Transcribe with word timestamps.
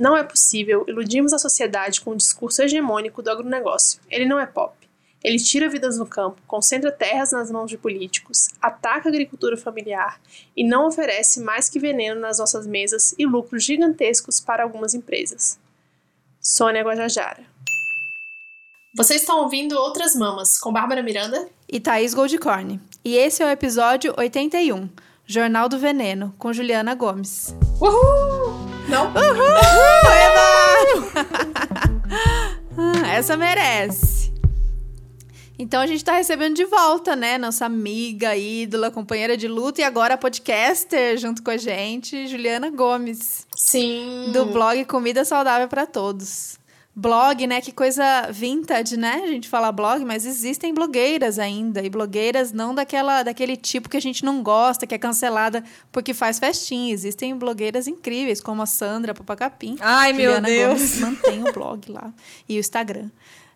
Não 0.00 0.16
é 0.16 0.24
possível 0.24 0.86
iludirmos 0.88 1.34
a 1.34 1.38
sociedade 1.38 2.00
com 2.00 2.12
o 2.12 2.16
discurso 2.16 2.62
hegemônico 2.62 3.22
do 3.22 3.30
agronegócio. 3.30 4.00
Ele 4.08 4.24
não 4.24 4.40
é 4.40 4.46
pop. 4.46 4.74
Ele 5.22 5.38
tira 5.38 5.68
vidas 5.68 5.98
no 5.98 6.06
campo, 6.06 6.40
concentra 6.46 6.90
terras 6.90 7.32
nas 7.32 7.50
mãos 7.50 7.68
de 7.68 7.76
políticos, 7.76 8.48
ataca 8.62 9.10
a 9.10 9.10
agricultura 9.10 9.58
familiar 9.58 10.18
e 10.56 10.66
não 10.66 10.86
oferece 10.86 11.42
mais 11.42 11.68
que 11.68 11.78
veneno 11.78 12.18
nas 12.18 12.38
nossas 12.38 12.66
mesas 12.66 13.14
e 13.18 13.26
lucros 13.26 13.62
gigantescos 13.62 14.40
para 14.40 14.62
algumas 14.62 14.94
empresas. 14.94 15.58
Sônia 16.40 16.82
Guajajara. 16.82 17.44
Vocês 18.96 19.20
estão 19.20 19.42
ouvindo 19.42 19.78
Outras 19.78 20.16
Mamas, 20.16 20.56
com 20.56 20.72
Bárbara 20.72 21.02
Miranda 21.02 21.46
e 21.68 21.78
Thaís 21.78 22.14
Goldcorn. 22.14 22.80
E 23.04 23.16
esse 23.18 23.42
é 23.42 23.46
o 23.46 23.50
episódio 23.50 24.14
81, 24.16 24.88
Jornal 25.26 25.68
do 25.68 25.78
Veneno, 25.78 26.34
com 26.38 26.54
Juliana 26.54 26.94
Gomes. 26.94 27.54
Uhul! 27.78 28.59
Não? 28.90 29.06
Uhul! 29.06 29.46
Eba! 30.26 30.50
Essa 33.14 33.36
merece. 33.36 34.32
Então 35.56 35.80
a 35.80 35.86
gente 35.86 36.04
tá 36.04 36.14
recebendo 36.14 36.56
de 36.56 36.64
volta, 36.64 37.14
né? 37.14 37.38
Nossa 37.38 37.66
amiga, 37.66 38.34
ídola, 38.36 38.90
companheira 38.90 39.36
de 39.36 39.46
luta 39.46 39.80
e 39.80 39.84
agora 39.84 40.16
podcaster 40.16 41.16
junto 41.18 41.42
com 41.42 41.50
a 41.50 41.56
gente, 41.56 42.26
Juliana 42.26 42.70
Gomes. 42.70 43.46
Sim. 43.54 44.30
Do 44.32 44.46
blog 44.46 44.84
Comida 44.86 45.24
Saudável 45.24 45.68
para 45.68 45.86
Todos. 45.86 46.58
Blog, 46.94 47.46
né? 47.46 47.60
Que 47.60 47.70
coisa 47.70 48.28
vintage, 48.32 48.96
né? 48.96 49.22
A 49.24 49.26
gente 49.28 49.48
fala 49.48 49.70
blog, 49.70 50.04
mas 50.04 50.26
existem 50.26 50.74
blogueiras 50.74 51.38
ainda. 51.38 51.80
E 51.82 51.88
blogueiras 51.88 52.52
não 52.52 52.74
daquela, 52.74 53.22
daquele 53.22 53.56
tipo 53.56 53.88
que 53.88 53.96
a 53.96 54.00
gente 54.00 54.24
não 54.24 54.42
gosta, 54.42 54.86
que 54.86 54.94
é 54.94 54.98
cancelada 54.98 55.62
porque 55.92 56.12
faz 56.12 56.38
festinha. 56.38 56.92
Existem 56.92 57.36
blogueiras 57.36 57.86
incríveis, 57.86 58.40
como 58.40 58.60
a 58.60 58.66
Sandra 58.66 59.14
Papacapim. 59.14 59.76
Ai, 59.80 60.12
Juliana 60.12 60.48
meu 60.48 60.56
Deus! 60.56 60.80
Gomes 60.80 61.00
mantém 61.00 61.48
o 61.48 61.52
blog 61.52 61.90
lá. 61.90 62.12
E 62.48 62.56
o 62.56 62.60
Instagram. 62.60 63.08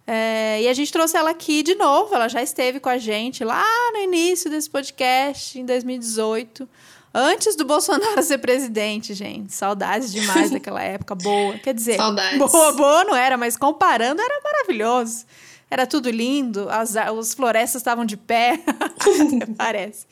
É, 0.07 0.62
e 0.62 0.68
a 0.68 0.73
gente 0.73 0.93
trouxe 0.93 1.16
ela 1.16 1.30
aqui 1.30 1.62
de 1.62 1.74
novo. 1.74 2.15
Ela 2.15 2.29
já 2.29 2.43
esteve 2.43 2.79
com 2.79 2.88
a 2.88 2.99
gente 2.99 3.43
lá 3.43 3.65
no 3.93 3.99
início 3.99 4.49
desse 4.49 4.71
podcast, 4.71 5.59
em 5.59 5.65
2018. 5.65 6.68
Antes 7.15 7.54
do 7.54 7.65
Bolsonaro 7.65 8.20
ser 8.24 8.38
presidente, 8.38 9.15
gente. 9.15 9.54
Saudades 9.54 10.12
demais 10.12 10.51
daquela 10.52 10.82
época. 10.82 11.15
Boa. 11.15 11.56
Quer 11.59 11.73
dizer, 11.73 11.96
Saudades. 11.96 12.38
boa, 12.38 12.73
boa 12.73 13.04
não 13.04 13.15
era, 13.15 13.37
mas 13.37 13.56
comparando 13.56 14.21
era 14.21 14.40
maravilhoso. 14.43 15.24
Era 15.71 15.87
tudo 15.87 16.10
lindo, 16.10 16.68
as, 16.68 16.95
as 16.96 17.34
florestas 17.34 17.80
estavam 17.80 18.04
de 18.04 18.16
pé, 18.16 18.60
parece. 19.56 20.06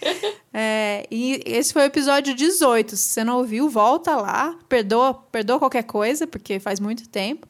É, 0.53 1.06
e 1.11 1.41
esse 1.44 1.72
foi 1.72 1.83
o 1.83 1.84
episódio 1.86 2.34
18. 2.34 2.97
Se 2.97 3.11
você 3.11 3.25
não 3.25 3.39
ouviu, 3.39 3.69
volta 3.69 4.16
lá. 4.16 4.56
Perdoa, 4.69 5.14
perdoa 5.14 5.59
qualquer 5.59 5.84
coisa, 5.84 6.27
porque 6.27 6.59
faz 6.59 6.81
muito 6.81 7.09
tempo. 7.09 7.47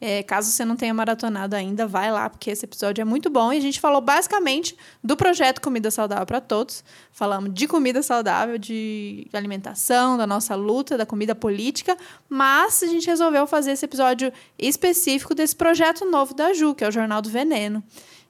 É, 0.00 0.22
caso 0.22 0.50
você 0.50 0.64
não 0.64 0.76
tenha 0.76 0.92
maratonado 0.92 1.56
ainda, 1.56 1.86
vai 1.86 2.12
lá, 2.12 2.28
porque 2.28 2.50
esse 2.50 2.64
episódio 2.64 3.00
é 3.00 3.04
muito 3.04 3.30
bom. 3.30 3.52
E 3.52 3.56
a 3.56 3.60
gente 3.60 3.80
falou 3.80 4.00
basicamente 4.00 4.76
do 5.02 5.16
projeto 5.16 5.60
Comida 5.60 5.90
Saudável 5.90 6.26
para 6.26 6.40
Todos. 6.40 6.84
Falamos 7.10 7.52
de 7.54 7.66
comida 7.66 8.02
saudável, 8.02 8.58
de 8.58 9.26
alimentação, 9.32 10.18
da 10.18 10.26
nossa 10.26 10.54
luta, 10.54 10.98
da 10.98 11.06
comida 11.06 11.34
política. 11.34 11.96
Mas 12.28 12.82
a 12.82 12.86
gente 12.86 13.06
resolveu 13.06 13.46
fazer 13.46 13.72
esse 13.72 13.84
episódio 13.84 14.32
específico 14.58 15.34
desse 15.34 15.56
projeto 15.56 16.04
novo 16.04 16.34
da 16.34 16.52
Ju, 16.52 16.74
que 16.74 16.84
é 16.84 16.88
o 16.88 16.92
Jornal 16.92 17.22
do 17.22 17.30
Veneno. 17.30 17.82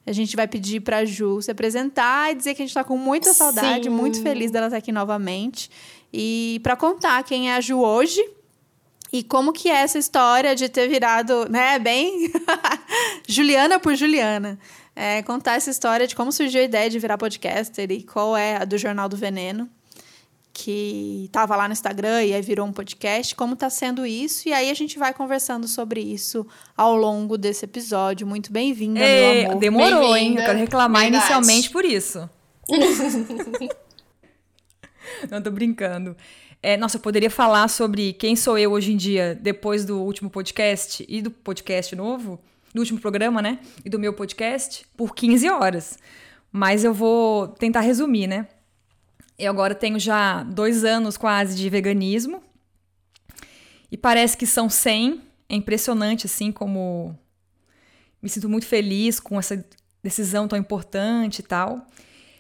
A 0.07 0.13
gente 0.13 0.37
vai 0.37 0.47
pedir 0.47 0.81
para 0.81 0.99
a 0.99 1.05
Ju 1.05 1.43
se 1.43 1.51
apresentar 1.51 2.31
e 2.31 2.37
dizer 2.37 2.55
que 2.55 2.63
a 2.63 2.65
gente 2.65 2.71
está 2.71 2.85
com 2.85 2.97
muita 2.97 3.35
saudade, 3.35 3.85
Sim. 3.85 3.91
muito 3.91 4.23
feliz 4.23 4.53
dela 4.53 4.67
estar 4.67 4.77
aqui 4.77 4.93
novamente. 4.93 5.69
E 6.13 6.61
para 6.63 6.77
contar 6.77 7.25
quem 7.25 7.51
é 7.51 7.57
a 7.57 7.61
Ju 7.61 7.81
hoje, 7.81 8.23
e 9.13 9.23
como 9.23 9.53
que 9.53 9.69
é 9.69 9.83
essa 9.83 9.99
história 9.99 10.55
de 10.55 10.69
ter 10.69 10.89
virado, 10.89 11.49
né, 11.51 11.79
bem 11.79 12.31
Juliana 13.29 13.79
por 13.79 13.95
Juliana. 13.95 14.59
É, 14.95 15.23
contar 15.23 15.57
essa 15.57 15.71
história 15.71 16.07
de 16.07 16.17
como 16.17 16.33
surgiu 16.33 16.63
a 16.63 16.65
ideia 16.65 16.89
de 16.89 16.99
virar 16.99 17.19
podcaster 17.19 17.91
e 17.91 18.03
qual 18.03 18.35
é 18.35 18.57
a 18.57 18.65
do 18.65 18.79
Jornal 18.79 19.11
do 19.11 19.17
Veneno, 19.17 19.69
que 20.51 21.29
tava 21.31 21.55
lá 21.55 21.69
no 21.69 21.73
Instagram 21.73 22.25
e 22.25 22.33
aí 22.33 22.41
virou 22.41 22.67
um 22.67 22.73
podcast, 22.73 23.35
como 23.35 23.55
tá 23.55 23.69
sendo 23.69 24.07
isso. 24.07 24.49
E 24.49 24.55
aí 24.55 24.71
a 24.71 24.75
gente 24.75 24.99
vai 24.99 25.13
conversando 25.13 25.69
sobre 25.69 26.01
isso 26.01 26.47
ao 26.75 26.97
longo 26.97 27.37
desse 27.37 27.67
episódio. 27.67 28.27
Muito 28.27 28.51
bem-vinda, 28.51 29.01
meu 29.01 29.49
amor. 29.49 29.61
demorou, 29.61 30.17
hein? 30.17 30.29
Bem-vinda. 30.29 30.41
Eu 30.41 30.47
quero 30.47 30.59
reclamar 30.59 31.03
Verdade. 31.03 31.25
inicialmente 31.25 31.69
por 31.69 31.85
isso. 31.85 32.31
Não, 35.31 35.43
tô 35.43 35.51
brincando. 35.51 36.17
É, 36.67 36.77
nossa, 36.77 36.97
eu 36.97 37.01
poderia 37.01 37.31
falar 37.31 37.69
sobre 37.69 38.13
quem 38.13 38.35
sou 38.35 38.59
eu 38.59 38.73
hoje 38.73 38.93
em 38.93 38.97
dia, 38.97 39.39
depois 39.41 39.85
do 39.85 40.03
último 40.03 40.29
podcast 40.29 41.07
e 41.09 41.23
do 41.23 41.31
podcast 41.31 41.95
novo, 41.95 42.41
do 42.75 42.81
último 42.81 42.99
programa, 42.99 43.41
né? 43.41 43.61
E 43.85 43.89
do 43.89 44.01
meu 44.01 44.13
podcast, 44.13 44.85
por 44.97 45.15
15 45.15 45.49
horas. 45.49 45.97
Mas 46.51 46.83
eu 46.83 46.93
vou 46.93 47.47
tentar 47.47 47.83
resumir, 47.83 48.27
né? 48.27 48.49
Eu 49.39 49.53
agora 49.53 49.77
tenho 49.77 49.97
já 50.01 50.43
dois 50.43 50.85
anos 50.85 51.17
quase 51.17 51.57
de 51.57 51.71
veganismo. 51.71 52.43
E 53.89 53.97
parece 53.97 54.37
que 54.37 54.45
são 54.45 54.69
100. 54.69 55.23
É 55.49 55.55
impressionante, 55.55 56.27
assim, 56.27 56.51
como 56.51 57.17
me 58.21 58.29
sinto 58.29 58.49
muito 58.49 58.67
feliz 58.67 59.21
com 59.21 59.39
essa 59.39 59.65
decisão 60.03 60.49
tão 60.49 60.59
importante 60.59 61.39
e 61.39 61.43
tal. 61.45 61.87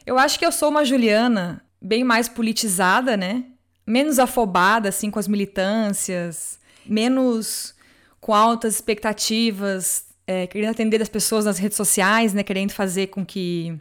Eu 0.05 0.19
acho 0.19 0.37
que 0.37 0.45
eu 0.45 0.51
sou 0.51 0.69
uma 0.69 0.85
Juliana 0.85 1.65
bem 1.81 2.03
mais 2.03 2.29
politizada, 2.29 3.17
né? 3.17 3.45
Menos 3.87 4.19
afobada, 4.19 4.89
assim, 4.89 5.11
com 5.11 5.19
as 5.19 5.29
militâncias, 5.29 6.59
menos 6.85 7.75
com 8.21 8.35
altas 8.35 8.75
expectativas, 8.75 10.07
é, 10.27 10.47
querendo 10.47 10.71
atender 10.71 11.01
as 11.01 11.09
pessoas 11.09 11.45
nas 11.45 11.59
redes 11.59 11.77
sociais, 11.77 12.35
né? 12.35 12.43
Querendo 12.43 12.73
fazer 12.73 13.07
com 13.09 13.25
que 13.25 13.79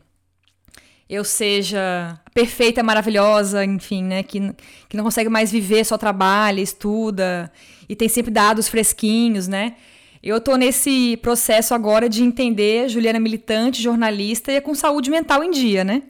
eu 1.10 1.24
seja 1.24 2.20
perfeita, 2.34 2.84
maravilhosa, 2.84 3.66
enfim, 3.66 4.04
né? 4.04 4.24
Que, 4.24 4.54
que 4.88 4.98
não 4.98 5.04
consegue 5.04 5.30
mais 5.30 5.52
viver, 5.52 5.84
só 5.84 5.98
trabalha, 5.98 6.62
estuda 6.62 7.52
e 7.88 7.96
tem 7.96 8.10
sempre 8.10 8.32
dados 8.32 8.68
fresquinhos, 8.68 9.48
né? 9.48 9.76
Eu 10.22 10.42
tô 10.42 10.56
nesse 10.56 11.18
processo 11.18 11.74
agora 11.74 12.10
de 12.10 12.24
entender 12.24 12.90
Juliana 12.90 13.20
militante, 13.20 13.82
jornalista 13.82 14.52
e 14.52 14.56
é 14.56 14.62
com 14.62 14.74
saúde 14.74 15.12
mental 15.12 15.44
em 15.44 15.52
dia, 15.52 15.84
né? 15.84 16.02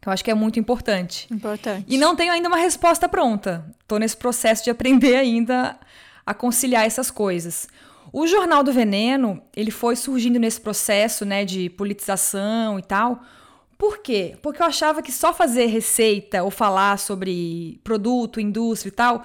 Que 0.00 0.08
eu 0.08 0.12
acho 0.12 0.24
que 0.24 0.30
é 0.30 0.34
muito 0.34 0.58
importante. 0.60 1.26
Importante. 1.30 1.84
E 1.88 1.98
não 1.98 2.14
tenho 2.14 2.32
ainda 2.32 2.48
uma 2.48 2.58
resposta 2.58 3.08
pronta. 3.08 3.64
Tô 3.86 3.98
nesse 3.98 4.16
processo 4.16 4.64
de 4.64 4.70
aprender 4.70 5.16
ainda 5.16 5.78
a 6.24 6.34
conciliar 6.34 6.84
essas 6.84 7.10
coisas. 7.10 7.68
O 8.12 8.26
Jornal 8.26 8.62
do 8.62 8.72
Veneno, 8.72 9.42
ele 9.54 9.70
foi 9.70 9.96
surgindo 9.96 10.38
nesse 10.38 10.60
processo, 10.60 11.24
né, 11.24 11.44
de 11.44 11.68
politização 11.70 12.78
e 12.78 12.82
tal. 12.82 13.22
Por 13.76 13.98
quê? 13.98 14.36
Porque 14.42 14.62
eu 14.62 14.66
achava 14.66 15.02
que 15.02 15.12
só 15.12 15.32
fazer 15.32 15.66
receita 15.66 16.42
ou 16.42 16.50
falar 16.50 16.98
sobre 16.98 17.80
produto, 17.84 18.40
indústria 18.40 18.88
e 18.88 18.92
tal, 18.92 19.24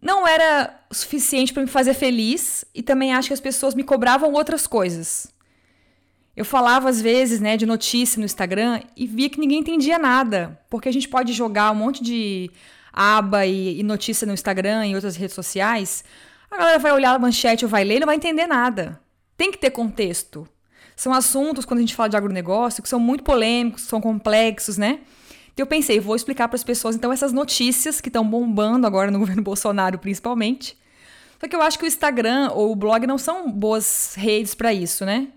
não 0.00 0.26
era 0.26 0.78
suficiente 0.90 1.52
para 1.52 1.62
me 1.62 1.68
fazer 1.68 1.94
feliz 1.94 2.64
e 2.74 2.82
também 2.82 3.12
acho 3.12 3.28
que 3.28 3.34
as 3.34 3.40
pessoas 3.40 3.74
me 3.74 3.82
cobravam 3.82 4.32
outras 4.32 4.66
coisas. 4.66 5.31
Eu 6.36 6.44
falava 6.44 6.88
às 6.88 7.00
vezes, 7.00 7.40
né, 7.40 7.56
de 7.56 7.66
notícia 7.66 8.18
no 8.18 8.24
Instagram 8.24 8.80
e 8.96 9.06
via 9.06 9.28
que 9.28 9.38
ninguém 9.38 9.58
entendia 9.60 9.98
nada, 9.98 10.58
porque 10.70 10.88
a 10.88 10.92
gente 10.92 11.08
pode 11.08 11.32
jogar 11.32 11.70
um 11.70 11.74
monte 11.74 12.02
de 12.02 12.50
aba 12.92 13.44
e, 13.46 13.80
e 13.80 13.82
notícia 13.82 14.26
no 14.26 14.32
Instagram 14.32 14.86
e 14.86 14.94
outras 14.94 15.16
redes 15.16 15.34
sociais. 15.34 16.04
A 16.50 16.56
galera 16.56 16.78
vai 16.78 16.92
olhar 16.92 17.14
a 17.14 17.18
manchete 17.18 17.64
ou 17.64 17.70
vai 17.70 17.84
ler 17.84 17.96
e 17.96 18.00
não 18.00 18.06
vai 18.06 18.16
entender 18.16 18.46
nada. 18.46 19.00
Tem 19.36 19.50
que 19.50 19.58
ter 19.58 19.70
contexto. 19.70 20.48
São 20.96 21.12
assuntos, 21.12 21.64
quando 21.64 21.78
a 21.78 21.82
gente 21.82 21.94
fala 21.94 22.08
de 22.08 22.16
agronegócio, 22.16 22.82
que 22.82 22.88
são 22.88 23.00
muito 23.00 23.24
polêmicos, 23.24 23.82
são 23.82 24.00
complexos, 24.00 24.78
né? 24.78 25.00
Então 25.52 25.64
eu 25.64 25.66
pensei, 25.66 26.00
vou 26.00 26.16
explicar 26.16 26.48
para 26.48 26.56
as 26.56 26.64
pessoas 26.64 26.94
então 26.96 27.12
essas 27.12 27.32
notícias 27.32 28.00
que 28.00 28.08
estão 28.08 28.26
bombando 28.26 28.86
agora 28.86 29.10
no 29.10 29.18
governo 29.20 29.42
Bolsonaro, 29.42 29.98
principalmente. 29.98 30.76
Só 31.40 31.48
que 31.48 31.56
eu 31.56 31.60
acho 31.60 31.78
que 31.78 31.84
o 31.84 31.88
Instagram 31.88 32.50
ou 32.54 32.72
o 32.72 32.76
blog 32.76 33.06
não 33.06 33.18
são 33.18 33.50
boas 33.50 34.14
redes 34.16 34.54
para 34.54 34.72
isso, 34.72 35.04
né? 35.04 35.28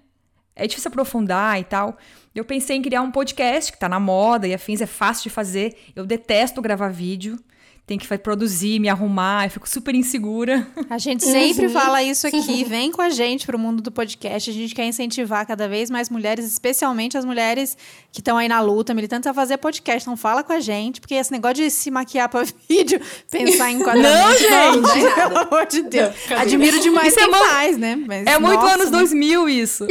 É 0.55 0.65
difícil 0.67 0.89
aprofundar 0.89 1.59
e 1.59 1.63
tal. 1.63 1.97
Eu 2.33 2.45
pensei 2.45 2.77
em 2.77 2.81
criar 2.81 3.01
um 3.01 3.11
podcast 3.11 3.71
que 3.71 3.77
tá 3.77 3.89
na 3.89 3.99
moda 3.99 4.47
e 4.47 4.53
afins, 4.53 4.81
é 4.81 4.85
fácil 4.85 5.23
de 5.23 5.29
fazer. 5.29 5.75
Eu 5.95 6.05
detesto 6.05 6.61
gravar 6.61 6.89
vídeo. 6.89 7.37
Tem 7.87 7.99
que 7.99 8.07
produzir, 8.17 8.79
me 8.79 8.89
arrumar, 8.89 9.45
eu 9.45 9.49
fico 9.51 9.69
super 9.69 9.93
insegura. 9.93 10.65
A 10.89 10.97
gente 10.97 11.23
sempre 11.23 11.67
Uhum. 11.67 11.71
fala 11.71 12.01
isso 12.01 12.25
aqui. 12.25 12.63
Vem 12.65 12.91
com 12.91 12.99
a 12.99 13.09
gente 13.11 13.45
pro 13.45 13.59
mundo 13.59 13.79
do 13.79 13.91
podcast. 13.91 14.49
A 14.49 14.53
gente 14.53 14.73
quer 14.73 14.85
incentivar 14.85 15.45
cada 15.45 15.67
vez 15.69 15.91
mais 15.91 16.09
mulheres, 16.09 16.45
especialmente 16.47 17.15
as 17.15 17.23
mulheres 17.23 17.77
que 18.11 18.21
estão 18.21 18.37
aí 18.37 18.47
na 18.47 18.59
luta, 18.59 18.91
militantes, 18.91 19.27
a 19.27 19.35
fazer 19.35 19.57
podcast. 19.57 20.01
Então 20.01 20.17
fala 20.17 20.43
com 20.43 20.51
a 20.51 20.59
gente, 20.59 20.99
porque 20.99 21.13
esse 21.13 21.31
negócio 21.31 21.57
de 21.57 21.69
se 21.69 21.91
maquiar 21.91 22.27
pra 22.27 22.43
vídeo, 22.67 22.99
pensar 23.29 23.69
em 23.71 23.75
enquadramento. 23.79 24.17
Não, 24.19 24.81
gente! 24.81 25.13
pelo 25.15 25.37
amor 25.37 25.65
de 25.67 25.81
Deus. 25.83 26.13
Não? 26.27 26.37
Admiro 26.39 26.79
demais 26.79 27.09
Isso 27.09 27.19
é 27.19 27.23
quem 27.23 27.31
muito- 27.31 27.49
faz, 27.49 27.77
né? 27.77 27.95
Mas, 28.07 28.25
É 28.25 28.39
muito 28.39 28.61
nossa, 28.61 28.73
anos 28.73 28.85
né? 28.89 28.97
2000 28.97 29.47
isso. 29.47 29.85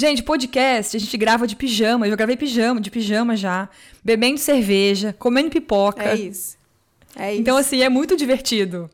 Gente, 0.00 0.22
podcast, 0.22 0.96
a 0.96 1.00
gente 1.00 1.16
grava 1.16 1.46
de 1.46 1.54
pijama. 1.54 2.06
Eu 2.06 2.10
já 2.10 2.16
gravei 2.16 2.36
pijama, 2.36 2.80
de 2.80 2.90
pijama 2.90 3.36
já. 3.36 3.68
Bebendo 4.02 4.38
cerveja, 4.38 5.14
comendo 5.18 5.50
pipoca. 5.50 6.02
É 6.02 6.16
isso. 6.16 6.56
É 7.14 7.32
isso. 7.32 7.40
Então, 7.40 7.56
assim, 7.56 7.82
é 7.82 7.88
muito 7.88 8.16
divertido. 8.16 8.90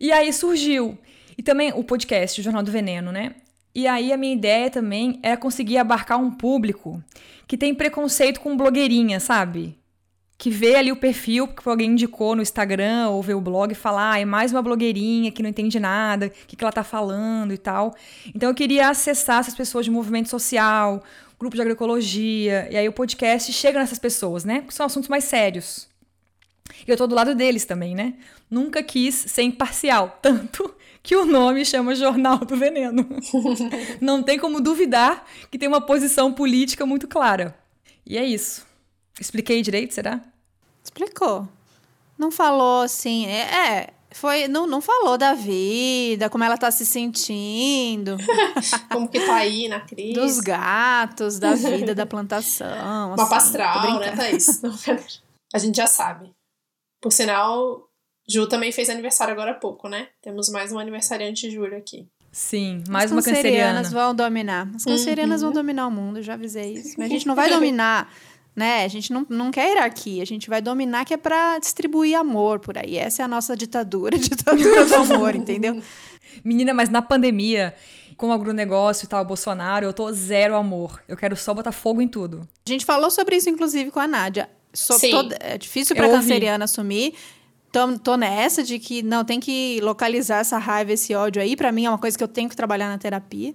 E 0.00 0.12
aí 0.12 0.32
surgiu. 0.32 0.96
E 1.36 1.42
também 1.42 1.72
o 1.74 1.82
podcast, 1.82 2.40
o 2.40 2.44
Jornal 2.44 2.62
do 2.62 2.70
Veneno, 2.70 3.10
né? 3.10 3.34
E 3.74 3.88
aí 3.88 4.12
a 4.12 4.16
minha 4.16 4.32
ideia 4.32 4.70
também 4.70 5.18
é 5.22 5.36
conseguir 5.36 5.78
abarcar 5.78 6.20
um 6.20 6.30
público 6.30 7.02
que 7.48 7.58
tem 7.58 7.74
preconceito 7.74 8.40
com 8.40 8.56
blogueirinha, 8.56 9.18
sabe? 9.18 9.76
Que 10.36 10.50
vê 10.50 10.74
ali 10.74 10.90
o 10.90 10.96
perfil 10.96 11.46
que 11.48 11.68
alguém 11.68 11.92
indicou 11.92 12.34
no 12.34 12.42
Instagram 12.42 13.08
ou 13.08 13.22
vê 13.22 13.34
o 13.34 13.40
blog 13.40 13.70
e 13.72 13.74
fala, 13.74 14.12
ah, 14.12 14.18
é 14.18 14.24
mais 14.24 14.52
uma 14.52 14.60
blogueirinha 14.60 15.30
que 15.30 15.42
não 15.42 15.50
entende 15.50 15.78
nada, 15.78 16.26
o 16.26 16.30
que, 16.30 16.56
que 16.56 16.64
ela 16.64 16.72
tá 16.72 16.82
falando 16.82 17.54
e 17.54 17.58
tal. 17.58 17.94
Então 18.34 18.48
eu 18.48 18.54
queria 18.54 18.88
acessar 18.88 19.40
essas 19.40 19.54
pessoas 19.54 19.84
de 19.84 19.90
movimento 19.90 20.28
social, 20.28 21.02
grupo 21.38 21.56
de 21.56 21.62
agroecologia, 21.62 22.68
e 22.70 22.76
aí 22.76 22.88
o 22.88 22.92
podcast 22.92 23.52
chega 23.52 23.78
nessas 23.78 23.98
pessoas, 23.98 24.44
né? 24.44 24.60
Porque 24.60 24.74
são 24.74 24.86
assuntos 24.86 25.08
mais 25.08 25.24
sérios. 25.24 25.88
E 26.86 26.90
eu 26.90 26.96
tô 26.96 27.06
do 27.06 27.14
lado 27.14 27.34
deles 27.34 27.64
também, 27.64 27.94
né? 27.94 28.14
Nunca 28.50 28.82
quis 28.82 29.14
ser 29.14 29.42
imparcial, 29.42 30.18
tanto 30.22 30.74
que 31.02 31.14
o 31.14 31.26
nome 31.26 31.64
chama 31.64 31.94
Jornal 31.94 32.38
do 32.38 32.56
Veneno. 32.56 33.06
Não 34.00 34.22
tem 34.22 34.38
como 34.38 34.60
duvidar 34.60 35.26
que 35.50 35.58
tem 35.58 35.68
uma 35.68 35.80
posição 35.80 36.32
política 36.32 36.86
muito 36.86 37.06
clara. 37.06 37.54
E 38.06 38.16
é 38.16 38.24
isso. 38.24 38.66
Expliquei 39.20 39.62
direito, 39.62 39.94
será? 39.94 40.20
Explicou. 40.82 41.48
Não 42.18 42.30
falou 42.30 42.82
assim. 42.82 43.26
É, 43.26 43.40
é 43.40 43.94
foi, 44.14 44.46
não, 44.46 44.64
não 44.64 44.80
falou 44.80 45.18
da 45.18 45.34
vida, 45.34 46.30
como 46.30 46.44
ela 46.44 46.56
tá 46.56 46.70
se 46.70 46.86
sentindo. 46.86 48.16
como 48.88 49.08
que 49.08 49.18
tá 49.18 49.34
aí 49.34 49.66
na 49.66 49.80
crise. 49.80 50.12
Dos 50.12 50.38
gatos, 50.38 51.40
da 51.40 51.54
vida, 51.56 51.96
da 51.96 52.06
plantação. 52.06 53.12
Uma 53.12 53.14
assim, 53.14 53.28
pastral, 53.28 53.98
né, 53.98 54.12
Thaís? 54.12 54.62
a 55.52 55.58
gente 55.58 55.76
já 55.76 55.88
sabe. 55.88 56.32
Por 57.00 57.12
sinal, 57.12 57.88
Ju 58.28 58.48
também 58.48 58.70
fez 58.70 58.88
aniversário 58.88 59.32
agora 59.32 59.50
há 59.50 59.54
pouco, 59.54 59.88
né? 59.88 60.08
Temos 60.22 60.48
mais 60.48 60.70
um 60.70 60.78
aniversariante 60.78 61.48
de 61.48 61.54
julho 61.54 61.76
aqui. 61.76 62.08
Sim, 62.30 62.82
mais 62.88 63.06
As 63.06 63.12
uma 63.12 63.22
canceriana. 63.22 63.80
As 63.80 63.88
cancerianas 63.88 63.92
vão 63.92 64.14
dominar. 64.14 64.70
As 64.74 64.84
cancerianas 64.84 65.42
uhum. 65.42 65.48
vão 65.48 65.54
dominar 65.54 65.86
o 65.88 65.90
mundo, 65.90 66.22
já 66.22 66.34
avisei 66.34 66.72
isso. 66.72 66.94
Mas 66.98 67.06
a 67.06 67.08
gente 67.08 67.26
não 67.26 67.34
vai 67.34 67.50
dominar, 67.52 68.12
né? 68.54 68.84
A 68.84 68.88
gente 68.88 69.12
não, 69.12 69.26
não 69.28 69.50
quer 69.50 69.68
hierarquia, 69.68 70.22
a 70.22 70.26
gente 70.26 70.48
vai 70.48 70.62
dominar 70.62 71.04
que 71.04 71.14
é 71.14 71.16
para 71.16 71.58
distribuir 71.58 72.18
amor 72.18 72.60
por 72.60 72.78
aí. 72.78 72.96
Essa 72.96 73.22
é 73.22 73.24
a 73.24 73.28
nossa 73.28 73.56
ditadura, 73.56 74.16
ditadura 74.18 74.84
do 74.84 74.94
amor, 74.94 75.34
entendeu? 75.34 75.80
Menina, 76.44 76.72
mas 76.72 76.88
na 76.88 77.02
pandemia, 77.02 77.74
com 78.16 78.28
o 78.28 78.32
agronegócio 78.32 79.06
e 79.06 79.08
tal, 79.08 79.24
Bolsonaro, 79.24 79.86
eu 79.86 79.92
tô 79.92 80.10
zero 80.12 80.54
amor. 80.54 81.02
Eu 81.08 81.16
quero 81.16 81.36
só 81.36 81.52
botar 81.52 81.72
fogo 81.72 82.00
em 82.00 82.08
tudo. 82.08 82.48
A 82.66 82.70
gente 82.70 82.84
falou 82.84 83.10
sobre 83.10 83.36
isso, 83.36 83.50
inclusive, 83.50 83.90
com 83.90 84.00
a 84.00 84.06
Nádia. 84.06 84.48
So, 84.72 84.98
todo, 85.10 85.34
é 85.40 85.56
difícil 85.56 85.94
para 85.94 86.08
canceriana 86.08 86.64
assumir. 86.64 87.14
Tô, 87.70 87.98
tô 87.98 88.16
nessa 88.16 88.62
de 88.62 88.78
que 88.78 89.02
não 89.02 89.24
tem 89.24 89.40
que 89.40 89.80
localizar 89.82 90.38
essa 90.38 90.58
raiva, 90.58 90.92
esse 90.92 91.14
ódio 91.14 91.42
aí. 91.42 91.56
Para 91.56 91.72
mim 91.72 91.86
é 91.86 91.88
uma 91.88 91.98
coisa 91.98 92.16
que 92.16 92.22
eu 92.22 92.28
tenho 92.28 92.48
que 92.48 92.56
trabalhar 92.56 92.88
na 92.88 92.98
terapia. 92.98 93.54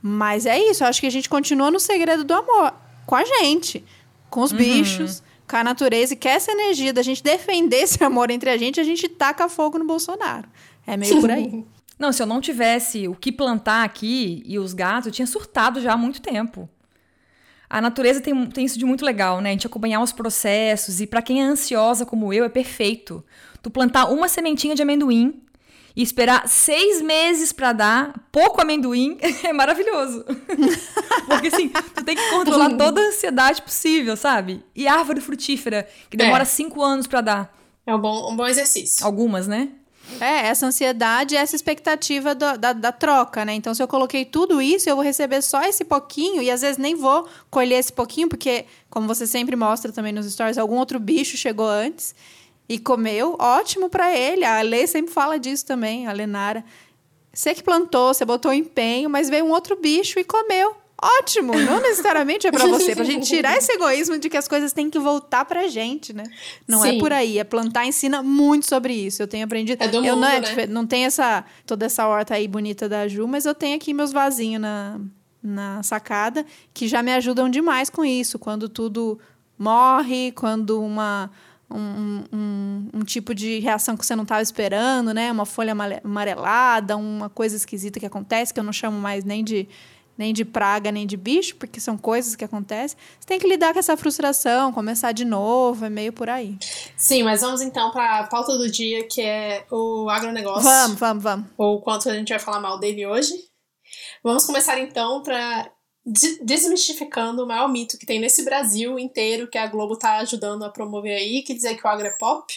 Mas 0.00 0.46
é 0.46 0.58
isso, 0.58 0.82
eu 0.82 0.88
acho 0.88 1.00
que 1.00 1.06
a 1.06 1.10
gente 1.10 1.28
continua 1.28 1.70
no 1.70 1.78
segredo 1.78 2.24
do 2.24 2.34
amor 2.34 2.74
com 3.06 3.14
a 3.14 3.24
gente, 3.24 3.84
com 4.32 4.40
os 4.40 4.50
uhum. 4.50 4.58
bichos, 4.58 5.22
com 5.48 5.56
a 5.56 5.62
natureza. 5.62 6.14
E 6.14 6.16
que 6.16 6.26
essa 6.26 6.50
energia 6.50 6.92
da 6.92 7.02
gente 7.02 7.22
defender 7.22 7.82
esse 7.82 8.02
amor 8.02 8.30
entre 8.30 8.50
a 8.50 8.56
gente, 8.56 8.80
a 8.80 8.84
gente 8.84 9.08
taca 9.08 9.48
fogo 9.48 9.78
no 9.78 9.84
Bolsonaro. 9.84 10.48
É 10.86 10.96
meio 10.96 11.20
por 11.20 11.30
aí. 11.30 11.64
Não, 11.98 12.10
se 12.10 12.20
eu 12.20 12.26
não 12.26 12.40
tivesse 12.40 13.06
o 13.06 13.14
que 13.14 13.30
plantar 13.30 13.84
aqui 13.84 14.42
e 14.44 14.58
os 14.58 14.74
gatos, 14.74 15.06
eu 15.06 15.12
tinha 15.12 15.26
surtado 15.26 15.80
já 15.80 15.92
há 15.92 15.96
muito 15.96 16.20
tempo. 16.20 16.68
A 17.70 17.80
natureza 17.80 18.20
tem, 18.20 18.46
tem 18.46 18.64
isso 18.64 18.76
de 18.76 18.84
muito 18.84 19.04
legal, 19.04 19.40
né? 19.40 19.50
A 19.50 19.52
gente 19.52 19.68
acompanhar 19.68 20.02
os 20.02 20.10
processos 20.10 21.00
e 21.00 21.06
para 21.06 21.22
quem 21.22 21.42
é 21.42 21.44
ansiosa 21.44 22.04
como 22.04 22.32
eu 22.32 22.44
é 22.44 22.48
perfeito. 22.48 23.24
Tu 23.62 23.70
plantar 23.70 24.06
uma 24.06 24.26
sementinha 24.26 24.74
de 24.74 24.82
amendoim 24.82 25.44
e 25.94 26.02
esperar 26.02 26.48
seis 26.48 27.00
meses 27.02 27.52
para 27.52 27.72
dar 27.72 28.28
pouco 28.30 28.60
amendoim 28.60 29.18
é 29.44 29.52
maravilhoso. 29.52 30.24
Porque 31.26 31.48
assim, 31.48 31.68
tu 31.68 32.04
tem 32.04 32.16
que 32.16 32.30
controlar 32.30 32.76
toda 32.76 33.00
a 33.00 33.08
ansiedade 33.08 33.62
possível, 33.62 34.16
sabe? 34.16 34.62
E 34.74 34.88
árvore 34.88 35.20
frutífera, 35.20 35.86
que 36.10 36.16
demora 36.16 36.42
é. 36.42 36.46
cinco 36.46 36.82
anos 36.82 37.06
para 37.06 37.20
dar. 37.20 37.58
É 37.86 37.94
um 37.94 38.00
bom, 38.00 38.32
um 38.32 38.36
bom 38.36 38.46
exercício. 38.46 39.04
Algumas, 39.04 39.46
né? 39.46 39.68
É, 40.20 40.48
essa 40.48 40.66
ansiedade, 40.66 41.36
essa 41.36 41.56
expectativa 41.56 42.34
do, 42.34 42.58
da, 42.58 42.72
da 42.72 42.92
troca, 42.92 43.44
né? 43.44 43.54
Então, 43.54 43.74
se 43.74 43.82
eu 43.82 43.88
coloquei 43.88 44.24
tudo 44.24 44.60
isso, 44.60 44.88
eu 44.88 44.94
vou 44.94 45.04
receber 45.04 45.42
só 45.42 45.62
esse 45.62 45.84
pouquinho 45.84 46.42
e 46.42 46.50
às 46.50 46.60
vezes 46.60 46.76
nem 46.76 46.94
vou 46.94 47.26
colher 47.50 47.78
esse 47.78 47.92
pouquinho, 47.92 48.28
porque, 48.28 48.66
como 48.90 49.06
você 49.06 49.26
sempre 49.26 49.56
mostra 49.56 49.92
também 49.92 50.12
nos 50.12 50.30
stories, 50.30 50.58
algum 50.58 50.76
outro 50.76 50.98
bicho 50.98 51.36
chegou 51.36 51.68
antes 51.68 52.14
e 52.68 52.78
comeu, 52.78 53.36
ótimo 53.38 53.88
para 53.88 54.16
ele. 54.16 54.44
A 54.44 54.60
Lê 54.62 54.86
sempre 54.86 55.12
fala 55.12 55.38
disso 55.38 55.66
também, 55.66 56.06
a 56.06 56.12
Lenara. 56.12 56.64
Você 57.32 57.54
que 57.54 57.62
plantou, 57.62 58.12
você 58.12 58.24
botou 58.24 58.52
empenho, 58.52 59.08
mas 59.08 59.28
veio 59.28 59.44
um 59.44 59.50
outro 59.50 59.76
bicho 59.76 60.18
e 60.18 60.24
comeu 60.24 60.82
ótimo, 61.02 61.52
não 61.52 61.80
necessariamente 61.82 62.46
é 62.46 62.52
para 62.52 62.66
você, 62.66 62.94
pra 62.94 63.04
gente 63.04 63.26
tirar 63.26 63.56
esse 63.58 63.72
egoísmo 63.72 64.18
de 64.18 64.30
que 64.30 64.36
as 64.36 64.46
coisas 64.46 64.72
têm 64.72 64.88
que 64.88 64.98
voltar 64.98 65.44
pra 65.44 65.66
gente, 65.66 66.12
né? 66.12 66.22
Não 66.66 66.84
é 66.84 66.90
Sim. 66.90 66.96
é 66.96 67.00
por 67.00 67.12
aí, 67.12 67.38
é 67.38 67.44
plantar 67.44 67.84
ensina 67.84 68.22
muito 68.22 68.66
sobre 68.66 68.94
isso. 68.94 69.20
Eu 69.20 69.26
tenho 69.26 69.44
aprendido, 69.44 69.82
é 69.82 69.88
do 69.88 69.96
eu 69.96 70.14
mundo, 70.14 70.20
não, 70.20 70.28
é, 70.28 70.40
né? 70.40 70.66
não 70.68 70.86
tenho 70.86 71.06
essa 71.06 71.44
toda 71.66 71.86
essa 71.86 72.06
horta 72.06 72.34
aí 72.34 72.46
bonita 72.46 72.88
da 72.88 73.08
Ju, 73.08 73.26
mas 73.26 73.44
eu 73.44 73.54
tenho 73.54 73.74
aqui 73.74 73.92
meus 73.92 74.12
vasinhos 74.12 74.62
na 74.62 75.00
na 75.42 75.82
sacada 75.82 76.46
que 76.72 76.86
já 76.86 77.02
me 77.02 77.12
ajudam 77.14 77.48
demais 77.48 77.90
com 77.90 78.04
isso, 78.04 78.38
quando 78.38 78.68
tudo 78.68 79.18
morre, 79.58 80.30
quando 80.30 80.80
uma 80.80 81.28
um, 81.74 82.24
um, 82.32 82.88
um, 82.94 83.04
tipo 83.04 83.34
de 83.34 83.58
reação 83.60 83.96
que 83.96 84.04
você 84.04 84.14
não 84.14 84.22
estava 84.22 84.42
esperando, 84.42 85.12
né? 85.12 85.30
Uma 85.30 85.46
folha 85.46 85.74
amarelada, 86.04 86.96
uma 86.96 87.28
coisa 87.28 87.56
esquisita 87.56 87.98
que 87.98 88.06
acontece, 88.06 88.52
que 88.52 88.60
eu 88.60 88.64
não 88.64 88.72
chamo 88.72 88.98
mais 88.98 89.24
nem 89.24 89.42
de 89.42 89.68
nem 90.16 90.32
de 90.32 90.44
praga, 90.44 90.92
nem 90.92 91.06
de 91.06 91.16
bicho, 91.16 91.56
porque 91.56 91.80
são 91.80 91.96
coisas 91.96 92.36
que 92.36 92.44
acontecem. 92.44 92.98
Você 93.18 93.26
tem 93.26 93.38
que 93.38 93.48
lidar 93.48 93.72
com 93.72 93.78
essa 93.78 93.96
frustração, 93.96 94.72
começar 94.72 95.12
de 95.12 95.24
novo, 95.24 95.84
é 95.84 95.90
meio 95.90 96.12
por 96.12 96.28
aí. 96.28 96.58
Sim, 96.96 97.22
mas 97.22 97.40
vamos 97.40 97.60
então 97.60 97.90
para 97.90 98.20
a 98.20 98.26
pauta 98.26 98.56
do 98.56 98.70
dia, 98.70 99.06
que 99.08 99.20
é 99.20 99.64
o 99.70 100.08
agronegócio. 100.08 100.62
Vamos, 100.62 100.98
vamos, 100.98 101.22
vamos. 101.22 101.46
Ou 101.56 101.80
quanto 101.80 102.08
a 102.08 102.14
gente 102.14 102.28
vai 102.28 102.38
falar 102.38 102.60
mal 102.60 102.78
dele 102.78 103.06
hoje. 103.06 103.32
Vamos 104.22 104.46
começar 104.46 104.78
então 104.78 105.22
para 105.22 105.70
desmistificando 106.04 107.44
o 107.44 107.46
maior 107.46 107.68
mito 107.68 107.96
que 107.96 108.06
tem 108.06 108.18
nesse 108.18 108.44
Brasil 108.44 108.98
inteiro, 108.98 109.48
que 109.48 109.58
a 109.58 109.66
Globo 109.66 109.94
está 109.94 110.18
ajudando 110.18 110.64
a 110.64 110.70
promover 110.70 111.16
aí, 111.16 111.42
que 111.42 111.54
dizer 111.54 111.76
que 111.76 111.86
o 111.86 111.90
agro 111.90 112.06
é 112.06 112.10
pop. 112.10 112.52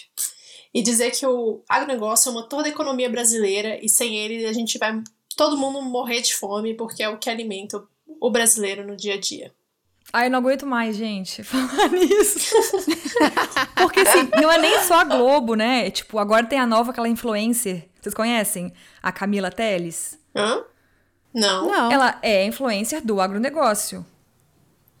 E 0.74 0.82
dizer 0.82 1.10
que 1.12 1.24
o 1.24 1.62
agronegócio 1.68 2.28
é 2.28 2.32
o 2.32 2.34
motor 2.34 2.62
da 2.62 2.68
economia 2.68 3.08
brasileira 3.08 3.78
e 3.82 3.88
sem 3.88 4.16
ele 4.16 4.44
a 4.44 4.52
gente 4.52 4.76
vai 4.76 5.02
todo 5.34 5.56
mundo 5.56 5.80
morrer 5.80 6.20
de 6.20 6.34
fome, 6.34 6.74
porque 6.74 7.02
é 7.02 7.08
o 7.08 7.18
que 7.18 7.30
alimenta 7.30 7.82
o 8.20 8.30
brasileiro 8.30 8.86
no 8.86 8.96
dia 8.96 9.14
a 9.14 9.20
dia. 9.20 9.54
Ai, 10.12 10.26
eu 10.26 10.30
não 10.30 10.38
aguento 10.38 10.66
mais, 10.66 10.96
gente, 10.96 11.42
falar 11.44 11.88
nisso. 11.88 12.54
porque, 13.76 14.00
assim, 14.00 14.28
não 14.40 14.50
é 14.50 14.58
nem 14.58 14.80
só 14.80 15.00
a 15.00 15.04
Globo, 15.04 15.54
né? 15.54 15.90
Tipo, 15.90 16.18
agora 16.18 16.46
tem 16.46 16.58
a 16.58 16.66
nova, 16.66 16.90
aquela 16.90 17.08
influencer. 17.08 17.88
Vocês 18.00 18.14
conhecem? 18.14 18.72
A 19.02 19.10
Camila 19.10 19.50
Teles? 19.50 20.18
Hã? 20.34 20.62
Não. 21.36 21.68
não. 21.68 21.92
Ela 21.92 22.18
é 22.22 22.46
influencer 22.46 23.04
do 23.04 23.20
agronegócio. 23.20 24.04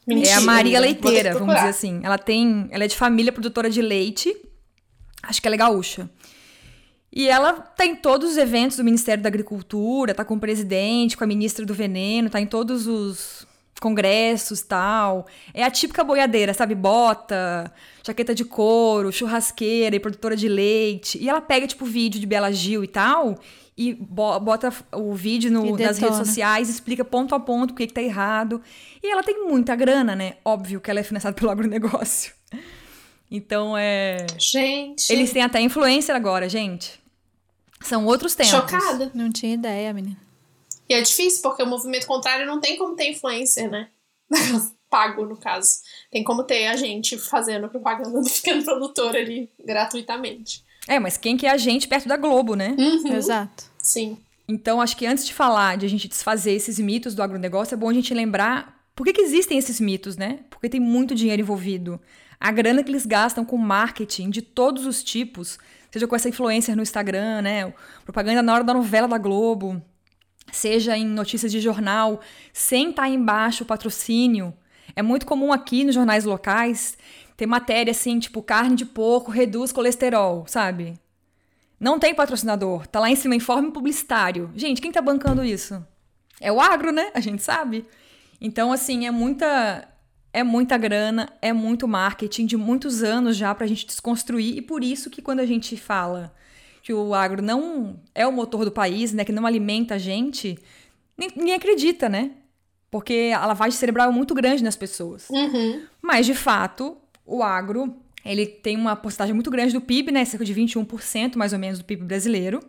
Mentira, 0.06 0.28
é 0.28 0.34
a 0.34 0.40
Maria 0.42 0.78
Leiteira, 0.78 1.32
vamos 1.32 1.54
dizer 1.54 1.68
assim. 1.68 2.00
Ela 2.02 2.18
tem. 2.18 2.68
Ela 2.70 2.84
é 2.84 2.86
de 2.86 2.94
família 2.94 3.32
produtora 3.32 3.70
de 3.70 3.80
leite. 3.80 4.36
Acho 5.22 5.40
que 5.40 5.48
ela 5.48 5.56
é 5.56 5.58
gaúcha. 5.58 6.08
E 7.10 7.26
ela 7.26 7.54
tá 7.54 7.86
em 7.86 7.96
todos 7.96 8.32
os 8.32 8.36
eventos 8.36 8.76
do 8.76 8.84
Ministério 8.84 9.22
da 9.22 9.28
Agricultura, 9.28 10.14
tá 10.14 10.24
com 10.24 10.34
o 10.34 10.40
presidente, 10.40 11.16
com 11.16 11.24
a 11.24 11.26
ministra 11.26 11.64
do 11.64 11.72
Veneno, 11.72 12.28
tá 12.28 12.38
em 12.38 12.46
todos 12.46 12.86
os 12.86 13.46
congressos 13.80 14.60
tal. 14.60 15.26
É 15.54 15.64
a 15.64 15.70
típica 15.70 16.04
boiadeira, 16.04 16.52
sabe? 16.52 16.74
Bota, 16.74 17.72
jaqueta 18.06 18.34
de 18.34 18.44
couro, 18.44 19.10
churrasqueira 19.10 19.96
e 19.96 20.00
produtora 20.00 20.36
de 20.36 20.48
leite. 20.48 21.18
E 21.18 21.28
ela 21.28 21.40
pega, 21.40 21.66
tipo, 21.66 21.86
vídeo 21.86 22.20
de 22.20 22.26
Bela 22.26 22.52
Gil 22.52 22.84
e 22.84 22.88
tal, 22.88 23.38
e 23.76 23.92
bota 23.92 24.72
o 24.92 25.14
vídeo 25.14 25.50
no, 25.50 25.76
nas 25.76 25.98
redes 25.98 26.16
sociais, 26.16 26.70
explica 26.70 27.04
ponto 27.04 27.34
a 27.34 27.40
ponto 27.40 27.72
o 27.72 27.74
que, 27.74 27.86
que 27.86 27.92
tá 27.92 28.00
errado. 28.00 28.62
E 29.02 29.10
ela 29.10 29.22
tem 29.22 29.44
muita 29.46 29.76
grana, 29.76 30.16
né? 30.16 30.36
Óbvio 30.42 30.80
que 30.80 30.90
ela 30.90 31.00
é 31.00 31.02
financiada 31.02 31.36
pelo 31.38 31.50
agronegócio. 31.50 32.32
Então 33.30 33.76
é. 33.76 34.26
Gente. 34.38 35.12
Eles 35.12 35.30
têm 35.32 35.42
até 35.42 35.60
influencer 35.60 36.14
agora, 36.14 36.48
gente. 36.48 36.98
São 37.82 38.06
outros 38.06 38.34
tempos. 38.34 38.52
Chocada. 38.52 39.10
Não 39.14 39.30
tinha 39.30 39.54
ideia, 39.54 39.92
menina. 39.92 40.16
E 40.88 40.94
é 40.94 41.02
difícil, 41.02 41.42
porque 41.42 41.62
o 41.62 41.66
movimento 41.66 42.06
contrário 42.06 42.46
não 42.46 42.60
tem 42.60 42.78
como 42.78 42.94
ter 42.94 43.10
influencer, 43.10 43.70
né? 43.70 43.88
Pago, 44.88 45.26
no 45.26 45.36
caso. 45.36 45.80
Tem 46.10 46.22
como 46.24 46.44
ter 46.44 46.68
a 46.68 46.76
gente 46.76 47.18
fazendo 47.18 47.68
propaganda 47.68 48.10
do 48.22 48.30
pequeno 48.30 48.64
produtor 48.64 49.14
ali 49.14 49.50
gratuitamente. 49.62 50.64
É, 50.88 50.98
mas 50.98 51.16
quem 51.16 51.36
que 51.36 51.46
é 51.46 51.50
a 51.50 51.56
gente 51.56 51.88
perto 51.88 52.08
da 52.08 52.16
Globo, 52.16 52.54
né? 52.54 52.74
Uhum. 52.78 53.12
Exato. 53.12 53.64
Sim. 53.78 54.18
Então, 54.48 54.80
acho 54.80 54.96
que 54.96 55.06
antes 55.06 55.26
de 55.26 55.34
falar, 55.34 55.76
de 55.76 55.86
a 55.86 55.88
gente 55.88 56.06
desfazer 56.06 56.52
esses 56.52 56.78
mitos 56.78 57.14
do 57.14 57.22
agronegócio, 57.22 57.74
é 57.74 57.76
bom 57.76 57.88
a 57.88 57.94
gente 57.94 58.14
lembrar 58.14 58.76
por 58.94 59.04
que, 59.04 59.12
que 59.12 59.20
existem 59.20 59.58
esses 59.58 59.80
mitos, 59.80 60.16
né? 60.16 60.40
Porque 60.48 60.68
tem 60.68 60.80
muito 60.80 61.14
dinheiro 61.14 61.42
envolvido. 61.42 62.00
A 62.38 62.52
grana 62.52 62.82
que 62.84 62.90
eles 62.90 63.04
gastam 63.04 63.44
com 63.44 63.56
marketing 63.56 64.30
de 64.30 64.42
todos 64.42 64.86
os 64.86 65.02
tipos 65.02 65.58
seja 65.90 66.06
com 66.06 66.14
essa 66.14 66.28
influencer 66.28 66.76
no 66.76 66.82
Instagram, 66.82 67.42
né? 67.42 67.72
Propaganda 68.04 68.42
na 68.42 68.54
hora 68.54 68.64
da 68.64 68.74
novela 68.74 69.08
da 69.08 69.18
Globo, 69.18 69.82
seja 70.52 70.96
em 70.96 71.06
notícias 71.06 71.50
de 71.50 71.60
jornal, 71.60 72.20
sem 72.52 72.90
estar 72.90 73.02
tá 73.02 73.08
embaixo 73.08 73.64
o 73.64 73.66
patrocínio. 73.66 74.54
É 74.94 75.02
muito 75.02 75.26
comum 75.26 75.52
aqui 75.52 75.84
nos 75.84 75.94
jornais 75.94 76.24
locais 76.24 76.96
ter 77.36 77.46
matéria 77.46 77.90
assim, 77.90 78.18
tipo, 78.18 78.42
carne 78.42 78.76
de 78.76 78.86
porco 78.86 79.30
reduz 79.30 79.72
colesterol, 79.72 80.44
sabe? 80.46 80.98
Não 81.78 81.98
tem 81.98 82.14
patrocinador, 82.14 82.86
tá 82.86 82.98
lá 82.98 83.10
em 83.10 83.16
cima 83.16 83.34
informe 83.34 83.70
publicitário. 83.70 84.50
Gente, 84.56 84.80
quem 84.80 84.90
tá 84.90 85.02
bancando 85.02 85.44
isso? 85.44 85.84
É 86.40 86.50
o 86.50 86.60
agro, 86.60 86.90
né? 86.90 87.10
A 87.14 87.20
gente 87.20 87.42
sabe. 87.42 87.84
Então, 88.40 88.72
assim, 88.72 89.06
é 89.06 89.10
muita 89.10 89.86
é 90.32 90.42
muita 90.42 90.76
grana, 90.76 91.30
é 91.40 91.50
muito 91.50 91.88
marketing 91.88 92.44
de 92.44 92.58
muitos 92.58 93.02
anos 93.02 93.38
já 93.38 93.54
pra 93.54 93.66
gente 93.66 93.86
desconstruir 93.86 94.58
e 94.58 94.60
por 94.60 94.84
isso 94.84 95.08
que 95.08 95.22
quando 95.22 95.40
a 95.40 95.46
gente 95.46 95.78
fala 95.78 96.34
que 96.82 96.92
o 96.92 97.14
agro 97.14 97.40
não 97.40 97.98
é 98.14 98.26
o 98.26 98.32
motor 98.32 98.62
do 98.62 98.70
país, 98.70 99.14
né, 99.14 99.24
que 99.24 99.32
não 99.32 99.46
alimenta 99.46 99.94
a 99.94 99.98
gente, 99.98 100.58
ninguém 101.16 101.54
acredita, 101.54 102.08
né? 102.08 102.32
Porque 102.90 103.32
a 103.34 103.46
lavagem 103.46 103.78
cerebral 103.78 104.10
é 104.10 104.12
muito 104.12 104.34
grande 104.34 104.62
nas 104.62 104.76
pessoas. 104.76 105.28
Uhum. 105.30 105.82
Mas, 106.00 106.26
de 106.26 106.34
fato, 106.34 106.96
o 107.26 107.42
agro 107.42 107.96
ele 108.24 108.46
tem 108.46 108.76
uma 108.76 108.96
porcentagem 108.96 109.34
muito 109.34 109.50
grande 109.50 109.72
do 109.72 109.80
PIB, 109.80 110.10
né? 110.10 110.24
Cerca 110.24 110.44
de 110.44 110.54
21% 110.54 111.36
mais 111.36 111.52
ou 111.52 111.58
menos 111.58 111.78
do 111.78 111.84
PIB 111.84 112.04
brasileiro. 112.04 112.60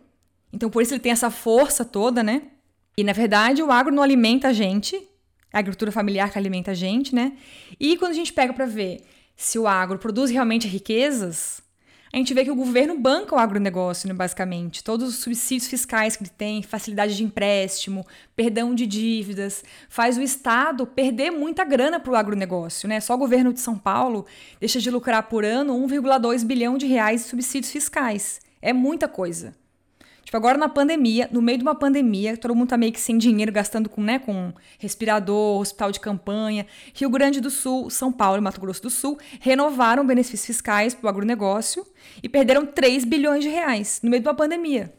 Então, 0.52 0.70
por 0.70 0.82
isso 0.82 0.94
ele 0.94 1.00
tem 1.00 1.12
essa 1.12 1.30
força 1.30 1.84
toda, 1.84 2.22
né? 2.22 2.42
E, 2.96 3.04
na 3.04 3.12
verdade, 3.12 3.62
o 3.62 3.70
agro 3.70 3.94
não 3.94 4.02
alimenta 4.02 4.48
a 4.48 4.52
gente, 4.52 4.96
é 4.96 5.56
a 5.56 5.58
agricultura 5.58 5.92
familiar 5.92 6.30
que 6.30 6.38
alimenta 6.38 6.70
a 6.72 6.74
gente, 6.74 7.14
né? 7.14 7.36
E 7.78 7.96
quando 7.96 8.12
a 8.12 8.14
gente 8.14 8.32
pega 8.32 8.52
para 8.52 8.66
ver 8.66 9.04
se 9.36 9.58
o 9.58 9.66
agro 9.66 9.98
produz 9.98 10.30
realmente 10.30 10.66
riquezas, 10.66 11.60
a 12.12 12.16
gente 12.16 12.32
vê 12.32 12.42
que 12.42 12.50
o 12.50 12.54
governo 12.54 12.98
banca 12.98 13.34
o 13.34 13.38
agronegócio, 13.38 14.08
né, 14.08 14.14
basicamente. 14.14 14.82
Todos 14.82 15.08
os 15.08 15.16
subsídios 15.16 15.68
fiscais 15.68 16.16
que 16.16 16.22
ele 16.22 16.30
tem, 16.30 16.62
facilidade 16.62 17.14
de 17.14 17.22
empréstimo, 17.22 18.06
perdão 18.34 18.74
de 18.74 18.86
dívidas, 18.86 19.62
faz 19.88 20.16
o 20.16 20.22
Estado 20.22 20.86
perder 20.86 21.30
muita 21.30 21.64
grana 21.64 22.00
para 22.00 22.12
o 22.12 22.16
agronegócio. 22.16 22.88
Né? 22.88 23.00
Só 23.00 23.14
o 23.14 23.18
governo 23.18 23.52
de 23.52 23.60
São 23.60 23.76
Paulo 23.76 24.24
deixa 24.58 24.80
de 24.80 24.90
lucrar 24.90 25.24
por 25.24 25.44
ano 25.44 25.74
1,2 25.86 26.44
bilhão 26.44 26.78
de 26.78 26.86
reais 26.86 27.22
em 27.22 27.28
subsídios 27.28 27.70
fiscais. 27.70 28.40
É 28.62 28.72
muita 28.72 29.06
coisa. 29.06 29.54
Tipo, 30.28 30.36
agora 30.36 30.58
na 30.58 30.68
pandemia, 30.68 31.26
no 31.32 31.40
meio 31.40 31.56
de 31.56 31.64
uma 31.64 31.74
pandemia, 31.74 32.36
todo 32.36 32.54
mundo 32.54 32.68
tá 32.68 32.76
meio 32.76 32.92
que 32.92 33.00
sem 33.00 33.16
dinheiro, 33.16 33.50
gastando 33.50 33.88
com, 33.88 34.02
né, 34.02 34.18
com 34.18 34.52
respirador, 34.78 35.58
hospital 35.58 35.90
de 35.90 35.98
campanha. 35.98 36.66
Rio 36.92 37.08
Grande 37.08 37.40
do 37.40 37.48
Sul, 37.48 37.88
São 37.88 38.12
Paulo 38.12 38.36
e 38.36 38.40
Mato 38.42 38.60
Grosso 38.60 38.82
do 38.82 38.90
Sul 38.90 39.18
renovaram 39.40 40.06
benefícios 40.06 40.44
fiscais 40.44 40.92
para 40.94 41.06
o 41.06 41.08
agronegócio 41.08 41.82
e 42.22 42.28
perderam 42.28 42.66
3 42.66 43.06
bilhões 43.06 43.42
de 43.42 43.48
reais 43.48 44.00
no 44.02 44.10
meio 44.10 44.22
de 44.22 44.28
uma 44.28 44.34
pandemia. 44.34 44.92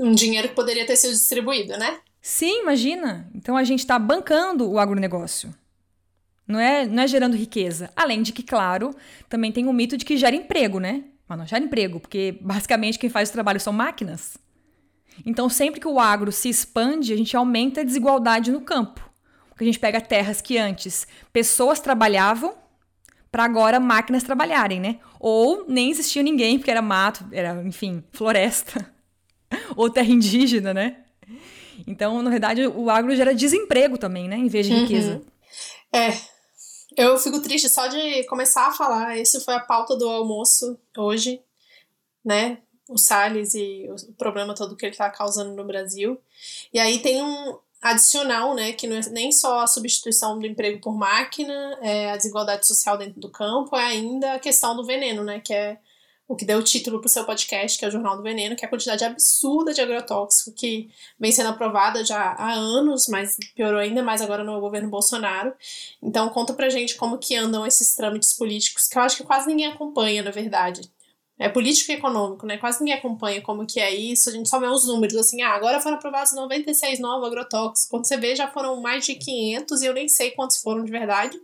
Um 0.00 0.10
dinheiro 0.10 0.48
que 0.48 0.54
poderia 0.56 0.84
ter 0.84 0.96
sido 0.96 1.12
distribuído, 1.12 1.78
né? 1.78 2.00
Sim, 2.20 2.62
imagina. 2.62 3.30
Então 3.36 3.56
a 3.56 3.62
gente 3.62 3.78
está 3.78 3.96
bancando 4.00 4.68
o 4.68 4.80
agronegócio. 4.80 5.54
Não 6.44 6.58
é, 6.58 6.86
não 6.86 7.04
é 7.04 7.06
gerando 7.06 7.36
riqueza. 7.36 7.88
Além 7.94 8.20
de 8.20 8.32
que, 8.32 8.42
claro, 8.42 8.92
também 9.28 9.52
tem 9.52 9.68
o 9.68 9.72
mito 9.72 9.96
de 9.96 10.04
que 10.04 10.16
gera 10.16 10.34
emprego, 10.34 10.80
né? 10.80 11.04
Mas 11.28 11.38
não 11.38 11.46
gera 11.46 11.64
emprego, 11.64 12.00
porque 12.00 12.36
basicamente 12.40 12.98
quem 12.98 13.08
faz 13.08 13.28
o 13.28 13.32
trabalho 13.32 13.60
são 13.60 13.72
máquinas. 13.72 14.41
Então, 15.24 15.48
sempre 15.48 15.80
que 15.80 15.88
o 15.88 16.00
agro 16.00 16.32
se 16.32 16.48
expande, 16.48 17.12
a 17.12 17.16
gente 17.16 17.36
aumenta 17.36 17.80
a 17.80 17.84
desigualdade 17.84 18.50
no 18.50 18.60
campo. 18.60 19.08
Porque 19.48 19.64
a 19.64 19.66
gente 19.66 19.78
pega 19.78 20.00
terras 20.00 20.40
que 20.40 20.58
antes 20.58 21.06
pessoas 21.32 21.80
trabalhavam 21.80 22.54
para 23.30 23.44
agora 23.44 23.80
máquinas 23.80 24.22
trabalharem, 24.22 24.80
né? 24.80 24.98
Ou 25.18 25.64
nem 25.68 25.90
existia 25.90 26.22
ninguém, 26.22 26.58
porque 26.58 26.70
era 26.70 26.82
mato, 26.82 27.24
era, 27.32 27.62
enfim, 27.62 28.02
floresta. 28.12 28.92
Ou 29.76 29.88
terra 29.88 30.08
indígena, 30.08 30.74
né? 30.74 30.96
Então, 31.86 32.20
na 32.22 32.30
verdade, 32.30 32.66
o 32.66 32.90
agro 32.90 33.14
gera 33.16 33.34
desemprego 33.34 33.96
também, 33.96 34.28
né? 34.28 34.36
Em 34.36 34.48
vez 34.48 34.66
de 34.66 34.72
uhum. 34.72 34.80
riqueza. 34.80 35.22
É. 35.92 36.12
Eu 36.96 37.16
fico 37.18 37.40
triste 37.40 37.68
só 37.68 37.86
de 37.86 38.24
começar 38.24 38.66
a 38.66 38.72
falar. 38.72 39.16
Isso 39.16 39.40
foi 39.42 39.54
a 39.54 39.60
pauta 39.60 39.96
do 39.96 40.08
almoço 40.08 40.78
hoje, 40.96 41.40
né? 42.24 42.58
O 42.92 42.98
Salles 42.98 43.54
e 43.54 43.88
o 43.90 44.12
problema 44.14 44.54
todo 44.54 44.76
que 44.76 44.84
ele 44.84 44.92
está 44.92 45.10
causando 45.10 45.54
no 45.54 45.64
Brasil. 45.64 46.20
E 46.72 46.78
aí 46.78 46.98
tem 47.00 47.22
um 47.22 47.58
adicional, 47.80 48.54
né, 48.54 48.72
que 48.72 48.86
não 48.86 48.96
é 48.96 49.00
nem 49.10 49.32
só 49.32 49.60
a 49.60 49.66
substituição 49.66 50.38
do 50.38 50.46
emprego 50.46 50.80
por 50.80 50.96
máquina, 50.96 51.76
é 51.82 52.12
a 52.12 52.16
desigualdade 52.16 52.64
social 52.64 52.96
dentro 52.96 53.20
do 53.20 53.28
campo, 53.28 53.76
é 53.76 53.82
ainda 53.82 54.34
a 54.34 54.38
questão 54.38 54.76
do 54.76 54.84
veneno, 54.84 55.24
né, 55.24 55.40
que 55.40 55.52
é 55.52 55.78
o 56.28 56.36
que 56.36 56.44
deu 56.44 56.62
título 56.62 57.00
para 57.00 57.08
o 57.08 57.10
seu 57.10 57.24
podcast, 57.24 57.76
que 57.76 57.84
é 57.84 57.88
o 57.88 57.90
Jornal 57.90 58.16
do 58.16 58.22
Veneno, 58.22 58.56
que 58.56 58.64
é 58.64 58.66
a 58.66 58.70
quantidade 58.70 59.04
absurda 59.04 59.74
de 59.74 59.82
agrotóxico 59.82 60.52
que 60.56 60.88
vem 61.18 61.32
sendo 61.32 61.50
aprovada 61.50 62.04
já 62.04 62.34
há 62.38 62.54
anos, 62.54 63.06
mas 63.08 63.36
piorou 63.54 63.78
ainda 63.78 64.02
mais 64.02 64.22
agora 64.22 64.42
no 64.42 64.58
governo 64.60 64.88
Bolsonaro. 64.88 65.52
Então 66.00 66.28
conta 66.30 66.54
pra 66.54 66.70
gente 66.70 66.94
como 66.94 67.18
que 67.18 67.36
andam 67.36 67.66
esses 67.66 67.94
trâmites 67.94 68.32
políticos, 68.32 68.88
que 68.88 68.96
eu 68.96 69.02
acho 69.02 69.18
que 69.18 69.24
quase 69.24 69.46
ninguém 69.46 69.66
acompanha, 69.66 70.22
na 70.22 70.30
verdade 70.30 70.90
é 71.38 71.48
político 71.48 71.90
e 71.90 71.94
econômico, 71.94 72.46
né? 72.46 72.58
Quase 72.58 72.80
ninguém 72.80 72.94
acompanha 72.94 73.40
como 73.40 73.66
que 73.66 73.80
é 73.80 73.94
isso, 73.94 74.28
a 74.28 74.32
gente 74.32 74.48
só 74.48 74.60
vê 74.60 74.66
os 74.66 74.86
números, 74.86 75.16
assim, 75.16 75.42
ah, 75.42 75.54
agora 75.54 75.80
foram 75.80 75.96
aprovados 75.96 76.34
96 76.34 77.00
novos 77.00 77.26
agrotóxicos, 77.26 77.88
quando 77.88 78.06
você 78.06 78.16
vê 78.16 78.36
já 78.36 78.48
foram 78.48 78.80
mais 78.80 79.04
de 79.04 79.14
500 79.14 79.82
e 79.82 79.86
eu 79.86 79.94
nem 79.94 80.08
sei 80.08 80.30
quantos 80.32 80.58
foram 80.58 80.84
de 80.84 80.90
verdade, 80.90 81.36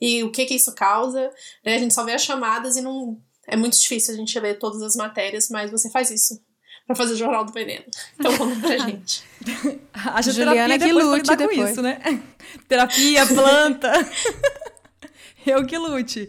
e 0.00 0.22
o 0.22 0.30
que 0.30 0.44
que 0.44 0.54
isso 0.54 0.74
causa, 0.74 1.30
né? 1.64 1.76
A 1.76 1.78
gente 1.78 1.94
só 1.94 2.04
vê 2.04 2.12
as 2.12 2.22
chamadas 2.22 2.76
e 2.76 2.82
não... 2.82 3.20
É 3.46 3.56
muito 3.56 3.78
difícil 3.78 4.14
a 4.14 4.16
gente 4.16 4.38
ler 4.38 4.58
todas 4.58 4.82
as 4.82 4.94
matérias, 4.94 5.48
mas 5.50 5.70
você 5.70 5.90
faz 5.90 6.10
isso 6.10 6.40
para 6.86 6.96
fazer 6.96 7.14
o 7.14 7.16
Jornal 7.16 7.44
do 7.44 7.52
Veneno. 7.52 7.84
Então 8.18 8.36
conta 8.36 8.60
pra 8.60 8.78
gente. 8.86 9.24
a 9.94 10.22
Juliana 10.22 10.78
que 10.78 10.92
lute 10.92 11.36
depois. 11.36 11.56
com 11.56 11.68
isso, 11.68 11.82
né? 11.82 12.00
terapia, 12.68 13.26
planta. 13.26 13.92
eu 15.46 15.64
que 15.66 15.78
lute. 15.78 16.28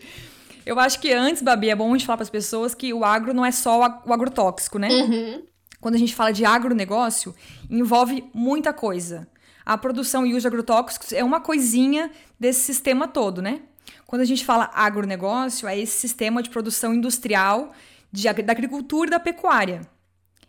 Eu 0.66 0.80
acho 0.80 1.00
que 1.00 1.12
antes, 1.12 1.42
Babi, 1.42 1.70
é 1.70 1.76
bom 1.76 1.90
a 1.90 1.98
gente 1.98 2.06
falar 2.06 2.18
para 2.18 2.24
as 2.24 2.30
pessoas 2.30 2.74
que 2.74 2.94
o 2.94 3.04
agro 3.04 3.34
não 3.34 3.46
é 3.46 3.52
só 3.52 4.02
o 4.06 4.14
agrotóxico, 4.14 4.80
né? 4.80 4.90
Uhum. 4.90 5.44
Quando 5.80 5.96
a 5.96 5.98
gente 5.98 6.16
fala 6.16 6.32
de 6.32 6.46
agronegócio, 6.46 7.36
envolve 7.70 8.24
muita 8.34 8.72
coisa. 8.72 9.28
A 9.66 9.78
produção 9.78 10.26
e 10.26 10.32
uso 10.32 10.42
de 10.42 10.48
agrotóxicos 10.48 11.12
é 11.12 11.24
uma 11.24 11.42
coisinha 11.42 12.10
desse 12.40 12.62
sistema 12.62 13.08
todo, 13.08 13.42
né? 13.42 13.62
Quando 14.06 14.22
a 14.22 14.26
gente 14.26 14.46
fala 14.46 14.70
agronegócio, 14.74 15.68
é 15.68 15.78
esse 15.78 15.98
sistema 15.98 16.42
de 16.42 16.50
produção 16.50 16.94
industrial 16.94 17.74
de, 18.12 18.32
da 18.32 18.52
agricultura 18.52 19.08
e 19.08 19.12
da 19.12 19.20
pecuária. 19.20 19.82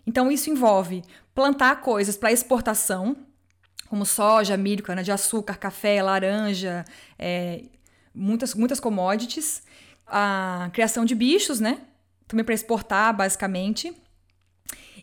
Então, 0.07 0.31
isso 0.31 0.51
envolve 0.51 1.03
plantar 1.35 1.81
coisas 1.81 2.17
para 2.17 2.31
exportação, 2.31 3.17
como 3.89 4.05
soja, 4.05 4.57
milho, 4.57 4.83
cana-de-açúcar, 4.83 5.57
café, 5.57 6.03
laranja, 6.03 6.85
é, 7.19 7.65
muitas, 8.15 8.55
muitas 8.55 8.79
commodities 8.79 9.63
a 10.07 10.71
criação 10.73 11.05
de 11.05 11.15
bichos, 11.15 11.61
né? 11.61 11.81
Também 12.27 12.45
para 12.45 12.55
exportar, 12.55 13.15
basicamente. 13.17 13.95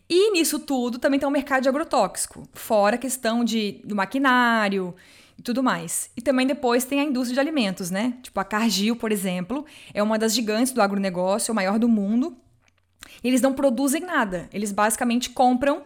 E 0.08 0.32
nisso 0.32 0.58
tudo 0.58 0.98
também 0.98 1.18
tem 1.18 1.28
um 1.28 1.32
mercado 1.32 1.62
de 1.62 1.68
agrotóxico, 1.68 2.46
fora 2.52 2.96
a 2.96 2.98
questão 2.98 3.44
de, 3.44 3.80
do 3.84 3.94
maquinário 3.94 4.94
e 5.38 5.42
tudo 5.42 5.62
mais. 5.62 6.10
E 6.16 6.20
também 6.20 6.46
depois 6.46 6.84
tem 6.84 7.00
a 7.00 7.04
indústria 7.04 7.34
de 7.34 7.40
alimentos, 7.40 7.90
né? 7.90 8.18
Tipo 8.22 8.38
a 8.40 8.44
Cargill, 8.44 8.96
por 8.96 9.10
exemplo, 9.10 9.64
é 9.94 10.02
uma 10.02 10.18
das 10.18 10.34
gigantes 10.34 10.72
do 10.72 10.82
agronegócio, 10.82 11.50
é 11.50 11.52
o 11.52 11.54
maior 11.54 11.78
do 11.78 11.88
mundo. 11.88 12.36
E 13.22 13.28
eles 13.28 13.40
não 13.40 13.52
produzem 13.54 14.02
nada, 14.02 14.48
eles 14.52 14.72
basicamente 14.72 15.30
compram 15.30 15.82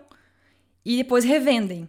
e 0.84 0.96
depois 0.96 1.24
revendem. 1.24 1.88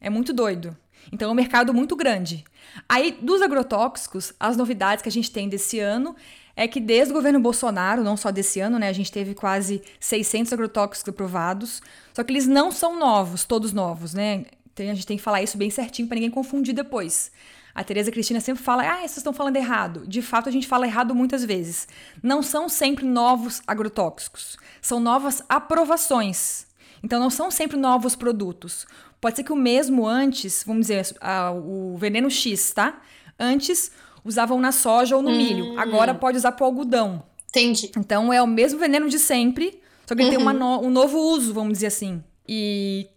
É 0.00 0.10
muito 0.10 0.32
doido. 0.32 0.76
Então 1.12 1.28
é 1.28 1.32
um 1.32 1.34
mercado 1.34 1.72
muito 1.72 1.94
grande. 1.96 2.44
Aí, 2.88 3.16
dos 3.20 3.42
agrotóxicos, 3.42 4.32
as 4.38 4.56
novidades 4.56 5.02
que 5.02 5.08
a 5.08 5.12
gente 5.12 5.30
tem 5.30 5.48
desse 5.48 5.78
ano 5.78 6.16
é 6.56 6.68
que 6.68 6.80
desde 6.80 7.12
o 7.12 7.16
governo 7.16 7.40
Bolsonaro, 7.40 8.04
não 8.04 8.16
só 8.16 8.30
desse 8.30 8.60
ano, 8.60 8.78
né, 8.78 8.88
a 8.88 8.92
gente 8.92 9.10
teve 9.10 9.34
quase 9.34 9.82
600 9.98 10.52
agrotóxicos 10.52 11.08
aprovados, 11.08 11.82
só 12.12 12.22
que 12.22 12.32
eles 12.32 12.46
não 12.46 12.70
são 12.70 12.98
novos, 12.98 13.44
todos 13.44 13.72
novos, 13.72 14.14
né? 14.14 14.44
Tem, 14.74 14.90
a 14.90 14.94
gente 14.94 15.06
tem 15.06 15.16
que 15.16 15.22
falar 15.22 15.42
isso 15.42 15.56
bem 15.56 15.70
certinho 15.70 16.08
para 16.08 16.16
ninguém 16.16 16.30
confundir 16.30 16.74
depois. 16.74 17.30
A 17.74 17.82
Tereza 17.82 18.12
Cristina 18.12 18.40
sempre 18.40 18.62
fala, 18.62 18.84
ah, 18.84 18.98
vocês 18.98 19.16
estão 19.16 19.32
falando 19.32 19.56
errado. 19.56 20.04
De 20.06 20.22
fato, 20.22 20.48
a 20.48 20.52
gente 20.52 20.66
fala 20.66 20.86
errado 20.86 21.12
muitas 21.14 21.44
vezes. 21.44 21.88
Não 22.22 22.40
são 22.40 22.68
sempre 22.68 23.04
novos 23.04 23.60
agrotóxicos, 23.66 24.56
são 24.80 25.00
novas 25.00 25.42
aprovações. 25.48 26.66
Então, 27.02 27.20
não 27.20 27.30
são 27.30 27.50
sempre 27.50 27.76
novos 27.76 28.14
produtos. 28.14 28.86
Pode 29.24 29.36
ser 29.36 29.44
que 29.44 29.52
o 29.54 29.56
mesmo 29.56 30.06
antes, 30.06 30.62
vamos 30.66 30.82
dizer, 30.82 31.16
o 31.64 31.96
veneno 31.96 32.30
X, 32.30 32.72
tá? 32.72 33.00
Antes 33.40 33.90
usavam 34.22 34.60
na 34.60 34.70
soja 34.70 35.16
ou 35.16 35.22
no 35.22 35.30
hum. 35.30 35.36
milho. 35.38 35.80
Agora 35.80 36.12
pode 36.12 36.36
usar 36.36 36.52
para 36.52 36.62
o 36.62 36.66
algodão. 36.66 37.24
Entendi. 37.48 37.90
Então 37.96 38.30
é 38.30 38.42
o 38.42 38.46
mesmo 38.46 38.78
veneno 38.78 39.08
de 39.08 39.18
sempre, 39.18 39.80
só 40.04 40.14
que 40.14 40.20
ele 40.20 40.28
uhum. 40.28 40.36
tem 40.36 40.42
uma 40.42 40.52
no, 40.52 40.82
um 40.82 40.90
novo 40.90 41.18
uso, 41.18 41.54
vamos 41.54 41.72
dizer 41.72 41.86
assim. 41.86 42.22
E 42.46 43.08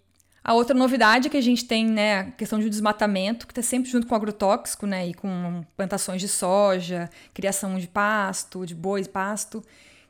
a 0.42 0.54
outra 0.54 0.74
novidade 0.74 1.28
é 1.28 1.30
que 1.30 1.36
a 1.36 1.42
gente 1.42 1.66
tem, 1.66 1.86
né, 1.86 2.20
a 2.20 2.32
questão 2.32 2.58
de 2.58 2.70
desmatamento, 2.70 3.46
que 3.46 3.52
está 3.52 3.62
sempre 3.62 3.92
junto 3.92 4.08
com 4.08 4.14
o 4.14 4.16
agrotóxico, 4.16 4.88
né, 4.88 5.10
e 5.10 5.14
com 5.14 5.62
plantações 5.76 6.22
de 6.22 6.30
soja, 6.30 7.10
criação 7.34 7.78
de 7.78 7.88
pasto, 7.90 8.66
de 8.66 8.74
bois, 8.74 9.10
pasto, 9.10 9.62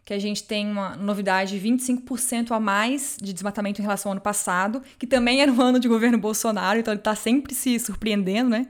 que 0.07 0.13
a 0.13 0.19
gente 0.19 0.41
tem 0.43 0.71
uma 0.71 0.95
novidade 0.95 1.59
de 1.59 1.67
25% 1.67 2.51
a 2.51 2.61
mais 2.61 3.17
de 3.21 3.33
desmatamento 3.33 3.81
em 3.81 3.83
relação 3.83 4.09
ao 4.09 4.13
ano 4.13 4.21
passado, 4.21 4.81
que 4.97 5.05
também 5.05 5.41
era 5.41 5.51
um 5.51 5.61
ano 5.61 5.81
de 5.81 5.87
governo 5.89 6.17
Bolsonaro, 6.17 6.79
então 6.79 6.93
ele 6.93 7.01
está 7.01 7.13
sempre 7.13 7.53
se 7.53 7.77
surpreendendo, 7.77 8.49
né? 8.51 8.67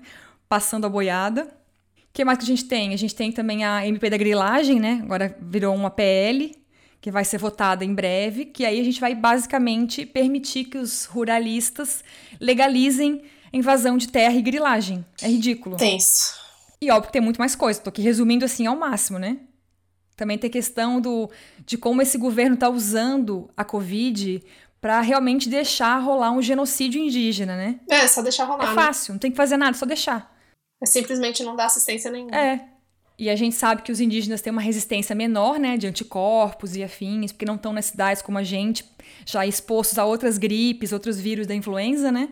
Passando 0.49 0.87
a 0.87 0.89
boiada. 0.89 1.43
O 1.43 1.47
que 2.11 2.25
mais 2.25 2.39
que 2.39 2.43
a 2.43 2.47
gente 2.47 2.65
tem? 2.65 2.91
A 2.91 2.97
gente 2.97 3.13
tem 3.13 3.31
também 3.31 3.63
a 3.63 3.85
MP 3.85 4.09
da 4.09 4.17
grilagem, 4.17 4.79
né? 4.79 4.99
Agora 5.03 5.37
virou 5.39 5.75
uma 5.75 5.91
PL, 5.91 6.55
que 6.99 7.11
vai 7.11 7.23
ser 7.23 7.37
votada 7.37 7.85
em 7.85 7.93
breve, 7.93 8.45
que 8.45 8.65
aí 8.65 8.81
a 8.81 8.83
gente 8.83 8.99
vai 8.99 9.13
basicamente 9.13 10.07
permitir 10.07 10.63
que 10.63 10.79
os 10.79 11.05
ruralistas 11.05 12.03
legalizem 12.41 13.21
a 13.53 13.55
invasão 13.55 13.95
de 13.95 14.07
terra 14.07 14.33
e 14.33 14.41
grilagem. 14.41 15.05
É 15.21 15.27
ridículo. 15.27 15.77
Tenso. 15.77 16.33
E 16.81 16.89
óbvio 16.89 17.09
que 17.09 17.13
tem 17.13 17.21
muito 17.21 17.37
mais 17.37 17.55
coisa, 17.55 17.79
tô 17.79 17.91
aqui 17.91 18.01
resumindo 18.01 18.43
assim 18.43 18.65
ao 18.65 18.75
máximo, 18.75 19.19
né? 19.19 19.37
Também 20.17 20.37
tem 20.37 20.49
questão 20.49 20.99
do, 20.99 21.29
de 21.63 21.77
como 21.77 22.01
esse 22.01 22.17
governo 22.17 22.55
está 22.55 22.67
usando 22.67 23.49
a 23.55 23.63
Covid 23.63 24.43
para 24.81 24.99
realmente 24.99 25.47
deixar 25.47 25.99
rolar 25.99 26.31
um 26.31 26.41
genocídio 26.41 26.99
indígena, 26.99 27.55
né? 27.55 27.79
É, 27.87 28.07
só 28.07 28.23
deixar 28.23 28.45
rolar. 28.45 28.65
É 28.65 28.67
né? 28.67 28.73
fácil, 28.73 29.13
não 29.13 29.19
tem 29.19 29.29
que 29.29 29.37
fazer 29.37 29.57
nada, 29.57 29.77
só 29.77 29.85
deixar. 29.85 30.35
É 30.81 30.85
simplesmente 30.87 31.43
não 31.43 31.55
dar 31.55 31.65
assistência 31.65 32.09
nenhuma. 32.09 32.35
É. 32.35 32.67
E 33.19 33.29
a 33.29 33.35
gente 33.35 33.55
sabe 33.55 33.83
que 33.83 33.91
os 33.91 33.99
indígenas 33.99 34.41
têm 34.41 34.51
uma 34.51 34.61
resistência 34.61 35.15
menor, 35.15 35.59
né, 35.59 35.77
de 35.77 35.87
anticorpos 35.87 36.75
e 36.75 36.83
afins, 36.83 37.31
porque 37.31 37.45
não 37.45 37.55
estão 37.55 37.73
nas 37.73 37.85
cidades 37.85 38.21
como 38.21 38.37
a 38.37 38.43
gente, 38.43 38.85
já 39.25 39.45
expostos 39.45 39.99
a 39.99 40.05
outras 40.05 40.37
gripes, 40.37 40.91
outros 40.91 41.19
vírus 41.19 41.47
da 41.47 41.55
influenza, 41.55 42.11
né? 42.11 42.29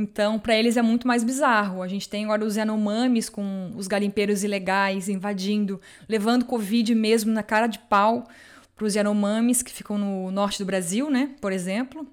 Então, 0.00 0.38
para 0.38 0.56
eles 0.56 0.76
é 0.76 0.82
muito 0.82 1.08
mais 1.08 1.24
bizarro. 1.24 1.82
A 1.82 1.88
gente 1.88 2.08
tem 2.08 2.24
agora 2.24 2.44
os 2.44 2.56
Yanomamis 2.56 3.28
com 3.28 3.72
os 3.74 3.88
garimpeiros 3.88 4.44
ilegais 4.44 5.08
invadindo, 5.08 5.80
levando 6.08 6.44
Covid 6.44 6.94
mesmo 6.94 7.32
na 7.32 7.42
cara 7.42 7.66
de 7.66 7.80
pau 7.80 8.28
para 8.76 8.86
os 8.86 8.94
Yanomamis 8.94 9.60
que 9.60 9.72
ficam 9.72 9.98
no 9.98 10.30
norte 10.30 10.58
do 10.58 10.64
Brasil, 10.64 11.10
né? 11.10 11.34
Por 11.40 11.52
exemplo. 11.52 12.06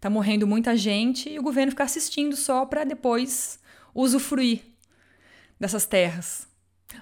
Tá 0.00 0.10
morrendo 0.10 0.46
muita 0.46 0.76
gente 0.76 1.28
e 1.28 1.38
o 1.38 1.42
governo 1.42 1.70
fica 1.70 1.84
assistindo 1.84 2.34
só 2.34 2.64
para 2.64 2.84
depois 2.84 3.60
usufruir 3.94 4.62
dessas 5.58 5.84
terras. 5.84 6.48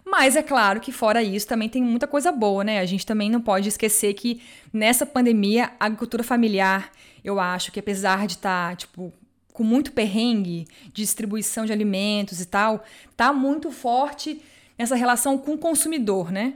Mas 0.05 0.35
é 0.35 0.43
claro 0.43 0.81
que 0.81 0.91
fora 0.91 1.23
isso 1.23 1.47
também 1.47 1.69
tem 1.69 1.81
muita 1.81 2.09
coisa 2.09 2.33
boa, 2.33 2.65
né? 2.65 2.81
A 2.81 2.85
gente 2.85 3.07
também 3.07 3.31
não 3.31 3.41
pode 3.41 3.69
esquecer 3.69 4.15
que 4.15 4.43
nessa 4.73 5.07
pandemia 5.07 5.73
a 5.79 5.87
agricultura 5.87 6.25
familiar, 6.25 6.91
eu 7.25 7.39
acho 7.39 7.71
que 7.71 7.79
apesar 7.79 8.27
de 8.27 8.35
estar, 8.35 8.71
tá, 8.71 8.77
tipo, 8.77 9.13
com 9.59 9.65
muito 9.65 9.91
perrengue 9.91 10.69
distribuição 10.93 11.67
de 11.67 11.73
alimentos 11.73 12.41
e 12.41 12.47
tal, 12.47 12.85
tá 13.17 13.33
muito 13.33 13.73
forte 13.73 14.41
nessa 14.79 14.95
relação 14.95 15.37
com 15.37 15.55
o 15.55 15.59
consumidor, 15.59 16.31
né? 16.31 16.55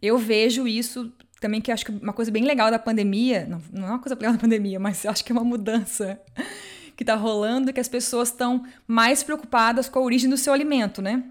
Eu 0.00 0.16
vejo 0.16 0.66
isso 0.66 1.12
também 1.42 1.60
que 1.60 1.70
acho 1.70 1.84
que 1.84 1.92
uma 1.92 2.14
coisa 2.14 2.30
bem 2.30 2.42
legal 2.42 2.70
da 2.70 2.78
pandemia, 2.78 3.46
não, 3.46 3.60
não 3.70 3.86
é 3.86 3.90
uma 3.90 3.98
coisa 3.98 4.14
legal 4.14 4.32
da 4.32 4.38
pandemia, 4.38 4.80
mas 4.80 5.04
acho 5.04 5.22
que 5.22 5.30
é 5.30 5.34
uma 5.34 5.44
mudança 5.44 6.18
que 6.96 7.04
tá 7.04 7.16
rolando, 7.16 7.70
que 7.70 7.80
as 7.80 7.88
pessoas 7.88 8.30
estão 8.30 8.64
mais 8.86 9.22
preocupadas 9.22 9.86
com 9.86 9.98
a 9.98 10.02
origem 10.02 10.30
do 10.30 10.38
seu 10.38 10.54
alimento, 10.54 11.02
né? 11.02 11.22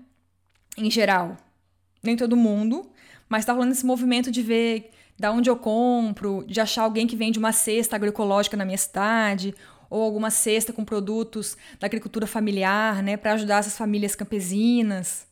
Em 0.77 0.91
geral. 0.91 1.36
Nem 2.03 2.15
todo 2.15 2.38
mundo, 2.38 2.91
mas 3.27 3.43
tá 3.43 3.53
rolando 3.53 3.72
esse 3.72 3.88
movimento 3.88 4.29
de 4.29 4.43
ver 4.43 4.91
da 5.17 5.31
onde 5.31 5.50
eu 5.50 5.55
compro, 5.55 6.43
de 6.48 6.60
achar 6.62 6.83
alguém 6.83 7.07
que 7.07 7.15
vende 7.15 7.39
uma 7.39 7.51
cesta 7.51 7.95
agroecológica 7.95 8.57
na 8.57 8.65
minha 8.65 8.77
cidade, 8.77 9.55
ou 9.94 10.02
alguma 10.02 10.32
cesta 10.32 10.74
com 10.74 10.84
produtos 10.84 11.56
da 11.80 11.86
agricultura 11.86 12.26
familiar, 12.26 13.04
né, 13.04 13.16
para 13.16 13.34
ajudar 13.34 13.60
essas 13.60 13.78
famílias 13.78 14.16
campesinas. 14.16 15.28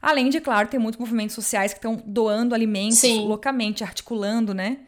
Além 0.00 0.30
de, 0.30 0.40
claro, 0.40 0.68
ter 0.68 0.78
muitos 0.78 0.98
movimentos 0.98 1.34
sociais 1.34 1.74
que 1.74 1.78
estão 1.78 2.02
doando 2.06 2.54
alimentos 2.54 2.98
Sim. 2.98 3.26
localmente, 3.26 3.84
articulando, 3.84 4.54
né? 4.54 4.78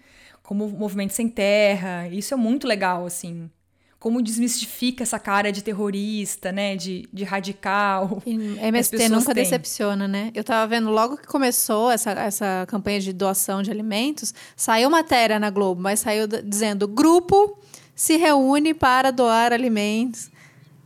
Como 0.43 0.65
o 0.65 0.71
Movimento 0.71 1.13
Sem 1.13 1.29
Terra. 1.29 2.09
Isso 2.09 2.33
é 2.33 2.37
muito 2.37 2.67
legal, 2.67 3.05
assim. 3.05 3.51
Como 3.99 4.23
desmistifica 4.23 5.03
essa 5.03 5.19
cara 5.19 5.51
de 5.51 5.63
terrorista, 5.63 6.53
né? 6.53 6.77
De, 6.77 7.09
de 7.13 7.25
radical. 7.25 8.23
E 8.25 8.59
MST 8.61 9.09
nunca 9.09 9.35
têm. 9.35 9.43
decepciona, 9.43 10.07
né? 10.07 10.31
Eu 10.35 10.45
tava 10.45 10.67
vendo 10.69 10.89
logo 10.89 11.17
que 11.17 11.27
começou 11.27 11.91
essa, 11.91 12.13
essa 12.13 12.65
campanha 12.69 13.01
de 13.01 13.13
doação 13.13 13.61
de 13.61 13.71
alimentos, 13.71 14.33
saiu 14.57 14.89
matéria 14.89 15.39
na 15.39 15.51
Globo, 15.51 15.83
mas 15.83 16.01
saiu 16.01 16.27
dizendo 16.27 16.87
grupo 16.87 17.59
se 17.99 18.17
reúne 18.17 18.73
para 18.73 19.11
doar 19.11 19.53
alimentos. 19.53 20.31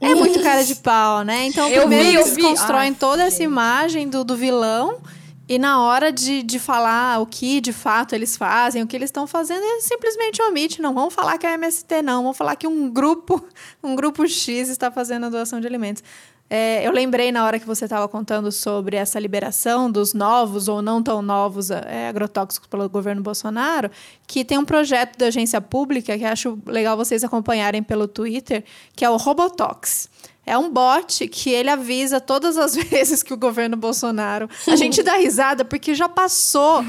É 0.01 0.15
muito 0.15 0.43
cara 0.43 0.65
de 0.65 0.75
pau, 0.77 1.23
né? 1.23 1.45
Então, 1.45 1.69
eu 1.69 1.83
primeiro 1.83 2.09
vi, 2.09 2.17
eles 2.17 2.35
vi. 2.35 2.43
constroem 2.43 2.91
ah, 2.91 2.97
toda 2.99 3.25
essa 3.25 3.43
imagem 3.43 4.09
do, 4.09 4.25
do 4.25 4.35
vilão. 4.35 4.99
E 5.47 5.59
na 5.59 5.83
hora 5.83 6.11
de, 6.11 6.43
de 6.43 6.59
falar 6.59 7.21
o 7.21 7.27
que 7.27 7.61
de 7.61 7.71
fato 7.71 8.15
eles 8.15 8.35
fazem, 8.35 8.83
o 8.83 8.87
que 8.87 8.97
eles 8.97 9.09
estão 9.09 9.27
fazendo, 9.27 9.63
eles 9.63 9.85
simplesmente 9.85 10.41
omite. 10.41 10.81
Não 10.81 10.95
vão 10.95 11.11
falar 11.11 11.37
que 11.37 11.47
é 11.47 11.53
MST, 11.53 12.01
não. 12.01 12.23
Vão 12.23 12.33
falar 12.33 12.57
que 12.57 12.67
um 12.67 12.89
grupo, 12.89 13.45
um 13.85 13.95
grupo 13.95 14.27
X 14.27 14.71
está 14.71 14.91
fazendo 14.91 15.27
a 15.27 15.29
doação 15.29 15.61
de 15.61 15.67
alimentos. 15.67 16.03
É, 16.49 16.87
eu 16.87 16.93
lembrei 16.93 17.33
na 17.33 17.47
hora 17.47 17.59
que 17.59 17.67
você 17.67 17.85
estava 17.85 18.07
contando 18.07 18.53
sobre 18.53 18.97
essa 18.97 19.19
liberação 19.19 19.91
dos 19.91 20.13
novos 20.13 20.69
ou 20.69 20.83
não 20.83 21.03
tão 21.03 21.23
novos 21.23 21.71
é, 21.71 22.09
agrotóxicos 22.09 22.69
pelo 22.69 22.89
governo 22.91 23.23
Bolsonaro, 23.23 23.91
que 24.27 24.45
tem 24.45 24.59
um 24.59 24.65
projeto 24.65 25.17
da 25.17 25.27
agência 25.27 25.61
pública 25.63 26.19
que 26.19 26.25
acho 26.25 26.59
legal 26.67 26.95
vocês 26.95 27.25
acompanharem 27.25 27.83
pelo 27.83 28.07
Twitter, 28.07 28.65
que 28.95 29.03
é 29.03 29.09
o 29.09 29.17
Robotox. 29.17 30.11
É 30.45 30.59
um 30.59 30.69
bot 30.69 31.29
que 31.29 31.51
ele 31.51 31.71
avisa 31.71 32.21
todas 32.21 32.59
as 32.59 32.75
vezes 32.91 33.23
que 33.23 33.33
o 33.33 33.37
governo 33.37 33.77
Bolsonaro. 33.77 34.51
A 34.67 34.75
gente 34.75 35.01
dá 35.03 35.15
risada 35.15 35.65
porque 35.65 35.95
já 35.95 36.09
passou, 36.09 36.85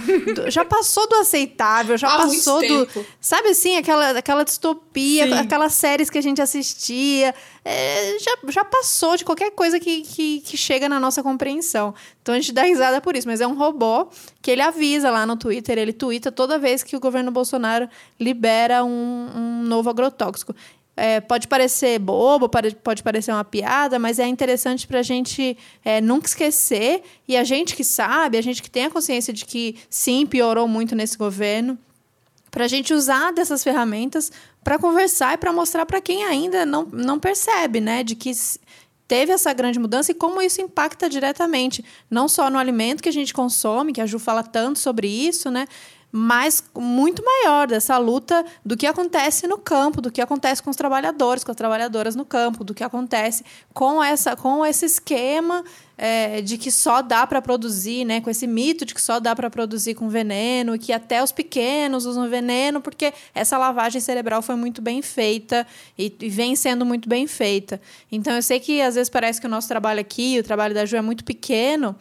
já 0.47 0.65
passou 0.65 1.07
do 1.07 1.15
aceitável, 1.15 1.95
já 1.95 2.07
Há 2.07 2.17
passou 2.17 2.67
do. 2.67 2.87
Sabe 3.21 3.49
assim, 3.49 3.77
aquela, 3.77 4.17
aquela 4.17 4.43
distopia, 4.43 5.27
Sim. 5.27 5.33
aquelas 5.33 5.73
séries 5.73 6.09
que 6.09 6.17
a 6.17 6.21
gente 6.21 6.41
assistia. 6.41 7.35
É, 7.63 8.17
já, 8.19 8.37
já 8.49 8.65
passou 8.65 9.15
de 9.15 9.23
qualquer 9.23 9.51
coisa 9.51 9.79
que, 9.79 10.01
que, 10.01 10.41
que 10.41 10.57
chega 10.57 10.89
na 10.89 10.99
nossa 10.99 11.21
compreensão. 11.21 11.93
Então 12.21 12.33
a 12.33 12.39
gente 12.39 12.51
dá 12.51 12.63
risada 12.63 12.99
por 12.99 13.15
isso, 13.15 13.27
mas 13.27 13.39
é 13.39 13.47
um 13.47 13.55
robô 13.55 14.07
que 14.41 14.49
ele 14.49 14.61
avisa 14.61 15.11
lá 15.11 15.25
no 15.25 15.37
Twitter, 15.37 15.77
ele 15.77 15.93
twitta 15.93 16.31
toda 16.31 16.57
vez 16.57 16.83
que 16.83 16.95
o 16.95 16.99
governo 16.99 17.31
Bolsonaro 17.31 17.87
libera 18.19 18.83
um, 18.83 19.29
um 19.35 19.63
novo 19.63 19.89
agrotóxico. 19.89 20.53
É, 20.95 21.19
pode 21.19 21.47
parecer 21.47 21.97
bobo, 21.97 22.47
pode 22.47 23.01
parecer 23.01 23.31
uma 23.31 23.43
piada, 23.43 23.97
mas 23.97 24.19
é 24.19 24.27
interessante 24.27 24.85
para 24.85 24.99
a 24.99 25.03
gente 25.03 25.57
é, 25.83 25.99
nunca 25.99 26.27
esquecer. 26.27 27.01
E 27.27 27.35
a 27.35 27.43
gente 27.43 27.75
que 27.75 27.83
sabe, 27.83 28.37
a 28.37 28.41
gente 28.41 28.61
que 28.61 28.69
tem 28.69 28.85
a 28.85 28.89
consciência 28.91 29.33
de 29.33 29.45
que 29.45 29.77
sim, 29.89 30.25
piorou 30.25 30.67
muito 30.67 30.95
nesse 30.95 31.17
governo, 31.17 31.77
para 32.53 32.65
a 32.65 32.67
gente 32.67 32.93
usar 32.93 33.33
dessas 33.33 33.63
ferramentas 33.63 34.31
para 34.63 34.77
conversar 34.77 35.33
e 35.33 35.37
para 35.37 35.51
mostrar 35.51 35.87
para 35.87 35.99
quem 35.99 36.23
ainda 36.23 36.65
não, 36.67 36.85
não 36.85 37.19
percebe, 37.19 37.81
né, 37.81 38.03
de 38.03 38.15
que 38.15 38.31
teve 39.07 39.31
essa 39.31 39.51
grande 39.53 39.79
mudança 39.79 40.11
e 40.11 40.15
como 40.15 40.41
isso 40.41 40.61
impacta 40.61 41.09
diretamente, 41.09 41.83
não 42.09 42.27
só 42.27 42.49
no 42.49 42.59
alimento 42.59 43.01
que 43.01 43.09
a 43.09 43.13
gente 43.13 43.33
consome, 43.33 43.91
que 43.91 43.99
a 43.99 44.05
Ju 44.05 44.19
fala 44.19 44.43
tanto 44.43 44.77
sobre 44.77 45.07
isso, 45.07 45.49
né, 45.49 45.67
mas 46.15 46.63
muito 46.77 47.25
maior 47.25 47.65
dessa 47.65 47.97
luta 47.97 48.45
do 48.63 48.77
que 48.77 48.85
acontece 48.85 49.47
no 49.47 49.57
campo, 49.57 49.99
do 49.99 50.11
que 50.11 50.21
acontece 50.21 50.61
com 50.61 50.69
os 50.69 50.75
trabalhadores, 50.75 51.43
com 51.43 51.49
as 51.49 51.57
trabalhadoras 51.57 52.15
no 52.15 52.23
campo, 52.23 52.63
do 52.63 52.71
que 52.71 52.83
acontece 52.83 53.43
com 53.73 54.01
essa 54.01 54.35
com 54.35 54.63
esse 54.63 54.85
esquema 54.85 55.63
é, 55.97 56.39
de 56.41 56.55
que 56.59 56.69
só 56.69 57.01
dá 57.01 57.25
para 57.25 57.41
produzir, 57.41 58.05
né, 58.05 58.21
com 58.21 58.29
esse 58.29 58.45
mito 58.45 58.85
de 58.85 58.93
que 58.93 59.01
só 59.01 59.19
dá 59.19 59.35
para 59.35 59.49
produzir 59.49 59.95
com 59.95 60.07
veneno, 60.07 60.77
que 60.77 60.93
até 60.93 61.23
os 61.23 61.31
pequenos 61.31 62.05
usam 62.05 62.29
veneno, 62.29 62.79
porque 62.79 63.11
essa 63.33 63.57
lavagem 63.57 63.99
cerebral 63.99 64.43
foi 64.43 64.55
muito 64.55 64.83
bem 64.83 65.01
feita 65.01 65.65
e, 65.97 66.15
e 66.21 66.29
vem 66.29 66.55
sendo 66.55 66.85
muito 66.85 67.09
bem 67.09 67.25
feita. 67.25 67.81
Então 68.11 68.35
eu 68.35 68.43
sei 68.43 68.59
que 68.59 68.83
às 68.83 68.93
vezes 68.93 69.09
parece 69.09 69.41
que 69.41 69.47
o 69.47 69.49
nosso 69.49 69.67
trabalho 69.67 69.99
aqui, 69.99 70.37
o 70.39 70.43
trabalho 70.43 70.75
da 70.75 70.85
Ju 70.85 70.95
é 70.95 71.01
muito 71.01 71.23
pequeno, 71.23 71.95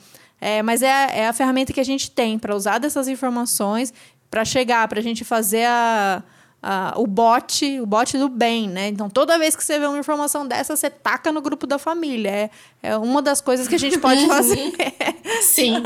é, 0.45 0.61
mas 0.61 0.83
é, 0.83 1.21
é 1.21 1.29
a 1.29 1.33
ferramenta 1.33 1.73
que 1.73 1.79
a 1.79 1.85
gente 1.85 2.11
tem 2.11 2.37
para 2.37 2.57
usar 2.57 2.79
dessas 2.79 3.07
informações 3.07 3.95
para 4.29 4.45
chegar, 4.45 4.89
para 4.89 4.99
a 4.99 5.03
gente 5.03 5.25
fazer 5.25 5.67
a, 5.67 6.21
a, 6.61 6.95
o 6.97 7.07
bot, 7.07 7.79
o 7.79 7.87
bot 7.87 8.19
do 8.19 8.29
bem, 8.29 8.69
né? 8.69 8.89
Então, 8.89 9.09
toda 9.09 9.39
vez 9.39 9.55
que 9.55 9.63
você 9.63 9.79
vê 9.79 9.87
uma 9.87 10.01
informação 10.01 10.45
dessa, 10.45 10.75
você 10.75 10.91
taca 10.91 11.31
no 11.31 11.41
grupo 11.41 11.65
da 11.65 11.79
família. 11.79 12.29
É, 12.29 12.51
é 12.83 12.97
uma 12.97 13.23
das 13.23 13.41
coisas 13.41 13.69
que 13.69 13.77
a 13.77 13.79
gente 13.79 14.01
pode 14.01 14.27
fazer. 14.27 14.73
Sim. 15.43 15.81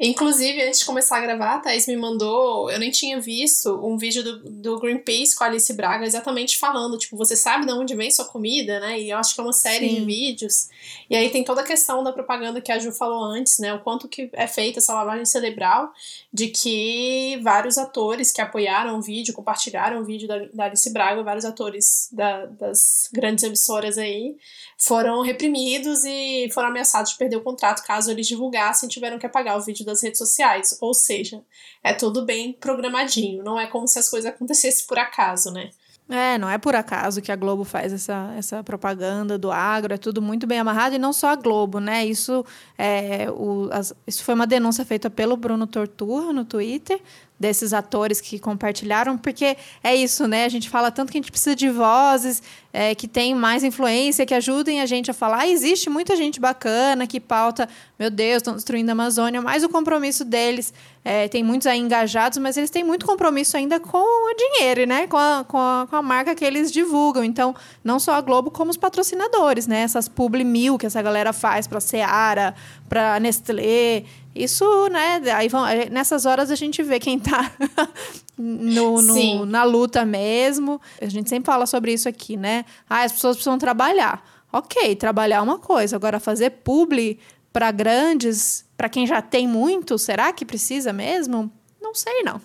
Inclusive, 0.00 0.62
antes 0.62 0.78
de 0.78 0.86
começar 0.86 1.18
a 1.18 1.20
gravar, 1.20 1.54
a 1.56 1.58
Thaís 1.58 1.88
me 1.88 1.96
mandou, 1.96 2.70
eu 2.70 2.78
nem 2.78 2.88
tinha 2.88 3.20
visto, 3.20 3.84
um 3.84 3.98
vídeo 3.98 4.22
do, 4.22 4.50
do 4.50 4.78
Greenpeace 4.78 5.34
com 5.34 5.42
a 5.42 5.48
Alice 5.48 5.72
Braga 5.72 6.06
exatamente 6.06 6.56
falando, 6.56 6.96
tipo, 6.96 7.16
você 7.16 7.34
sabe 7.34 7.66
de 7.66 7.72
onde 7.72 7.96
vem 7.96 8.08
sua 8.08 8.24
comida, 8.24 8.78
né? 8.78 9.00
E 9.00 9.10
eu 9.10 9.18
acho 9.18 9.34
que 9.34 9.40
é 9.40 9.42
uma 9.42 9.52
série 9.52 9.88
Sim. 9.88 9.94
de 9.96 10.04
vídeos. 10.04 10.68
E 11.10 11.16
aí 11.16 11.30
tem 11.30 11.42
toda 11.42 11.62
a 11.62 11.64
questão 11.64 12.04
da 12.04 12.12
propaganda 12.12 12.60
que 12.60 12.70
a 12.70 12.78
Ju 12.78 12.92
falou 12.92 13.24
antes, 13.24 13.58
né? 13.58 13.74
O 13.74 13.80
quanto 13.80 14.06
que 14.06 14.30
é 14.34 14.46
feita 14.46 14.78
essa 14.78 14.94
lavagem 14.94 15.26
cerebral, 15.26 15.92
de 16.32 16.46
que 16.46 17.40
vários 17.42 17.76
atores 17.76 18.30
que 18.30 18.40
apoiaram 18.40 18.98
o 18.98 19.02
vídeo, 19.02 19.34
compartilharam 19.34 20.00
o 20.00 20.04
vídeo 20.04 20.28
da, 20.28 20.38
da 20.54 20.64
Alice 20.66 20.92
Braga, 20.92 21.24
vários 21.24 21.44
atores 21.44 22.08
da, 22.12 22.46
das 22.46 23.08
grandes 23.12 23.42
emissoras 23.42 23.98
aí, 23.98 24.36
foram 24.78 25.22
reprimidos 25.22 26.04
e 26.04 26.48
foram 26.54 26.68
ameaçados 26.68 27.10
de 27.10 27.18
perder 27.18 27.36
o 27.36 27.42
contrato 27.42 27.84
caso 27.84 28.12
eles 28.12 28.28
divulgassem, 28.28 28.88
tiveram 28.88 29.18
que 29.18 29.26
apagar 29.26 29.58
o 29.58 29.60
vídeo 29.60 29.84
das 29.84 30.02
redes 30.02 30.18
sociais. 30.18 30.78
Ou 30.80 30.94
seja, 30.94 31.42
é 31.82 31.92
tudo 31.92 32.24
bem 32.24 32.52
programadinho. 32.52 33.42
Não 33.42 33.58
é 33.58 33.66
como 33.66 33.88
se 33.88 33.98
as 33.98 34.08
coisas 34.08 34.30
acontecessem 34.30 34.86
por 34.86 34.98
acaso, 34.98 35.50
né? 35.50 35.70
É, 36.10 36.38
não 36.38 36.48
é 36.48 36.56
por 36.56 36.74
acaso 36.74 37.20
que 37.20 37.30
a 37.30 37.36
Globo 37.36 37.64
faz 37.64 37.92
essa, 37.92 38.32
essa 38.34 38.64
propaganda 38.64 39.36
do 39.36 39.52
agro, 39.52 39.92
é 39.92 39.98
tudo 39.98 40.22
muito 40.22 40.46
bem 40.46 40.58
amarrado, 40.58 40.94
e 40.94 40.98
não 40.98 41.12
só 41.12 41.28
a 41.28 41.36
Globo, 41.36 41.80
né? 41.80 42.06
Isso, 42.06 42.46
é, 42.78 43.30
o, 43.30 43.68
as, 43.70 43.92
isso 44.06 44.24
foi 44.24 44.34
uma 44.34 44.46
denúncia 44.46 44.86
feita 44.86 45.10
pelo 45.10 45.36
Bruno 45.36 45.66
Torturra 45.66 46.32
no 46.32 46.46
Twitter, 46.46 46.98
desses 47.38 47.74
atores 47.74 48.22
que 48.22 48.38
compartilharam, 48.38 49.18
porque 49.18 49.56
é 49.84 49.94
isso, 49.94 50.26
né? 50.26 50.46
A 50.46 50.48
gente 50.48 50.70
fala 50.70 50.90
tanto 50.90 51.12
que 51.12 51.18
a 51.18 51.20
gente 51.20 51.30
precisa 51.30 51.54
de 51.54 51.68
vozes 51.68 52.42
é, 52.78 52.94
que 52.94 53.08
têm 53.08 53.34
mais 53.34 53.64
influência, 53.64 54.24
que 54.24 54.32
ajudem 54.32 54.80
a 54.80 54.86
gente 54.86 55.10
a 55.10 55.14
falar. 55.14 55.40
Ah, 55.40 55.48
existe 55.48 55.90
muita 55.90 56.14
gente 56.14 56.38
bacana 56.38 57.08
que 57.08 57.18
pauta, 57.18 57.68
meu 57.98 58.08
Deus, 58.08 58.36
estão 58.36 58.54
destruindo 58.54 58.88
a 58.88 58.92
Amazônia, 58.92 59.42
mas 59.42 59.64
o 59.64 59.68
compromisso 59.68 60.24
deles, 60.24 60.72
é, 61.04 61.26
tem 61.26 61.42
muitos 61.42 61.66
aí 61.66 61.80
engajados, 61.80 62.38
mas 62.38 62.56
eles 62.56 62.70
têm 62.70 62.84
muito 62.84 63.04
compromisso 63.04 63.56
ainda 63.56 63.80
com 63.80 63.98
o 63.98 64.32
dinheiro, 64.32 64.86
né? 64.86 65.08
Com 65.08 65.16
a, 65.16 65.44
com 65.48 65.58
a, 65.58 65.88
com 65.90 65.96
a 65.96 66.02
marca 66.02 66.36
que 66.36 66.44
eles 66.44 66.70
divulgam. 66.70 67.24
Então, 67.24 67.52
não 67.82 67.98
só 67.98 68.12
a 68.12 68.20
Globo, 68.20 68.48
como 68.48 68.70
os 68.70 68.76
patrocinadores, 68.76 69.66
né? 69.66 69.80
Essas 69.80 70.06
publi 70.06 70.44
mil 70.44 70.78
que 70.78 70.86
essa 70.86 71.02
galera 71.02 71.32
faz 71.32 71.66
para 71.66 71.80
Seara, 71.80 72.54
para 72.88 73.18
Nestlé, 73.18 74.04
isso, 74.36 74.88
né? 74.88 75.20
Aí 75.34 75.48
vão, 75.48 75.64
nessas 75.90 76.26
horas 76.26 76.48
a 76.48 76.54
gente 76.54 76.80
vê 76.84 77.00
quem 77.00 77.18
tá 77.18 77.50
no, 78.38 79.02
no 79.02 79.46
na 79.46 79.64
luta 79.64 80.04
mesmo. 80.04 80.80
A 81.00 81.06
gente 81.06 81.28
sempre 81.28 81.46
fala 81.46 81.66
sobre 81.66 81.92
isso 81.92 82.08
aqui, 82.08 82.36
né? 82.36 82.64
Ah, 82.88 83.02
as 83.02 83.12
pessoas 83.12 83.36
precisam 83.36 83.58
trabalhar. 83.58 84.22
Ok, 84.52 84.96
trabalhar 84.96 85.36
é 85.36 85.40
uma 85.40 85.58
coisa. 85.58 85.96
Agora, 85.96 86.18
fazer 86.18 86.50
publi 86.50 87.18
para 87.52 87.70
grandes, 87.70 88.64
para 88.76 88.88
quem 88.88 89.06
já 89.06 89.20
tem 89.20 89.46
muito, 89.46 89.98
será 89.98 90.32
que 90.32 90.44
precisa 90.44 90.92
mesmo? 90.92 91.50
Não 91.80 91.94
sei, 91.94 92.22
não. 92.22 92.40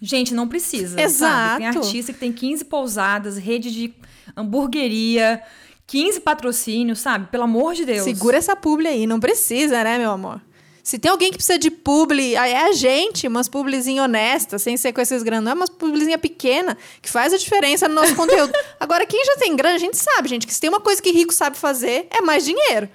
Gente, 0.00 0.32
não 0.32 0.48
precisa. 0.48 1.00
Exato. 1.00 1.34
Sabe? 1.34 1.58
Tem 1.58 1.66
artista 1.66 2.12
que 2.12 2.18
tem 2.18 2.32
15 2.32 2.64
pousadas, 2.64 3.36
rede 3.36 3.70
de 3.70 3.94
hamburgueria, 4.36 5.42
15 5.86 6.20
patrocínios, 6.20 7.00
sabe? 7.00 7.26
Pelo 7.28 7.44
amor 7.44 7.74
de 7.74 7.84
Deus. 7.84 8.04
Segura 8.04 8.36
essa 8.36 8.54
publi 8.54 8.86
aí, 8.86 9.06
não 9.06 9.18
precisa, 9.18 9.82
né, 9.82 9.98
meu 9.98 10.10
amor? 10.10 10.40
Se 10.88 10.98
tem 10.98 11.10
alguém 11.10 11.30
que 11.30 11.36
precisa 11.36 11.58
de 11.58 11.70
publi, 11.70 12.34
aí 12.34 12.50
é 12.50 12.64
a 12.64 12.72
gente, 12.72 13.28
umas 13.28 13.46
publizinhas 13.46 14.06
honestas, 14.06 14.62
sem 14.62 14.74
ser 14.74 14.90
com 14.94 15.02
esses 15.02 15.22
grandões, 15.22 15.54
umas 15.54 15.68
publizinha 15.68 16.16
pequena, 16.16 16.78
que 17.02 17.10
faz 17.10 17.34
a 17.34 17.36
diferença 17.36 17.86
no 17.86 17.94
nosso 17.94 18.16
conteúdo. 18.16 18.54
Agora, 18.80 19.04
quem 19.04 19.22
já 19.22 19.36
tem 19.36 19.54
grana, 19.54 19.74
a 19.74 19.78
gente 19.78 19.98
sabe, 19.98 20.30
gente, 20.30 20.46
que 20.46 20.54
se 20.54 20.58
tem 20.58 20.70
uma 20.70 20.80
coisa 20.80 21.02
que 21.02 21.10
rico 21.10 21.34
sabe 21.34 21.58
fazer, 21.58 22.06
é 22.08 22.22
mais 22.22 22.42
dinheiro. 22.42 22.88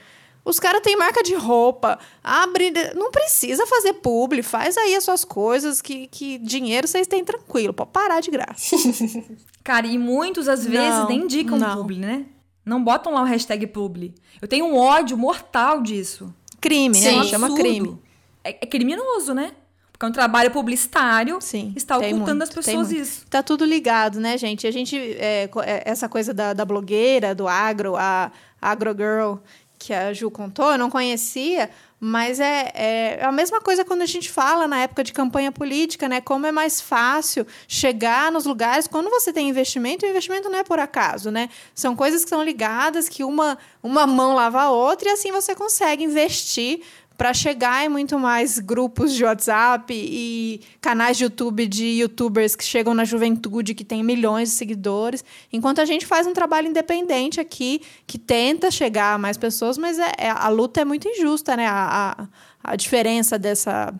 Os 0.44 0.60
caras 0.60 0.82
têm 0.82 0.98
marca 0.98 1.22
de 1.22 1.36
roupa, 1.36 2.00
abre. 2.24 2.74
Não 2.96 3.12
precisa 3.12 3.68
fazer 3.68 3.94
publi, 3.94 4.42
faz 4.42 4.76
aí 4.76 4.96
as 4.96 5.04
suas 5.04 5.24
coisas, 5.24 5.80
que, 5.80 6.08
que 6.08 6.40
dinheiro 6.40 6.88
vocês 6.88 7.06
têm 7.06 7.24
tranquilo, 7.24 7.76
pode 7.76 7.92
parar 7.92 8.22
de 8.22 8.32
graça. 8.32 8.76
Cara, 9.64 9.86
e 9.86 10.00
muitos 10.00 10.48
às 10.48 10.66
vezes 10.66 10.90
não, 10.90 11.08
nem 11.10 11.20
indicam 11.20 11.60
não. 11.60 11.78
publi, 11.78 11.98
né? 11.98 12.26
Não 12.66 12.84
botam 12.84 13.14
lá 13.14 13.22
o 13.22 13.26
hashtag 13.26 13.68
publi. 13.68 14.16
Eu 14.42 14.48
tenho 14.48 14.66
um 14.66 14.76
ódio 14.76 15.16
mortal 15.16 15.80
disso. 15.84 16.34
Crime, 16.64 16.96
Sim. 16.96 17.18
né? 17.18 17.24
Chama 17.26 17.54
crime. 17.54 18.00
É, 18.42 18.52
é, 18.62 18.66
criminoso, 18.66 19.34
né? 19.34 19.52
Porque 19.92 20.06
é 20.06 20.08
um 20.08 20.14
trabalho 20.14 20.50
publicitário. 20.50 21.42
Sim, 21.42 21.74
está 21.76 21.98
ocultando 21.98 22.26
muito, 22.26 22.44
as 22.44 22.50
pessoas 22.50 22.90
isso. 22.90 23.26
Tá 23.30 23.44
tudo 23.44 23.66
ligado, 23.66 24.18
né, 24.22 24.38
gente? 24.38 24.66
A 24.66 24.72
gente. 24.72 24.98
É, 24.98 25.50
é, 25.58 25.84
essa 25.86 26.08
coisa 26.08 26.34
da, 26.34 26.54
da 26.54 26.64
blogueira, 26.64 27.36
do 27.36 27.50
agro, 27.50 27.98
a 27.98 28.32
agrogirl 28.62 29.40
que 29.78 29.94
a 29.94 30.14
Ju 30.14 30.32
contou, 30.32 30.72
eu 30.72 30.78
não 30.78 30.90
conhecia, 30.90 31.70
mas 32.06 32.42
é, 32.42 32.70
é 32.76 33.24
a 33.24 33.32
mesma 33.32 33.62
coisa 33.62 33.86
quando 33.86 34.02
a 34.02 34.06
gente 34.06 34.30
fala 34.30 34.68
na 34.68 34.80
época 34.80 35.06
de 35.06 35.14
campanha 35.14 35.54
política, 35.54 36.10
né? 36.10 36.20
Como 36.20 36.46
é 36.46 36.52
mais 36.52 36.82
fácil 36.82 37.48
chegar 37.66 38.30
nos 38.30 38.44
lugares 38.44 38.88
quando 38.88 39.10
você 39.10 39.32
tem 39.32 39.48
investimento, 39.48 40.06
e 40.06 40.10
o 40.10 40.12
investimento 40.12 40.50
não 40.50 40.60
é 40.60 40.66
por 40.66 40.80
acaso, 40.80 41.32
né? 41.32 41.50
São 41.74 41.96
coisas 41.96 42.26
que 42.26 42.30
são 42.30 42.44
ligadas, 42.44 43.08
que 43.08 43.24
uma, 43.24 43.58
uma 43.82 44.06
mão 44.06 44.36
lava 44.36 44.64
a 44.64 44.70
outra, 44.70 45.08
e 45.08 45.12
assim 45.14 45.32
você 45.32 45.56
consegue 45.56 46.04
investir 46.04 46.82
para 47.18 47.34
chegar 47.34 47.86
em 47.86 47.90
muito 47.90 48.18
mais 48.18 48.60
grupos 48.60 49.14
de 49.14 49.24
WhatsApp 49.24 49.94
e 49.94 50.62
canais 50.82 51.18
de 51.18 51.24
YouTube 51.24 51.68
de 51.68 51.86
youtubers 51.86 52.56
que 52.56 52.64
chegam 52.64 52.94
na 52.94 53.06
juventude, 53.06 53.76
que 53.76 53.84
tem 53.84 54.04
milhões 54.04 54.50
de 54.50 54.56
seguidores, 54.56 55.24
enquanto 55.52 55.80
a 55.80 55.86
gente 55.86 56.06
faz 56.06 56.26
um 56.26 56.34
trabalho 56.34 56.68
independente 56.68 57.40
aqui, 57.40 57.82
que 58.08 58.18
tenta 58.18 58.72
chegar 58.72 59.14
a 59.14 59.18
mais 59.18 59.38
pessoas, 59.38 59.78
mas 59.78 60.00
é, 60.00 60.12
é 60.18 60.30
a 60.30 60.50
luta 60.50 60.82
é 60.82 60.86
muito 60.86 61.08
injusta, 61.08 61.56
né? 61.56 61.68
A, 61.68 62.16
a, 62.20 62.72
a 62.72 62.76
diferença 62.76 63.38
dessa 63.38 63.94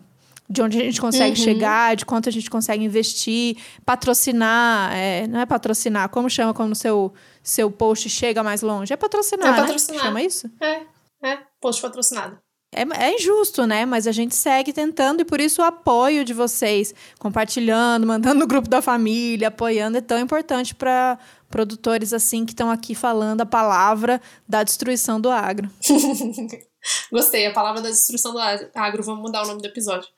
de 0.48 0.60
onde 0.60 0.78
a 0.78 0.84
gente 0.84 1.00
consegue 1.00 1.38
uhum. 1.38 1.44
chegar, 1.44 1.96
de 1.96 2.04
quanto 2.04 2.28
a 2.28 2.32
gente 2.32 2.50
consegue 2.50 2.84
investir, 2.84 3.56
patrocinar, 3.84 4.94
é, 4.94 5.26
não 5.26 5.40
é 5.40 5.46
patrocinar, 5.46 6.08
como 6.10 6.28
chama 6.28 6.52
quando 6.52 6.72
o 6.72 6.76
seu, 6.76 7.14
seu 7.42 7.70
post 7.70 8.10
chega 8.10 8.42
mais 8.42 8.60
longe? 8.60 8.92
É 8.92 8.96
patrocinar, 8.96 9.48
é 9.48 9.50
né? 9.52 9.56
patrocinar. 9.58 10.02
Né? 10.02 10.06
Chama 10.06 10.22
isso? 10.22 10.50
É, 10.60 10.82
é, 11.22 11.38
post 11.60 11.80
patrocinado. 11.80 12.38
É, 12.74 13.06
é, 13.06 13.14
injusto, 13.14 13.66
né? 13.66 13.86
Mas 13.86 14.06
a 14.06 14.12
gente 14.12 14.34
segue 14.34 14.72
tentando 14.72 15.20
e 15.20 15.24
por 15.24 15.40
isso 15.40 15.62
o 15.62 15.64
apoio 15.64 16.24
de 16.24 16.34
vocês, 16.34 16.92
compartilhando, 17.18 18.06
mandando 18.06 18.40
no 18.40 18.46
grupo 18.46 18.68
da 18.68 18.82
família, 18.82 19.48
apoiando, 19.48 19.98
é 19.98 20.00
tão 20.00 20.18
importante 20.18 20.74
para 20.74 21.18
produtores 21.48 22.12
assim 22.12 22.44
que 22.44 22.52
estão 22.52 22.70
aqui 22.70 22.94
falando 22.94 23.42
a 23.42 23.46
palavra 23.46 24.20
da 24.48 24.64
destruição 24.64 25.20
do 25.20 25.30
agro. 25.30 25.70
Gostei, 27.10 27.46
a 27.46 27.52
palavra 27.52 27.80
da 27.80 27.88
destruição 27.88 28.32
do 28.32 28.38
agro. 28.38 29.02
Vamos 29.04 29.22
mudar 29.22 29.44
o 29.44 29.46
nome 29.46 29.62
do 29.62 29.68
episódio. 29.68 30.08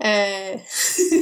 É... 0.00 0.60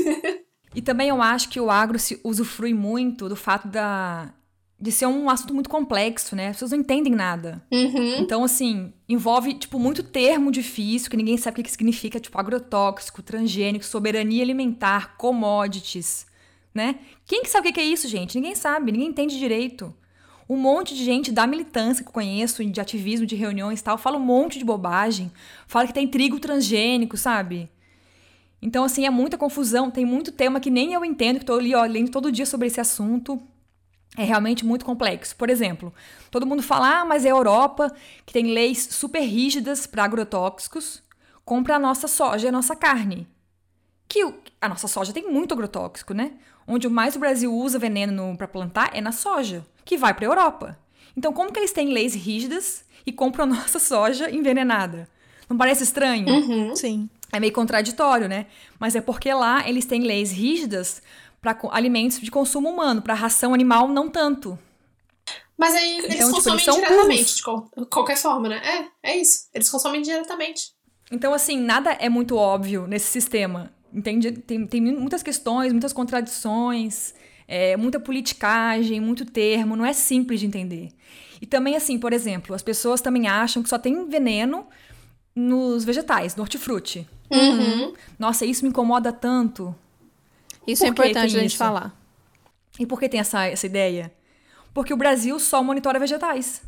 e 0.74 0.80
também 0.80 1.08
eu 1.08 1.20
acho 1.20 1.48
que 1.48 1.60
o 1.60 1.70
agro 1.70 1.98
se 1.98 2.20
usufrui 2.22 2.72
muito 2.72 3.28
do 3.28 3.36
fato 3.36 3.66
da, 3.66 4.32
de 4.80 4.92
ser 4.92 5.06
um 5.06 5.28
assunto 5.28 5.52
muito 5.52 5.68
complexo, 5.68 6.36
né? 6.36 6.48
As 6.48 6.56
pessoas 6.56 6.70
não 6.70 6.78
entendem 6.78 7.12
nada. 7.12 7.60
Uhum. 7.70 8.18
Então, 8.20 8.44
assim, 8.44 8.92
envolve, 9.08 9.54
tipo, 9.54 9.78
muito 9.78 10.04
termo 10.04 10.52
difícil, 10.52 11.10
que 11.10 11.16
ninguém 11.16 11.36
sabe 11.36 11.60
o 11.60 11.64
que 11.64 11.70
significa, 11.70 12.20
tipo, 12.20 12.38
agrotóxico, 12.38 13.20
transgênico, 13.20 13.84
soberania 13.84 14.42
alimentar, 14.42 15.16
commodities, 15.16 16.26
né? 16.72 17.00
Quem 17.26 17.42
que 17.42 17.50
sabe 17.50 17.70
o 17.70 17.72
que 17.72 17.80
é 17.80 17.84
isso, 17.84 18.06
gente? 18.06 18.36
Ninguém 18.36 18.54
sabe, 18.54 18.92
ninguém 18.92 19.08
entende 19.08 19.36
direito. 19.36 19.92
Um 20.48 20.56
monte 20.56 20.94
de 20.94 21.04
gente 21.04 21.32
da 21.32 21.46
militância 21.46 22.04
que 22.04 22.08
eu 22.08 22.14
conheço, 22.14 22.64
de 22.64 22.80
ativismo, 22.80 23.26
de 23.26 23.34
reuniões 23.34 23.80
e 23.80 23.84
tal, 23.84 23.98
fala 23.98 24.16
um 24.16 24.20
monte 24.20 24.60
de 24.60 24.64
bobagem. 24.64 25.30
Fala 25.66 25.88
que 25.88 25.92
tem 25.92 26.06
trigo 26.06 26.38
transgênico, 26.38 27.16
sabe? 27.16 27.68
Então, 28.62 28.84
assim, 28.84 29.04
é 29.04 29.10
muita 29.10 29.36
confusão. 29.36 29.90
Tem 29.90 30.04
muito 30.04 30.30
tema 30.32 30.60
que 30.60 30.70
nem 30.70 30.92
eu 30.92 31.04
entendo, 31.04 31.40
que 31.40 31.44
tô 31.44 31.54
ali, 31.54 31.74
ó, 31.74 31.84
lendo 31.84 32.10
todo 32.10 32.32
dia 32.32 32.46
sobre 32.46 32.68
esse 32.68 32.80
assunto 32.80 33.42
é 34.16 34.24
realmente 34.24 34.64
muito 34.64 34.84
complexo. 34.84 35.36
Por 35.36 35.50
exemplo, 35.50 35.92
todo 36.30 36.46
mundo 36.46 36.62
fala, 36.62 37.00
ah, 37.00 37.04
mas 37.04 37.24
é 37.24 37.28
a 37.28 37.32
Europa, 37.32 37.92
que 38.24 38.32
tem 38.32 38.52
leis 38.52 38.88
super 38.90 39.20
rígidas 39.20 39.86
para 39.86 40.04
agrotóxicos, 40.04 41.02
compra 41.44 41.76
a 41.76 41.78
nossa 41.78 42.08
soja 42.08 42.46
e 42.46 42.48
a 42.48 42.52
nossa 42.52 42.74
carne. 42.74 43.26
Que 44.08 44.22
a 44.60 44.68
nossa 44.68 44.88
soja 44.88 45.12
tem 45.12 45.30
muito 45.30 45.54
agrotóxico, 45.54 46.14
né? 46.14 46.32
Onde 46.66 46.88
mais 46.88 47.16
o 47.16 47.18
Brasil 47.18 47.52
usa 47.54 47.78
veneno 47.78 48.36
para 48.36 48.48
plantar 48.48 48.90
é 48.92 49.00
na 49.00 49.12
soja, 49.12 49.64
que 49.84 49.96
vai 49.96 50.12
para 50.12 50.26
a 50.26 50.28
Europa. 50.28 50.78
Então, 51.16 51.32
como 51.32 51.52
que 51.52 51.58
eles 51.58 51.72
têm 51.72 51.92
leis 51.92 52.14
rígidas 52.14 52.84
e 53.06 53.12
compram 53.12 53.44
a 53.44 53.46
nossa 53.54 53.78
soja 53.78 54.30
envenenada? 54.30 55.08
Não 55.48 55.56
parece 55.56 55.84
estranho? 55.84 56.28
Uhum. 56.28 56.76
Sim. 56.76 57.08
É 57.32 57.38
meio 57.38 57.52
contraditório, 57.52 58.28
né? 58.28 58.46
Mas 58.78 58.94
é 58.96 59.00
porque 59.00 59.32
lá 59.32 59.68
eles 59.68 59.84
têm 59.84 60.02
leis 60.02 60.30
rígidas 60.30 61.02
para 61.40 61.56
alimentos 61.70 62.20
de 62.20 62.30
consumo 62.30 62.68
humano, 62.68 63.02
para 63.02 63.14
ração 63.14 63.54
animal 63.54 63.88
não 63.88 64.08
tanto. 64.08 64.58
Mas 65.56 65.74
aí 65.74 65.98
eles 65.98 66.14
então, 66.14 66.30
consomem 66.30 66.64
tipo, 66.64 66.70
eles 66.70 66.88
diretamente, 66.88 67.34
de 67.36 67.86
qualquer 67.90 68.16
forma, 68.16 68.48
né? 68.48 68.62
É, 69.02 69.10
é 69.10 69.16
isso. 69.16 69.48
Eles 69.52 69.68
consomem 69.68 70.00
diretamente. 70.00 70.72
Então, 71.10 71.34
assim, 71.34 71.58
nada 71.58 71.92
é 71.92 72.08
muito 72.08 72.36
óbvio 72.36 72.86
nesse 72.86 73.06
sistema. 73.06 73.72
Entende? 73.92 74.32
Tem, 74.32 74.66
tem 74.66 74.80
muitas 74.80 75.22
questões, 75.22 75.72
muitas 75.72 75.92
contradições, 75.92 77.14
é, 77.48 77.76
muita 77.76 77.98
politicagem, 77.98 79.00
muito 79.00 79.24
termo, 79.24 79.74
não 79.74 79.84
é 79.84 79.92
simples 79.92 80.40
de 80.40 80.46
entender. 80.46 80.90
E 81.40 81.46
também, 81.46 81.74
assim, 81.74 81.98
por 81.98 82.12
exemplo, 82.12 82.54
as 82.54 82.62
pessoas 82.62 83.00
também 83.00 83.26
acham 83.26 83.62
que 83.62 83.68
só 83.68 83.78
tem 83.78 84.06
veneno 84.08 84.66
nos 85.34 85.84
vegetais, 85.84 86.36
no 86.36 86.42
hortifruti. 86.42 87.08
Uhum. 87.30 87.94
Nossa, 88.18 88.44
isso 88.44 88.64
me 88.64 88.70
incomoda 88.70 89.12
tanto. 89.12 89.74
Isso 90.72 90.84
é 90.84 90.88
importante 90.88 91.36
a 91.36 91.40
gente 91.40 91.56
falar. 91.56 91.98
E 92.78 92.86
por 92.86 93.00
que 93.00 93.08
tem 93.08 93.20
essa, 93.20 93.46
essa 93.46 93.66
ideia? 93.66 94.12
Porque 94.72 94.92
o 94.92 94.96
Brasil 94.96 95.38
só 95.40 95.62
monitora 95.62 95.98
vegetais. 95.98 96.62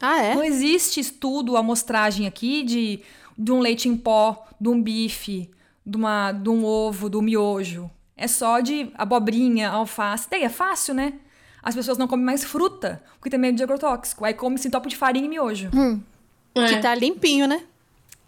Ah, 0.00 0.22
é? 0.22 0.34
Não 0.34 0.44
existe 0.44 1.00
estudo, 1.00 1.56
amostragem 1.56 2.26
aqui 2.26 2.62
de, 2.62 3.00
de 3.36 3.52
um 3.52 3.60
leite 3.60 3.88
em 3.88 3.96
pó, 3.96 4.46
de 4.60 4.68
um 4.68 4.80
bife, 4.80 5.50
de, 5.84 5.96
uma, 5.96 6.32
de 6.32 6.48
um 6.48 6.64
ovo, 6.64 7.10
do 7.10 7.20
miojo. 7.20 7.90
É 8.16 8.28
só 8.28 8.60
de 8.60 8.90
abobrinha, 8.94 9.70
alface. 9.70 10.28
Daí 10.30 10.44
é 10.44 10.48
fácil, 10.48 10.94
né? 10.94 11.14
As 11.62 11.74
pessoas 11.74 11.98
não 11.98 12.06
comem 12.06 12.24
mais 12.24 12.44
fruta, 12.44 13.02
porque 13.18 13.30
tem 13.30 13.38
medo 13.38 13.56
de 13.56 13.62
agrotóxico. 13.62 14.24
Aí 14.24 14.34
come-se 14.34 14.70
topo 14.70 14.88
de 14.88 14.96
farinha 14.96 15.26
e 15.26 15.28
miojo. 15.28 15.70
Hum. 15.74 16.00
É. 16.54 16.68
Que 16.68 16.76
tá 16.78 16.94
limpinho, 16.94 17.48
né? 17.48 17.62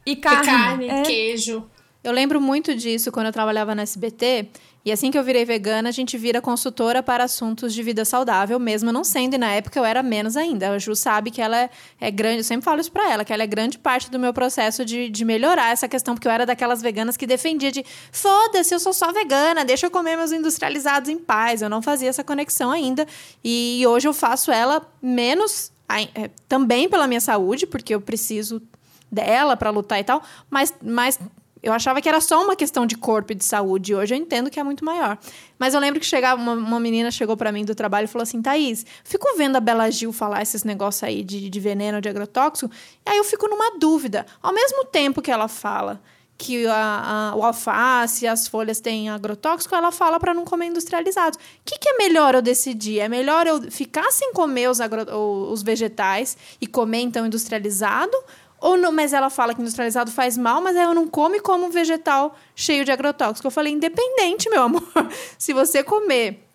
E 0.04 0.16
carne. 0.16 0.42
E 0.42 0.46
carne, 0.46 0.88
é. 0.88 1.02
queijo. 1.02 1.68
Eu 2.06 2.12
lembro 2.12 2.40
muito 2.40 2.72
disso 2.72 3.10
quando 3.10 3.26
eu 3.26 3.32
trabalhava 3.32 3.74
na 3.74 3.82
SBT. 3.82 4.48
E 4.84 4.92
assim 4.92 5.10
que 5.10 5.18
eu 5.18 5.24
virei 5.24 5.44
vegana, 5.44 5.88
a 5.88 5.92
gente 5.92 6.16
vira 6.16 6.40
consultora 6.40 7.02
para 7.02 7.24
assuntos 7.24 7.74
de 7.74 7.82
vida 7.82 8.04
saudável, 8.04 8.60
mesmo 8.60 8.92
não 8.92 9.02
sendo, 9.02 9.34
e 9.34 9.38
na 9.38 9.50
época 9.50 9.80
eu 9.80 9.84
era 9.84 10.04
menos 10.04 10.36
ainda. 10.36 10.70
A 10.70 10.78
Ju 10.78 10.94
sabe 10.94 11.32
que 11.32 11.42
ela 11.42 11.68
é, 12.00 12.08
grande, 12.08 12.38
eu 12.38 12.44
sempre 12.44 12.64
falo 12.64 12.80
isso 12.80 12.92
para 12.92 13.10
ela, 13.10 13.24
que 13.24 13.32
ela 13.32 13.42
é 13.42 13.46
grande 13.48 13.76
parte 13.76 14.08
do 14.08 14.20
meu 14.20 14.32
processo 14.32 14.84
de, 14.84 15.08
de 15.08 15.24
melhorar 15.24 15.72
essa 15.72 15.88
questão, 15.88 16.14
porque 16.14 16.28
eu 16.28 16.30
era 16.30 16.46
daquelas 16.46 16.80
veganas 16.80 17.16
que 17.16 17.26
defendia 17.26 17.72
de 17.72 17.84
foda-se, 18.12 18.72
eu 18.72 18.78
sou 18.78 18.92
só 18.92 19.12
vegana, 19.12 19.64
deixa 19.64 19.86
eu 19.86 19.90
comer 19.90 20.16
meus 20.16 20.30
industrializados 20.30 21.10
em 21.10 21.18
paz. 21.18 21.60
Eu 21.60 21.68
não 21.68 21.82
fazia 21.82 22.08
essa 22.08 22.22
conexão 22.22 22.70
ainda. 22.70 23.04
E 23.42 23.82
hoje 23.84 24.06
eu 24.06 24.14
faço 24.14 24.52
ela 24.52 24.88
menos 25.02 25.72
é, 26.14 26.30
também 26.46 26.88
pela 26.88 27.08
minha 27.08 27.20
saúde, 27.20 27.66
porque 27.66 27.92
eu 27.92 28.00
preciso 28.00 28.62
dela 29.10 29.56
para 29.56 29.70
lutar 29.70 29.98
e 29.98 30.04
tal, 30.04 30.22
mas, 30.48 30.72
mas 30.80 31.18
eu 31.66 31.72
achava 31.72 32.00
que 32.00 32.08
era 32.08 32.20
só 32.20 32.44
uma 32.44 32.54
questão 32.54 32.86
de 32.86 32.96
corpo 32.96 33.32
e 33.32 33.34
de 33.34 33.44
saúde. 33.44 33.92
Hoje 33.92 34.14
eu 34.14 34.18
entendo 34.18 34.48
que 34.48 34.60
é 34.60 34.62
muito 34.62 34.84
maior. 34.84 35.18
Mas 35.58 35.74
eu 35.74 35.80
lembro 35.80 35.98
que 35.98 36.06
chegava 36.06 36.40
uma, 36.40 36.52
uma 36.52 36.78
menina 36.78 37.10
chegou 37.10 37.36
para 37.36 37.50
mim 37.50 37.64
do 37.64 37.74
trabalho 37.74 38.04
e 38.04 38.08
falou 38.08 38.22
assim: 38.22 38.40
Thaís, 38.40 38.86
fico 39.02 39.36
vendo 39.36 39.56
a 39.56 39.60
Bela 39.60 39.90
Gil 39.90 40.12
falar 40.12 40.42
esses 40.42 40.62
negócios 40.62 41.02
aí 41.02 41.24
de, 41.24 41.50
de 41.50 41.60
veneno, 41.60 42.00
de 42.00 42.08
agrotóxico, 42.08 42.72
e 43.04 43.10
aí 43.10 43.18
eu 43.18 43.24
fico 43.24 43.48
numa 43.48 43.78
dúvida. 43.78 44.24
Ao 44.40 44.52
mesmo 44.52 44.84
tempo 44.84 45.20
que 45.20 45.30
ela 45.30 45.48
fala 45.48 46.00
que 46.38 46.66
a, 46.66 47.32
a, 47.32 47.36
o 47.36 47.42
alface 47.42 48.26
e 48.26 48.28
as 48.28 48.46
folhas 48.46 48.78
têm 48.78 49.08
agrotóxico, 49.08 49.74
ela 49.74 49.90
fala 49.90 50.20
para 50.20 50.34
não 50.34 50.44
comer 50.44 50.66
industrializados. 50.66 51.36
O 51.36 51.40
que, 51.64 51.78
que, 51.78 51.88
é 51.88 51.96
melhor 51.96 52.34
eu 52.34 52.42
decidir? 52.42 53.00
É 53.00 53.08
melhor 53.08 53.46
eu 53.46 53.70
ficar 53.70 54.10
sem 54.12 54.32
comer 54.32 54.70
os, 54.70 54.80
agro, 54.80 55.04
os 55.50 55.62
vegetais 55.62 56.36
e 56.60 56.66
comer 56.66 57.00
então 57.00 57.26
industrializado? 57.26 58.16
Ou 58.60 58.76
não, 58.76 58.90
mas 58.90 59.12
ela 59.12 59.28
fala 59.28 59.54
que 59.54 59.60
industrializado 59.60 60.10
faz 60.10 60.36
mal, 60.36 60.60
mas 60.60 60.76
eu 60.76 60.94
não 60.94 61.06
come 61.06 61.40
como 61.40 61.66
um 61.66 61.70
vegetal 61.70 62.34
cheio 62.54 62.84
de 62.84 62.90
agrotóxico. 62.90 63.46
Eu 63.46 63.50
falei, 63.50 63.72
independente, 63.72 64.48
meu 64.48 64.62
amor. 64.62 64.82
Se 65.36 65.52
você 65.52 65.82
comer 65.82 66.45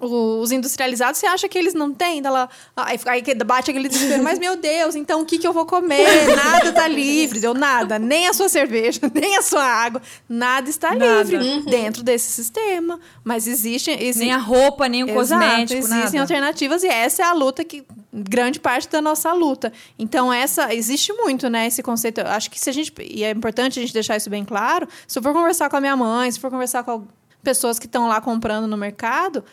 os 0.00 0.52
industrializados, 0.52 1.18
você 1.18 1.26
acha 1.26 1.48
que 1.48 1.58
eles 1.58 1.74
não 1.74 1.92
têm? 1.92 2.20
Ela, 2.24 2.48
aí, 2.76 2.98
aí 3.06 3.34
bate 3.44 3.70
aquele 3.70 3.88
desespero, 3.88 4.22
mas 4.22 4.38
meu 4.38 4.56
Deus, 4.56 4.94
então 4.94 5.22
o 5.22 5.24
que, 5.24 5.38
que 5.38 5.46
eu 5.46 5.52
vou 5.52 5.66
comer? 5.66 6.06
Nada 6.36 6.72
tá 6.72 6.86
livre, 6.86 7.42
eu 7.42 7.54
nada, 7.54 7.98
nem 7.98 8.26
a 8.28 8.32
sua 8.32 8.48
cerveja, 8.48 9.00
nem 9.14 9.36
a 9.36 9.42
sua 9.42 9.64
água, 9.64 10.02
nada 10.28 10.68
está 10.68 10.94
nada. 10.94 11.22
livre 11.22 11.36
uhum. 11.36 11.64
dentro 11.64 12.02
desse 12.02 12.30
sistema. 12.30 13.00
Mas 13.24 13.46
existe, 13.46 13.90
existe. 13.90 14.20
Nem 14.20 14.32
a 14.32 14.38
roupa, 14.38 14.88
nem 14.88 15.02
o 15.02 15.06
Exato, 15.06 15.18
cosmético. 15.18 15.78
Existem 15.78 15.98
nada. 15.98 16.20
alternativas 16.20 16.84
e 16.84 16.88
essa 16.88 17.22
é 17.22 17.26
a 17.26 17.32
luta 17.32 17.64
que. 17.64 17.84
grande 18.12 18.60
parte 18.60 18.88
da 18.88 19.00
nossa 19.00 19.32
luta. 19.32 19.72
Então, 19.98 20.32
essa 20.32 20.74
existe 20.74 21.12
muito, 21.12 21.48
né? 21.48 21.66
Esse 21.66 21.82
conceito. 21.82 22.20
Eu 22.20 22.28
acho 22.28 22.50
que 22.50 22.58
se 22.58 22.70
a 22.70 22.72
gente. 22.72 22.92
E 23.00 23.24
é 23.24 23.30
importante 23.30 23.78
a 23.78 23.82
gente 23.82 23.92
deixar 23.92 24.16
isso 24.16 24.30
bem 24.30 24.44
claro. 24.44 24.88
Se 25.06 25.18
eu 25.18 25.22
for 25.22 25.32
conversar 25.32 25.68
com 25.68 25.76
a 25.76 25.80
minha 25.80 25.96
mãe, 25.96 26.30
se 26.30 26.38
for 26.38 26.50
conversar 26.50 26.82
com 26.84 27.06
pessoas 27.42 27.78
que 27.78 27.86
estão 27.86 28.08
lá 28.08 28.20
comprando 28.20 28.66
no 28.66 28.76
mercado, 28.76 29.44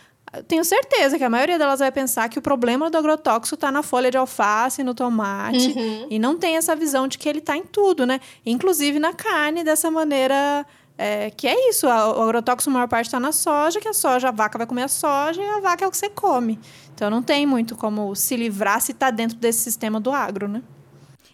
tenho 0.42 0.64
certeza 0.64 1.18
que 1.18 1.24
a 1.24 1.30
maioria 1.30 1.60
delas 1.60 1.80
vai 1.80 1.92
pensar 1.92 2.28
que 2.28 2.40
o 2.40 2.42
problema 2.42 2.90
do 2.90 2.98
agrotóxico 2.98 3.56
está 3.56 3.72
na 3.72 3.84
folha 3.84 4.10
de 4.10 4.18
alface, 4.18 4.84
no 4.84 4.96
tomate, 4.96 5.68
uhum. 5.68 6.08
e 6.10 6.18
não 6.18 6.38
tem 6.38 6.58
essa 6.58 6.76
visão 6.76 7.08
de 7.08 7.18
que 7.18 7.30
ele 7.30 7.40
está 7.40 7.56
em 7.56 7.64
tudo, 7.64 8.06
né? 8.06 8.20
Inclusive 8.46 9.00
na 9.00 9.14
carne, 9.14 9.64
dessa 9.64 9.92
maneira. 9.92 10.66
É, 10.96 11.32
que 11.32 11.48
é 11.48 11.70
isso, 11.70 11.88
o 11.88 11.90
agrotóxico, 11.90 12.70
a 12.70 12.74
maior 12.74 12.88
parte 12.88 13.08
está 13.08 13.20
na 13.20 13.32
soja, 13.32 13.80
que 13.80 13.88
a 13.88 13.94
soja, 13.94 14.30
a 14.30 14.32
vaca 14.32 14.60
vai 14.60 14.68
comer 14.68 14.84
a 14.84 14.88
soja 14.88 15.42
e 15.42 15.46
a 15.46 15.60
vaca 15.60 15.84
é 15.84 15.88
o 15.88 15.92
que 15.92 15.98
você 15.98 16.08
come. 16.08 16.60
Então 16.94 17.10
não 17.10 17.24
tem 17.24 17.48
muito 17.48 17.76
como 17.76 18.16
se 18.16 18.36
livrar 18.36 18.80
se 18.80 18.92
está 18.92 19.10
dentro 19.10 19.36
desse 19.38 19.60
sistema 19.62 20.00
do 20.00 20.12
agro, 20.12 20.48
né? 20.48 20.62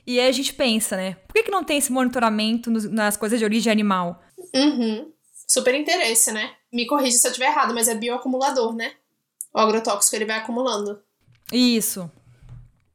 E 0.07 0.17
aí 0.19 0.29
a 0.29 0.31
gente 0.31 0.53
pensa, 0.53 0.95
né? 0.95 1.17
Por 1.27 1.33
que, 1.33 1.43
que 1.43 1.51
não 1.51 1.63
tem 1.63 1.77
esse 1.77 1.91
monitoramento 1.91 2.71
nas 2.71 3.17
coisas 3.17 3.37
de 3.37 3.45
origem 3.45 3.69
animal? 3.69 4.23
Uhum. 4.55 5.11
Super 5.45 5.75
interesse, 5.75 6.31
né? 6.31 6.51
Me 6.71 6.85
corrija 6.85 7.17
se 7.17 7.27
eu 7.27 7.31
estiver 7.31 7.47
errado, 7.47 7.73
mas 7.73 7.87
é 7.87 7.95
bioacumulador, 7.95 8.75
né? 8.75 8.93
O 9.53 9.59
agrotóxico 9.59 10.15
ele 10.15 10.25
vai 10.25 10.37
acumulando. 10.37 11.01
Isso. 11.51 12.09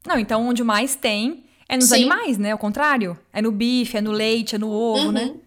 Não, 0.06 0.18
então 0.18 0.46
onde 0.46 0.62
mais 0.62 0.94
tem 0.94 1.44
é 1.68 1.76
nos 1.76 1.88
Sim. 1.88 1.94
animais, 1.94 2.38
né? 2.38 2.52
Ao 2.52 2.58
contrário. 2.58 3.18
É 3.32 3.42
no 3.42 3.50
bife, 3.50 3.96
é 3.96 4.00
no 4.00 4.12
leite, 4.12 4.54
é 4.54 4.58
no 4.58 4.70
ovo, 4.70 5.10
né? 5.10 5.24
uhum. 5.24 5.34
né? 5.34 5.40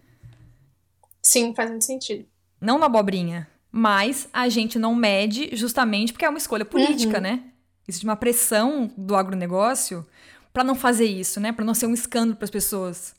Sim, 1.22 1.54
faz 1.54 1.70
muito 1.70 1.84
sentido. 1.84 2.26
Não 2.60 2.78
na 2.78 2.86
abobrinha. 2.86 3.48
Mas 3.70 4.28
a 4.32 4.48
gente 4.48 4.78
não 4.78 4.94
mede 4.94 5.54
justamente 5.54 6.12
porque 6.12 6.24
é 6.24 6.28
uma 6.28 6.38
escolha 6.38 6.64
política, 6.64 7.16
uhum. 7.16 7.22
né? 7.22 7.42
Existe 7.86 8.04
uma 8.04 8.16
pressão 8.16 8.90
do 8.96 9.14
agronegócio 9.14 10.06
para 10.52 10.64
não 10.64 10.74
fazer 10.74 11.06
isso, 11.06 11.40
né? 11.40 11.52
Para 11.52 11.64
não 11.64 11.74
ser 11.74 11.86
um 11.86 11.94
escândalo 11.94 12.36
para 12.36 12.44
as 12.44 12.50
pessoas. 12.50 13.14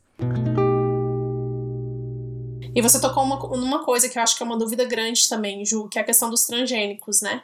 E 2.75 2.81
você 2.81 3.01
tocou 3.01 3.23
uma, 3.23 3.35
numa 3.57 3.83
coisa 3.83 4.07
que 4.07 4.17
eu 4.17 4.21
acho 4.21 4.37
que 4.37 4.43
é 4.43 4.45
uma 4.45 4.57
dúvida 4.57 4.85
grande 4.85 5.27
também, 5.27 5.65
Ju, 5.65 5.87
que 5.89 5.97
é 5.97 6.01
a 6.01 6.05
questão 6.05 6.29
dos 6.29 6.45
transgênicos, 6.45 7.21
né? 7.21 7.43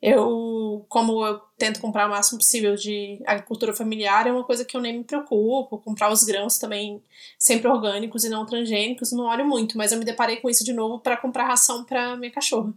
Eu, 0.00 0.86
como 0.88 1.26
eu 1.26 1.40
tento 1.56 1.80
comprar 1.80 2.06
o 2.06 2.10
máximo 2.10 2.38
possível 2.38 2.76
de 2.76 3.20
agricultura 3.26 3.74
familiar, 3.74 4.26
é 4.28 4.32
uma 4.32 4.44
coisa 4.44 4.64
que 4.64 4.76
eu 4.76 4.80
nem 4.80 4.98
me 4.98 5.04
preocupo. 5.04 5.78
Comprar 5.78 6.12
os 6.12 6.22
grãos 6.22 6.58
também 6.58 7.02
sempre 7.38 7.66
orgânicos 7.68 8.24
e 8.24 8.28
não 8.28 8.46
transgênicos, 8.46 9.10
não 9.10 9.24
olho 9.24 9.44
muito, 9.44 9.76
mas 9.76 9.90
eu 9.90 9.98
me 9.98 10.04
deparei 10.04 10.36
com 10.36 10.48
isso 10.48 10.64
de 10.64 10.72
novo 10.72 11.00
para 11.00 11.16
comprar 11.16 11.46
ração 11.48 11.84
para 11.84 12.16
minha 12.16 12.30
cachorra. 12.30 12.72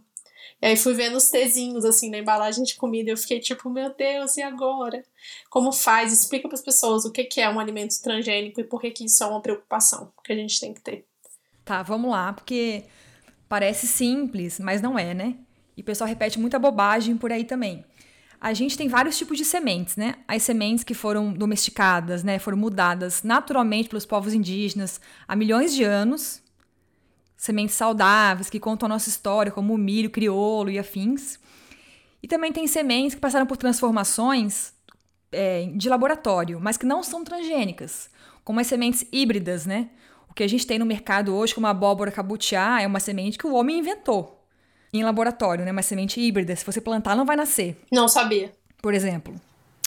E 0.60 0.66
aí 0.66 0.76
fui 0.76 0.94
vendo 0.94 1.16
os 1.16 1.28
tezinhos 1.28 1.84
assim 1.84 2.10
na 2.10 2.18
embalagem 2.18 2.64
de 2.64 2.76
comida 2.76 3.10
eu 3.10 3.16
fiquei 3.16 3.40
tipo, 3.40 3.68
meu 3.70 3.92
Deus, 3.94 4.36
e 4.36 4.42
agora? 4.42 5.04
Como 5.50 5.72
faz? 5.72 6.12
Explica 6.12 6.48
para 6.48 6.56
as 6.56 6.62
pessoas 6.64 7.04
o 7.04 7.12
que 7.12 7.40
é 7.40 7.48
um 7.48 7.60
alimento 7.60 8.00
transgênico 8.02 8.60
e 8.60 8.64
por 8.64 8.80
que, 8.80 8.90
que 8.90 9.04
isso 9.04 9.22
é 9.22 9.26
uma 9.26 9.40
preocupação 9.40 10.12
que 10.24 10.32
a 10.32 10.36
gente 10.36 10.60
tem 10.60 10.72
que 10.74 10.80
ter. 10.80 11.04
Tá, 11.64 11.82
vamos 11.82 12.10
lá, 12.10 12.32
porque 12.32 12.84
parece 13.48 13.86
simples, 13.86 14.58
mas 14.58 14.80
não 14.80 14.98
é, 14.98 15.14
né? 15.14 15.36
E 15.76 15.80
o 15.80 15.84
pessoal 15.84 16.08
repete 16.08 16.38
muita 16.38 16.58
bobagem 16.58 17.16
por 17.16 17.30
aí 17.30 17.44
também. 17.44 17.84
A 18.40 18.52
gente 18.52 18.76
tem 18.76 18.88
vários 18.88 19.16
tipos 19.16 19.38
de 19.38 19.44
sementes, 19.44 19.96
né? 19.96 20.16
As 20.26 20.42
sementes 20.42 20.82
que 20.82 20.94
foram 20.94 21.32
domesticadas, 21.32 22.24
né, 22.24 22.40
foram 22.40 22.58
mudadas 22.58 23.22
naturalmente 23.22 23.88
pelos 23.88 24.04
povos 24.04 24.34
indígenas 24.34 25.00
há 25.28 25.36
milhões 25.36 25.72
de 25.72 25.84
anos. 25.84 26.42
Sementes 27.36 27.76
saudáveis 27.76 28.50
que 28.50 28.58
contam 28.58 28.86
a 28.86 28.88
nossa 28.88 29.08
história, 29.08 29.52
como 29.52 29.74
o 29.74 29.78
milho 29.78 30.10
crioulo 30.10 30.70
e 30.70 30.78
afins. 30.78 31.38
E 32.20 32.26
também 32.26 32.52
tem 32.52 32.66
sementes 32.66 33.14
que 33.14 33.20
passaram 33.20 33.46
por 33.46 33.56
transformações 33.56 34.72
é, 35.30 35.66
de 35.74 35.88
laboratório, 35.88 36.60
mas 36.60 36.76
que 36.76 36.86
não 36.86 37.02
são 37.02 37.24
transgênicas, 37.24 38.10
como 38.44 38.60
as 38.60 38.66
sementes 38.66 39.06
híbridas, 39.12 39.66
né? 39.66 39.90
O 40.32 40.34
que 40.34 40.42
a 40.42 40.48
gente 40.48 40.66
tem 40.66 40.78
no 40.78 40.86
mercado 40.86 41.36
hoje, 41.36 41.54
como 41.54 41.66
a 41.66 41.70
abóbora 41.70 42.10
cabutiá, 42.10 42.80
é 42.80 42.86
uma 42.86 42.98
semente 42.98 43.36
que 43.36 43.46
o 43.46 43.52
homem 43.52 43.80
inventou 43.80 44.42
em 44.90 45.04
laboratório, 45.04 45.62
né? 45.62 45.70
Uma 45.70 45.82
semente 45.82 46.18
híbrida. 46.18 46.56
Se 46.56 46.64
você 46.64 46.80
plantar, 46.80 47.14
não 47.14 47.26
vai 47.26 47.36
nascer. 47.36 47.76
Não 47.92 48.08
sabia. 48.08 48.50
Por 48.80 48.94
exemplo. 48.94 49.34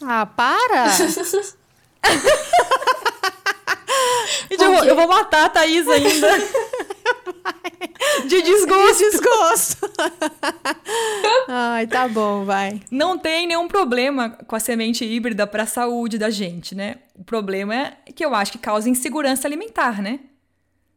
Ah, 0.04 0.24
para! 0.24 0.86
eu, 4.52 4.58
vou, 4.72 4.84
eu 4.84 4.96
vou 4.96 5.08
matar 5.08 5.46
a 5.46 5.50
Thaís 5.50 5.88
ainda. 5.88 6.28
De 8.28 8.42
desgosto. 8.44 8.98
De 9.00 9.10
desgosto. 9.10 9.92
Ai, 11.50 11.88
tá 11.88 12.08
bom, 12.08 12.46
vai. 12.46 12.82
Não 12.92 13.18
tem 13.18 13.48
nenhum 13.48 13.68
problema 13.68 14.30
com 14.30 14.56
a 14.56 14.60
semente 14.60 15.04
híbrida 15.04 15.48
para 15.48 15.64
a 15.64 15.68
saúde 15.68 16.20
da 16.20 16.30
gente, 16.30 16.76
né? 16.76 16.98
O 17.16 17.24
problema 17.24 17.74
é 17.74 17.98
que 18.14 18.24
eu 18.24 18.36
acho 18.36 18.52
que 18.52 18.60
causa 18.60 18.88
insegurança 18.88 19.48
alimentar, 19.48 20.04
né? 20.04 20.20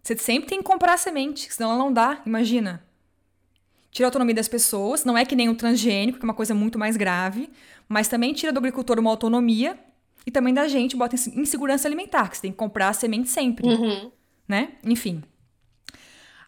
Você 0.09 0.17
sempre 0.17 0.49
tem 0.49 0.59
que 0.61 0.65
comprar 0.65 0.95
a 0.95 0.97
semente, 0.97 1.53
senão 1.53 1.71
ela 1.71 1.79
não 1.79 1.93
dá, 1.93 2.23
imagina. 2.25 2.83
Tira 3.91 4.07
a 4.07 4.09
autonomia 4.09 4.35
das 4.35 4.49
pessoas, 4.49 5.05
não 5.05 5.19
é 5.19 5.25
que 5.27 5.37
nem 5.37 5.51
o 5.51 5.55
transgênico, 5.55 6.19
que 6.19 6.25
é 6.25 6.27
uma 6.27 6.33
coisa 6.33 6.55
muito 6.55 6.79
mais 6.79 6.97
grave, 6.97 7.51
mas 7.87 8.09
também 8.09 8.33
tira 8.33 8.51
do 8.51 8.59
agricultor 8.59 8.99
uma 8.99 9.11
autonomia 9.11 9.79
e 10.27 10.31
também 10.31 10.55
da 10.55 10.67
gente 10.67 10.97
bota 10.97 11.15
insegurança 11.15 11.87
alimentar, 11.87 12.31
que 12.31 12.37
você 12.37 12.43
tem 12.43 12.51
que 12.51 12.57
comprar 12.57 12.89
a 12.89 12.93
semente 12.95 13.29
sempre, 13.29 13.69
uhum. 13.69 14.11
né? 14.49 14.73
Enfim. 14.83 15.23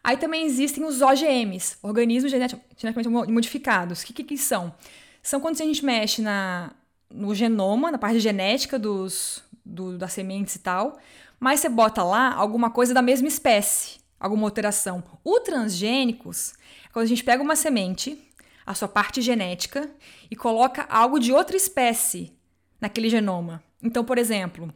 Aí 0.03 0.17
também 0.17 0.47
existem 0.47 0.83
os 0.83 1.03
OGMs, 1.03 1.77
organismos 1.83 2.33
geneticamente 2.33 3.11
modificados. 3.31 4.01
O 4.01 4.07
que, 4.07 4.15
que, 4.15 4.25
que 4.25 4.39
são? 4.39 4.75
São 5.23 5.39
quando 5.39 5.61
a 5.61 5.67
gente 5.67 5.85
mexe 5.85 6.23
na, 6.23 6.73
no 7.11 7.35
genoma, 7.35 7.91
na 7.91 7.99
parte 7.99 8.21
genética 8.21 8.79
dos, 8.79 9.45
do, 9.63 9.99
das 9.99 10.15
sementes 10.15 10.55
e 10.55 10.61
tal, 10.61 10.99
mas 11.41 11.61
você 11.61 11.69
bota 11.71 12.05
lá 12.05 12.35
alguma 12.35 12.71
coisa 12.71 12.93
da 12.93 13.01
mesma 13.01 13.27
espécie, 13.27 13.99
alguma 14.21 14.47
alteração. 14.47 15.03
O 15.25 15.41
transgênicos 15.41 16.53
é 16.85 16.93
quando 16.93 17.05
a 17.07 17.09
gente 17.09 17.25
pega 17.25 17.43
uma 17.43 17.57
semente, 17.57 18.31
a 18.67 18.75
sua 18.75 18.87
parte 18.87 19.23
genética, 19.23 19.91
e 20.31 20.37
coloca 20.37 20.87
algo 20.91 21.19
de 21.19 21.33
outra 21.33 21.57
espécie 21.57 22.33
naquele 22.79 23.09
genoma. 23.09 23.65
Então, 23.83 24.05
por 24.05 24.19
exemplo, 24.19 24.73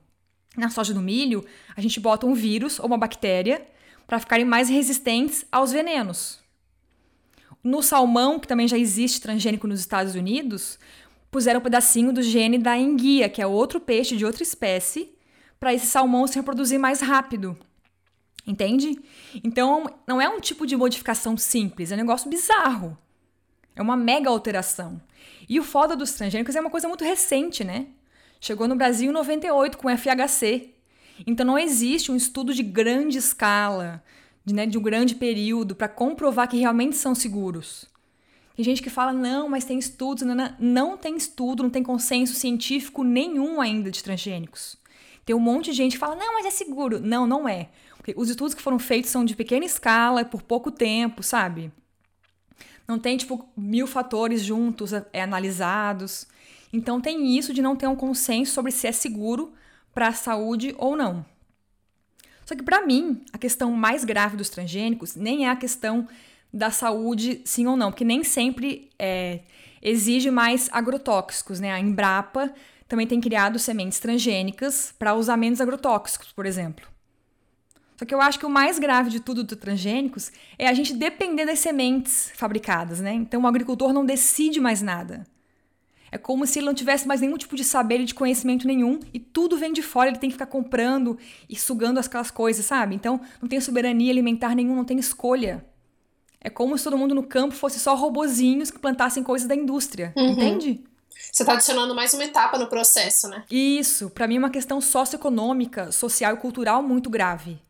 na 0.57 0.71
soja 0.71 0.95
do 0.95 1.01
milho, 1.01 1.45
a 1.77 1.81
gente 1.83 2.01
bota 2.01 2.27
um 2.27 2.33
vírus 2.33 2.81
ou 2.81 2.87
uma 2.87 2.99
bactéria 2.99 3.67
para 4.07 4.19
ficarem 4.19 4.45
mais 4.45 4.69
resistentes 4.71 5.45
aos 5.53 5.71
venenos. 5.71 6.43
No 7.63 7.83
salmão, 7.83 8.39
que 8.39 8.49
também 8.49 8.69
já 8.69 8.79
existe 8.79 9.21
transgênico 9.21 9.67
nos 9.67 9.81
Estados 9.81 10.15
Unidos, 10.15 10.79
puseram 11.31 11.61
um 11.61 11.63
pedacinho 11.63 12.13
do 12.13 12.23
gene 12.23 12.59
da 12.59 12.77
enguia, 12.77 13.29
que 13.29 13.43
é 13.43 13.47
outro 13.47 13.81
peixe 13.81 14.17
de 14.17 14.25
outra 14.25 14.43
espécie, 14.43 15.14
para 15.65 15.73
esse 15.73 15.87
salmão 15.87 16.27
se 16.27 16.35
reproduzir 16.35 16.79
mais 16.79 17.01
rápido. 17.01 17.57
Entende? 18.47 19.01
Então, 19.43 19.87
não 20.07 20.21
é 20.21 20.29
um 20.29 20.39
tipo 20.39 20.67
de 20.67 20.77
modificação 20.77 21.39
simples, 21.39 21.91
é 21.91 21.95
um 21.95 21.97
negócio 21.97 22.29
bizarro. 22.29 22.99
É 23.75 23.81
uma 23.81 23.97
mega 23.97 24.29
alteração. 24.29 25.01
E 25.49 25.59
o 25.59 25.65
foda 25.65 25.97
dos 25.97 26.13
transgênicos 26.13 26.55
é 26.55 26.61
uma 26.61 26.69
coisa 26.69 26.87
muito 26.87 27.03
recente, 27.03 27.65
né? 27.65 27.87
Chegou 28.39 28.69
no 28.69 28.77
Brasil 28.77 29.09
em 29.09 29.15
98 29.15 29.79
com 29.79 29.89
FHC. 29.89 30.75
Então 31.27 31.47
não 31.47 31.59
existe 31.59 32.13
um 32.13 32.17
estudo 32.17 32.53
de 32.53 32.63
grande 32.63 33.17
escala, 33.17 34.05
de, 34.45 34.53
né, 34.53 34.67
de 34.67 34.77
um 34.77 34.83
grande 34.83 35.15
período, 35.15 35.75
para 35.75 35.89
comprovar 35.89 36.47
que 36.47 36.59
realmente 36.59 36.97
são 36.97 37.15
seguros. 37.15 37.87
Tem 38.55 38.63
gente 38.63 38.83
que 38.83 38.91
fala, 38.91 39.15
não, 39.15 39.49
mas 39.49 39.65
tem 39.65 39.79
estudos. 39.79 40.25
Não, 40.25 40.35
não, 40.35 40.55
não 40.59 40.97
tem 40.99 41.17
estudo, 41.17 41.63
não 41.63 41.71
tem 41.71 41.83
consenso 41.83 42.35
científico 42.35 43.03
nenhum 43.03 43.63
ainda 43.63 43.91
de 43.91 44.05
transgênicos. 44.05 44.77
Tem 45.25 45.35
um 45.35 45.41
monte 45.41 45.67
de 45.67 45.73
gente 45.73 45.93
que 45.93 45.99
fala, 45.99 46.17
não, 46.17 46.35
mas 46.35 46.47
é 46.47 46.51
seguro. 46.51 47.01
Não, 47.01 47.27
não 47.27 47.49
é. 47.49 47.69
Porque 47.97 48.15
os 48.17 48.29
estudos 48.29 48.55
que 48.55 48.63
foram 48.63 48.79
feitos 48.79 49.11
são 49.11 49.25
de 49.25 49.35
pequena 49.35 49.65
escala, 49.65 50.25
por 50.25 50.43
pouco 50.43 50.71
tempo, 50.71 51.23
sabe? 51.23 51.73
Não 52.87 52.99
tem, 52.99 53.17
tipo, 53.17 53.49
mil 53.57 53.87
fatores 53.87 54.43
juntos 54.43 54.93
é, 54.93 55.23
analisados. 55.23 56.27
Então 56.73 57.01
tem 57.01 57.37
isso 57.37 57.55
de 57.55 57.63
não 57.63 57.77
ter 57.77 57.87
um 57.87 57.97
consenso 57.97 58.53
sobre 58.53 58.73
se 58.73 58.87
é 58.87 58.93
seguro 58.93 59.53
para 59.95 60.09
a 60.09 60.13
saúde 60.13 60.75
ou 60.77 60.97
não. 60.97 61.25
Só 62.45 62.55
que 62.55 62.63
para 62.63 62.85
mim, 62.85 63.23
a 63.33 63.39
questão 63.39 63.71
mais 63.73 64.05
grave 64.05 64.37
dos 64.37 64.51
transgênicos 64.51 65.15
nem 65.15 65.47
é 65.47 65.51
a 65.51 65.57
questão 65.57 66.07
da 66.53 66.71
saúde, 66.71 67.41
sim 67.45 67.67
ou 67.67 67.77
não, 67.77 67.91
porque 67.91 68.05
nem 68.05 68.23
sempre 68.23 68.91
é, 68.99 69.41
exige 69.81 70.31
mais 70.31 70.69
agrotóxicos, 70.73 71.59
né? 71.59 71.73
A 71.73 71.81
Embrapa 71.81 72.53
também 72.89 73.07
tem 73.07 73.21
criado 73.21 73.59
sementes 73.59 73.99
transgênicas 73.99 74.95
para 74.99 75.15
usar 75.15 75.37
menos 75.37 75.61
agrotóxicos, 75.61 76.33
por 76.33 76.47
exemplo. 76.47 76.87
Só 77.97 78.05
que 78.05 78.15
eu 78.15 78.21
acho 78.21 78.39
que 78.39 78.47
o 78.47 78.51
mais 78.51 78.79
grave 78.79 79.11
de 79.11 79.21
tudo 79.21 79.45
dos 79.45 79.59
transgênicos 79.59 80.33
é 80.59 80.67
a 80.67 80.75
gente 80.75 80.95
depender 80.95 81.47
das 81.47 81.61
sementes 81.61 82.33
fabricadas, 82.35 83.01
né? 83.01 83.15
Então 83.15 83.43
o 83.43 83.47
agricultor 83.47 83.93
não 83.93 84.05
decide 84.05 84.61
mais 84.61 84.83
nada. 84.83 85.25
É 86.11 86.19
como 86.19 86.47
se 86.47 86.59
ele 86.59 86.67
não 86.67 86.75
tivesse 86.75 87.09
mais 87.09 87.21
nenhum 87.21 87.37
tipo 87.37 87.57
de 87.57 87.65
saber 87.65 88.01
e 88.01 88.05
de 88.05 88.15
conhecimento 88.15 88.67
nenhum 88.67 89.01
e 89.13 89.19
tudo 89.19 89.57
vem 89.57 89.73
de 89.73 89.83
fora, 89.83 90.11
ele 90.11 90.19
tem 90.19 90.31
que 90.31 90.35
ficar 90.35 90.47
comprando 90.47 91.19
e 91.49 91.57
sugando 91.57 91.99
aquelas 91.99 92.31
coisas, 92.31 92.65
sabe? 92.65 92.95
Então 92.95 93.21
não 93.41 93.49
tem 93.49 93.61
soberania 93.61 94.13
alimentar 94.13 94.55
nenhum, 94.55 94.77
não 94.77 94.85
tem 94.85 94.99
escolha. 94.99 95.65
É 96.41 96.51
como 96.51 96.77
se 96.77 96.85
todo 96.85 96.99
mundo 96.99 97.15
no 97.15 97.23
campo 97.23 97.55
fosse 97.55 97.81
só 97.81 97.95
robozinhos 97.95 98.71
que 98.71 98.79
plantassem 98.79 99.23
coisas 99.23 99.49
da 99.49 99.57
indústria, 99.57 100.13
uhum. 100.17 100.33
entende? 100.33 100.85
Você 101.33 101.43
está 101.43 101.55
adicionando 101.55 101.95
mais 101.95 102.15
uma 102.15 102.25
etapa 102.25 102.59
no 102.59 102.69
processo, 102.69 103.29
né? 103.29 103.45
Isso, 103.51 104.11
para 104.11 104.27
mim 104.27 104.37
é 104.37 104.39
uma 104.39 104.51
questão 104.51 104.81
socioeconômica, 104.81 105.91
social 105.91 106.35
e 106.35 106.39
cultural 106.39 106.83
muito 106.83 107.11
grave 107.11 107.61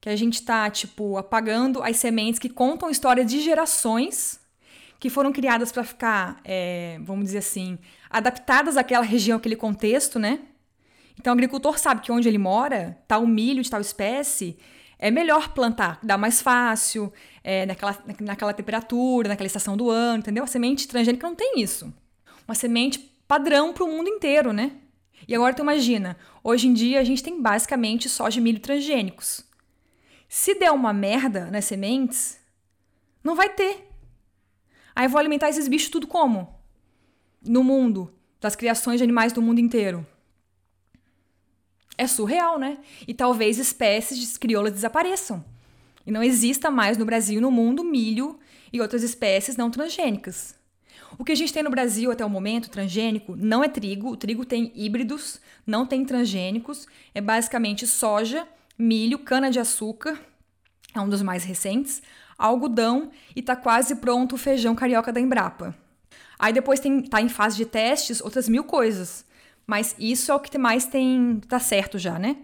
que 0.00 0.08
a 0.08 0.16
gente 0.16 0.34
está 0.34 0.70
tipo 0.70 1.18
apagando 1.18 1.82
as 1.82 1.96
sementes 1.96 2.38
que 2.38 2.48
contam 2.48 2.88
histórias 2.88 3.26
de 3.30 3.40
gerações 3.40 4.40
que 4.98 5.10
foram 5.10 5.32
criadas 5.32 5.72
para 5.72 5.82
ficar, 5.82 6.40
é, 6.44 6.98
vamos 7.02 7.26
dizer 7.26 7.38
assim, 7.38 7.78
adaptadas 8.08 8.76
àquela 8.76 9.04
região, 9.04 9.38
àquele 9.38 9.56
contexto, 9.56 10.18
né? 10.18 10.40
Então 11.18 11.32
o 11.32 11.34
agricultor 11.34 11.78
sabe 11.78 12.02
que 12.02 12.12
onde 12.12 12.28
ele 12.28 12.38
mora, 12.38 12.98
tal 13.08 13.26
milho 13.26 13.62
de 13.62 13.70
tal 13.70 13.80
espécie, 13.80 14.58
é 14.98 15.10
melhor 15.10 15.54
plantar, 15.54 15.98
dá 16.02 16.18
mais 16.18 16.42
fácil, 16.42 17.10
é, 17.42 17.64
naquela, 17.64 17.98
naquela 18.20 18.52
temperatura, 18.52 19.28
naquela 19.28 19.46
estação 19.46 19.74
do 19.74 19.88
ano, 19.88 20.18
entendeu? 20.18 20.44
A 20.44 20.46
semente 20.46 20.86
transgênica 20.86 21.26
não 21.26 21.34
tem 21.34 21.62
isso. 21.62 21.92
Uma 22.50 22.54
semente 22.56 22.98
padrão 23.28 23.72
para 23.72 23.84
o 23.84 23.86
mundo 23.86 24.08
inteiro, 24.08 24.52
né? 24.52 24.72
E 25.28 25.36
agora 25.36 25.54
tu 25.54 25.62
imagina, 25.62 26.16
hoje 26.42 26.66
em 26.66 26.72
dia 26.72 26.98
a 26.98 27.04
gente 27.04 27.22
tem 27.22 27.40
basicamente 27.40 28.08
soja 28.08 28.40
e 28.40 28.42
milho 28.42 28.58
transgênicos. 28.58 29.44
Se 30.28 30.56
der 30.56 30.72
uma 30.72 30.92
merda 30.92 31.48
nas 31.48 31.66
sementes, 31.66 32.40
não 33.22 33.36
vai 33.36 33.50
ter. 33.50 33.88
Aí 34.96 35.06
vou 35.06 35.20
alimentar 35.20 35.48
esses 35.48 35.68
bichos 35.68 35.90
tudo 35.90 36.08
como? 36.08 36.52
No 37.40 37.62
mundo, 37.62 38.12
das 38.40 38.56
criações 38.56 38.98
de 38.98 39.04
animais 39.04 39.32
do 39.32 39.40
mundo 39.40 39.60
inteiro. 39.60 40.04
É 41.96 42.08
surreal, 42.08 42.58
né? 42.58 42.78
E 43.06 43.14
talvez 43.14 43.58
espécies 43.58 44.18
de 44.18 44.38
crioulas 44.40 44.72
desapareçam. 44.72 45.44
E 46.04 46.10
não 46.10 46.20
exista 46.20 46.68
mais 46.68 46.98
no 46.98 47.04
Brasil 47.04 47.38
e 47.38 47.40
no 47.40 47.52
mundo 47.52 47.84
milho 47.84 48.40
e 48.72 48.80
outras 48.80 49.04
espécies 49.04 49.56
não 49.56 49.70
transgênicas. 49.70 50.58
O 51.20 51.24
que 51.24 51.32
a 51.32 51.34
gente 51.34 51.52
tem 51.52 51.62
no 51.62 51.68
Brasil 51.68 52.10
até 52.10 52.24
o 52.24 52.30
momento, 52.30 52.70
transgênico, 52.70 53.36
não 53.36 53.62
é 53.62 53.68
trigo. 53.68 54.08
O 54.08 54.16
trigo 54.16 54.42
tem 54.42 54.72
híbridos, 54.74 55.38
não 55.66 55.84
tem 55.84 56.02
transgênicos. 56.02 56.86
É 57.14 57.20
basicamente 57.20 57.86
soja 57.86 58.48
milho, 58.78 59.18
cana-de-açúcar, 59.18 60.18
é 60.94 60.98
um 60.98 61.10
dos 61.10 61.20
mais 61.20 61.44
recentes, 61.44 62.00
algodão 62.38 63.10
e 63.36 63.42
tá 63.42 63.54
quase 63.54 63.96
pronto 63.96 64.34
o 64.34 64.38
feijão 64.38 64.74
carioca 64.74 65.12
da 65.12 65.20
Embrapa. 65.20 65.76
Aí 66.38 66.54
depois 66.54 66.80
tem, 66.80 67.02
tá 67.02 67.20
em 67.20 67.28
fase 67.28 67.54
de 67.58 67.66
testes 67.66 68.22
outras 68.22 68.48
mil 68.48 68.64
coisas. 68.64 69.26
Mas 69.66 69.94
isso 69.98 70.32
é 70.32 70.34
o 70.34 70.40
que 70.40 70.56
mais 70.56 70.86
tem. 70.86 71.38
tá 71.46 71.58
certo 71.60 71.98
já, 71.98 72.18
né? 72.18 72.38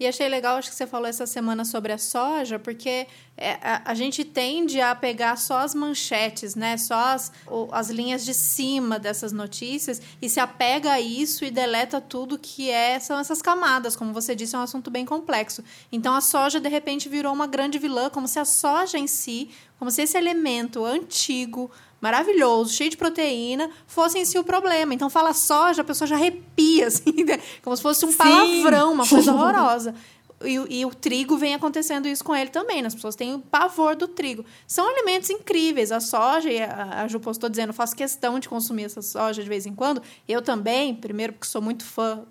E 0.00 0.06
achei 0.06 0.30
legal, 0.30 0.56
acho 0.56 0.70
que 0.70 0.74
você 0.74 0.86
falou 0.86 1.06
essa 1.06 1.26
semana 1.26 1.62
sobre 1.62 1.92
a 1.92 1.98
soja, 1.98 2.58
porque 2.58 3.06
é, 3.36 3.58
a, 3.84 3.92
gente 3.92 4.24
tende 4.24 4.80
a 4.80 4.94
pegar 4.94 5.36
só 5.36 5.58
as 5.58 5.74
manchetes, 5.74 6.54
né? 6.54 6.78
Só 6.78 6.94
as, 6.94 7.30
as 7.70 7.90
linhas 7.90 8.24
de 8.24 8.32
cima 8.32 8.98
dessas 8.98 9.30
notícias 9.30 10.00
e 10.22 10.26
se 10.26 10.40
apega 10.40 10.92
a 10.92 11.00
isso 11.00 11.44
e 11.44 11.50
deleta 11.50 12.00
tudo 12.00 12.38
que 12.38 12.70
é, 12.70 12.98
são 12.98 13.18
essas 13.18 13.42
camadas. 13.42 13.94
Como 13.94 14.10
você 14.14 14.34
disse, 14.34 14.56
é 14.56 14.58
um 14.58 14.62
assunto 14.62 14.90
bem 14.90 15.04
complexo. 15.04 15.62
Então 15.92 16.14
a 16.14 16.22
soja, 16.22 16.58
de 16.58 16.68
repente, 16.70 17.06
virou 17.06 17.34
uma 17.34 17.46
grande 17.46 17.78
vilã, 17.78 18.08
como 18.08 18.26
se 18.26 18.38
a 18.38 18.46
soja 18.46 18.96
em 18.96 19.06
si, 19.06 19.50
como 19.78 19.90
se 19.90 20.00
esse 20.00 20.16
elemento 20.16 20.82
antigo, 20.82 21.70
maravilhoso, 22.00 22.72
cheio 22.72 22.90
de 22.90 22.96
proteína, 22.96 23.70
fosse 23.86 24.18
em 24.18 24.24
si 24.24 24.38
o 24.38 24.44
problema. 24.44 24.94
Então 24.94 25.10
fala 25.10 25.32
soja, 25.32 25.82
a 25.82 25.84
pessoa 25.84 26.08
já 26.08 26.16
arrepia, 26.16 26.86
assim, 26.88 27.24
né? 27.24 27.40
como 27.62 27.76
se 27.76 27.82
fosse 27.82 28.04
um 28.04 28.10
Sim. 28.10 28.16
palavrão, 28.16 28.92
uma 28.92 29.06
coisa 29.06 29.32
horrorosa. 29.34 29.94
E, 30.42 30.80
e, 30.80 30.86
o 30.86 30.90
trigo 30.90 31.36
vem 31.36 31.54
acontecendo 31.54 32.08
isso 32.08 32.24
com 32.24 32.34
ele 32.34 32.48
também. 32.48 32.80
Né? 32.80 32.88
As 32.88 32.94
pessoas 32.94 33.14
têm 33.14 33.34
o 33.34 33.40
pavor 33.40 33.94
do 33.94 34.08
trigo. 34.08 34.44
São 34.66 34.88
alimentos 34.88 35.28
incríveis. 35.28 35.92
A 35.92 36.00
soja, 36.00 36.50
e 36.50 36.62
a, 36.62 37.02
a 37.02 37.08
Ju 37.08 37.20
postou 37.20 37.50
dizendo, 37.50 37.74
faço 37.74 37.94
questão 37.94 38.38
de 38.38 38.48
consumir 38.48 38.84
essa 38.84 39.02
soja 39.02 39.42
de 39.42 39.48
vez 39.48 39.66
em 39.66 39.74
quando. 39.74 40.02
Eu 40.26 40.40
também, 40.40 40.94
primeiro 40.94 41.34
porque 41.34 41.46
sou 41.46 41.60
muito 41.60 41.84
fã 41.84 42.24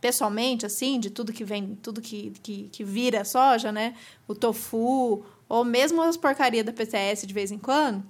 pessoalmente, 0.00 0.66
assim, 0.66 1.00
de 1.00 1.08
tudo 1.08 1.32
que 1.32 1.44
vem, 1.44 1.78
tudo 1.80 2.00
que, 2.00 2.32
que, 2.42 2.68
que 2.70 2.84
vira 2.84 3.24
soja, 3.24 3.72
né? 3.72 3.94
O 4.28 4.34
tofu, 4.34 5.24
ou 5.48 5.64
mesmo 5.64 6.02
as 6.02 6.16
porcarias 6.16 6.66
da 6.66 6.72
PCS 6.72 7.26
de 7.26 7.32
vez 7.32 7.50
em 7.50 7.58
quando. 7.58 8.04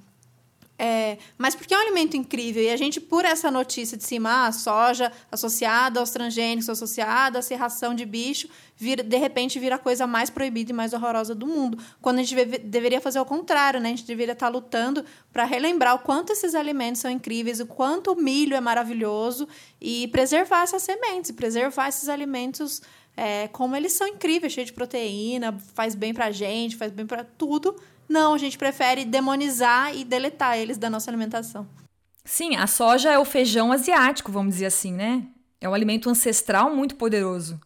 É, 0.77 1.19
mas 1.39 1.55
porque 1.55 1.73
é 1.73 1.79
um 1.79 1.81
alimento 1.81 2.17
incrível 2.17 2.61
e 2.61 2.69
a 2.69 2.77
gente, 2.77 3.01
por 3.01 3.25
essa 3.25 3.49
notícia 3.49 3.97
de 3.97 4.03
cima, 4.03 4.47
ah, 4.47 4.53
soja 4.53 5.13
associada 5.31 6.01
aos 6.01 6.11
transgênicos, 6.11 6.69
associada 6.69 7.39
à 7.39 7.43
serração 7.43 7.95
de 7.95 8.05
bicho, 8.05 8.49
vira, 8.77 9.01
de 9.03 9.17
repente 9.17 9.61
vira 9.61 9.77
a 9.77 9.79
coisa 9.79 10.05
mais 10.05 10.31
proibida 10.31 10.73
e 10.73 10.75
mais 10.75 10.93
horrorosa 10.93 11.33
do 11.33 11.47
mundo. 11.47 11.79
Quando 12.03 12.19
a 12.19 12.23
gente 12.23 12.35
deve, 12.35 12.59
deveria 12.59 13.01
fazer 13.01 13.21
o 13.21 13.25
contrário, 13.25 13.79
né? 13.79 13.91
A 13.91 13.91
gente 13.93 14.05
deveria 14.05 14.33
estar 14.33 14.49
lutando 14.49 15.05
para 15.33 15.45
relembrar 15.45 15.95
o 15.95 16.01
quanto 16.01 16.33
esses 16.33 16.57
alimentos 16.57 17.01
são 17.01 17.11
incríveis, 17.11 17.61
o 17.61 17.67
quanto 17.67 18.13
o 18.13 18.17
milho 18.17 18.57
é 18.57 18.61
maravilhoso 18.61 19.47
e 19.81 20.09
preservar 20.09 20.65
essas 20.65 20.83
sementes, 20.83 21.31
preservar 21.31 21.89
esses 21.89 22.09
alimentos 22.09 22.83
é, 23.17 23.47
como 23.49 23.77
eles 23.77 23.93
são 23.93 24.09
incríveis, 24.09 24.53
cheios 24.53 24.71
de 24.71 24.73
proteína, 24.73 25.57
faz 25.73 25.95
bem 25.95 26.13
pra 26.13 26.33
gente, 26.33 26.77
faz 26.77 26.91
bem 26.91 27.07
para 27.07 27.23
tudo 27.23 27.77
não, 28.09 28.35
a 28.35 28.39
gente 28.39 28.59
prefere 28.59 29.05
demonizar 29.05 29.95
e 29.97 30.05
deletar 30.05 30.59
eles 30.59 30.79
da 30.79 30.91
nossa 30.91 31.11
alimentação. 31.11 31.67
Sim, 32.25 32.57
a 32.57 32.67
soja 32.67 33.11
é 33.11 33.19
o 33.19 33.25
feijão 33.25 33.71
asiático, 33.73 34.33
vamos 34.33 34.55
dizer 34.55 34.67
assim, 34.67 34.93
né? 34.93 35.23
É 35.61 35.69
um 35.69 35.75
alimento 35.75 36.09
ancestral 36.09 36.75
muito 36.75 36.97
poderoso. 36.97 37.61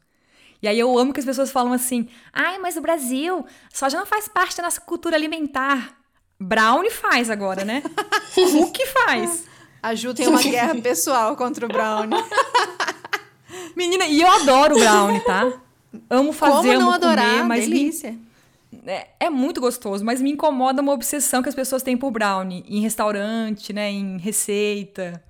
E 0.60 0.66
aí 0.66 0.78
eu 0.78 0.98
amo 0.98 1.12
que 1.12 1.20
as 1.20 1.26
pessoas 1.26 1.52
falam 1.52 1.72
assim: 1.72 2.08
ai, 2.32 2.58
mas 2.58 2.76
o 2.76 2.80
Brasil, 2.80 3.46
soja 3.72 3.98
não 3.98 4.06
faz 4.06 4.28
parte 4.28 4.56
da 4.56 4.64
nossa 4.64 4.80
cultura 4.80 5.16
alimentar. 5.16 5.96
Brownie 6.40 6.90
faz 6.90 7.30
agora, 7.30 7.64
né? 7.64 7.82
o 8.36 8.70
que 8.70 8.86
faz? 8.86 9.44
A 9.82 9.94
Ju 9.94 10.12
tem 10.14 10.26
uma 10.26 10.42
guerra 10.42 10.74
pessoal 10.76 11.36
contra 11.36 11.64
o 11.64 11.68
brownie. 11.68 12.18
Menina, 13.76 14.06
e 14.06 14.20
eu 14.20 14.28
adoro 14.28 14.76
o 14.76 14.78
brownie, 14.78 15.20
tá? 15.20 15.52
Amo 16.10 16.32
fazer, 16.32 16.68
Como 16.68 16.72
não 16.72 16.86
amo 16.86 16.90
adorar? 16.92 17.30
comer, 17.30 17.44
mas 17.44 17.64
delícia. 17.64 18.12
Me 18.12 18.27
é, 18.88 19.08
é, 19.20 19.30
muito 19.30 19.60
gostoso, 19.60 20.04
mas 20.04 20.20
me 20.20 20.30
incomoda 20.30 20.80
uma 20.80 20.92
obsessão 20.92 21.42
que 21.42 21.48
as 21.48 21.54
pessoas 21.54 21.82
têm 21.82 21.96
por 21.96 22.10
brownie 22.10 22.64
em 22.66 22.80
restaurante, 22.80 23.72
né, 23.72 23.90
em 23.90 24.18
receita. 24.18 25.22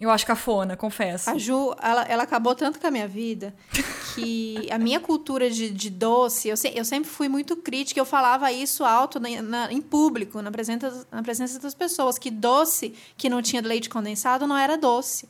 Eu 0.00 0.10
acho 0.10 0.26
cafona, 0.26 0.76
confesso. 0.76 1.30
A 1.30 1.38
Ju, 1.38 1.72
ela, 1.80 2.02
ela 2.02 2.22
acabou 2.24 2.54
tanto 2.54 2.80
com 2.80 2.86
a 2.86 2.90
minha 2.90 3.06
vida 3.06 3.54
que 4.14 4.68
a 4.70 4.78
minha 4.78 4.98
cultura 4.98 5.48
de, 5.48 5.70
de 5.70 5.88
doce, 5.88 6.48
eu, 6.48 6.56
se, 6.56 6.72
eu 6.76 6.84
sempre 6.84 7.08
fui 7.08 7.28
muito 7.28 7.56
crítica, 7.56 8.00
eu 8.00 8.04
falava 8.04 8.50
isso 8.50 8.84
alto 8.84 9.20
na, 9.20 9.40
na, 9.40 9.72
em 9.72 9.80
público, 9.80 10.42
na 10.42 10.50
presença, 10.50 11.06
na 11.12 11.22
presença 11.22 11.60
das 11.60 11.74
pessoas, 11.74 12.18
que 12.18 12.30
doce 12.30 12.94
que 13.16 13.28
não 13.28 13.40
tinha 13.40 13.62
leite 13.62 13.88
condensado 13.88 14.46
não 14.46 14.56
era 14.56 14.76
doce 14.76 15.28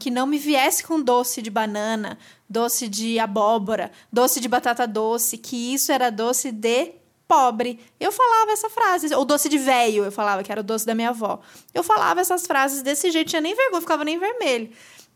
que 0.00 0.10
não 0.10 0.26
me 0.26 0.38
viesse 0.38 0.82
com 0.82 0.98
doce 0.98 1.42
de 1.42 1.50
banana, 1.50 2.18
doce 2.48 2.88
de 2.88 3.18
abóbora, 3.18 3.92
doce 4.10 4.40
de 4.40 4.48
batata 4.48 4.86
doce, 4.86 5.36
que 5.36 5.74
isso 5.74 5.92
era 5.92 6.08
doce 6.08 6.50
de 6.50 6.99
pobre. 7.30 7.78
Eu 8.00 8.10
falava 8.10 8.50
essa 8.50 8.68
frase, 8.68 9.14
ou 9.14 9.24
doce 9.24 9.48
de 9.48 9.56
velho, 9.56 10.04
eu 10.04 10.10
falava 10.10 10.42
que 10.42 10.50
era 10.50 10.62
o 10.62 10.64
doce 10.64 10.84
da 10.84 10.96
minha 10.96 11.10
avó. 11.10 11.38
Eu 11.72 11.84
falava 11.84 12.20
essas 12.20 12.44
frases 12.44 12.82
desse 12.82 13.08
jeito, 13.12 13.28
tinha 13.28 13.40
nem 13.40 13.54
vergonha, 13.54 13.80
ficava 13.80 14.04
nem 14.04 14.18
vermelho. 14.18 14.68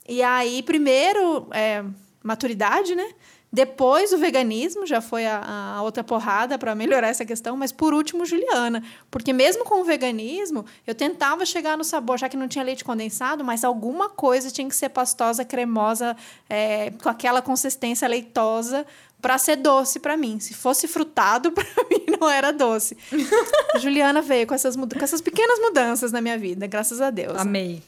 E 0.09 0.23
aí, 0.23 0.63
primeiro, 0.63 1.49
é, 1.51 1.83
maturidade, 2.23 2.95
né? 2.95 3.11
Depois 3.55 4.13
o 4.13 4.19
veganismo 4.19 4.85
já 4.85 5.01
foi 5.01 5.25
a, 5.27 5.77
a 5.77 5.83
outra 5.83 6.03
porrada 6.03 6.59
para 6.59 6.75
melhorar 6.75 7.07
essa 7.07 7.25
questão, 7.25 7.57
mas 7.57 7.71
por 7.71 7.95
último 7.95 8.27
Juliana, 8.27 8.83
porque 9.13 9.33
mesmo 9.33 9.65
com 9.65 9.81
o 9.81 9.85
veganismo 9.85 10.67
eu 10.85 10.93
tentava 10.93 11.47
chegar 11.47 11.79
no 11.79 11.85
sabor, 11.85 12.19
já 12.19 12.29
que 12.29 12.37
não 12.37 12.49
tinha 12.49 12.65
leite 12.65 12.83
condensado, 12.83 13.45
mas 13.45 13.63
alguma 13.63 14.09
coisa 14.09 14.51
tinha 14.51 14.69
que 14.69 14.75
ser 14.75 14.89
pastosa, 14.89 15.45
cremosa, 15.45 16.17
é, 16.51 16.91
com 17.01 17.09
aquela 17.09 17.41
consistência 17.41 18.09
leitosa 18.09 18.85
para 19.23 19.39
ser 19.39 19.55
doce 19.55 20.01
para 20.01 20.17
mim. 20.17 20.41
Se 20.41 20.53
fosse 20.53 20.89
frutado, 20.89 21.53
para 21.55 21.65
mim 21.89 22.07
não 22.21 22.29
era 22.29 22.51
doce. 22.51 22.97
Juliana 23.79 24.21
veio 24.21 24.49
com 24.49 24.55
essas, 24.57 24.75
com 24.75 24.89
essas 25.01 25.21
pequenas 25.21 25.61
mudanças 25.61 26.11
na 26.11 26.21
minha 26.21 26.37
vida, 26.37 26.67
graças 26.67 27.01
a 27.01 27.09
Deus. 27.09 27.39
Amei. 27.39 27.81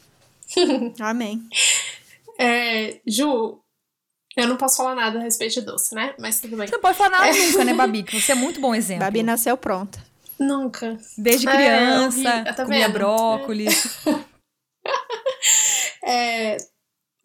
Amém. 1.00 1.42
É, 2.38 3.00
Ju, 3.04 3.58
eu 4.36 4.46
não 4.46 4.56
posso 4.56 4.76
falar 4.76 4.94
nada 4.94 5.18
a 5.18 5.22
respeito 5.22 5.54
de 5.54 5.60
doce, 5.62 5.94
né? 5.94 6.14
Mas 6.18 6.40
tudo 6.40 6.56
bem. 6.56 6.66
Você 6.66 6.74
não 6.74 6.80
pode 6.80 6.98
falar 6.98 7.10
nada 7.10 7.28
é. 7.28 7.32
nunca, 7.32 7.64
né, 7.64 7.74
Babi? 7.74 8.02
Que 8.02 8.20
você 8.20 8.32
é 8.32 8.34
muito 8.34 8.60
bom 8.60 8.74
exemplo. 8.74 9.04
Babi 9.04 9.22
nasceu 9.22 9.56
pronta. 9.56 9.98
Nunca. 10.38 10.98
Desde 11.16 11.46
criança, 11.46 12.28
é, 12.28 12.52
tá 12.52 12.64
comia 12.64 12.88
brócolis. 12.88 13.98
é, 16.04 16.58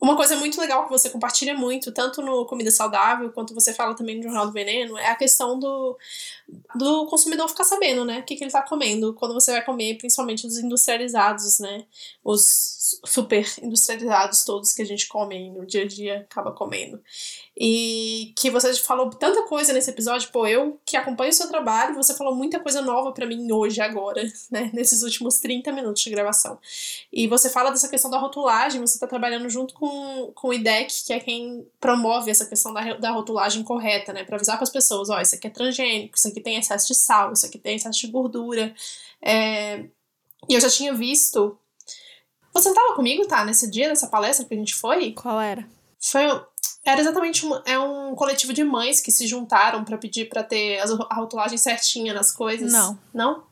uma 0.02 0.16
coisa 0.16 0.36
muito 0.36 0.60
legal 0.60 0.86
que 0.86 0.90
você 0.90 1.12
compartilha 1.12 1.54
muito, 1.54 1.92
tanto 1.92 2.24
no 2.24 2.44
Comida 2.48 2.72
Saudável, 2.72 3.32
quanto 3.32 3.54
você 3.54 3.72
fala 3.72 3.96
também 3.96 4.18
no 4.18 4.24
Jornal 4.24 4.48
do 4.48 4.52
Veneno, 4.52 4.98
é 4.98 5.10
a 5.10 5.16
questão 5.16 5.60
do, 5.60 5.96
do 6.74 7.06
consumidor 7.06 7.48
ficar 7.48 7.66
sabendo, 7.66 8.04
né? 8.04 8.20
O 8.20 8.24
que, 8.24 8.36
que 8.36 8.44
ele 8.44 8.52
tá 8.52 8.64
comendo 8.64 9.14
quando 9.14 9.36
você 9.36 9.52
vai 9.52 9.64
comer, 9.64 10.00
principalmente 10.00 10.48
os 10.48 10.58
industrializados, 10.58 11.60
né? 11.60 11.86
Os 12.24 13.00
super 13.06 13.46
industrializados 13.62 14.44
todos 14.44 14.74
que 14.74 14.82
a 14.82 14.86
gente 14.86 15.08
come 15.08 15.52
no 15.52 15.68
dia 15.68 15.84
a 15.84 15.88
dia, 15.88 16.28
acaba 16.30 16.52
comendo. 16.52 17.00
E 17.56 18.34
que 18.38 18.50
você 18.50 18.74
falou 18.76 19.10
tanta 19.10 19.44
coisa 19.44 19.74
nesse 19.74 19.90
episódio, 19.90 20.32
pô, 20.32 20.48
eu 20.48 20.80
que 20.86 20.96
acompanho 20.96 21.32
o 21.32 21.34
seu 21.34 21.50
trabalho, 21.50 21.96
você 21.96 22.14
falou 22.14 22.34
muita 22.34 22.60
coisa 22.60 22.82
nova 22.82 23.12
para 23.12 23.26
mim 23.26 23.52
hoje, 23.52 23.82
agora, 23.82 24.24
né? 24.50 24.72
Nesses 24.74 25.04
últimos 25.04 25.38
30 25.40 25.72
minutos 25.72 26.02
de 26.02 26.10
gravação. 26.10 26.58
E 27.12 27.28
você 27.28 27.50
fala 27.50 27.70
dessa 27.70 27.90
questão 27.90 28.10
da 28.10 28.18
rotulagem, 28.18 28.80
você 28.80 28.98
tá 28.98 29.06
trabalhando 29.06 29.50
junto 29.50 29.74
com, 29.74 30.32
com 30.34 30.48
o 30.48 30.54
IDEC, 30.54 31.06
que 31.06 31.14
é 31.14 31.20
quem 31.20 31.68
promove 31.80 32.32
essa 32.32 32.46
questão 32.46 32.74
da, 32.74 32.94
da 32.94 33.12
rotulagem 33.12 33.64
correta, 33.64 34.14
né? 34.14 34.24
Pra 34.24 34.38
avisar 34.38 34.56
para 34.56 34.64
as 34.64 34.70
pessoas, 34.70 35.10
ó, 35.10 35.20
isso 35.20 35.36
aqui 35.36 35.48
é 35.48 35.50
transgênico, 35.50 36.18
isso 36.18 36.30
aqui 36.30 36.40
tem 36.40 36.56
excesso 36.56 36.88
de 36.88 36.96
sal, 36.96 37.34
isso 37.34 37.46
aqui 37.46 37.60
tem 37.60 37.76
excesso 37.76 38.00
de 38.00 38.08
gordura. 38.08 38.74
É... 39.22 39.86
E 40.50 40.54
eu 40.56 40.62
já 40.62 40.70
tinha 40.70 40.94
visto. 40.94 41.58
Você 42.54 42.70
não 42.70 42.76
tava 42.76 42.96
comigo, 42.96 43.28
tá? 43.28 43.44
Nesse 43.44 43.70
dia, 43.70 43.90
nessa 43.90 44.08
palestra 44.08 44.46
que 44.46 44.54
a 44.54 44.58
gente 44.58 44.74
foi? 44.74 45.12
Qual 45.14 45.40
era? 45.40 45.68
Foi 46.00 46.28
era 46.86 47.00
exatamente 47.00 47.46
uma, 47.46 47.62
é 47.66 47.78
um 47.80 48.16
coletivo 48.16 48.54
de 48.54 48.64
mães 48.64 49.00
que 49.00 49.12
se 49.12 49.28
juntaram 49.28 49.84
para 49.84 49.98
pedir 49.98 50.28
para 50.28 50.44
ter 50.44 50.80
a 50.80 51.16
rotulagem 51.16 51.58
certinha 51.58 52.14
nas 52.14 52.32
coisas. 52.32 52.72
Não. 52.72 53.00
Não? 53.14 53.52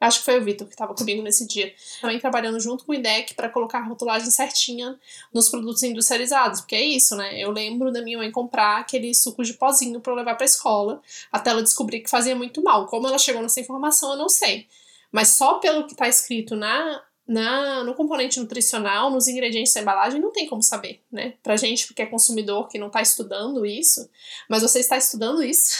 Acho 0.00 0.20
que 0.20 0.24
foi 0.24 0.38
o 0.38 0.44
Vitor 0.44 0.66
que 0.66 0.72
estava 0.72 0.94
comigo 0.94 1.22
nesse 1.22 1.46
dia. 1.46 1.74
Também 2.00 2.18
trabalhando 2.18 2.58
junto 2.58 2.86
com 2.86 2.92
o 2.92 2.94
IDEC 2.94 3.34
para 3.34 3.50
colocar 3.50 3.80
a 3.80 3.84
rotulagem 3.84 4.30
certinha 4.30 4.98
nos 5.32 5.50
produtos 5.50 5.82
industrializados. 5.82 6.60
Porque 6.60 6.74
é 6.74 6.82
isso, 6.82 7.14
né? 7.16 7.38
Eu 7.38 7.50
lembro 7.50 7.92
da 7.92 8.00
minha 8.00 8.16
mãe 8.16 8.30
comprar 8.30 8.78
aquele 8.78 9.14
suco 9.14 9.44
de 9.44 9.52
pozinho 9.52 10.00
para 10.00 10.14
levar 10.14 10.36
para 10.36 10.46
escola, 10.46 11.02
até 11.30 11.50
ela 11.50 11.62
descobrir 11.62 12.00
que 12.00 12.08
fazia 12.08 12.34
muito 12.34 12.62
mal. 12.62 12.86
Como 12.86 13.06
ela 13.06 13.18
chegou 13.18 13.42
nessa 13.42 13.60
informação, 13.60 14.12
eu 14.12 14.18
não 14.18 14.28
sei. 14.30 14.66
Mas 15.12 15.28
só 15.28 15.54
pelo 15.58 15.86
que 15.86 15.92
está 15.92 16.08
escrito 16.08 16.56
na 16.56 17.02
na, 17.30 17.84
no 17.84 17.94
componente 17.94 18.40
nutricional, 18.40 19.08
nos 19.08 19.28
ingredientes 19.28 19.72
da 19.72 19.80
embalagem, 19.80 20.20
não 20.20 20.32
tem 20.32 20.48
como 20.48 20.60
saber, 20.60 21.00
né? 21.12 21.34
Pra 21.44 21.56
gente 21.56 21.94
que 21.94 22.02
é 22.02 22.06
consumidor, 22.06 22.66
que 22.66 22.76
não 22.76 22.88
está 22.88 23.00
estudando 23.00 23.64
isso, 23.64 24.10
mas 24.48 24.62
você 24.62 24.80
está 24.80 24.96
estudando 24.96 25.40
isso, 25.40 25.78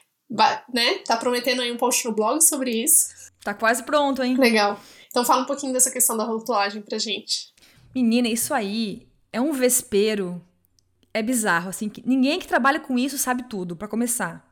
né? 0.72 0.94
Tá 1.04 1.18
prometendo 1.18 1.60
aí 1.60 1.70
um 1.70 1.76
post 1.76 2.06
no 2.06 2.14
blog 2.14 2.40
sobre 2.40 2.70
isso. 2.70 3.10
Tá 3.44 3.52
quase 3.52 3.82
pronto, 3.82 4.22
hein? 4.22 4.34
Legal. 4.38 4.80
Então 5.08 5.26
fala 5.26 5.42
um 5.42 5.46
pouquinho 5.46 5.74
dessa 5.74 5.90
questão 5.90 6.16
da 6.16 6.24
rotulagem 6.24 6.80
pra 6.80 6.96
gente. 6.96 7.52
Menina, 7.94 8.26
isso 8.26 8.54
aí 8.54 9.06
é 9.30 9.38
um 9.38 9.52
vespeiro. 9.52 10.42
É 11.12 11.22
bizarro, 11.22 11.68
assim, 11.68 11.90
que 11.90 12.02
ninguém 12.08 12.38
que 12.38 12.48
trabalha 12.48 12.80
com 12.80 12.98
isso 12.98 13.18
sabe 13.18 13.42
tudo, 13.42 13.76
para 13.76 13.88
começar. 13.88 14.50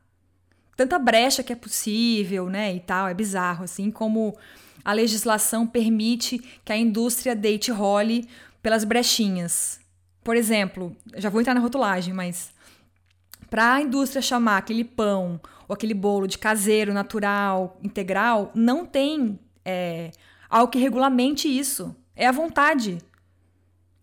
Tanta 0.77 0.99
brecha 0.99 1.43
que 1.43 1.53
é 1.53 1.57
possível, 1.57 2.49
né, 2.49 2.75
e 2.75 2.81
tal, 2.81 3.09
é 3.09 3.15
bizarro, 3.15 3.65
assim, 3.65 3.91
como 3.91 4.37
a 4.85 4.93
legislação 4.93 5.67
permite 5.67 6.39
que 6.65 6.73
a 6.73 6.77
indústria 6.77 7.35
deite 7.35 7.71
role 7.71 8.29
pelas 8.63 8.85
brechinhas. 8.85 9.81
Por 10.23 10.37
exemplo, 10.37 10.97
já 11.17 11.29
vou 11.29 11.41
entrar 11.41 11.55
na 11.55 11.61
rotulagem, 11.61 12.15
mas 12.15 12.53
para 13.49 13.75
a 13.75 13.81
indústria 13.83 14.23
chamar 14.23 14.59
aquele 14.59 14.85
pão 14.85 15.41
ou 15.67 15.75
aquele 15.75 15.95
bolo 15.95 16.27
de 16.27 16.39
caseiro, 16.39 16.93
natural, 16.93 17.79
integral, 17.83 18.51
não 18.55 18.87
tem 18.87 19.39
é, 19.65 20.11
algo 20.49 20.71
que 20.71 20.79
regulamente 20.79 21.49
isso. 21.49 21.95
É 22.15 22.27
a 22.27 22.33
vontade. 22.33 22.99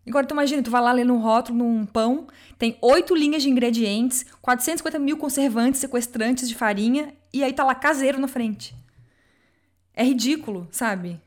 Agora, 0.08 0.26
tu 0.26 0.32
imagina, 0.32 0.62
tu 0.62 0.70
vai 0.70 0.80
lá 0.80 0.92
ler 0.92 1.04
no 1.04 1.18
rótulo 1.18 1.58
num 1.58 1.84
pão, 1.84 2.26
tem 2.58 2.76
oito 2.80 3.14
linhas 3.14 3.42
de 3.42 3.50
ingredientes, 3.50 4.24
450 4.40 4.98
mil 4.98 5.16
conservantes, 5.16 5.80
sequestrantes 5.80 6.48
de 6.48 6.54
farinha, 6.54 7.12
e 7.32 7.44
aí 7.44 7.52
tá 7.52 7.64
lá 7.64 7.74
caseiro 7.74 8.18
na 8.18 8.26
frente. 8.26 8.74
É 9.94 10.02
ridículo, 10.02 10.66
sabe? 10.70 11.20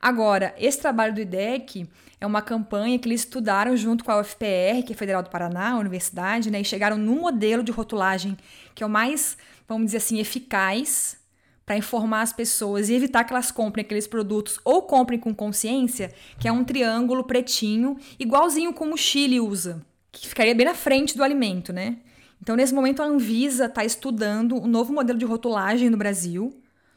Agora, 0.00 0.54
esse 0.58 0.78
trabalho 0.80 1.14
do 1.14 1.20
IDEC 1.20 1.88
é 2.20 2.26
uma 2.26 2.42
campanha 2.42 2.98
que 2.98 3.08
eles 3.08 3.20
estudaram 3.20 3.76
junto 3.76 4.04
com 4.04 4.10
a 4.10 4.20
UFPR, 4.20 4.82
que 4.86 4.92
é 4.92 4.96
Federal 4.96 5.22
do 5.22 5.30
Paraná, 5.30 5.70
a 5.70 5.78
universidade, 5.78 6.50
né, 6.50 6.60
e 6.60 6.64
chegaram 6.64 6.96
num 6.96 7.20
modelo 7.20 7.62
de 7.62 7.72
rotulagem 7.72 8.36
que 8.74 8.82
é 8.82 8.86
o 8.86 8.90
mais, 8.90 9.36
vamos 9.68 9.86
dizer 9.86 9.98
assim, 9.98 10.18
eficaz 10.18 11.16
para 11.64 11.76
informar 11.76 12.22
as 12.22 12.32
pessoas 12.32 12.88
e 12.88 12.94
evitar 12.94 13.24
que 13.24 13.32
elas 13.32 13.50
comprem 13.50 13.84
aqueles 13.84 14.06
produtos 14.06 14.60
ou 14.64 14.82
comprem 14.82 15.18
com 15.18 15.34
consciência, 15.34 16.12
que 16.38 16.46
é 16.46 16.52
um 16.52 16.64
triângulo 16.64 17.24
pretinho, 17.24 17.96
igualzinho 18.18 18.72
como 18.72 18.94
o 18.94 18.98
Chile 18.98 19.40
usa, 19.40 19.84
que 20.12 20.28
ficaria 20.28 20.54
bem 20.54 20.66
na 20.66 20.74
frente 20.74 21.16
do 21.16 21.24
alimento, 21.24 21.72
né? 21.72 21.98
Então, 22.42 22.56
nesse 22.56 22.74
momento, 22.74 23.02
a 23.02 23.06
Anvisa 23.06 23.66
está 23.66 23.84
estudando 23.84 24.56
um 24.56 24.66
novo 24.66 24.92
modelo 24.92 25.18
de 25.18 25.24
rotulagem 25.24 25.88
no 25.88 25.96
Brasil 25.96 26.52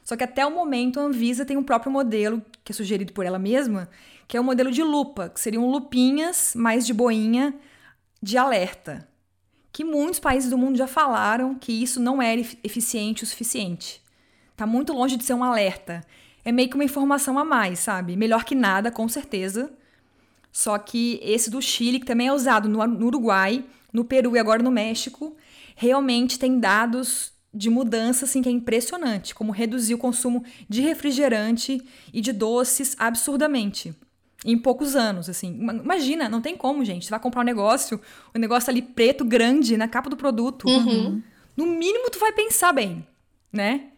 só 0.07 0.15
que 0.15 0.23
até 0.23 0.45
o 0.45 0.55
momento 0.55 1.01
a 1.01 1.03
Anvisa 1.03 1.45
tem 1.45 1.57
um 1.57 1.63
próprio 1.63 1.91
modelo, 1.91 2.41
que 2.63 2.71
é 2.71 2.75
sugerido 2.75 3.11
por 3.11 3.25
ela 3.25 3.37
mesma, 3.37 3.89
que 4.25 4.37
é 4.37 4.39
o 4.39 4.43
modelo 4.43 4.71
de 4.71 4.81
lupa, 4.81 5.27
que 5.27 5.37
seriam 5.37 5.69
lupinhas 5.69 6.53
mais 6.55 6.87
de 6.87 6.93
boinha 6.93 7.53
de 8.23 8.37
alerta. 8.37 9.05
Que 9.69 9.83
muitos 9.83 10.17
países 10.17 10.49
do 10.49 10.57
mundo 10.57 10.77
já 10.77 10.87
falaram 10.87 11.55
que 11.55 11.73
isso 11.73 11.99
não 11.99 12.21
era 12.21 12.39
eficiente 12.39 13.25
o 13.25 13.27
suficiente. 13.27 14.01
Está 14.57 14.65
muito 14.65 14.91
longe 14.91 15.17
de 15.17 15.23
ser 15.23 15.35
um 15.35 15.43
alerta. 15.43 16.03
É 16.43 16.51
meio 16.51 16.67
que 16.67 16.73
uma 16.73 16.83
informação 16.83 17.37
a 17.37 17.45
mais, 17.45 17.77
sabe? 17.77 18.17
Melhor 18.17 18.43
que 18.43 18.55
nada, 18.55 18.89
com 18.89 19.07
certeza. 19.07 19.71
Só 20.51 20.79
que 20.79 21.19
esse 21.21 21.51
do 21.51 21.61
Chile, 21.61 21.99
que 21.99 22.07
também 22.07 22.25
é 22.25 22.33
usado 22.33 22.67
no, 22.67 22.83
no 22.87 23.05
Uruguai, 23.05 23.63
no 23.93 24.03
Peru 24.03 24.35
e 24.35 24.39
agora 24.39 24.63
no 24.63 24.71
México, 24.71 25.37
realmente 25.75 26.39
tem 26.39 26.59
dados 26.59 27.31
de 27.53 27.69
mudança 27.69 28.25
assim 28.25 28.41
que 28.41 28.49
é 28.49 28.51
impressionante, 28.51 29.35
como 29.35 29.51
reduzir 29.51 29.93
o 29.93 29.99
consumo 29.99 30.43
de 30.67 30.81
refrigerante 30.81 31.79
e 32.11 32.19
de 32.19 32.33
doces 32.33 32.95
absurdamente. 32.97 33.93
Em 34.43 34.57
poucos 34.57 34.95
anos, 34.95 35.29
assim. 35.29 35.55
Imagina, 35.55 36.27
não 36.27 36.41
tem 36.41 36.57
como, 36.57 36.83
gente. 36.83 37.05
Você 37.05 37.11
vai 37.11 37.19
comprar 37.19 37.41
um 37.41 37.45
negócio, 37.45 38.01
o 38.33 38.37
um 38.39 38.41
negócio 38.41 38.71
ali 38.71 38.81
preto, 38.81 39.23
grande, 39.23 39.77
na 39.77 39.87
capa 39.87 40.09
do 40.09 40.17
produto. 40.17 40.67
Uhum. 40.67 41.21
No 41.55 41.67
mínimo, 41.67 42.09
tu 42.09 42.17
vai 42.17 42.31
pensar 42.31 42.73
bem, 42.73 43.05
né? 43.53 43.91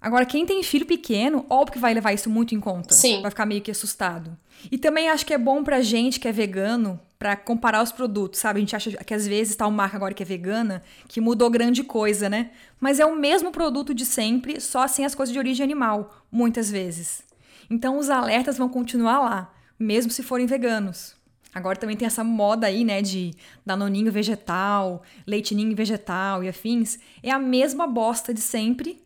Agora, 0.00 0.24
quem 0.24 0.46
tem 0.46 0.62
filho 0.62 0.86
pequeno, 0.86 1.44
óbvio 1.50 1.74
que 1.74 1.78
vai 1.78 1.92
levar 1.92 2.12
isso 2.12 2.30
muito 2.30 2.54
em 2.54 2.60
conta. 2.60 2.94
Sim. 2.94 3.20
Vai 3.20 3.30
ficar 3.30 3.44
meio 3.44 3.60
que 3.60 3.70
assustado. 3.70 4.36
E 4.70 4.78
também 4.78 5.10
acho 5.10 5.26
que 5.26 5.34
é 5.34 5.38
bom 5.38 5.62
pra 5.62 5.82
gente 5.82 6.18
que 6.18 6.26
é 6.26 6.32
vegano, 6.32 6.98
para 7.18 7.36
comparar 7.36 7.82
os 7.82 7.92
produtos, 7.92 8.40
sabe? 8.40 8.58
A 8.58 8.60
gente 8.60 8.74
acha 8.74 8.90
que 8.92 9.12
às 9.12 9.26
vezes 9.26 9.54
tá 9.54 9.66
uma 9.66 9.76
marca 9.76 9.96
agora 9.96 10.14
que 10.14 10.22
é 10.22 10.26
vegana, 10.26 10.82
que 11.06 11.20
mudou 11.20 11.50
grande 11.50 11.84
coisa, 11.84 12.30
né? 12.30 12.50
Mas 12.80 12.98
é 12.98 13.04
o 13.04 13.14
mesmo 13.14 13.52
produto 13.52 13.92
de 13.92 14.06
sempre, 14.06 14.58
só 14.58 14.88
sem 14.88 15.04
as 15.04 15.14
coisas 15.14 15.30
de 15.30 15.38
origem 15.38 15.62
animal, 15.62 16.24
muitas 16.32 16.70
vezes. 16.70 17.22
Então 17.68 17.98
os 17.98 18.08
alertas 18.08 18.56
vão 18.56 18.70
continuar 18.70 19.20
lá, 19.20 19.54
mesmo 19.78 20.10
se 20.10 20.22
forem 20.22 20.46
veganos. 20.46 21.14
Agora 21.54 21.78
também 21.78 21.96
tem 21.96 22.06
essa 22.06 22.24
moda 22.24 22.66
aí, 22.66 22.84
né, 22.84 23.02
de 23.02 23.32
danoninho 23.66 24.10
vegetal, 24.10 25.02
leitinho 25.26 25.76
vegetal 25.76 26.42
e 26.42 26.48
afins. 26.48 26.98
É 27.22 27.30
a 27.30 27.38
mesma 27.38 27.86
bosta 27.86 28.32
de 28.32 28.40
sempre, 28.40 29.02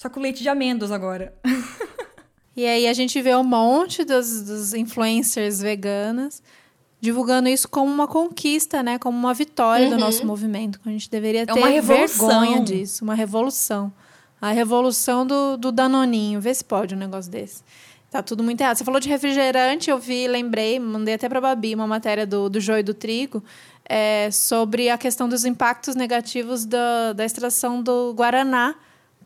só 0.00 0.08
com 0.08 0.18
leite 0.18 0.42
de 0.42 0.48
amêndoas 0.48 0.90
agora. 0.90 1.34
e 2.56 2.64
aí 2.64 2.88
a 2.88 2.92
gente 2.94 3.20
vê 3.20 3.36
um 3.36 3.44
monte 3.44 4.02
dos, 4.02 4.40
dos 4.40 4.72
influencers 4.72 5.60
veganas 5.60 6.42
divulgando 6.98 7.50
isso 7.50 7.68
como 7.68 7.92
uma 7.92 8.08
conquista, 8.08 8.82
né? 8.82 8.98
Como 8.98 9.18
uma 9.18 9.34
vitória 9.34 9.88
uhum. 9.88 9.96
do 9.96 9.98
nosso 9.98 10.26
movimento. 10.26 10.80
A 10.86 10.88
gente 10.88 11.10
deveria 11.10 11.42
é 11.42 11.46
ter 11.46 11.52
uma 11.52 11.82
vergonha 11.82 12.60
disso, 12.62 13.04
uma 13.04 13.14
revolução. 13.14 13.92
A 14.40 14.52
revolução 14.52 15.26
do, 15.26 15.58
do 15.58 15.70
Danoninho. 15.70 16.40
Vê 16.40 16.54
se 16.54 16.64
pode 16.64 16.94
um 16.94 16.98
negócio 16.98 17.30
desse. 17.30 17.62
Tá 18.10 18.22
tudo 18.22 18.42
muito 18.42 18.58
errado. 18.58 18.76
Você 18.76 18.84
falou 18.84 19.00
de 19.00 19.08
refrigerante, 19.08 19.90
eu 19.90 19.98
vi, 19.98 20.26
lembrei, 20.26 20.80
mandei 20.80 21.12
até 21.12 21.28
para 21.28 21.42
Babi 21.42 21.74
uma 21.74 21.86
matéria 21.86 22.26
do, 22.26 22.48
do 22.48 22.58
joio 22.58 22.82
do 22.82 22.94
trigo 22.94 23.44
é, 23.84 24.30
sobre 24.30 24.88
a 24.88 24.96
questão 24.96 25.28
dos 25.28 25.44
impactos 25.44 25.94
negativos 25.94 26.64
da, 26.64 27.12
da 27.12 27.22
extração 27.22 27.82
do 27.82 28.14
Guaraná 28.14 28.74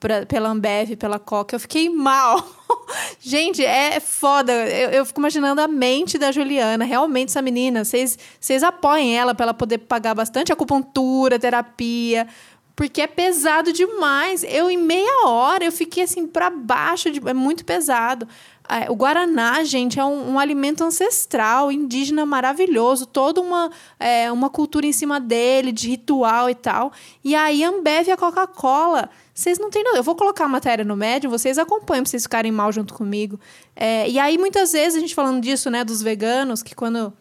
pra, 0.04 0.26
pela 0.26 0.50
Ambev, 0.50 0.96
pela 0.96 1.18
Coca. 1.18 1.56
Eu 1.56 1.60
fiquei 1.60 1.88
mal. 1.88 2.46
Gente, 3.18 3.64
é 3.64 3.98
foda. 3.98 4.52
Eu, 4.52 4.90
eu, 4.90 5.06
fico 5.06 5.18
imaginando 5.18 5.62
a 5.62 5.66
mente 5.66 6.18
da 6.18 6.30
Juliana. 6.30 6.84
Realmente, 6.84 7.30
essa 7.30 7.40
menina, 7.40 7.82
vocês 7.84 8.62
apoiem 8.62 9.16
ela 9.16 9.34
para 9.34 9.44
ela 9.44 9.54
poder 9.54 9.78
pagar 9.78 10.14
bastante 10.14 10.52
acupuntura, 10.52 11.38
terapia. 11.38 12.28
Porque 12.76 13.00
é 13.00 13.06
pesado 13.06 13.72
demais. 13.72 14.44
Eu, 14.44 14.70
em 14.70 14.76
meia 14.76 15.26
hora, 15.26 15.64
eu 15.64 15.72
fiquei 15.72 16.02
assim 16.02 16.26
para 16.26 16.50
baixo. 16.50 17.10
De, 17.10 17.26
é 17.26 17.32
muito 17.32 17.64
pesado. 17.64 18.28
É, 18.68 18.90
o 18.90 18.94
Guaraná, 18.94 19.64
gente, 19.64 19.98
é 19.98 20.04
um, 20.04 20.32
um, 20.32 20.38
alimento 20.38 20.84
ancestral, 20.84 21.70
indígena 21.70 22.24
maravilhoso, 22.24 23.04
toda 23.04 23.40
uma, 23.40 23.70
é, 24.00 24.32
uma 24.32 24.48
cultura 24.48 24.86
em 24.86 24.92
cima 24.92 25.20
dele, 25.20 25.70
de 25.70 25.88
ritual 25.88 26.48
e 26.50 26.54
tal. 26.54 26.92
E 27.22 27.34
aí, 27.34 27.62
Ambev 27.62 28.08
e 28.08 28.10
a 28.10 28.16
Coca-Cola 28.16 29.10
vocês 29.34 29.58
não 29.58 29.68
têm 29.68 29.82
nada. 29.82 29.96
Eu 29.96 30.02
vou 30.02 30.14
colocar 30.14 30.44
a 30.44 30.48
matéria 30.48 30.84
no 30.84 30.96
médium, 30.96 31.30
vocês 31.30 31.58
acompanham 31.58 32.04
pra 32.04 32.10
vocês 32.10 32.22
ficarem 32.22 32.52
mal 32.52 32.70
junto 32.70 32.94
comigo. 32.94 33.38
É, 33.74 34.08
e 34.08 34.18
aí, 34.18 34.38
muitas 34.38 34.72
vezes, 34.72 34.96
a 34.96 35.00
gente 35.00 35.14
falando 35.14 35.42
disso, 35.42 35.68
né, 35.70 35.84
dos 35.84 36.00
veganos, 36.00 36.62
que 36.62 36.74
quando 36.74 37.12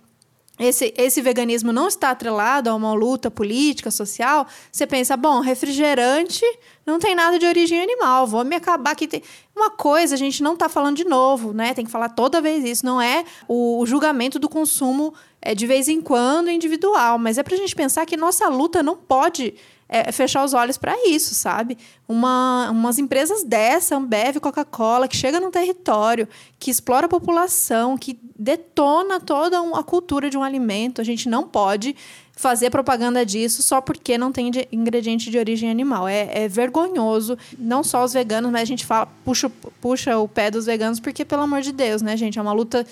esse, 0.59 0.93
esse 0.95 1.19
veganismo 1.19 1.73
não 1.73 1.87
está 1.87 2.11
atrelado 2.11 2.69
a 2.69 2.75
uma 2.75 2.93
luta 2.93 3.31
política, 3.31 3.89
social, 3.89 4.45
você 4.71 4.85
pensa, 4.85 5.17
bom, 5.17 5.39
refrigerante 5.39 6.45
não 6.85 6.99
tem 6.99 7.15
nada 7.15 7.39
de 7.39 7.45
origem 7.47 7.81
animal, 7.81 8.27
vou 8.27 8.45
me 8.45 8.55
acabar 8.55 8.91
aqui. 8.91 9.23
Uma 9.55 9.71
coisa, 9.71 10.13
a 10.13 10.17
gente 10.17 10.43
não 10.43 10.53
está 10.53 10.69
falando 10.69 10.97
de 10.97 11.05
novo, 11.05 11.53
né? 11.53 11.73
Tem 11.73 11.83
que 11.83 11.91
falar 11.91 12.09
toda 12.09 12.39
vez 12.39 12.63
isso. 12.63 12.85
Não 12.85 13.01
é 13.01 13.25
o 13.47 13.83
julgamento 13.87 14.37
do 14.37 14.47
consumo 14.47 15.13
é, 15.41 15.55
de 15.55 15.65
vez 15.65 15.87
em 15.87 15.99
quando 15.99 16.51
individual, 16.51 17.17
mas 17.17 17.39
é 17.39 17.43
para 17.43 17.55
a 17.55 17.57
gente 17.57 17.75
pensar 17.75 18.05
que 18.05 18.15
nossa 18.15 18.47
luta 18.47 18.83
não 18.83 18.95
pode 18.95 19.55
é, 19.93 20.11
fechar 20.11 20.43
os 20.43 20.55
olhos 20.55 20.75
para 20.75 20.95
isso, 21.07 21.35
sabe? 21.35 21.77
Uma, 22.07 22.71
umas 22.71 22.97
empresas 22.97 23.43
dessa, 23.43 23.95
Ambev, 23.95 24.39
Coca-Cola, 24.39 25.07
que 25.07 25.15
chega 25.15 25.39
num 25.39 25.51
território, 25.51 26.27
que 26.57 26.71
explora 26.71 27.05
a 27.05 27.09
população, 27.09 27.95
que 27.95 28.19
detona 28.37 29.19
toda 29.19 29.59
a 29.59 29.83
cultura 29.83 30.31
de 30.31 30.37
um 30.37 30.41
alimento, 30.41 30.99
a 30.99 31.03
gente 31.03 31.29
não 31.29 31.47
pode 31.47 31.95
fazer 32.35 32.71
propaganda 32.71 33.23
disso 33.23 33.61
só 33.61 33.79
porque 33.79 34.17
não 34.17 34.31
tem 34.31 34.49
ingrediente 34.71 35.29
de 35.29 35.37
origem 35.37 35.69
animal. 35.69 36.07
É, 36.07 36.29
é, 36.33 36.47
vergonhoso. 36.47 37.37
Não 37.59 37.83
só 37.83 38.03
os 38.03 38.13
veganos, 38.13 38.51
mas 38.51 38.63
a 38.63 38.65
gente 38.65 38.87
fala, 38.87 39.07
puxa, 39.23 39.51
puxa 39.79 40.17
o 40.17 40.27
pé 40.27 40.49
dos 40.49 40.65
veganos, 40.65 40.99
porque, 40.99 41.23
pelo 41.23 41.43
amor 41.43 41.61
de 41.61 41.71
Deus, 41.71 42.01
né, 42.01 42.17
gente? 42.17 42.39
É 42.39 42.41
uma 42.41 42.51
luta 42.51 42.83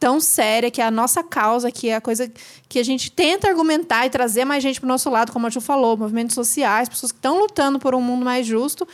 tão 0.00 0.18
séria, 0.18 0.70
que 0.70 0.80
é 0.80 0.84
a 0.84 0.90
nossa 0.90 1.22
causa, 1.22 1.70
que 1.70 1.90
é 1.90 1.96
a 1.96 2.00
coisa 2.00 2.32
que 2.66 2.78
a 2.78 2.82
gente 2.82 3.12
tenta 3.12 3.46
argumentar 3.46 4.06
e 4.06 4.10
trazer 4.10 4.46
mais 4.46 4.62
gente 4.62 4.80
para 4.80 4.86
o 4.86 4.88
nosso 4.88 5.10
lado, 5.10 5.30
como 5.30 5.46
a 5.46 5.50
Ju 5.50 5.60
falou, 5.60 5.94
movimentos 5.94 6.34
sociais, 6.34 6.88
pessoas 6.88 7.12
que 7.12 7.18
estão 7.18 7.38
lutando 7.38 7.78
por 7.78 7.94
um 7.94 8.00
mundo 8.00 8.24
mais 8.24 8.46
justo. 8.46 8.88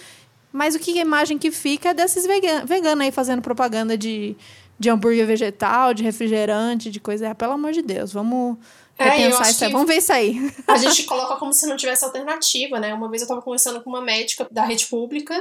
Mas 0.53 0.75
o 0.75 0.81
que 0.81 0.99
a 0.99 1.03
imagem 1.03 1.39
que 1.39 1.53
fica 1.53 1.91
é 1.91 1.95
desses 1.95 2.27
veganos 2.27 2.69
vegano 2.69 3.03
aí 3.03 3.13
fazendo 3.13 3.41
propaganda 3.41 3.97
de, 3.97 4.37
de 4.79 4.91
hambúrguer 4.91 5.27
vegetal, 5.27 5.95
de 5.95 6.03
refrigerante, 6.03 6.91
de 6.91 6.99
coisa. 6.99 7.29
É, 7.29 7.35
pelo 7.35 7.53
amor 7.53 7.73
de 7.73 7.83
Deus, 7.83 8.13
vamos 8.13 8.57
é, 8.99 9.09
repensar 9.09 9.51
isso 9.51 9.65
aí. 9.65 9.73
Vamos 9.73 9.87
ver 9.87 9.97
isso 9.99 10.13
aí. 10.13 10.53
A 10.67 10.77
gente 10.79 11.05
coloca 11.05 11.37
como 11.37 11.53
se 11.53 11.67
não 11.67 11.77
tivesse 11.77 12.05
alternativa, 12.05 12.81
né? 12.81 12.93
Uma 12.93 13.09
vez 13.09 13.23
eu 13.23 13.27
estava 13.27 13.43
conversando 13.43 13.81
com 13.81 13.91
uma 13.91 14.01
médica 14.01 14.49
da 14.51 14.65
rede 14.65 14.87
pública, 14.87 15.41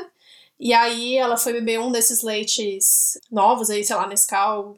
e 0.60 0.74
aí 0.74 1.18
ela 1.18 1.38
foi 1.38 1.54
beber 1.54 1.80
um 1.80 1.92
desses 1.92 2.22
leites 2.22 3.20
novos 3.32 3.70
aí, 3.70 3.84
sei 3.84 3.96
lá, 3.96 4.08
Nescau, 4.08 4.78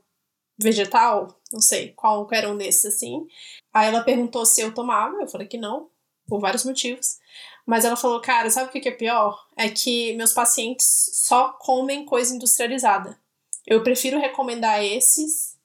vegetal, 0.57 1.39
não 1.51 1.61
sei 1.61 1.93
qual 1.93 2.27
era 2.31 2.49
um 2.49 2.57
desses 2.57 2.85
assim. 2.85 3.27
Aí 3.73 3.87
ela 3.87 4.03
perguntou 4.03 4.45
se 4.45 4.61
eu 4.61 4.73
tomava, 4.73 5.17
eu 5.17 5.27
falei 5.27 5.47
que 5.47 5.57
não, 5.57 5.89
por 6.27 6.39
vários 6.39 6.65
motivos. 6.65 7.17
Mas 7.65 7.83
ela 7.83 7.97
falou, 7.97 8.21
cara, 8.21 8.49
sabe 8.49 8.69
o 8.69 8.71
que 8.71 8.87
é 8.87 8.91
pior? 8.91 9.45
É 9.55 9.69
que 9.69 10.13
meus 10.13 10.33
pacientes 10.33 11.11
só 11.13 11.49
comem 11.59 12.05
coisa 12.05 12.33
industrializada. 12.33 13.19
Eu 13.65 13.83
prefiro 13.83 14.19
recomendar 14.19 14.83
esses 14.83 15.57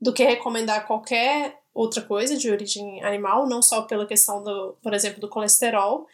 do 0.00 0.12
que 0.12 0.22
recomendar 0.22 0.86
qualquer 0.86 1.58
outra 1.72 2.02
coisa 2.02 2.36
de 2.36 2.50
origem 2.50 3.02
animal, 3.02 3.48
não 3.48 3.62
só 3.62 3.82
pela 3.82 4.06
questão 4.06 4.42
do, 4.42 4.76
por 4.82 4.92
exemplo, 4.92 5.20
do 5.20 5.28
colesterol, 5.28 6.06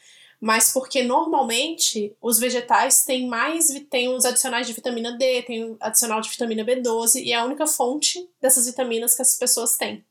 mas 0.43 0.72
porque 0.72 1.05
normalmente 1.05 2.16
os 2.20 2.40
vegetais 2.40 3.05
têm 3.05 3.28
mais 3.28 3.68
têm 3.88 4.12
os 4.12 4.24
adicionais 4.24 4.66
de 4.66 4.72
vitamina 4.72 5.16
D, 5.16 5.43
tem 5.43 5.64
o 5.64 5.76
adicional 5.78 6.20
de 6.20 6.28
vitamina 6.28 6.64
B12 6.64 7.22
e 7.22 7.30
é 7.30 7.36
a 7.36 7.45
única 7.45 7.64
fonte 7.64 8.28
dessas 8.40 8.66
vitaminas 8.66 9.14
que 9.14 9.22
as 9.22 9.38
pessoas 9.38 9.76
têm. 9.76 10.05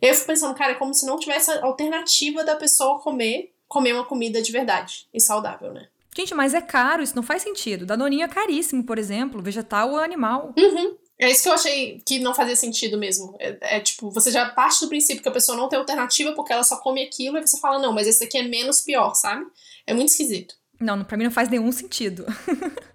Eu 0.00 0.12
fico 0.14 0.26
pensando, 0.26 0.52
cara, 0.56 0.72
é 0.72 0.74
como 0.74 0.92
se 0.92 1.06
não 1.06 1.16
tivesse 1.16 1.52
alternativa 1.58 2.42
da 2.42 2.56
pessoa 2.56 2.98
comer, 2.98 3.54
comer 3.68 3.92
uma 3.92 4.04
comida 4.04 4.42
de 4.42 4.50
verdade 4.50 5.06
e 5.14 5.20
saudável, 5.20 5.72
né? 5.72 5.86
Gente, 6.14 6.34
mas 6.34 6.54
é 6.54 6.60
caro, 6.60 7.00
isso 7.00 7.14
não 7.14 7.22
faz 7.22 7.42
sentido. 7.42 7.86
Danoninho 7.86 8.24
é 8.24 8.28
caríssimo, 8.28 8.82
por 8.82 8.98
exemplo, 8.98 9.40
vegetal 9.40 9.92
ou 9.92 9.98
animal. 9.98 10.52
Uhum. 10.58 10.96
É 11.22 11.30
isso 11.30 11.44
que 11.44 11.48
eu 11.48 11.52
achei 11.52 12.02
que 12.04 12.18
não 12.18 12.34
fazia 12.34 12.56
sentido 12.56 12.98
mesmo. 12.98 13.36
É, 13.38 13.76
é, 13.76 13.80
tipo, 13.80 14.10
você 14.10 14.28
já 14.28 14.48
parte 14.50 14.80
do 14.80 14.88
princípio 14.88 15.22
que 15.22 15.28
a 15.28 15.32
pessoa 15.32 15.56
não 15.56 15.68
tem 15.68 15.78
alternativa 15.78 16.32
porque 16.32 16.52
ela 16.52 16.64
só 16.64 16.78
come 16.78 17.00
aquilo 17.00 17.38
e 17.38 17.46
você 17.46 17.60
fala, 17.60 17.78
não, 17.78 17.92
mas 17.92 18.08
esse 18.08 18.24
aqui 18.24 18.36
é 18.36 18.42
menos 18.42 18.80
pior, 18.80 19.14
sabe? 19.14 19.46
É 19.86 19.94
muito 19.94 20.08
esquisito. 20.08 20.56
Não, 20.80 21.04
pra 21.04 21.16
mim 21.16 21.22
não 21.22 21.30
faz 21.30 21.48
nenhum 21.48 21.70
sentido. 21.70 22.26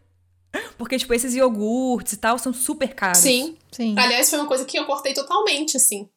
porque, 0.78 0.98
tipo, 0.98 1.14
esses 1.14 1.36
iogurtes 1.36 2.14
e 2.14 2.18
tal 2.18 2.38
são 2.38 2.52
super 2.52 2.94
caros. 2.94 3.20
Sim. 3.20 3.58
Sim. 3.72 3.96
Aliás, 3.98 4.30
foi 4.30 4.40
uma 4.40 4.48
coisa 4.48 4.66
que 4.66 4.78
eu 4.78 4.86
cortei 4.86 5.14
totalmente, 5.14 5.78
assim. 5.78 6.10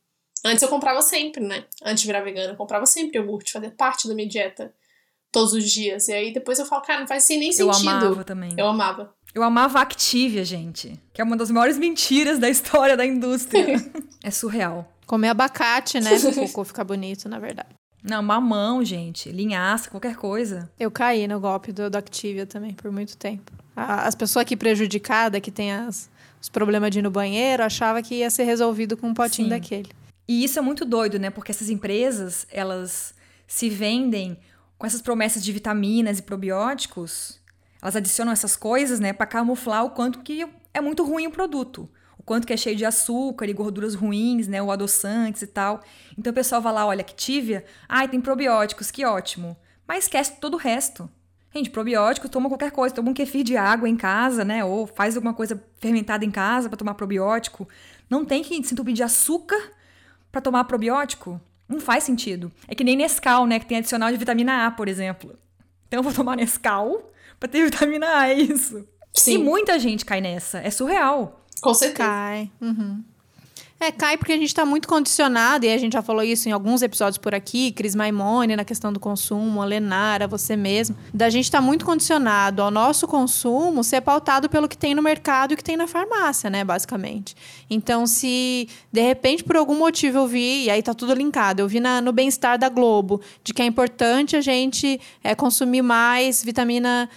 Antes 0.44 0.62
eu 0.62 0.68
comprava 0.68 1.02
sempre, 1.02 1.44
né? 1.44 1.64
Antes 1.84 2.00
de 2.00 2.08
virar 2.08 2.22
vegana, 2.22 2.54
eu 2.54 2.56
comprava 2.56 2.86
sempre 2.86 3.18
iogurte, 3.18 3.52
fazia 3.52 3.70
parte 3.70 4.08
da 4.08 4.14
minha 4.14 4.28
dieta 4.28 4.74
todos 5.30 5.52
os 5.52 5.70
dias. 5.70 6.08
E 6.08 6.12
aí 6.12 6.32
depois 6.32 6.58
eu 6.58 6.66
falo, 6.66 6.82
cara, 6.82 7.00
não 7.00 7.06
faz 7.06 7.22
assim 7.22 7.38
nem 7.38 7.52
sentido. 7.52 7.88
Eu 7.88 7.92
amava 7.92 8.24
também. 8.24 8.54
Eu 8.58 8.66
amava. 8.66 9.14
Eu 9.34 9.42
amava 9.42 9.78
a 9.78 9.82
Activia, 9.82 10.44
gente. 10.44 10.98
Que 11.12 11.20
é 11.20 11.24
uma 11.24 11.36
das 11.36 11.50
maiores 11.50 11.78
mentiras 11.78 12.38
da 12.38 12.48
história 12.48 12.96
da 12.96 13.06
indústria. 13.06 13.76
é 14.22 14.30
surreal. 14.30 14.90
Comer 15.06 15.28
abacate, 15.28 16.00
né? 16.00 16.18
Pro 16.18 16.34
cocô 16.46 16.64
ficar 16.64 16.84
bonito, 16.84 17.28
na 17.28 17.38
verdade. 17.38 17.68
Não, 18.02 18.22
mamão, 18.22 18.84
gente. 18.84 19.30
Linhaça, 19.30 19.90
qualquer 19.90 20.16
coisa. 20.16 20.70
Eu 20.78 20.90
caí 20.90 21.28
no 21.28 21.38
golpe 21.38 21.72
do, 21.72 21.90
do 21.90 21.96
Activia 21.96 22.46
também, 22.46 22.72
por 22.72 22.90
muito 22.90 23.16
tempo. 23.16 23.52
as 23.76 24.14
pessoas 24.14 24.42
aqui 24.42 24.56
prejudicadas, 24.56 25.40
que 25.40 25.50
tem 25.50 25.72
as, 25.72 26.10
os 26.40 26.48
problemas 26.48 26.90
de 26.90 26.98
ir 26.98 27.02
no 27.02 27.10
banheiro, 27.10 27.62
achava 27.62 28.02
que 28.02 28.16
ia 28.16 28.30
ser 28.30 28.44
resolvido 28.44 28.96
com 28.96 29.08
um 29.08 29.14
potinho 29.14 29.48
Sim. 29.48 29.50
daquele. 29.50 29.90
E 30.26 30.44
isso 30.44 30.58
é 30.58 30.62
muito 30.62 30.84
doido, 30.84 31.18
né? 31.18 31.28
Porque 31.28 31.52
essas 31.52 31.68
empresas, 31.68 32.46
elas 32.50 33.14
se 33.46 33.68
vendem 33.68 34.38
com 34.78 34.86
essas 34.86 35.02
promessas 35.02 35.44
de 35.44 35.52
vitaminas 35.52 36.20
e 36.20 36.22
probióticos 36.22 37.39
elas 37.82 37.96
adicionam 37.96 38.32
essas 38.32 38.56
coisas, 38.56 39.00
né, 39.00 39.12
para 39.12 39.26
camuflar 39.26 39.84
o 39.84 39.90
quanto 39.90 40.20
que 40.20 40.46
é 40.72 40.80
muito 40.80 41.04
ruim 41.04 41.26
o 41.26 41.30
produto. 41.30 41.88
O 42.18 42.22
quanto 42.22 42.46
que 42.46 42.52
é 42.52 42.56
cheio 42.56 42.76
de 42.76 42.84
açúcar 42.84 43.46
e 43.46 43.52
gorduras 43.52 43.94
ruins, 43.94 44.46
né, 44.46 44.62
ou 44.62 44.70
adoçantes 44.70 45.42
e 45.42 45.46
tal. 45.46 45.82
Então 46.16 46.30
o 46.30 46.34
pessoal 46.34 46.60
vai 46.60 46.72
lá, 46.72 46.86
olha, 46.86 47.00
Activia, 47.00 47.64
ai, 47.88 48.08
tem 48.08 48.20
probióticos, 48.20 48.90
que 48.90 49.04
ótimo. 49.04 49.56
Mas 49.88 50.04
esquece 50.04 50.36
todo 50.40 50.54
o 50.54 50.58
resto. 50.58 51.10
Gente, 51.52 51.70
probiótico, 51.70 52.28
toma 52.28 52.48
qualquer 52.48 52.70
coisa, 52.70 52.94
toma 52.94 53.10
um 53.10 53.14
kefir 53.14 53.42
de 53.42 53.56
água 53.56 53.88
em 53.88 53.96
casa, 53.96 54.44
né? 54.44 54.64
Ou 54.64 54.86
faz 54.86 55.16
alguma 55.16 55.34
coisa 55.34 55.60
fermentada 55.80 56.24
em 56.24 56.30
casa 56.30 56.68
para 56.68 56.78
tomar 56.78 56.94
probiótico. 56.94 57.68
Não 58.08 58.24
tem 58.24 58.44
que 58.44 58.62
se 58.62 58.72
entupir 58.72 58.94
de 58.94 59.02
açúcar 59.02 59.60
para 60.30 60.40
tomar 60.40 60.62
probiótico. 60.64 61.40
Não 61.68 61.80
faz 61.80 62.04
sentido. 62.04 62.52
É 62.68 62.74
que 62.74 62.84
nem 62.84 62.96
Nescau, 62.96 63.46
né? 63.46 63.58
Que 63.58 63.66
tem 63.66 63.78
adicional 63.78 64.12
de 64.12 64.16
vitamina 64.16 64.66
A, 64.66 64.70
por 64.70 64.86
exemplo. 64.86 65.34
Então 65.88 65.98
eu 65.98 66.04
vou 66.04 66.12
tomar 66.12 66.36
Nescau 66.36 67.10
pra 67.40 67.48
ter 67.48 67.64
vitamina 67.64 68.06
A, 68.06 68.28
é 68.30 68.34
isso. 68.34 68.86
Sim. 69.12 69.34
E 69.34 69.38
muita 69.38 69.78
gente 69.78 70.04
cai 70.04 70.20
nessa. 70.20 70.58
É 70.58 70.70
surreal. 70.70 71.44
Com 71.60 71.74
certeza. 71.74 72.08
Cai. 72.08 72.50
Uhum. 72.60 73.02
É, 73.82 73.90
cai 73.90 74.18
porque 74.18 74.32
a 74.32 74.36
gente 74.36 74.48
está 74.48 74.66
muito 74.66 74.86
condicionado, 74.86 75.64
e 75.64 75.70
a 75.70 75.78
gente 75.78 75.94
já 75.94 76.02
falou 76.02 76.22
isso 76.22 76.46
em 76.46 76.52
alguns 76.52 76.82
episódios 76.82 77.16
por 77.16 77.34
aqui, 77.34 77.72
Cris 77.72 77.94
Maimone 77.94 78.54
na 78.54 78.62
questão 78.62 78.92
do 78.92 79.00
consumo, 79.00 79.62
a 79.62 79.64
Lenara, 79.64 80.28
você 80.28 80.54
mesmo, 80.54 80.94
da 81.14 81.30
gente 81.30 81.46
estar 81.46 81.60
tá 81.60 81.64
muito 81.64 81.82
condicionado 81.82 82.60
ao 82.60 82.70
nosso 82.70 83.08
consumo 83.08 83.82
ser 83.82 84.02
pautado 84.02 84.50
pelo 84.50 84.68
que 84.68 84.76
tem 84.76 84.94
no 84.94 85.00
mercado 85.00 85.54
e 85.54 85.56
que 85.56 85.64
tem 85.64 85.78
na 85.78 85.86
farmácia, 85.86 86.50
né, 86.50 86.62
basicamente. 86.62 87.34
Então, 87.70 88.06
se 88.06 88.68
de 88.92 89.00
repente 89.00 89.42
por 89.42 89.56
algum 89.56 89.78
motivo 89.78 90.18
eu 90.18 90.26
vi, 90.26 90.64
e 90.64 90.70
aí 90.70 90.82
tá 90.82 90.92
tudo 90.92 91.14
linkado, 91.14 91.62
eu 91.62 91.68
vi 91.68 91.80
na, 91.80 92.02
no 92.02 92.12
bem-estar 92.12 92.58
da 92.58 92.68
Globo, 92.68 93.22
de 93.42 93.54
que 93.54 93.62
é 93.62 93.64
importante 93.64 94.36
a 94.36 94.42
gente 94.42 95.00
é, 95.24 95.34
consumir 95.34 95.80
mais 95.80 96.44
vitamina 96.44 97.08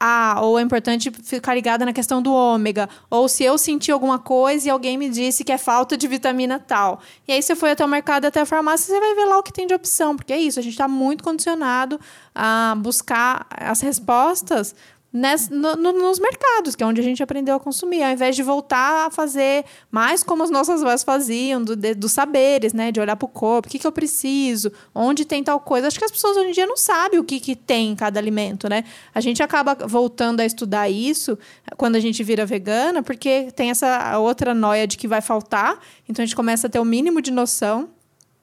ah, 0.00 0.38
ou 0.40 0.58
é 0.58 0.62
importante 0.62 1.10
ficar 1.10 1.54
ligada 1.54 1.84
na 1.84 1.92
questão 1.92 2.22
do 2.22 2.32
ômega, 2.32 2.88
ou 3.10 3.28
se 3.28 3.44
eu 3.44 3.58
senti 3.58 3.92
alguma 3.92 4.18
coisa 4.18 4.66
e 4.66 4.70
alguém 4.70 4.96
me 4.96 5.10
disse 5.10 5.44
que 5.44 5.52
é 5.52 5.58
falta 5.58 5.94
de 5.94 6.08
vitamina 6.08 6.58
tal. 6.58 7.00
E 7.28 7.32
aí 7.32 7.42
você 7.42 7.54
foi 7.54 7.72
até 7.72 7.84
o 7.84 7.88
mercado, 7.88 8.24
até 8.24 8.40
a 8.40 8.46
farmácia, 8.46 8.86
você 8.86 8.98
vai 8.98 9.14
ver 9.14 9.26
lá 9.26 9.38
o 9.38 9.42
que 9.42 9.52
tem 9.52 9.66
de 9.66 9.74
opção, 9.74 10.16
porque 10.16 10.32
é 10.32 10.38
isso, 10.38 10.58
a 10.58 10.62
gente 10.62 10.72
está 10.72 10.88
muito 10.88 11.22
condicionado 11.22 12.00
a 12.34 12.74
buscar 12.78 13.46
as 13.50 13.82
respostas 13.82 14.74
Ness, 15.12 15.48
no, 15.48 15.74
no, 15.74 15.92
nos 15.92 16.20
mercados, 16.20 16.76
que 16.76 16.84
é 16.84 16.86
onde 16.86 17.00
a 17.00 17.04
gente 17.04 17.20
aprendeu 17.20 17.56
a 17.56 17.60
consumir, 17.60 18.02
ao 18.02 18.12
invés 18.12 18.36
de 18.36 18.44
voltar 18.44 19.06
a 19.06 19.10
fazer 19.10 19.64
mais 19.90 20.22
como 20.22 20.44
as 20.44 20.50
nossas 20.50 20.82
avós 20.82 21.02
faziam, 21.02 21.62
do, 21.62 21.74
dos 21.76 22.12
saberes, 22.12 22.72
né? 22.72 22.92
De 22.92 23.00
olhar 23.00 23.16
para 23.16 23.26
o 23.26 23.28
corpo, 23.28 23.66
o 23.66 23.70
que, 23.70 23.78
que 23.78 23.86
eu 23.86 23.90
preciso, 23.90 24.70
onde 24.94 25.24
tem 25.24 25.42
tal 25.42 25.58
coisa. 25.58 25.88
Acho 25.88 25.98
que 25.98 26.04
as 26.04 26.12
pessoas 26.12 26.36
hoje 26.36 26.50
em 26.50 26.52
dia 26.52 26.66
não 26.66 26.76
sabem 26.76 27.18
o 27.18 27.24
que, 27.24 27.40
que 27.40 27.56
tem 27.56 27.90
em 27.90 27.96
cada 27.96 28.20
alimento, 28.20 28.68
né? 28.68 28.84
A 29.12 29.20
gente 29.20 29.42
acaba 29.42 29.74
voltando 29.74 30.40
a 30.40 30.46
estudar 30.46 30.88
isso 30.88 31.36
quando 31.76 31.96
a 31.96 32.00
gente 32.00 32.22
vira 32.22 32.46
vegana, 32.46 33.02
porque 33.02 33.48
tem 33.56 33.70
essa 33.70 34.16
outra 34.18 34.54
noia 34.54 34.86
de 34.86 34.96
que 34.96 35.08
vai 35.08 35.20
faltar, 35.20 35.80
então 36.08 36.22
a 36.22 36.26
gente 36.26 36.36
começa 36.36 36.68
a 36.68 36.70
ter 36.70 36.78
o 36.78 36.84
mínimo 36.84 37.20
de 37.20 37.32
noção 37.32 37.88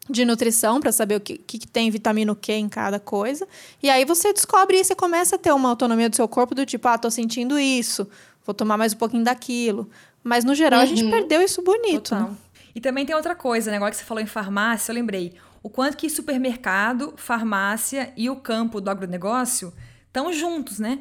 de 0.09 0.25
nutrição 0.25 0.79
para 0.79 0.91
saber 0.91 1.15
o 1.15 1.19
que, 1.19 1.37
que, 1.37 1.67
tem 1.67 1.91
vitamina 1.91 2.33
Q 2.35 2.53
em 2.53 2.69
cada 2.69 2.99
coisa. 2.99 3.47
E 3.81 3.89
aí 3.89 4.05
você 4.05 4.33
descobre 4.33 4.79
e 4.79 4.83
você 4.83 4.95
começa 4.95 5.35
a 5.35 5.39
ter 5.39 5.51
uma 5.51 5.69
autonomia 5.69 6.09
do 6.09 6.15
seu 6.15 6.27
corpo 6.27 6.55
do 6.55 6.65
tipo, 6.65 6.87
ah, 6.87 6.97
tô 6.97 7.11
sentindo 7.11 7.59
isso, 7.59 8.07
vou 8.45 8.53
tomar 8.53 8.77
mais 8.77 8.93
um 8.93 8.97
pouquinho 8.97 9.23
daquilo. 9.23 9.89
Mas 10.23 10.43
no 10.43 10.55
geral 10.55 10.79
uhum. 10.79 10.85
a 10.85 10.87
gente 10.87 11.03
uhum. 11.03 11.11
perdeu 11.11 11.41
isso 11.41 11.61
bonito. 11.61 12.15
Né? 12.15 12.29
E 12.73 12.81
também 12.81 13.05
tem 13.05 13.15
outra 13.15 13.35
coisa, 13.35 13.71
né? 13.71 13.77
Agora 13.77 13.91
que 13.91 13.97
você 13.97 14.03
falou 14.03 14.21
em 14.21 14.27
farmácia, 14.27 14.91
eu 14.91 14.95
lembrei. 14.95 15.35
O 15.63 15.69
quanto 15.69 15.97
que 15.97 16.09
supermercado, 16.09 17.13
farmácia 17.17 18.13
e 18.15 18.29
o 18.29 18.35
campo 18.35 18.79
do 18.79 18.89
agronegócio 18.89 19.73
estão 20.05 20.31
juntos, 20.31 20.79
né? 20.79 20.99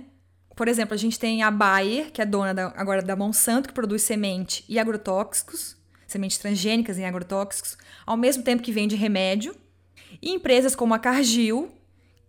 Por 0.57 0.69
exemplo, 0.69 0.95
a 0.95 0.97
gente 0.97 1.19
tem 1.19 1.43
a 1.43 1.51
Bayer, 1.51 2.11
que 2.11 2.23
é 2.23 2.25
dona 2.25 2.55
da, 2.55 2.73
agora 2.77 3.03
da 3.03 3.15
Monsanto, 3.15 3.69
que 3.69 3.75
produz 3.75 4.03
semente 4.03 4.65
e 4.69 4.79
agrotóxicos 4.79 5.77
sementes 6.07 6.39
transgênicas 6.39 6.99
em 6.99 7.05
agrotóxicos, 7.05 7.77
ao 8.07 8.17
mesmo 8.17 8.43
tempo 8.43 8.63
que 8.63 8.73
vende 8.73 8.95
remédio, 8.95 9.55
e 10.23 10.31
empresas 10.31 10.75
como 10.75 10.95
a 10.95 10.99
Cargill, 10.99 11.69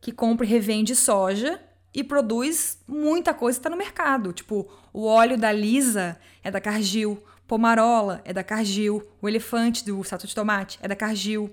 que 0.01 0.11
compra 0.11 0.45
e 0.45 0.49
revende 0.49 0.95
soja 0.95 1.61
e 1.93 2.03
produz 2.03 2.79
muita 2.87 3.33
coisa 3.33 3.57
que 3.57 3.61
está 3.61 3.69
no 3.69 3.77
mercado. 3.77 4.33
Tipo, 4.33 4.67
o 4.91 5.05
óleo 5.05 5.37
da 5.37 5.51
Lisa 5.51 6.19
é 6.43 6.51
da 6.51 6.59
Cargill, 6.59 7.23
Pomarola 7.47 8.21
é 8.25 8.33
da 8.33 8.43
Cargill, 8.43 9.07
o 9.21 9.27
elefante 9.27 9.85
do 9.85 10.03
sato 10.03 10.27
de 10.27 10.35
tomate 10.35 10.77
é 10.81 10.87
da 10.87 10.95
Cargill. 10.95 11.49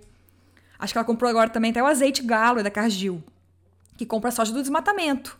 Acho 0.78 0.92
que 0.92 0.98
ela 0.98 1.04
comprou 1.04 1.30
agora 1.30 1.48
também 1.48 1.70
até 1.70 1.82
o 1.82 1.86
azeite 1.86 2.22
galo 2.22 2.58
é 2.58 2.62
da 2.62 2.70
Cargill, 2.70 3.22
que 3.96 4.04
compra 4.04 4.30
soja 4.30 4.52
do 4.52 4.60
desmatamento. 4.60 5.38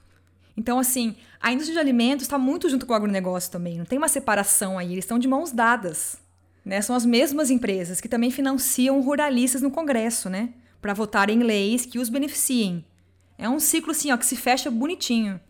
Então, 0.57 0.79
assim, 0.79 1.17
a 1.41 1.53
indústria 1.53 1.75
de 1.75 1.81
alimentos 1.81 2.25
está 2.25 2.39
muito 2.39 2.69
junto 2.69 2.87
com 2.87 2.93
o 2.93 2.97
agronegócio 2.97 3.51
também. 3.51 3.77
Não 3.77 3.85
tem 3.85 3.99
uma 3.99 4.09
separação 4.09 4.79
aí, 4.79 4.93
eles 4.93 5.05
estão 5.05 5.19
de 5.19 5.27
mãos 5.27 5.51
dadas. 5.51 6.17
Né? 6.65 6.81
São 6.81 6.97
as 6.97 7.05
mesmas 7.05 7.51
empresas 7.51 8.01
que 8.01 8.09
também 8.09 8.31
financiam 8.31 9.01
ruralistas 9.01 9.61
no 9.61 9.71
Congresso, 9.71 10.31
né? 10.31 10.51
Para 10.81 10.95
votar 10.95 11.29
em 11.29 11.43
leis 11.43 11.85
que 11.85 11.99
os 11.99 12.09
beneficiem. 12.09 12.85
É 13.37 13.49
um 13.49 13.61
ciclo 13.61 13.91
assim, 13.91 14.13
ó, 14.13 14.17
que 14.17 14.25
se 14.25 14.37
fecha 14.37 14.71
bonitinho. 14.71 15.41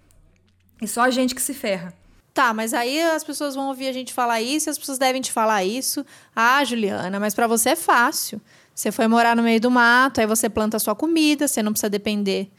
E 0.80 0.88
só 0.88 1.02
a 1.02 1.10
gente 1.10 1.34
que 1.34 1.42
se 1.42 1.54
ferra. 1.54 1.94
Tá, 2.32 2.52
mas 2.52 2.74
aí 2.74 3.00
as 3.00 3.22
pessoas 3.22 3.54
vão 3.54 3.68
ouvir 3.68 3.86
a 3.86 3.92
gente 3.92 4.12
falar 4.12 4.42
isso 4.42 4.68
as 4.68 4.76
pessoas 4.76 4.98
devem 4.98 5.22
te 5.22 5.30
falar 5.30 5.62
isso. 5.62 6.04
Ah, 6.34 6.64
Juliana, 6.64 7.20
mas 7.20 7.32
para 7.32 7.46
você 7.46 7.70
é 7.70 7.76
fácil. 7.76 8.40
Você 8.74 8.90
foi 8.90 9.06
morar 9.06 9.36
no 9.36 9.42
meio 9.42 9.60
do 9.60 9.70
mato, 9.70 10.20
aí 10.20 10.26
você 10.26 10.50
planta 10.50 10.76
a 10.76 10.80
sua 10.80 10.96
comida, 10.96 11.46
você 11.46 11.62
não 11.62 11.70
precisa 11.70 11.88
depender 11.88 12.50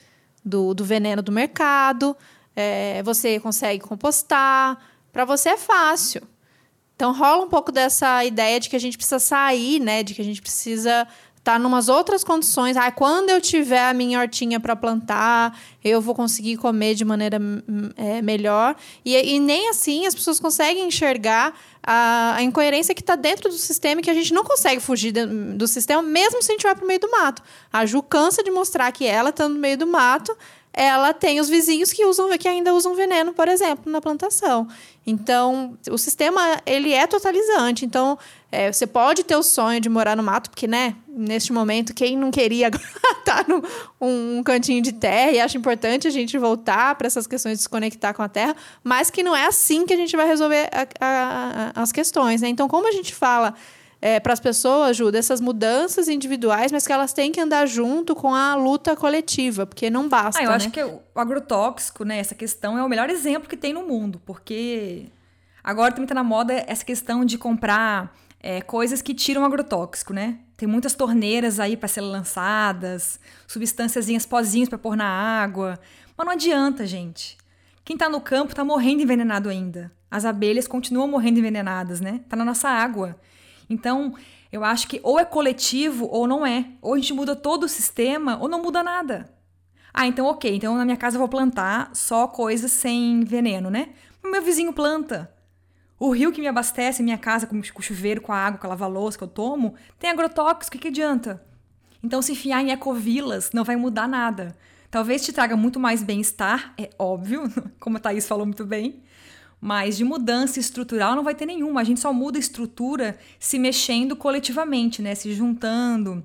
do, 0.46 0.74
do 0.74 0.86
veneno 0.86 1.22
do 1.22 1.32
mercado, 1.32 2.16
é, 2.56 3.04
você 3.04 3.38
consegue 3.38 3.84
compostar. 3.84 4.78
Para 5.12 5.26
você 5.26 5.50
é 5.50 5.58
fácil. 5.58 6.22
Então 6.96 7.14
rola 7.14 7.44
um 7.44 7.50
pouco 7.50 7.72
dessa 7.72 8.24
ideia 8.24 8.60
de 8.60 8.70
que 8.70 8.76
a 8.76 8.80
gente 8.80 8.98
precisa 8.98 9.20
sair, 9.20 9.80
né? 9.80 10.02
De 10.02 10.14
que 10.14 10.22
a 10.22 10.26
gente 10.26 10.42
precisa 10.42 11.08
estar 11.46 11.54
tá 11.54 11.60
numas 11.60 11.90
outras 11.90 12.24
condições. 12.24 12.76
Ah, 12.76 12.92
quando 12.92 13.30
eu 13.30 13.40
tiver 13.40 13.88
a 13.88 13.94
minha 13.94 14.20
hortinha 14.20 14.60
para 14.60 14.76
plantar, 14.76 15.60
eu 15.84 16.02
vou 16.02 16.16
conseguir 16.16 16.58
comer 16.58 16.96
de 16.96 17.06
maneira 17.06 17.38
hum, 17.38 17.92
é, 17.96 18.22
melhor. 18.22 18.76
E, 19.04 19.16
e, 19.16 19.40
nem 19.40 19.70
assim 19.70 20.08
as 20.08 20.16
pessoas 20.16 20.40
conseguem 20.40 20.88
enxergar 20.88 21.54
a, 21.84 22.36
a 22.38 22.42
incoerência 22.42 22.96
que 22.96 23.02
está 23.02 23.16
dentro 23.16 23.50
do 23.50 23.56
sistema 23.56 24.02
e 24.02 24.04
que 24.04 24.10
a 24.10 24.14
gente 24.14 24.34
não 24.34 24.44
consegue 24.44 24.82
fugir 24.82 25.12
de, 25.12 25.26
do 25.26 25.68
sistema, 25.68 26.02
mesmo 26.02 26.42
se 26.42 26.52
a 26.52 26.56
gente 26.56 26.64
vai 26.64 26.74
para 26.74 26.84
o 26.84 26.88
meio 26.88 27.00
do 27.00 27.12
mato. 27.12 27.44
A 27.72 27.86
Ju 27.86 28.02
cansa 28.02 28.42
de 28.42 28.50
mostrar 28.50 28.92
que 28.92 29.06
ela, 29.06 29.30
estando 29.30 29.54
no 29.54 29.60
meio 29.60 29.78
do 29.78 29.86
mato, 29.86 30.36
ela 30.78 31.14
tem 31.14 31.40
os 31.40 31.48
vizinhos 31.48 31.94
que 31.94 32.06
usam 32.06 32.38
que 32.38 32.50
ainda 32.50 32.74
usam 32.74 32.94
veneno, 32.96 33.34
por 33.34 33.48
exemplo, 33.48 33.90
na 33.90 34.02
plantação. 34.02 34.68
Então, 35.08 35.78
o 35.90 35.98
sistema 35.98 36.62
ele 36.66 36.92
é 36.92 37.08
totalizante. 37.08 37.86
Então, 37.86 38.20
é, 38.52 38.70
você 38.70 38.86
pode 38.86 39.24
ter 39.24 39.38
o 39.38 39.44
sonho 39.44 39.80
de 39.80 39.88
morar 39.88 40.18
no 40.18 40.24
mato, 40.24 40.50
porque, 40.50 40.68
né, 40.68 40.96
neste 41.08 41.54
momento, 41.54 41.94
quem 41.94 42.18
não 42.18 42.30
queria 42.30 42.68
estar 43.20 43.24
tá 43.24 43.46
num 43.48 43.62
um 44.02 44.44
cantinho 44.44 44.82
de 44.82 44.92
terra 44.92 45.32
e 45.32 45.40
acha 45.40 45.58
importante 45.58 46.08
a 46.08 46.12
gente 46.12 46.38
voltar 46.38 46.94
para 46.96 47.08
essas 47.08 47.26
questões 47.26 47.60
de 47.60 47.64
se 47.64 47.70
conectar 47.70 48.14
com 48.14 48.22
a 48.22 48.28
terra, 48.28 48.54
mas 48.84 49.10
que 49.10 49.24
não 49.24 49.34
é 49.34 49.46
assim 49.46 49.86
que 49.86 49.94
a 49.94 49.98
gente 49.98 50.16
vai 50.18 50.28
resolver 50.28 50.70
a, 50.74 50.88
a, 51.00 51.72
a, 51.74 51.82
as 51.84 51.94
questões, 51.94 52.42
né? 52.42 52.50
Então, 52.50 52.68
como 52.68 52.88
a 52.88 52.92
gente 52.92 53.16
fala 53.16 53.54
é, 54.06 54.20
para 54.20 54.34
as 54.34 54.40
pessoas, 54.40 54.96
Ju, 54.96 55.12
dessas 55.12 55.42
mudanças 55.42 56.08
individuais, 56.08 56.72
mas 56.72 56.86
que 56.86 56.94
elas 56.94 57.12
têm 57.12 57.32
que 57.32 57.42
andar 57.42 57.66
junto 57.66 58.16
com 58.16 58.36
a 58.36 58.54
luta 58.54 58.96
coletiva, 58.96 59.66
porque 59.66 59.90
não 59.90 60.08
basta. 60.08 60.40
Ah, 60.40 60.44
eu 60.44 60.50
né? 60.52 60.58
acho 60.58 60.70
que 60.70 60.84
o 60.84 61.02
agrotóxico, 61.16 62.04
né, 62.06 62.20
essa 62.20 62.36
questão 62.36 62.78
é 62.78 62.84
o 62.84 62.88
melhor 62.88 63.10
exemplo 63.10 63.50
que 63.50 63.58
tem 63.58 63.74
no 63.74 63.82
mundo, 63.82 64.22
porque 64.24 65.08
agora 65.64 65.92
também 65.92 66.04
está 66.04 66.14
na 66.14 66.24
moda 66.24 66.54
essa 66.68 66.86
questão 66.86 67.26
de 67.26 67.36
comprar 67.40 68.16
é, 68.40 68.62
coisas 68.62 69.02
que 69.02 69.12
tiram 69.12 69.44
agrotóxico, 69.44 70.14
né? 70.14 70.38
Tem 70.56 70.68
muitas 70.68 70.94
torneiras 70.94 71.60
aí 71.60 71.76
para 71.76 71.88
serem 71.88 72.12
lançadas, 72.12 73.20
substâncias 73.48 74.24
pozinhos 74.28 74.70
para 74.70 74.78
pôr 74.78 74.96
na 74.96 75.08
água. 75.08 75.80
Mas 76.16 76.28
não 76.28 76.34
adianta, 76.34 76.86
gente. 76.86 77.40
Quem 77.84 77.96
está 77.96 78.08
no 78.08 78.22
campo 78.22 78.52
está 78.52 78.64
morrendo 78.64 79.02
envenenado 79.02 79.50
ainda. 79.50 79.92
As 80.12 80.26
abelhas 80.26 80.68
continuam 80.68 81.08
morrendo 81.08 81.40
envenenadas, 81.40 82.00
né? 82.00 82.22
Tá 82.30 82.36
na 82.36 82.46
nossa 82.46 82.70
água. 82.70 83.20
Então, 83.70 84.14
eu 84.52 84.64
acho 84.64 84.88
que 84.88 85.00
ou 85.04 85.20
é 85.20 85.26
coletivo 85.26 86.08
ou 86.12 86.28
não 86.28 86.46
é. 86.46 86.66
Ou 86.82 86.94
a 86.94 86.98
gente 86.98 87.14
muda 87.14 87.36
todo 87.36 87.64
o 87.64 87.70
sistema 87.70 88.38
ou 88.40 88.48
não 88.48 88.62
muda 88.62 88.84
nada. 88.84 89.30
Ah, 89.94 90.06
então 90.08 90.26
ok, 90.26 90.54
então 90.54 90.76
na 90.76 90.84
minha 90.84 90.98
casa 90.98 91.16
eu 91.16 91.20
vou 91.20 91.30
plantar 91.30 91.90
só 91.94 92.28
coisas 92.28 92.72
sem 92.72 93.24
veneno, 93.24 93.70
né? 93.70 93.90
O 94.24 94.30
meu 94.30 94.42
vizinho 94.42 94.74
planta. 94.74 95.34
O 95.98 96.12
rio 96.12 96.32
que 96.32 96.42
me 96.42 96.48
abastece 96.48 97.02
minha 97.02 97.18
casa 97.18 97.48
com 97.48 97.58
o 97.58 97.82
chuveiro, 97.82 98.20
com 98.20 98.34
a 98.34 98.38
água, 98.38 98.60
com 98.60 98.68
a 98.68 98.72
lava-louça 98.72 99.18
que 99.18 99.24
eu 99.24 99.28
tomo, 99.30 99.76
tem 99.98 100.10
agrotóxico, 100.10 100.76
o 100.76 100.80
que, 100.80 100.84
que 100.84 100.88
adianta? 100.90 101.42
Então, 102.04 102.22
se 102.22 102.34
enfiar 102.34 102.62
em 102.62 102.72
ecovilas 102.72 103.52
não 103.54 103.64
vai 103.64 103.78
mudar 103.78 104.08
nada. 104.08 104.56
Talvez 104.92 105.24
te 105.26 105.32
traga 105.32 105.56
muito 105.56 105.80
mais 105.80 106.04
bem-estar, 106.04 106.74
é 106.78 106.90
óbvio, 107.00 107.44
como 107.80 107.98
a 107.98 108.00
Thaís 108.00 108.28
falou 108.28 108.46
muito 108.46 108.66
bem, 108.66 109.02
mas 109.60 109.98
de 109.98 110.04
mudança 110.04 110.60
estrutural 110.60 111.16
não 111.16 111.24
vai 111.24 111.36
ter 111.36 111.46
nenhuma. 111.46 111.82
A 111.82 111.84
gente 111.84 112.00
só 112.00 112.14
muda 112.14 112.38
a 112.38 112.40
estrutura 112.40 113.18
se 113.40 113.58
mexendo 113.58 114.16
coletivamente, 114.16 115.02
né? 115.02 115.16
Se 115.16 115.34
juntando. 115.34 116.24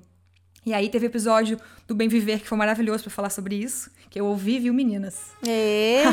E 0.65 0.73
aí 0.73 0.89
teve 0.89 1.07
episódio 1.07 1.59
do 1.87 1.95
Bem 1.95 2.07
Viver 2.07 2.39
que 2.39 2.47
foi 2.47 2.57
maravilhoso 2.57 3.03
para 3.03 3.11
falar 3.11 3.29
sobre 3.29 3.55
isso, 3.55 3.89
que 4.09 4.19
eu 4.19 4.25
ouvi, 4.25 4.59
viu, 4.59 4.73
meninas? 4.73 5.31
É. 5.45 6.03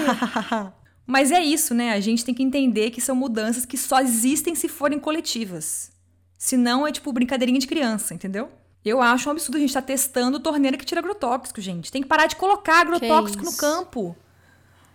Mas 1.07 1.31
é 1.31 1.43
isso, 1.43 1.75
né? 1.75 1.93
A 1.93 2.01
gente 2.01 2.25
tem 2.25 2.35
que 2.35 2.43
entender 2.43 2.91
que 2.91 3.01
são 3.01 3.15
mudanças 3.15 3.65
que 3.65 3.79
só 3.79 4.01
existem 4.01 4.55
se 4.55 4.69
forem 4.69 4.99
coletivas. 4.99 5.91
Senão 6.37 6.87
é 6.87 6.93
tipo 6.93 7.13
brincadeirinha 7.13 7.59
de 7.59 7.67
criança, 7.67 8.15
entendeu? 8.15 8.51
Eu 8.85 9.03
acho 9.03 9.29
um 9.29 9.33
absurdo 9.33 9.57
a 9.57 9.61
gente 9.61 9.71
estar 9.71 9.83
tá 9.83 9.87
testando 9.87 10.39
torneira 10.41 10.77
que 10.77 10.85
tira 10.85 11.01
agrotóxico, 11.01 11.61
gente. 11.61 11.91
Tem 11.91 12.03
que 12.03 12.09
parar 12.09 12.27
de 12.27 12.37
colocar 12.37 12.81
agrotóxico 12.81 13.45
no 13.45 13.57
campo. 13.57 14.17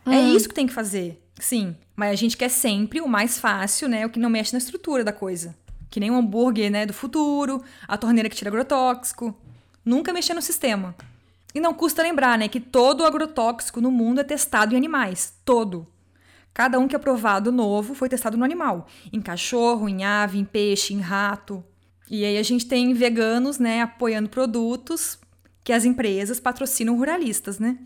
É 0.06 0.10
hum. 0.10 0.14
É 0.14 0.22
isso 0.22 0.48
que 0.48 0.56
tem 0.56 0.68
que 0.68 0.74
fazer. 0.74 1.22
Sim, 1.40 1.76
mas 1.96 2.12
a 2.12 2.16
gente 2.16 2.38
quer 2.38 2.50
sempre 2.50 3.02
o 3.02 3.08
mais 3.08 3.40
fácil, 3.40 3.88
né? 3.88 4.06
O 4.06 4.10
que 4.10 4.20
não 4.20 4.30
mexe 4.30 4.54
na 4.54 4.58
estrutura 4.58 5.04
da 5.04 5.14
coisa. 5.14 5.56
Que 5.90 6.00
nem 6.00 6.10
o 6.10 6.16
hambúrguer, 6.16 6.72
né, 6.72 6.86
do 6.86 6.94
futuro, 6.94 7.64
a 7.88 7.98
torneira 7.98 8.30
que 8.30 8.36
tira 8.36 8.50
agrotóxico. 8.50 9.36
Nunca 9.86 10.12
mexer 10.12 10.34
no 10.34 10.42
sistema. 10.42 10.96
E 11.54 11.60
não 11.60 11.74
custa 11.74 12.02
lembrar, 12.02 12.38
né, 12.38 12.48
que 12.48 12.60
todo 12.60 13.06
agrotóxico 13.06 13.80
no 13.80 13.92
mundo 13.92 14.20
é 14.20 14.24
testado 14.24 14.74
em 14.74 14.78
animais. 14.78 15.34
Todo. 15.46 15.88
Cada 16.54 16.80
um 16.80 16.88
que 16.88 16.96
é 16.96 17.00
provado 17.00 17.52
novo 17.52 17.94
foi 17.94 18.10
testado 18.10 18.38
no 18.38 18.44
animal. 18.44 18.88
Em 19.12 19.22
cachorro, 19.22 19.88
em 19.88 20.04
ave, 20.04 20.40
em 20.40 20.46
peixe, 20.46 20.94
em 20.94 21.00
rato. 21.00 21.64
E 22.10 22.26
aí 22.26 22.38
a 22.38 22.44
gente 22.44 22.66
tem 22.66 22.94
veganos, 22.94 23.60
né, 23.60 23.82
apoiando 23.82 24.30
produtos 24.30 25.20
que 25.64 25.72
as 25.72 25.86
empresas 25.86 26.40
patrocinam 26.40 26.98
ruralistas, 26.98 27.58
né? 27.58 27.78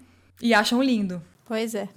E 0.41 0.53
acham 0.53 0.82
lindo. 0.82 1.22
Pois 1.45 1.76
é. 1.76 1.88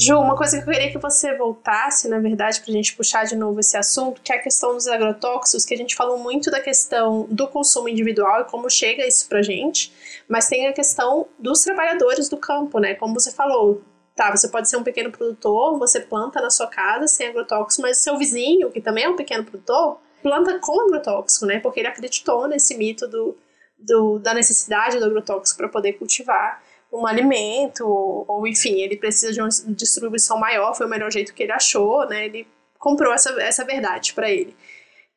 Ju, 0.00 0.16
uma 0.20 0.36
coisa 0.36 0.56
que 0.56 0.62
eu 0.62 0.72
queria 0.72 0.92
que 0.92 0.98
você 0.98 1.36
voltasse, 1.36 2.08
na 2.08 2.20
verdade, 2.20 2.60
para 2.60 2.70
a 2.70 2.72
gente 2.72 2.94
puxar 2.94 3.24
de 3.24 3.34
novo 3.34 3.58
esse 3.58 3.76
assunto, 3.76 4.22
que 4.22 4.32
é 4.32 4.36
a 4.36 4.40
questão 4.40 4.74
dos 4.74 4.86
agrotóxicos, 4.86 5.64
que 5.64 5.74
a 5.74 5.76
gente 5.76 5.96
falou 5.96 6.16
muito 6.18 6.52
da 6.52 6.60
questão 6.60 7.26
do 7.28 7.48
consumo 7.48 7.88
individual 7.88 8.42
e 8.42 8.44
como 8.44 8.70
chega 8.70 9.04
isso 9.04 9.28
pra 9.28 9.42
gente, 9.42 9.92
mas 10.28 10.46
tem 10.46 10.68
a 10.68 10.72
questão 10.72 11.26
dos 11.36 11.62
trabalhadores 11.62 12.28
do 12.28 12.36
campo, 12.36 12.78
né? 12.78 12.94
Como 12.94 13.12
você 13.12 13.32
falou, 13.32 13.82
tá, 14.14 14.30
você 14.30 14.46
pode 14.48 14.70
ser 14.70 14.76
um 14.76 14.84
pequeno 14.84 15.10
produtor, 15.10 15.76
você 15.80 15.98
planta 15.98 16.40
na 16.40 16.48
sua 16.48 16.68
casa 16.68 17.08
sem 17.08 17.26
agrotóxico, 17.26 17.82
mas 17.82 17.98
seu 17.98 18.16
vizinho, 18.16 18.70
que 18.70 18.80
também 18.80 19.02
é 19.02 19.08
um 19.08 19.16
pequeno 19.16 19.42
produtor, 19.42 19.98
planta 20.22 20.60
com 20.60 20.80
agrotóxico, 20.80 21.44
né? 21.44 21.58
Porque 21.58 21.80
ele 21.80 21.88
acreditou 21.88 22.46
nesse 22.46 22.76
mito 22.76 23.08
do, 23.08 23.36
do 23.76 24.20
da 24.20 24.32
necessidade 24.32 24.96
do 25.00 25.06
agrotóxico 25.06 25.58
para 25.58 25.68
poder 25.68 25.94
cultivar 25.94 26.62
um 26.92 27.06
alimento, 27.06 27.86
ou, 27.86 28.24
ou, 28.26 28.46
enfim, 28.46 28.80
ele 28.80 28.96
precisa 28.96 29.32
de 29.32 29.40
uma 29.40 29.48
distribuição 29.68 30.38
maior, 30.38 30.74
foi 30.74 30.86
o 30.86 30.90
melhor 30.90 31.10
jeito 31.10 31.34
que 31.34 31.42
ele 31.42 31.52
achou, 31.52 32.06
né? 32.08 32.26
Ele 32.26 32.46
comprou 32.78 33.12
essa, 33.12 33.30
essa 33.42 33.64
verdade 33.64 34.14
para 34.14 34.30
ele. 34.30 34.56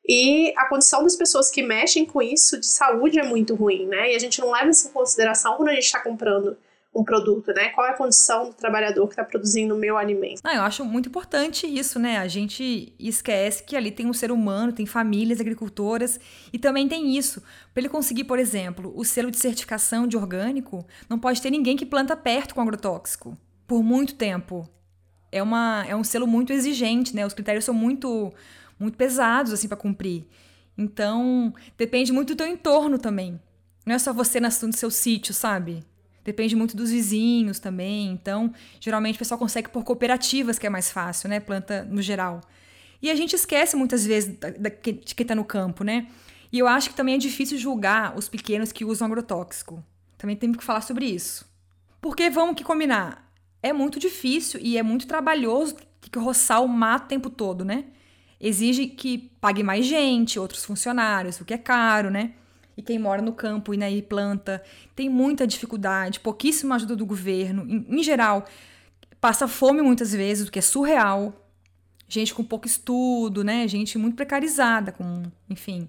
E 0.08 0.54
a 0.58 0.68
condição 0.68 1.04
das 1.04 1.16
pessoas 1.16 1.50
que 1.50 1.62
mexem 1.62 2.06
com 2.06 2.22
isso 2.22 2.60
de 2.60 2.68
saúde 2.68 3.20
é 3.20 3.24
muito 3.24 3.56
ruim, 3.56 3.86
né? 3.86 4.12
E 4.12 4.16
a 4.16 4.20
gente 4.20 4.42
não 4.42 4.52
leva 4.52 4.70
isso 4.70 4.88
em 4.88 4.92
consideração 4.92 5.56
quando 5.56 5.70
a 5.70 5.74
gente 5.74 5.86
está 5.86 6.02
comprando 6.02 6.58
um 6.94 7.04
produto, 7.04 7.54
né? 7.54 7.70
Qual 7.70 7.88
é 7.88 7.92
a 7.92 7.98
condição 7.98 8.50
do 8.50 8.54
trabalhador 8.54 9.08
que 9.08 9.14
está 9.14 9.24
produzindo 9.24 9.74
o 9.74 9.78
meu 9.78 9.98
alimento? 9.98 10.42
Não, 10.44 10.52
eu 10.52 10.62
acho 10.62 10.84
muito 10.84 11.08
importante 11.08 11.66
isso, 11.66 11.98
né? 11.98 12.18
A 12.18 12.28
gente 12.28 12.94
esquece 13.00 13.64
que 13.64 13.78
ali 13.78 13.92
tem 13.92 14.06
um 14.06 14.14
ser 14.14 14.32
humano, 14.32 14.74
tem 14.74 14.86
famílias 14.86 15.39
agricultoras 15.39 16.20
e 16.52 16.60
também 16.60 16.88
tem 16.88 17.16
isso. 17.18 17.42
Para 17.74 17.82
ele 17.82 17.89
conseguir, 17.89 18.26
por 18.26 18.38
exemplo, 18.38 18.92
o 18.96 19.06
selo 19.06 19.32
de 19.32 19.38
certificação 19.38 20.06
de 20.06 20.18
orgânico, 20.18 20.86
não 21.10 21.18
pode 21.18 21.42
ter 21.42 21.50
ninguém 21.50 21.78
que 21.78 21.86
planta 21.86 22.16
perto 22.16 22.54
com 22.54 22.62
agrotóxico 22.62 23.38
por 23.66 23.82
muito 23.82 24.16
tempo. 24.16 24.68
É, 25.32 25.42
uma, 25.42 25.86
é 25.88 25.96
um 25.96 26.04
selo 26.04 26.28
muito 26.28 26.52
exigente, 26.52 27.16
né? 27.16 27.26
Os 27.26 27.34
critérios 27.34 27.64
são 27.64 27.74
muito, 27.74 28.34
muito 28.78 28.98
pesados 28.98 29.54
assim 29.54 29.70
para 29.70 29.78
cumprir. 29.78 30.28
Então, 30.78 31.54
depende 31.78 32.12
muito 32.12 32.34
do 32.34 32.38
teu 32.38 32.48
entorno 32.48 32.98
também. 32.98 33.39
Não 33.86 33.96
é 33.96 34.00
só 34.00 34.12
você 34.12 34.42
no 34.42 34.52
seu 34.52 34.92
sítio, 34.92 35.34
sabe? 35.34 35.86
Depende 36.24 36.56
muito 36.56 36.78
dos 36.78 36.92
vizinhos 36.92 37.60
também. 37.60 38.12
Então, 38.12 38.54
geralmente 38.80 39.16
o 39.16 39.20
pessoal 39.20 39.40
consegue 39.40 39.70
por 39.70 39.84
cooperativas, 39.84 40.60
que 40.60 40.68
é 40.68 40.70
mais 40.70 40.92
fácil, 40.92 41.30
né? 41.30 41.40
Planta 41.40 41.84
no 41.84 42.02
geral. 42.02 42.42
E 43.02 43.10
a 43.10 43.16
gente 43.16 43.36
esquece 43.36 43.76
muitas 43.76 44.06
vezes 44.06 44.38
de 44.38 44.70
quem 45.16 45.24
está 45.24 45.34
no 45.34 45.44
campo, 45.44 45.84
né? 45.84 46.08
E 46.52 46.60
eu 46.60 46.68
acho 46.68 46.90
que 46.90 46.96
também 46.96 47.16
é 47.16 47.18
difícil 47.18 47.58
julgar 47.58 48.16
os 48.18 48.30
pequenos 48.30 48.72
que 48.72 48.86
usam 48.86 49.08
agrotóxico. 49.08 49.84
Também 50.18 50.36
temos 50.36 50.58
que 50.58 50.64
falar 50.64 50.82
sobre 50.82 51.06
isso. 51.06 51.50
Porque 52.00 52.30
vamos 52.30 52.56
que 52.56 52.64
combinar. 52.64 53.32
É 53.64 53.74
muito 53.74 54.00
difícil 54.00 54.60
e 54.62 54.78
é 54.78 54.84
muito 54.84 55.08
trabalhoso 55.08 55.76
que 56.00 56.20
roçar 56.20 56.62
o 56.64 56.68
mato 56.68 57.06
o 57.06 57.08
tempo 57.08 57.30
todo, 57.30 57.64
né? 57.64 57.86
Exige 58.40 58.88
que 58.88 59.32
pague 59.40 59.64
mais 59.64 59.86
gente, 59.86 60.40
outros 60.40 60.66
funcionários, 60.66 61.40
o 61.40 61.46
que 61.46 61.54
é 61.54 61.58
caro, 61.58 62.10
né? 62.10 62.34
E 62.76 62.82
quem 62.82 62.98
mora 62.98 63.22
no 63.22 63.34
campo 63.34 63.74
e, 63.74 63.78
né, 63.78 63.92
e 63.92 64.02
planta 64.02 64.64
tem 64.96 65.10
muita 65.10 65.46
dificuldade, 65.46 66.20
pouquíssima 66.20 66.76
ajuda 66.76 66.96
do 66.96 67.06
governo. 67.06 67.66
Em, 67.68 68.00
em 68.00 68.04
geral, 68.04 68.46
passa 69.20 69.48
fome 69.48 69.82
muitas 69.82 70.12
vezes, 70.12 70.48
o 70.48 70.52
que 70.52 70.60
é 70.60 70.62
surreal. 70.62 71.34
Gente 72.08 72.34
com 72.34 72.44
pouco 72.44 72.68
estudo, 72.68 73.44
né? 73.44 73.66
Gente 73.70 73.98
muito 73.98 74.16
precarizada, 74.16 74.92
com, 74.92 75.24
enfim, 75.50 75.88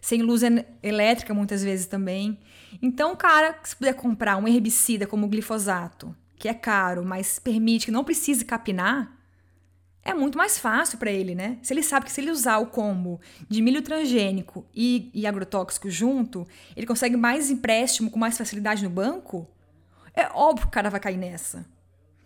sem 0.00 0.20
luz 0.22 0.42
elétrica 0.82 1.32
muitas 1.32 1.62
vezes 1.62 1.86
também. 1.86 2.38
Então, 2.82 3.14
cara, 3.14 3.56
se 3.62 3.76
puder 3.76 3.94
comprar 3.94 4.36
um 4.36 4.48
herbicida 4.48 5.06
como 5.06 5.26
o 5.26 5.28
glifosato, 5.28 6.14
que 6.36 6.48
é 6.48 6.54
caro, 6.54 7.04
mas 7.04 7.38
permite 7.38 7.86
que 7.86 7.92
não 7.92 8.02
precise 8.02 8.44
capinar, 8.44 9.19
é 10.02 10.14
muito 10.14 10.38
mais 10.38 10.58
fácil 10.58 10.98
para 10.98 11.10
ele, 11.10 11.34
né? 11.34 11.58
Se 11.62 11.74
ele 11.74 11.82
sabe 11.82 12.06
que 12.06 12.12
se 12.12 12.20
ele 12.20 12.30
usar 12.30 12.58
o 12.58 12.66
combo 12.66 13.20
de 13.48 13.60
milho 13.60 13.82
transgênico 13.82 14.66
e, 14.74 15.10
e 15.12 15.26
agrotóxico 15.26 15.90
junto, 15.90 16.46
ele 16.74 16.86
consegue 16.86 17.16
mais 17.16 17.50
empréstimo 17.50 18.10
com 18.10 18.18
mais 18.18 18.38
facilidade 18.38 18.82
no 18.82 18.90
banco, 18.90 19.46
é 20.14 20.26
óbvio 20.32 20.66
que 20.66 20.68
o 20.68 20.72
cara 20.72 20.90
vai 20.90 21.00
cair 21.00 21.18
nessa. 21.18 21.66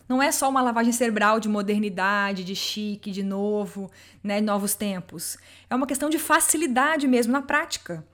Não 0.08 0.22
é 0.22 0.30
só 0.30 0.48
uma 0.48 0.62
lavagem 0.62 0.92
cerebral 0.92 1.40
de 1.40 1.48
modernidade, 1.48 2.44
de 2.44 2.54
chique, 2.54 3.10
de 3.10 3.22
novo, 3.22 3.90
né, 4.22 4.40
novos 4.40 4.74
tempos. 4.74 5.36
É 5.68 5.74
uma 5.74 5.86
questão 5.86 6.10
de 6.10 6.18
facilidade 6.18 7.08
mesmo 7.08 7.32
na 7.32 7.42
prática. 7.42 8.06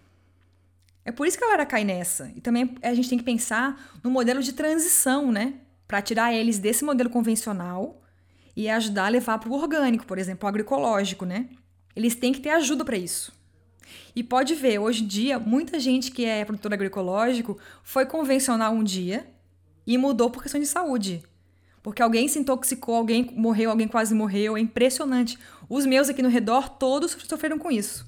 É 1.04 1.11
por 1.11 1.26
isso 1.26 1.36
que 1.36 1.44
a 1.44 1.48
galera 1.48 1.66
cai 1.66 1.84
nessa. 1.84 2.30
E 2.36 2.40
também 2.40 2.76
a 2.82 2.94
gente 2.94 3.08
tem 3.08 3.18
que 3.18 3.24
pensar 3.24 3.98
no 4.02 4.11
modelo 4.11 4.40
de 4.42 4.52
transição, 4.52 5.32
né? 5.32 5.54
Para 5.88 6.00
tirar 6.00 6.32
eles 6.32 6.58
desse 6.58 6.84
modelo 6.84 7.11
convencional 7.11 8.00
e 8.57 8.68
ajudar 8.68 9.07
a 9.07 9.09
levar 9.09 9.38
para 9.38 9.48
o 9.48 9.55
orgânico, 9.55 10.07
por 10.07 10.18
exemplo, 10.18 10.46
o 10.46 10.48
agroecológico, 10.48 11.24
né? 11.24 11.48
Eles 11.94 12.14
têm 12.14 12.32
que 12.32 12.40
ter 12.40 12.51
ajuda 12.51 12.84
para 12.84 12.96
isso. 12.96 13.32
E 14.14 14.22
pode 14.22 14.55
ver, 14.55 14.78
hoje 14.78 15.05
em 15.05 15.07
dia, 15.07 15.38
muita 15.38 15.78
gente 15.78 16.11
que 16.11 16.24
é 16.24 16.44
produtor 16.44 16.72
agroecológico 16.72 17.59
foi 17.82 18.07
convencional 18.07 18.72
um 18.72 18.84
dia 18.84 19.26
e 19.86 19.96
mudou 19.98 20.30
por 20.30 20.42
questão 20.42 20.61
de 20.61 20.66
saúde. 20.66 21.22
Porque 21.82 22.03
alguém 22.03 22.28
se 22.28 22.38
intoxicou, 22.38 22.96
alguém 22.96 23.30
morreu, 23.34 23.70
alguém 23.70 23.88
quase 23.88 24.14
morreu. 24.14 24.57
É 24.57 24.61
impressionante. 24.61 25.38
Os 25.68 25.86
meus 25.86 26.09
aqui 26.09 26.22
no 26.22 26.28
redor, 26.28 26.68
todos 26.68 27.16
sofreram 27.26 27.59
com 27.59 27.70
isso. 27.70 28.07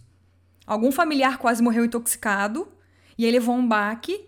Algum 0.66 0.93
familiar 0.93 1.38
quase 1.38 1.62
morreu 1.62 1.84
intoxicado, 1.84 2.68
e 3.16 3.24
aí 3.24 3.30
levou 3.30 3.55
um 3.55 3.66
baque, 3.66 4.24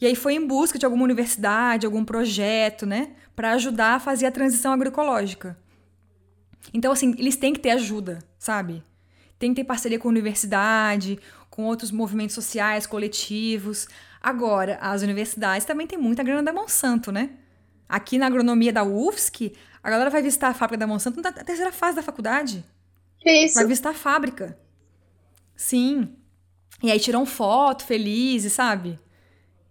e 0.00 0.06
aí 0.06 0.14
foi 0.14 0.34
em 0.34 0.46
busca 0.46 0.78
de 0.78 0.84
alguma 0.84 1.04
universidade, 1.04 1.86
algum 1.86 2.04
projeto, 2.04 2.86
né? 2.86 3.12
para 3.38 3.52
ajudar 3.52 3.94
a 3.94 4.00
fazer 4.00 4.26
a 4.26 4.32
transição 4.32 4.72
agroecológica. 4.72 5.56
Então, 6.74 6.90
assim, 6.90 7.14
eles 7.16 7.36
têm 7.36 7.52
que 7.52 7.60
ter 7.60 7.70
ajuda, 7.70 8.18
sabe? 8.36 8.82
Tem 9.38 9.54
que 9.54 9.60
ter 9.60 9.64
parceria 9.64 9.96
com 9.96 10.08
a 10.08 10.10
universidade, 10.10 11.20
com 11.48 11.62
outros 11.62 11.92
movimentos 11.92 12.34
sociais, 12.34 12.84
coletivos. 12.84 13.86
Agora, 14.20 14.76
as 14.80 15.02
universidades 15.02 15.64
também 15.64 15.86
têm 15.86 15.96
muita 15.96 16.24
grana 16.24 16.42
da 16.42 16.52
Monsanto, 16.52 17.12
né? 17.12 17.30
Aqui 17.88 18.18
na 18.18 18.26
agronomia 18.26 18.72
da 18.72 18.82
UFSC, 18.82 19.52
a 19.84 19.88
galera 19.88 20.10
vai 20.10 20.20
visitar 20.20 20.48
a 20.48 20.54
fábrica 20.54 20.80
da 20.80 20.88
Monsanto 20.88 21.22
na 21.22 21.30
terceira 21.30 21.70
fase 21.70 21.94
da 21.94 22.02
faculdade. 22.02 22.64
Que 23.20 23.44
isso? 23.44 23.54
Vai 23.54 23.66
visitar 23.66 23.90
a 23.90 23.94
fábrica. 23.94 24.58
Sim. 25.54 26.08
E 26.82 26.90
aí 26.90 26.98
tiram 26.98 27.24
foto, 27.24 27.84
felizes, 27.84 28.52
sabe? 28.52 28.98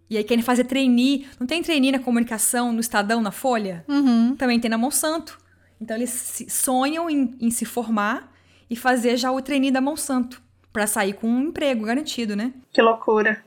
E 0.09 0.17
aí 0.17 0.23
querem 0.23 0.43
fazer 0.43 0.63
trainee. 0.63 1.27
Não 1.39 1.45
tem 1.45 1.61
trainee 1.61 1.91
na 1.91 1.99
comunicação, 1.99 2.71
no 2.71 2.79
Estadão, 2.79 3.21
na 3.21 3.31
Folha? 3.31 3.83
Uhum. 3.87 4.35
Também 4.35 4.59
tem 4.59 4.69
na 4.69 4.77
Monsanto. 4.77 5.37
Então 5.81 5.95
eles 5.95 6.45
sonham 6.49 7.09
em, 7.09 7.35
em, 7.39 7.51
se 7.51 7.65
formar 7.65 8.33
e 8.69 8.75
fazer 8.75 9.17
já 9.17 9.31
o 9.31 9.41
trainee 9.41 9.71
da 9.71 9.81
Monsanto. 9.81 10.41
para 10.71 10.87
sair 10.87 11.13
com 11.13 11.27
um 11.27 11.41
emprego 11.43 11.85
garantido, 11.85 12.35
né? 12.35 12.53
Que 12.71 12.81
loucura. 12.81 13.43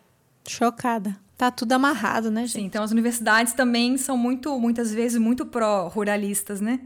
Chocada. 0.46 1.16
Tá 1.36 1.50
tudo 1.50 1.72
amarrado, 1.72 2.30
né, 2.30 2.42
gente? 2.42 2.52
Sim, 2.52 2.64
então 2.66 2.82
as 2.82 2.90
universidades 2.90 3.54
também 3.54 3.96
são 3.96 4.16
muito, 4.16 4.58
muitas 4.58 4.92
vezes, 4.92 5.18
muito 5.18 5.46
pró-ruralistas, 5.46 6.60
né? 6.60 6.80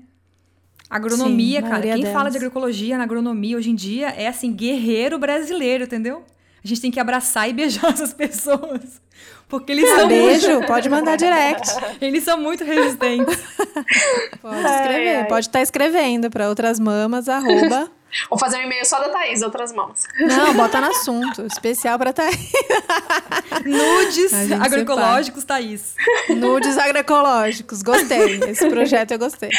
Agronomia, 0.88 1.60
Sim, 1.60 1.68
cara. 1.68 1.82
Quem 1.82 2.02
delas. 2.02 2.12
fala 2.12 2.30
de 2.30 2.36
agroecologia 2.36 2.96
na 2.96 3.02
agronomia 3.04 3.56
hoje 3.56 3.70
em 3.70 3.74
dia 3.74 4.10
é 4.10 4.28
assim, 4.28 4.52
guerreiro 4.52 5.18
brasileiro, 5.18 5.84
entendeu? 5.84 6.24
A 6.62 6.68
gente 6.68 6.80
tem 6.80 6.90
que 6.90 7.00
abraçar 7.00 7.48
e 7.48 7.52
beijar 7.52 7.90
essas 7.92 8.12
pessoas. 8.14 9.02
Porque 9.48 9.72
eles 9.72 9.88
são. 9.88 10.08
Beijo, 10.08 10.52
muito... 10.52 10.66
pode 10.66 10.88
mandar 10.88 11.16
direct. 11.16 11.70
Eles 12.00 12.24
são 12.24 12.38
muito 12.38 12.64
resistentes. 12.64 13.38
Pode 14.40 14.58
escrever, 14.58 15.08
ai, 15.08 15.16
ai. 15.16 15.24
pode 15.26 15.46
estar 15.46 15.58
tá 15.58 15.62
escrevendo 15.62 16.30
para 16.30 16.48
outras 16.48 16.80
mamas, 16.80 17.28
arroba. 17.28 17.90
Vou 18.30 18.38
fazer 18.38 18.58
um 18.58 18.62
e-mail 18.62 18.84
só 18.84 19.00
da 19.00 19.08
Thaís, 19.08 19.42
outras 19.42 19.72
mãos. 19.72 20.04
Não, 20.18 20.54
bota 20.54 20.80
no 20.80 20.86
assunto. 20.86 21.42
Especial 21.46 21.98
pra 21.98 22.12
Thaís. 22.12 22.36
Nudes 23.64 24.52
agroecológicos, 24.52 25.44
Thaís. 25.44 25.94
Nudes 26.28 26.78
agroecológicos. 26.78 27.82
Gostei. 27.82 28.40
Esse 28.48 28.68
projeto 28.68 29.12
eu 29.12 29.18
gostei. 29.18 29.50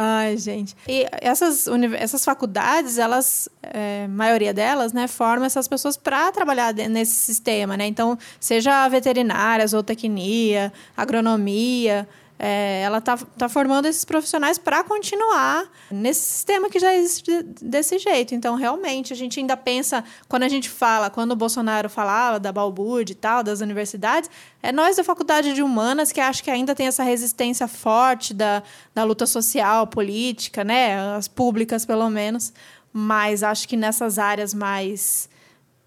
Ai, 0.00 0.36
gente. 0.36 0.76
E 0.86 1.08
essas, 1.20 1.66
essas 1.98 2.24
faculdades, 2.24 2.98
elas, 2.98 3.48
é, 3.60 4.06
maioria 4.06 4.54
delas, 4.54 4.92
né, 4.92 5.08
formam 5.08 5.44
essas 5.44 5.66
pessoas 5.66 5.96
para 5.96 6.30
trabalhar 6.30 6.72
nesse 6.72 7.16
sistema, 7.16 7.76
né? 7.76 7.84
Então, 7.88 8.16
seja 8.38 8.88
veterinária, 8.88 9.66
zootecnia, 9.66 10.72
agronomia, 10.96 12.08
é, 12.38 12.82
ela 12.82 12.98
está 12.98 13.16
tá 13.16 13.48
formando 13.48 13.86
esses 13.86 14.04
profissionais 14.04 14.58
para 14.58 14.84
continuar 14.84 15.68
nesse 15.90 16.20
sistema 16.20 16.70
que 16.70 16.78
já 16.78 16.94
existe 16.94 17.42
desse 17.60 17.98
jeito. 17.98 18.32
Então, 18.32 18.54
realmente, 18.54 19.12
a 19.12 19.16
gente 19.16 19.40
ainda 19.40 19.56
pensa, 19.56 20.04
quando 20.28 20.44
a 20.44 20.48
gente 20.48 20.70
fala, 20.70 21.10
quando 21.10 21.32
o 21.32 21.36
Bolsonaro 21.36 21.90
falava 21.90 22.38
da 22.38 22.52
Balbud 22.52 23.10
e 23.10 23.14
tal, 23.14 23.42
das 23.42 23.60
universidades, 23.60 24.30
é 24.62 24.70
nós 24.70 24.96
da 24.96 25.02
Faculdade 25.02 25.52
de 25.52 25.62
Humanas 25.62 26.12
que 26.12 26.20
acho 26.20 26.44
que 26.44 26.50
ainda 26.50 26.76
tem 26.76 26.86
essa 26.86 27.02
resistência 27.02 27.66
forte 27.66 28.32
da, 28.32 28.62
da 28.94 29.02
luta 29.02 29.26
social, 29.26 29.88
política, 29.88 30.62
né? 30.62 31.16
As 31.16 31.26
públicas, 31.26 31.84
pelo 31.84 32.08
menos. 32.08 32.52
Mas 32.92 33.42
acho 33.42 33.66
que 33.66 33.76
nessas 33.76 34.18
áreas 34.18 34.54
mais. 34.54 35.28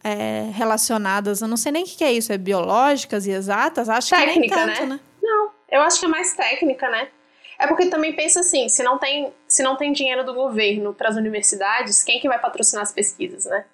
É, 0.04 0.50
relacionadas, 0.56 1.42
eu 1.44 1.48
não 1.48 1.56
sei 1.56 1.72
nem 1.72 1.84
o 1.84 1.86
que 1.86 2.04
é 2.04 2.12
isso, 2.12 2.34
é 2.34 2.38
biológicas 2.38 3.28
e 3.28 3.30
exatas, 3.30 3.88
acho 3.88 4.10
Técnica, 4.10 4.34
que 4.34 4.40
nem 4.40 4.50
tanto, 4.50 4.82
né? 4.82 4.86
né? 4.96 5.00
Eu 5.72 5.82
acho 5.82 6.00
que 6.00 6.06
é 6.06 6.10
mais 6.10 6.36
técnica, 6.36 6.90
né? 6.90 7.08
É 7.58 7.68
porque 7.68 7.88
também 7.88 8.16
pensa 8.16 8.40
assim, 8.40 8.68
se 8.68 8.84
não 8.84 8.98
tem, 8.98 9.32
se 9.48 9.62
não 9.62 9.78
tem 9.78 9.94
dinheiro 9.94 10.26
do 10.26 10.34
governo 10.34 10.94
para 10.94 11.10
as 11.10 11.16
universidades, 11.16 12.04
quem 12.04 12.20
que 12.20 12.28
vai 12.28 12.40
patrocinar 12.40 12.82
as 12.82 12.92
pesquisas, 12.92 13.46
né? 13.46 13.66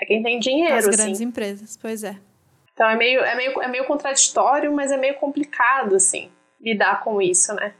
É 0.00 0.04
quem 0.04 0.22
tem 0.22 0.38
dinheiro, 0.38 0.74
As 0.74 0.86
assim. 0.86 0.96
grandes 0.96 1.20
empresas, 1.20 1.76
pois 1.76 2.04
é. 2.04 2.16
Então 2.72 2.88
é 2.88 2.96
meio, 2.96 3.20
é, 3.20 3.34
meio, 3.34 3.60
é 3.62 3.68
meio 3.68 3.84
contraditório, 3.86 4.72
mas 4.72 4.92
é 4.92 4.96
meio 4.96 5.14
complicado, 5.14 5.96
assim, 5.96 6.30
lidar 6.60 7.00
com 7.02 7.20
isso, 7.20 7.52
né? 7.54 7.74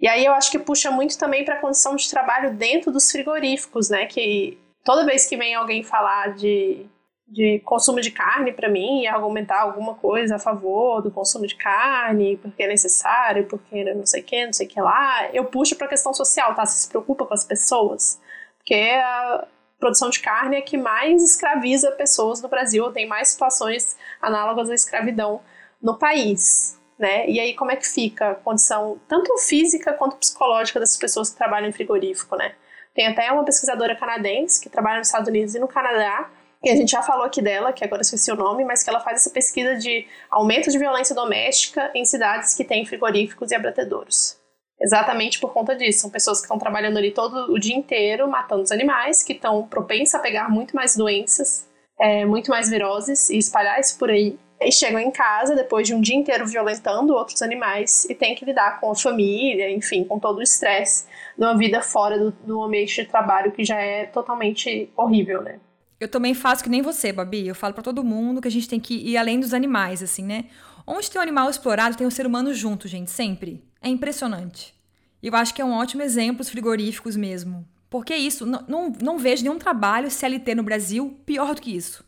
E 0.00 0.08
aí 0.08 0.24
eu 0.24 0.32
acho 0.32 0.50
que 0.50 0.58
puxa 0.58 0.90
muito 0.90 1.18
também 1.18 1.44
para 1.44 1.54
a 1.54 1.60
condição 1.60 1.96
de 1.96 2.08
trabalho 2.10 2.54
dentro 2.54 2.92
dos 2.92 3.10
frigoríficos, 3.10 3.88
né? 3.88 4.06
Que 4.06 4.58
toda 4.84 5.06
vez 5.06 5.26
que 5.26 5.36
vem 5.36 5.54
alguém 5.54 5.82
falar 5.82 6.34
de 6.34 6.86
de 7.26 7.60
consumo 7.64 8.00
de 8.00 8.12
carne 8.12 8.52
para 8.52 8.68
mim 8.68 9.02
e 9.02 9.06
argumentar 9.06 9.62
alguma 9.62 9.94
coisa 9.94 10.36
a 10.36 10.38
favor 10.38 11.02
do 11.02 11.10
consumo 11.10 11.46
de 11.46 11.56
carne, 11.56 12.36
porque 12.36 12.62
é 12.62 12.68
necessário, 12.68 13.46
porque 13.46 13.82
não 13.94 14.06
sei 14.06 14.22
o 14.22 14.24
que, 14.24 14.46
não 14.46 14.52
sei 14.52 14.66
o 14.66 14.70
que 14.70 14.80
lá, 14.80 15.28
eu 15.32 15.44
puxo 15.44 15.74
para 15.76 15.86
a 15.86 15.90
questão 15.90 16.14
social, 16.14 16.54
tá? 16.54 16.64
Você 16.64 16.82
se 16.82 16.88
preocupa 16.88 17.26
com 17.26 17.34
as 17.34 17.44
pessoas? 17.44 18.20
Porque 18.58 18.74
a 18.74 19.46
produção 19.78 20.08
de 20.08 20.20
carne 20.20 20.56
é 20.56 20.60
que 20.60 20.78
mais 20.78 21.22
escraviza 21.22 21.90
pessoas 21.92 22.40
no 22.40 22.48
Brasil, 22.48 22.92
tem 22.92 23.06
mais 23.06 23.28
situações 23.28 23.96
análogas 24.22 24.70
à 24.70 24.74
escravidão 24.74 25.40
no 25.82 25.98
país. 25.98 26.80
Né? 26.98 27.28
E 27.28 27.38
aí 27.38 27.54
como 27.54 27.70
é 27.70 27.76
que 27.76 27.86
fica 27.86 28.30
a 28.30 28.34
condição 28.34 28.98
tanto 29.06 29.36
física 29.36 29.92
quanto 29.92 30.16
psicológica 30.16 30.80
dessas 30.80 30.96
pessoas 30.96 31.28
que 31.28 31.36
trabalham 31.36 31.68
em 31.68 31.72
frigorífico, 31.72 32.36
né? 32.36 32.54
Tem 32.94 33.06
até 33.06 33.30
uma 33.30 33.44
pesquisadora 33.44 33.94
canadense 33.94 34.58
que 34.62 34.70
trabalha 34.70 34.98
nos 34.98 35.08
Estados 35.08 35.28
Unidos 35.28 35.54
e 35.54 35.58
no 35.58 35.68
Canadá 35.68 36.30
e 36.66 36.70
a 36.70 36.74
gente 36.74 36.90
já 36.90 37.00
falou 37.00 37.24
aqui 37.24 37.40
dela, 37.40 37.72
que 37.72 37.84
agora 37.84 38.00
eu 38.00 38.02
esqueci 38.02 38.28
o 38.32 38.34
nome, 38.34 38.64
mas 38.64 38.82
que 38.82 38.90
ela 38.90 38.98
faz 38.98 39.20
essa 39.20 39.30
pesquisa 39.30 39.76
de 39.76 40.04
aumento 40.28 40.68
de 40.68 40.76
violência 40.76 41.14
doméstica 41.14 41.92
em 41.94 42.04
cidades 42.04 42.54
que 42.54 42.64
têm 42.64 42.84
frigoríficos 42.84 43.52
e 43.52 43.54
abatedouros. 43.54 44.36
Exatamente 44.80 45.38
por 45.38 45.52
conta 45.52 45.76
disso. 45.76 46.00
São 46.00 46.10
pessoas 46.10 46.38
que 46.38 46.46
estão 46.46 46.58
trabalhando 46.58 46.98
ali 46.98 47.12
todo 47.12 47.52
o 47.52 47.58
dia 47.58 47.76
inteiro, 47.76 48.28
matando 48.28 48.62
os 48.62 48.72
animais, 48.72 49.22
que 49.22 49.32
estão 49.32 49.64
propensas 49.68 50.16
a 50.16 50.18
pegar 50.18 50.50
muito 50.50 50.74
mais 50.74 50.96
doenças, 50.96 51.68
é, 52.00 52.24
muito 52.24 52.50
mais 52.50 52.68
viroses 52.68 53.30
e 53.30 53.38
espalhar 53.38 53.78
isso 53.78 53.96
por 53.96 54.10
aí. 54.10 54.36
E 54.60 54.72
chegam 54.72 54.98
em 54.98 55.12
casa 55.12 55.54
depois 55.54 55.86
de 55.86 55.94
um 55.94 56.00
dia 56.00 56.16
inteiro 56.16 56.48
violentando 56.48 57.14
outros 57.14 57.42
animais 57.42 58.06
e 58.10 58.14
tem 58.14 58.34
que 58.34 58.44
lidar 58.44 58.80
com 58.80 58.90
a 58.90 58.94
família, 58.96 59.70
enfim, 59.70 60.02
com 60.02 60.18
todo 60.18 60.38
o 60.38 60.42
estresse 60.42 61.06
de 61.38 61.44
uma 61.44 61.56
vida 61.56 61.80
fora 61.80 62.18
do, 62.18 62.32
do 62.32 62.60
ambiente 62.60 63.02
de 63.02 63.08
trabalho 63.08 63.52
que 63.52 63.64
já 63.64 63.80
é 63.80 64.06
totalmente 64.06 64.90
horrível, 64.96 65.42
né? 65.42 65.60
Eu 65.98 66.08
também 66.08 66.34
faço 66.34 66.62
que 66.62 66.68
nem 66.68 66.82
você, 66.82 67.12
Babi. 67.12 67.46
Eu 67.46 67.54
falo 67.54 67.74
para 67.74 67.82
todo 67.82 68.04
mundo 68.04 68.40
que 68.40 68.48
a 68.48 68.50
gente 68.50 68.68
tem 68.68 68.78
que 68.78 68.94
ir 68.94 69.16
além 69.16 69.40
dos 69.40 69.54
animais, 69.54 70.02
assim, 70.02 70.24
né? 70.24 70.46
Onde 70.86 71.10
tem 71.10 71.18
um 71.18 71.22
animal 71.22 71.48
explorado, 71.48 71.96
tem 71.96 72.06
um 72.06 72.10
ser 72.10 72.26
humano 72.26 72.52
junto, 72.52 72.86
gente, 72.86 73.10
sempre. 73.10 73.64
É 73.80 73.88
impressionante. 73.88 74.74
E 75.22 75.28
eu 75.28 75.34
acho 75.34 75.54
que 75.54 75.62
é 75.62 75.64
um 75.64 75.72
ótimo 75.72 76.02
exemplo 76.02 76.42
os 76.42 76.50
frigoríficos 76.50 77.16
mesmo. 77.16 77.66
Porque 77.88 78.14
isso, 78.14 78.44
não, 78.44 78.64
não, 78.68 78.92
não 79.02 79.18
vejo 79.18 79.42
nenhum 79.42 79.58
trabalho 79.58 80.10
CLT 80.10 80.54
no 80.54 80.62
Brasil 80.62 81.18
pior 81.24 81.54
do 81.54 81.62
que 81.62 81.74
isso. 81.74 82.04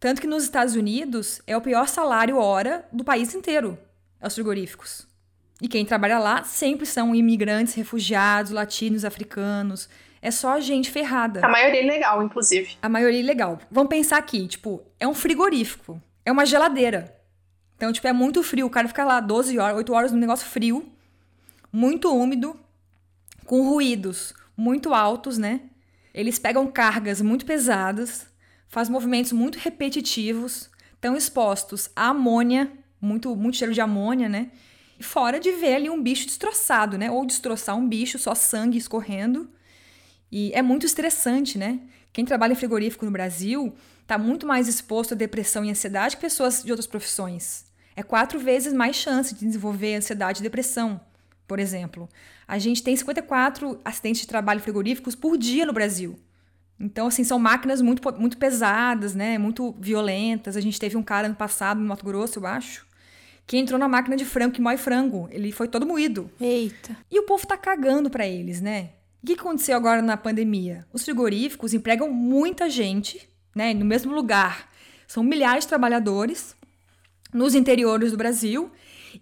Tanto 0.00 0.20
que 0.20 0.26
nos 0.26 0.42
Estados 0.42 0.74
Unidos 0.74 1.40
é 1.46 1.56
o 1.56 1.60
pior 1.60 1.86
salário 1.86 2.38
hora 2.38 2.88
do 2.92 3.04
país 3.04 3.34
inteiro, 3.34 3.78
é 4.20 4.26
os 4.26 4.34
frigoríficos. 4.34 5.06
E 5.60 5.68
quem 5.68 5.84
trabalha 5.84 6.18
lá 6.18 6.42
sempre 6.42 6.84
são 6.86 7.14
imigrantes, 7.14 7.74
refugiados, 7.74 8.50
latinos, 8.50 9.04
africanos, 9.04 9.88
é 10.22 10.30
só 10.30 10.58
gente 10.60 10.90
ferrada. 10.90 11.44
A 11.44 11.48
maioria 11.48 11.80
é 11.80 11.84
ilegal, 11.84 12.22
inclusive. 12.22 12.76
A 12.80 12.88
maioria 12.88 13.18
é 13.18 13.22
ilegal. 13.22 13.58
Vamos 13.70 13.90
pensar 13.90 14.16
aqui, 14.16 14.46
tipo, 14.46 14.80
é 14.98 15.06
um 15.06 15.14
frigorífico. 15.14 16.00
É 16.24 16.30
uma 16.30 16.46
geladeira. 16.46 17.14
Então, 17.76 17.92
tipo, 17.92 18.06
é 18.06 18.12
muito 18.12 18.42
frio. 18.42 18.66
O 18.66 18.70
cara 18.70 18.86
fica 18.86 19.04
lá 19.04 19.20
12 19.20 19.58
horas, 19.58 19.76
8 19.76 19.92
horas 19.92 20.12
num 20.12 20.18
negócio 20.18 20.46
frio, 20.46 20.88
muito 21.72 22.14
úmido, 22.14 22.58
com 23.44 23.62
ruídos 23.68 24.32
muito 24.56 24.94
altos, 24.94 25.38
né? 25.38 25.60
Eles 26.14 26.38
pegam 26.38 26.66
cargas 26.66 27.20
muito 27.20 27.44
pesadas, 27.44 28.26
fazem 28.68 28.92
movimentos 28.92 29.32
muito 29.32 29.58
repetitivos, 29.58 30.70
estão 30.94 31.16
expostos 31.16 31.90
a 31.96 32.08
amônia, 32.08 32.70
muito, 33.00 33.34
muito 33.34 33.56
cheiro 33.56 33.72
de 33.72 33.80
amônia, 33.80 34.28
né? 34.28 34.50
E 34.98 35.02
fora 35.02 35.40
de 35.40 35.50
ver 35.52 35.74
ali 35.74 35.90
um 35.90 36.00
bicho 36.00 36.26
destroçado, 36.26 36.96
né? 36.96 37.10
Ou 37.10 37.26
destroçar 37.26 37.76
um 37.76 37.88
bicho, 37.88 38.18
só 38.18 38.34
sangue 38.34 38.78
escorrendo. 38.78 39.50
E 40.32 40.50
é 40.54 40.62
muito 40.62 40.86
estressante, 40.86 41.58
né? 41.58 41.78
Quem 42.10 42.24
trabalha 42.24 42.52
em 42.52 42.56
frigorífico 42.56 43.04
no 43.04 43.10
Brasil 43.10 43.74
está 44.00 44.16
muito 44.16 44.46
mais 44.46 44.66
exposto 44.66 45.12
a 45.12 45.16
depressão 45.16 45.62
e 45.62 45.70
ansiedade 45.70 46.16
que 46.16 46.22
pessoas 46.22 46.64
de 46.64 46.72
outras 46.72 46.86
profissões. 46.86 47.66
É 47.94 48.02
quatro 48.02 48.38
vezes 48.38 48.72
mais 48.72 48.96
chance 48.96 49.34
de 49.34 49.44
desenvolver 49.44 49.96
ansiedade 49.96 50.40
e 50.40 50.42
depressão, 50.42 50.98
por 51.46 51.58
exemplo. 51.58 52.08
A 52.48 52.58
gente 52.58 52.82
tem 52.82 52.96
54 52.96 53.78
acidentes 53.84 54.22
de 54.22 54.26
trabalho 54.26 54.60
frigoríficos 54.60 55.14
por 55.14 55.36
dia 55.36 55.66
no 55.66 55.72
Brasil. 55.72 56.18
Então, 56.80 57.06
assim, 57.06 57.22
são 57.22 57.38
máquinas 57.38 57.82
muito, 57.82 58.02
muito 58.18 58.38
pesadas, 58.38 59.14
né? 59.14 59.36
Muito 59.38 59.76
violentas. 59.78 60.56
A 60.56 60.60
gente 60.60 60.80
teve 60.80 60.96
um 60.96 61.02
cara 61.02 61.26
ano 61.26 61.36
passado, 61.36 61.78
no 61.78 61.86
Mato 61.86 62.04
Grosso, 62.04 62.40
eu 62.40 62.46
acho, 62.46 62.86
que 63.46 63.58
entrou 63.58 63.78
na 63.78 63.86
máquina 63.86 64.16
de 64.16 64.24
frango 64.24 64.54
que 64.54 64.60
moe 64.60 64.76
frango. 64.78 65.28
Ele 65.30 65.52
foi 65.52 65.68
todo 65.68 65.86
moído. 65.86 66.30
Eita. 66.40 66.96
E 67.10 67.20
o 67.20 67.24
povo 67.24 67.46
tá 67.46 67.56
cagando 67.56 68.10
para 68.10 68.26
eles, 68.26 68.60
né? 68.60 68.90
O 69.22 69.26
que 69.26 69.34
aconteceu 69.34 69.76
agora 69.76 70.02
na 70.02 70.16
pandemia? 70.16 70.84
Os 70.92 71.04
frigoríficos 71.04 71.72
empregam 71.72 72.10
muita 72.10 72.68
gente, 72.68 73.28
né, 73.54 73.72
no 73.72 73.84
mesmo 73.84 74.12
lugar. 74.12 74.68
São 75.06 75.22
milhares 75.22 75.62
de 75.62 75.68
trabalhadores 75.68 76.56
nos 77.32 77.54
interiores 77.54 78.10
do 78.10 78.16
Brasil 78.16 78.72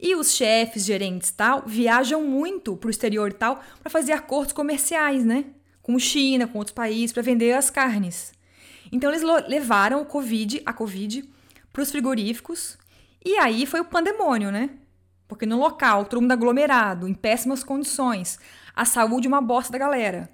e 0.00 0.14
os 0.14 0.32
chefes, 0.32 0.86
gerentes 0.86 1.30
tal, 1.30 1.64
viajam 1.66 2.24
muito 2.24 2.76
para 2.76 2.88
o 2.88 2.90
exterior 2.90 3.30
tal 3.30 3.62
para 3.82 3.90
fazer 3.90 4.12
acordos 4.12 4.54
comerciais, 4.54 5.22
né? 5.22 5.44
Com 5.82 5.98
China, 5.98 6.46
com 6.46 6.56
outros 6.56 6.74
países, 6.74 7.12
para 7.12 7.22
vender 7.22 7.52
as 7.52 7.68
carnes. 7.68 8.32
Então 8.90 9.10
eles 9.10 9.22
levaram 9.48 10.00
o 10.00 10.06
Covid, 10.06 10.62
a 10.64 10.72
Covid, 10.72 11.28
para 11.70 11.82
os 11.82 11.90
frigoríficos 11.90 12.78
e 13.22 13.36
aí 13.36 13.66
foi 13.66 13.80
o 13.80 13.84
pandemônio, 13.84 14.50
né? 14.50 14.70
Porque 15.28 15.44
no 15.44 15.58
local, 15.58 16.06
todo 16.06 16.22
mundo 16.22 16.32
aglomerado, 16.32 17.06
em 17.06 17.14
péssimas 17.14 17.62
condições, 17.62 18.38
a 18.80 18.84
saúde 18.86 19.28
uma 19.28 19.42
bosta 19.42 19.70
da 19.70 19.78
galera. 19.78 20.30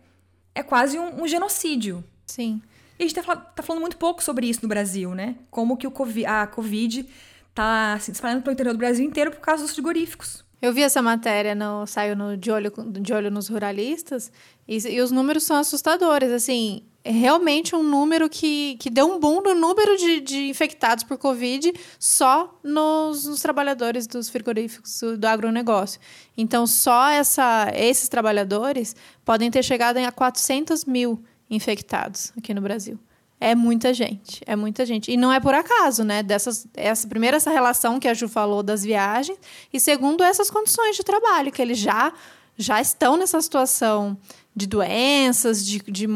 É 0.55 0.63
quase 0.63 0.97
um, 0.97 1.25
um 1.25 1.27
genocídio. 1.27 2.05
Sim. 2.25 2.63
E 2.97 3.03
a 3.03 3.07
gente 3.07 3.21
tá, 3.21 3.35
tá, 3.35 3.61
falando 3.61 3.81
muito 3.81 3.97
pouco 3.97 4.23
sobre 4.23 4.47
isso 4.47 4.61
no 4.63 4.69
Brasil, 4.69 5.17
né? 5.17 5.35
Como 5.51 5.77
que 5.77 5.85
o 5.85 5.91
COVID, 5.91 6.25
a 6.27 6.47
Covid 6.47 7.09
tá 7.53 7.99
se 7.99 8.13
espalhando 8.13 8.43
pelo 8.43 8.55
interior 8.55 8.73
do 8.73 8.79
Brasil 8.79 9.05
inteiro 9.05 9.33
por 9.33 9.41
causa 9.41 9.65
dos 9.65 9.73
frigoríficos. 9.73 10.45
Eu 10.63 10.73
vi 10.73 10.83
essa 10.83 11.03
matéria, 11.03 11.57
no, 11.57 11.89
saiu 11.89 12.15
no, 12.15 12.37
de, 12.37 12.53
olho, 12.53 12.73
de 13.01 13.13
Olho 13.13 13.33
nos 13.33 13.49
Ruralistas, 13.49 14.31
e, 14.67 14.77
e 14.77 15.01
os 15.01 15.11
números 15.11 15.43
são 15.43 15.57
assustadores. 15.57 16.31
Assim, 16.31 16.85
é 17.07 17.11
realmente 17.13 17.77
um 17.77 17.85
número 17.85 18.29
que, 18.29 18.77
que 18.81 18.91
deu 18.91 19.07
um 19.07 19.21
boom 19.21 19.41
no 19.41 19.55
número 19.55 19.97
de, 19.97 20.19
de 20.19 20.49
infectados 20.49 21.05
por 21.05 21.17
Covid 21.17 21.73
só 22.01 22.59
nos, 22.65 23.27
nos 23.27 23.41
trabalhadores 23.41 24.09
dos 24.09 24.29
frigoríficos 24.29 25.03
do 25.17 25.25
agronegócio. 25.25 26.01
Então, 26.37 26.67
só 26.67 27.09
essa, 27.11 27.71
esses 27.77 28.09
trabalhadores 28.09 28.97
podem 29.25 29.53
ter 29.53 29.63
chegado 29.63 29.99
a 29.99 30.11
400 30.11 30.85
mil 30.85 31.23
infectados 31.49 32.33
aqui 32.37 32.53
no 32.53 32.61
Brasil. 32.61 32.99
É 33.39 33.55
muita 33.55 33.95
gente, 33.95 34.43
é 34.45 34.57
muita 34.57 34.85
gente. 34.85 35.13
E 35.13 35.17
não 35.17 35.33
é 35.33 35.39
por 35.39 35.55
acaso, 35.55 36.03
né? 36.03 36.25
Dessas, 36.25 36.67
essa, 36.75 37.07
primeiro, 37.07 37.37
essa 37.37 37.53
relação 37.53 38.01
que 38.01 38.09
a 38.09 38.15
Ju 38.15 38.29
falou 38.29 38.65
das 38.65 38.83
viagens, 38.83 39.39
e 39.73 39.79
segundo, 39.79 40.25
essas 40.25 40.51
condições 40.51 40.97
de 40.97 41.05
trabalho, 41.05 41.53
que 41.53 41.63
eles 41.63 41.79
já, 41.79 42.13
já 42.57 42.81
estão 42.81 43.17
nessa 43.17 43.41
situação 43.41 44.19
de 44.57 44.67
doenças, 44.67 45.65
de, 45.65 45.81
de, 45.83 46.09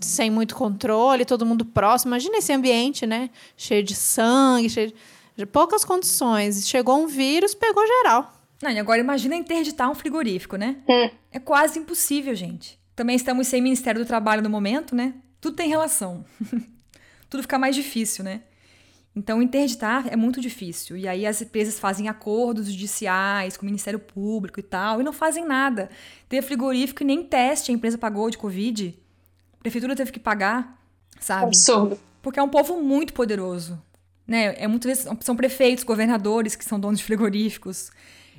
sem 0.00 0.30
muito 0.30 0.54
controle, 0.56 1.26
todo 1.26 1.44
mundo 1.44 1.66
próximo. 1.66 2.08
Imagina 2.08 2.38
esse 2.38 2.50
ambiente, 2.50 3.04
né? 3.04 3.28
Cheio 3.58 3.82
de 3.82 3.94
sangue, 3.94 4.70
cheio 4.70 4.88
de, 4.88 4.94
de 5.36 5.44
poucas 5.44 5.84
condições. 5.84 6.66
Chegou 6.66 6.98
um 6.98 7.06
vírus, 7.06 7.54
pegou 7.54 7.86
geral. 7.86 8.32
Não, 8.62 8.70
e 8.70 8.78
agora 8.78 8.98
imagina 9.00 9.36
interditar 9.36 9.90
um 9.90 9.94
frigorífico, 9.94 10.56
né? 10.56 10.76
Hum. 10.88 11.10
É 11.30 11.38
quase 11.38 11.78
impossível, 11.78 12.34
gente. 12.34 12.78
Também 12.96 13.16
estamos 13.16 13.48
sem 13.48 13.60
Ministério 13.60 14.02
do 14.02 14.06
Trabalho 14.06 14.42
no 14.42 14.48
momento, 14.48 14.94
né? 14.96 15.12
Tudo 15.38 15.54
tem 15.54 15.68
relação. 15.68 16.24
Tudo 17.28 17.42
fica 17.42 17.58
mais 17.58 17.76
difícil, 17.76 18.24
né? 18.24 18.40
Então, 19.16 19.40
interditar 19.40 20.08
é 20.12 20.16
muito 20.16 20.40
difícil. 20.40 20.96
E 20.96 21.06
aí 21.06 21.24
as 21.24 21.40
empresas 21.40 21.78
fazem 21.78 22.08
acordos 22.08 22.66
judiciais 22.66 23.56
com 23.56 23.62
o 23.62 23.66
Ministério 23.66 23.98
Público 24.00 24.58
e 24.58 24.62
tal, 24.62 25.00
e 25.00 25.04
não 25.04 25.12
fazem 25.12 25.46
nada. 25.46 25.88
Teve 26.28 26.46
frigorífico 26.46 27.02
e 27.02 27.06
nem 27.06 27.22
teste 27.22 27.70
a 27.70 27.74
empresa 27.74 27.96
pagou 27.96 28.28
de 28.28 28.36
Covid. 28.38 28.98
A 29.54 29.62
prefeitura 29.62 29.94
teve 29.94 30.10
que 30.10 30.18
pagar, 30.18 30.82
sabe? 31.20 31.44
Absurdo. 31.46 31.98
Porque 32.20 32.40
é 32.40 32.42
um 32.42 32.48
povo 32.48 32.80
muito 32.82 33.12
poderoso. 33.12 33.80
Né? 34.26 34.54
É 34.56 34.66
muitas 34.66 34.88
vezes 35.04 35.18
são 35.20 35.36
prefeitos, 35.36 35.84
governadores 35.84 36.56
que 36.56 36.64
são 36.64 36.80
donos 36.80 36.98
de 36.98 37.04
frigoríficos, 37.04 37.92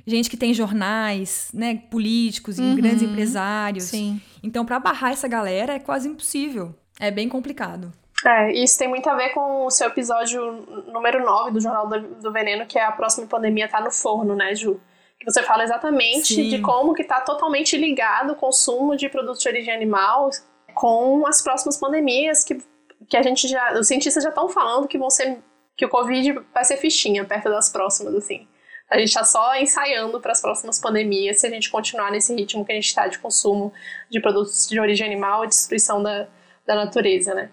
gente 0.06 0.28
que 0.28 0.36
tem 0.36 0.52
jornais, 0.52 1.48
né, 1.54 1.76
políticos, 1.90 2.58
Uhum. 2.58 2.74
grandes 2.74 3.02
empresários. 3.02 3.84
Sim. 3.84 4.20
Então, 4.42 4.64
para 4.66 4.78
barrar 4.78 5.12
essa 5.12 5.26
galera 5.28 5.74
é 5.74 5.78
quase 5.78 6.08
impossível. 6.08 6.74
É 7.00 7.10
bem 7.10 7.28
complicado. 7.28 7.92
É, 8.24 8.52
isso 8.52 8.78
tem 8.78 8.88
muito 8.88 9.08
a 9.10 9.14
ver 9.14 9.30
com 9.30 9.66
o 9.66 9.70
seu 9.70 9.88
episódio 9.88 10.42
número 10.86 11.24
9 11.24 11.50
do 11.50 11.60
Jornal 11.60 11.88
do, 11.88 12.00
do 12.00 12.32
Veneno, 12.32 12.66
que 12.66 12.78
é 12.78 12.84
a 12.84 12.92
próxima 12.92 13.26
pandemia 13.26 13.68
tá 13.68 13.80
no 13.80 13.90
forno, 13.90 14.34
né, 14.34 14.54
Ju? 14.54 14.80
que 15.18 15.24
você 15.24 15.42
fala 15.42 15.64
exatamente 15.64 16.34
Sim. 16.34 16.48
de 16.48 16.60
como 16.60 16.94
que 16.94 17.02
está 17.02 17.20
totalmente 17.20 17.76
ligado 17.76 18.32
o 18.32 18.36
consumo 18.36 18.96
de 18.96 19.08
produtos 19.08 19.42
de 19.42 19.48
origem 19.48 19.74
animal 19.74 20.30
com 20.74 21.26
as 21.26 21.42
próximas 21.42 21.78
pandemias 21.78 22.44
que, 22.44 22.62
que 23.08 23.16
a 23.16 23.22
gente 23.22 23.48
já, 23.48 23.72
os 23.72 23.88
cientistas 23.88 24.22
já 24.22 24.28
estão 24.28 24.48
falando 24.48 24.86
que 24.86 24.98
vão 24.98 25.10
ser 25.10 25.38
que 25.76 25.84
o 25.84 25.88
Covid 25.88 26.40
vai 26.54 26.64
ser 26.64 26.76
fichinha 26.76 27.24
perto 27.24 27.50
das 27.50 27.68
próximas, 27.68 28.14
assim. 28.14 28.46
A 28.90 28.98
gente 28.98 29.08
está 29.08 29.24
só 29.24 29.54
ensaiando 29.56 30.20
para 30.20 30.32
as 30.32 30.40
próximas 30.40 30.78
pandemias 30.78 31.40
se 31.40 31.46
a 31.46 31.50
gente 31.50 31.70
continuar 31.70 32.10
nesse 32.10 32.34
ritmo 32.34 32.64
que 32.64 32.72
a 32.72 32.74
gente 32.74 32.86
está 32.86 33.08
de 33.08 33.18
consumo 33.18 33.72
de 34.08 34.20
produtos 34.20 34.68
de 34.68 34.78
origem 34.78 35.06
animal 35.06 35.44
e 35.44 35.48
destruição 35.48 36.02
da, 36.02 36.28
da 36.64 36.76
natureza, 36.76 37.34
né? 37.34 37.50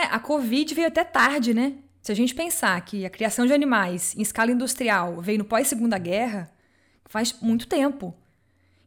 É, 0.00 0.04
a 0.04 0.18
Covid 0.18 0.74
veio 0.74 0.88
até 0.88 1.04
tarde, 1.04 1.52
né? 1.52 1.74
Se 2.00 2.10
a 2.10 2.14
gente 2.14 2.34
pensar 2.34 2.80
que 2.80 3.04
a 3.04 3.10
criação 3.10 3.44
de 3.44 3.52
animais 3.52 4.14
em 4.16 4.22
escala 4.22 4.50
industrial 4.50 5.20
veio 5.20 5.36
no 5.36 5.44
pós-segunda 5.44 5.98
guerra, 5.98 6.50
faz 7.04 7.36
muito 7.42 7.66
tempo. 7.66 8.14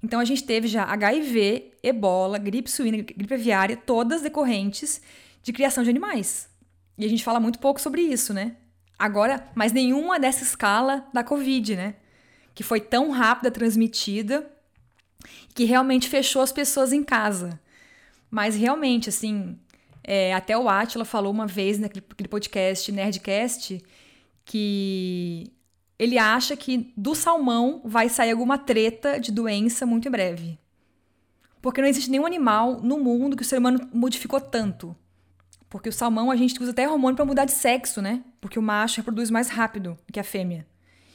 Então 0.02 0.20
a 0.20 0.26
gente 0.26 0.44
teve 0.44 0.68
já 0.68 0.84
HIV, 0.86 1.74
ebola, 1.84 2.40
gripe 2.40 2.72
suína, 2.72 2.98
gripe 2.98 3.32
aviária, 3.32 3.78
todas 3.78 4.24
decorrentes 4.24 5.02
de 5.44 5.54
criação 5.54 5.84
de 5.84 5.92
animais. 5.92 6.50
E 6.98 7.06
a 7.06 7.08
gente 7.08 7.24
fala 7.24 7.40
muito 7.40 7.60
pouco 7.60 7.80
sobre 7.80 8.02
isso, 8.02 8.34
né? 8.34 8.56
Agora, 8.98 9.48
mas 9.54 9.72
nenhuma 9.72 10.20
dessa 10.20 10.44
escala 10.44 11.08
da 11.14 11.24
Covid, 11.24 11.76
né? 11.76 11.96
Que 12.56 12.64
foi 12.64 12.80
tão 12.80 13.12
rápida, 13.12 13.52
transmitida, 13.52 14.52
que 15.54 15.66
realmente 15.66 16.10
fechou 16.10 16.42
as 16.42 16.52
pessoas 16.52 16.92
em 16.92 17.04
casa. 17.04 17.60
Mas 18.32 18.56
realmente, 18.56 19.10
assim, 19.10 19.60
é, 20.04 20.34
até 20.34 20.58
o 20.58 20.68
Atila 20.68 21.06
falou 21.06 21.32
uma 21.32 21.48
vez 21.48 21.80
naquele 21.80 22.28
podcast 22.28 22.92
Nerdcast 22.92 23.82
que 24.44 25.52
ele 25.98 26.18
acha 26.18 26.58
que 26.58 26.92
do 26.98 27.16
salmão 27.16 27.82
vai 27.86 28.10
sair 28.10 28.32
alguma 28.32 28.58
treta 28.58 29.20
de 29.20 29.32
doença 29.32 29.86
muito 29.86 30.08
em 30.08 30.12
breve. 30.12 30.60
Porque 31.62 31.80
não 31.80 31.88
existe 31.88 32.12
nenhum 32.12 32.26
animal 32.26 32.82
no 32.82 33.00
mundo 33.00 33.38
que 33.38 33.44
o 33.44 33.46
ser 33.46 33.58
humano 33.58 33.88
modificou 33.94 34.42
tanto. 34.42 34.94
Porque 35.70 35.88
o 35.88 35.94
salmão 35.94 36.30
a 36.30 36.36
gente 36.36 36.62
usa 36.62 36.72
até 36.72 36.90
hormônio 36.90 37.16
para 37.16 37.26
mudar 37.26 37.46
de 37.46 37.54
sexo, 37.54 38.02
né? 38.02 38.22
Porque 38.42 38.60
o 38.60 38.62
macho 38.62 38.98
reproduz 38.98 39.32
mais 39.32 39.50
rápido 39.50 39.98
que 40.12 40.20
a 40.20 40.24
fêmea. 40.24 40.68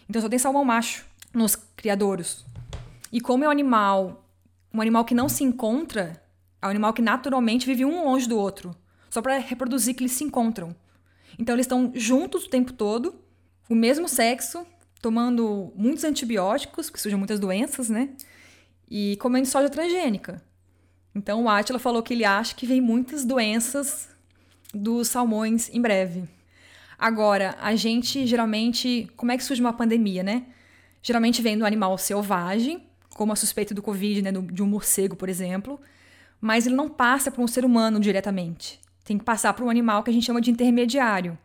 Então 0.08 0.22
só 0.22 0.28
tem 0.28 0.38
salmão 0.38 0.64
macho 0.64 1.04
nos 1.34 1.54
criadouros. 1.54 2.46
E 3.12 3.20
como 3.20 3.44
é 3.44 3.48
um 3.48 3.50
animal, 3.50 4.26
um 4.72 4.80
animal 4.80 5.04
que 5.04 5.14
não 5.14 5.28
se 5.28 5.44
encontra, 5.44 6.20
é 6.60 6.66
um 6.66 6.70
animal 6.70 6.92
que 6.92 7.02
naturalmente 7.02 7.66
vive 7.66 7.84
um 7.84 8.04
longe 8.04 8.28
do 8.28 8.38
outro, 8.38 8.74
só 9.08 9.22
para 9.22 9.38
reproduzir 9.38 9.94
que 9.94 10.02
eles 10.02 10.12
se 10.12 10.24
encontram. 10.24 10.74
Então 11.38 11.54
eles 11.54 11.64
estão 11.64 11.92
juntos 11.94 12.44
o 12.44 12.50
tempo 12.50 12.72
todo, 12.72 13.14
o 13.68 13.74
mesmo 13.74 14.08
sexo, 14.08 14.66
tomando 15.00 15.72
muitos 15.76 16.04
antibióticos, 16.04 16.90
que 16.90 17.00
surgem 17.00 17.18
muitas 17.18 17.38
doenças, 17.38 17.88
né? 17.88 18.10
E 18.90 19.16
comendo 19.16 19.46
soja 19.46 19.68
transgênica. 19.68 20.42
Então 21.14 21.44
o 21.44 21.48
Atila 21.48 21.78
falou 21.78 22.02
que 22.02 22.14
ele 22.14 22.24
acha 22.24 22.54
que 22.54 22.66
vem 22.66 22.80
muitas 22.80 23.24
doenças 23.24 24.08
dos 24.74 25.08
salmões 25.08 25.68
em 25.72 25.80
breve. 25.80 26.24
Agora, 26.98 27.56
a 27.60 27.76
gente 27.76 28.26
geralmente. 28.26 29.08
Como 29.16 29.30
é 29.30 29.36
que 29.36 29.44
surge 29.44 29.60
uma 29.60 29.72
pandemia, 29.72 30.22
né? 30.22 30.46
Geralmente 31.00 31.40
vem 31.40 31.56
do 31.56 31.64
animal 31.64 31.96
selvagem, 31.96 32.82
como 33.10 33.32
a 33.32 33.36
suspeita 33.36 33.72
do 33.72 33.82
Covid, 33.82 34.22
né? 34.22 34.32
De 34.32 34.62
um 34.62 34.66
morcego, 34.66 35.14
por 35.14 35.28
exemplo. 35.28 35.80
Mas 36.40 36.66
ele 36.66 36.74
não 36.74 36.88
passa 36.88 37.30
para 37.30 37.42
um 37.42 37.48
ser 37.48 37.64
humano 37.64 37.98
diretamente. 37.98 38.80
Tem 39.04 39.18
que 39.18 39.24
passar 39.24 39.52
para 39.52 39.64
um 39.64 39.70
animal 39.70 40.02
que 40.02 40.10
a 40.10 40.12
gente 40.12 40.26
chama 40.26 40.40
de 40.40 40.50
intermediário. 40.50 41.38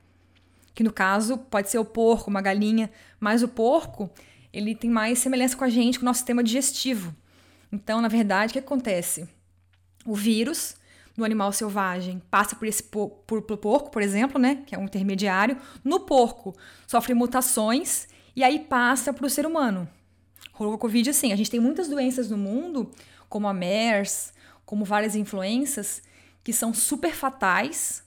Que 0.73 0.83
no 0.83 0.91
caso 0.91 1.37
pode 1.37 1.69
ser 1.69 1.79
o 1.79 1.85
porco, 1.85 2.29
uma 2.29 2.41
galinha. 2.41 2.91
Mas 3.19 3.41
o 3.41 3.47
porco, 3.47 4.09
ele 4.51 4.75
tem 4.75 4.89
mais 4.89 5.19
semelhança 5.19 5.55
com 5.55 5.63
a 5.63 5.69
gente, 5.69 5.97
com 5.97 6.03
o 6.03 6.05
nosso 6.05 6.19
sistema 6.19 6.43
digestivo. 6.43 7.15
Então, 7.71 8.01
na 8.01 8.07
verdade, 8.07 8.51
o 8.51 8.53
que 8.53 8.59
acontece? 8.59 9.27
O 10.05 10.15
vírus 10.15 10.75
no 11.15 11.23
animal 11.23 11.51
selvagem 11.51 12.21
passa 12.29 12.55
por 12.55 12.67
esse 12.67 12.83
por, 12.83 13.09
por, 13.25 13.41
por 13.41 13.57
porco, 13.57 13.91
por 13.91 14.01
exemplo, 14.01 14.39
né, 14.39 14.63
que 14.65 14.75
é 14.75 14.77
um 14.77 14.83
intermediário. 14.83 15.57
No 15.83 16.01
porco 16.01 16.55
sofre 16.87 17.13
mutações 17.13 18.07
e 18.35 18.43
aí 18.43 18.59
passa 18.59 19.13
para 19.13 19.25
o 19.25 19.29
ser 19.29 19.45
humano. 19.45 19.87
Rolou 20.51 20.75
a 20.75 20.77
Covid 20.77 21.09
assim. 21.09 21.31
A 21.31 21.35
gente 21.35 21.49
tem 21.49 21.59
muitas 21.59 21.87
doenças 21.87 22.29
no 22.29 22.37
mundo, 22.37 22.91
como 23.29 23.47
a 23.47 23.53
MERS, 23.53 24.33
como 24.65 24.85
várias 24.85 25.15
influências, 25.15 26.01
que 26.43 26.53
são 26.53 26.73
super 26.73 27.13
fatais, 27.13 28.03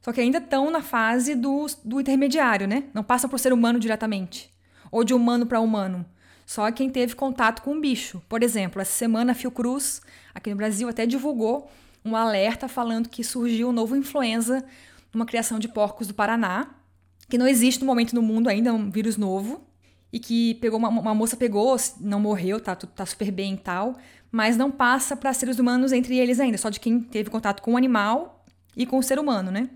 só 0.00 0.12
que 0.12 0.20
ainda 0.20 0.38
estão 0.38 0.70
na 0.70 0.82
fase 0.82 1.34
do, 1.34 1.66
do 1.84 2.00
intermediário, 2.00 2.68
né? 2.68 2.84
Não 2.94 3.02
passam 3.02 3.28
para 3.28 3.36
o 3.36 3.38
ser 3.38 3.52
humano 3.52 3.80
diretamente, 3.80 4.50
ou 4.90 5.02
de 5.02 5.12
humano 5.12 5.46
para 5.46 5.60
humano. 5.60 6.06
Só 6.46 6.70
quem 6.70 6.88
teve 6.88 7.16
contato 7.16 7.60
com 7.60 7.76
o 7.76 7.80
bicho. 7.80 8.22
Por 8.28 8.42
exemplo, 8.42 8.80
essa 8.80 8.92
semana 8.92 9.32
a 9.32 9.34
Fiocruz, 9.34 10.00
aqui 10.32 10.48
no 10.48 10.56
Brasil, 10.56 10.88
até 10.88 11.04
divulgou 11.06 11.68
um 12.04 12.14
alerta 12.14 12.68
falando 12.68 13.08
que 13.08 13.24
surgiu 13.24 13.68
um 13.68 13.72
novo 13.72 13.96
influenza 13.96 14.64
numa 15.12 15.26
criação 15.26 15.58
de 15.58 15.66
porcos 15.66 16.06
do 16.06 16.14
Paraná, 16.14 16.68
que 17.28 17.36
não 17.36 17.48
existe 17.48 17.80
no 17.80 17.86
momento 17.86 18.14
no 18.14 18.22
mundo 18.22 18.48
ainda, 18.48 18.70
é 18.70 18.72
um 18.72 18.88
vírus 18.88 19.16
novo, 19.16 19.66
e 20.12 20.20
que 20.20 20.54
pegou 20.54 20.78
uma, 20.78 20.88
uma 20.88 21.14
moça 21.14 21.36
pegou, 21.36 21.76
não 22.00 22.20
morreu, 22.20 22.60
tá, 22.60 22.76
tá 22.76 23.04
super 23.04 23.32
bem 23.32 23.54
e 23.54 23.58
tal, 23.58 23.96
mas 24.30 24.56
não 24.56 24.70
passa 24.70 25.16
para 25.16 25.32
seres 25.32 25.58
humanos 25.58 25.92
entre 25.92 26.18
eles 26.18 26.40
ainda, 26.40 26.58
só 26.58 26.68
de 26.68 26.80
quem 26.80 27.00
teve 27.00 27.30
contato 27.30 27.62
com 27.62 27.74
o 27.74 27.76
animal 27.76 28.44
e 28.76 28.84
com 28.84 28.98
o 28.98 29.02
ser 29.02 29.18
humano, 29.18 29.50
né? 29.50 29.68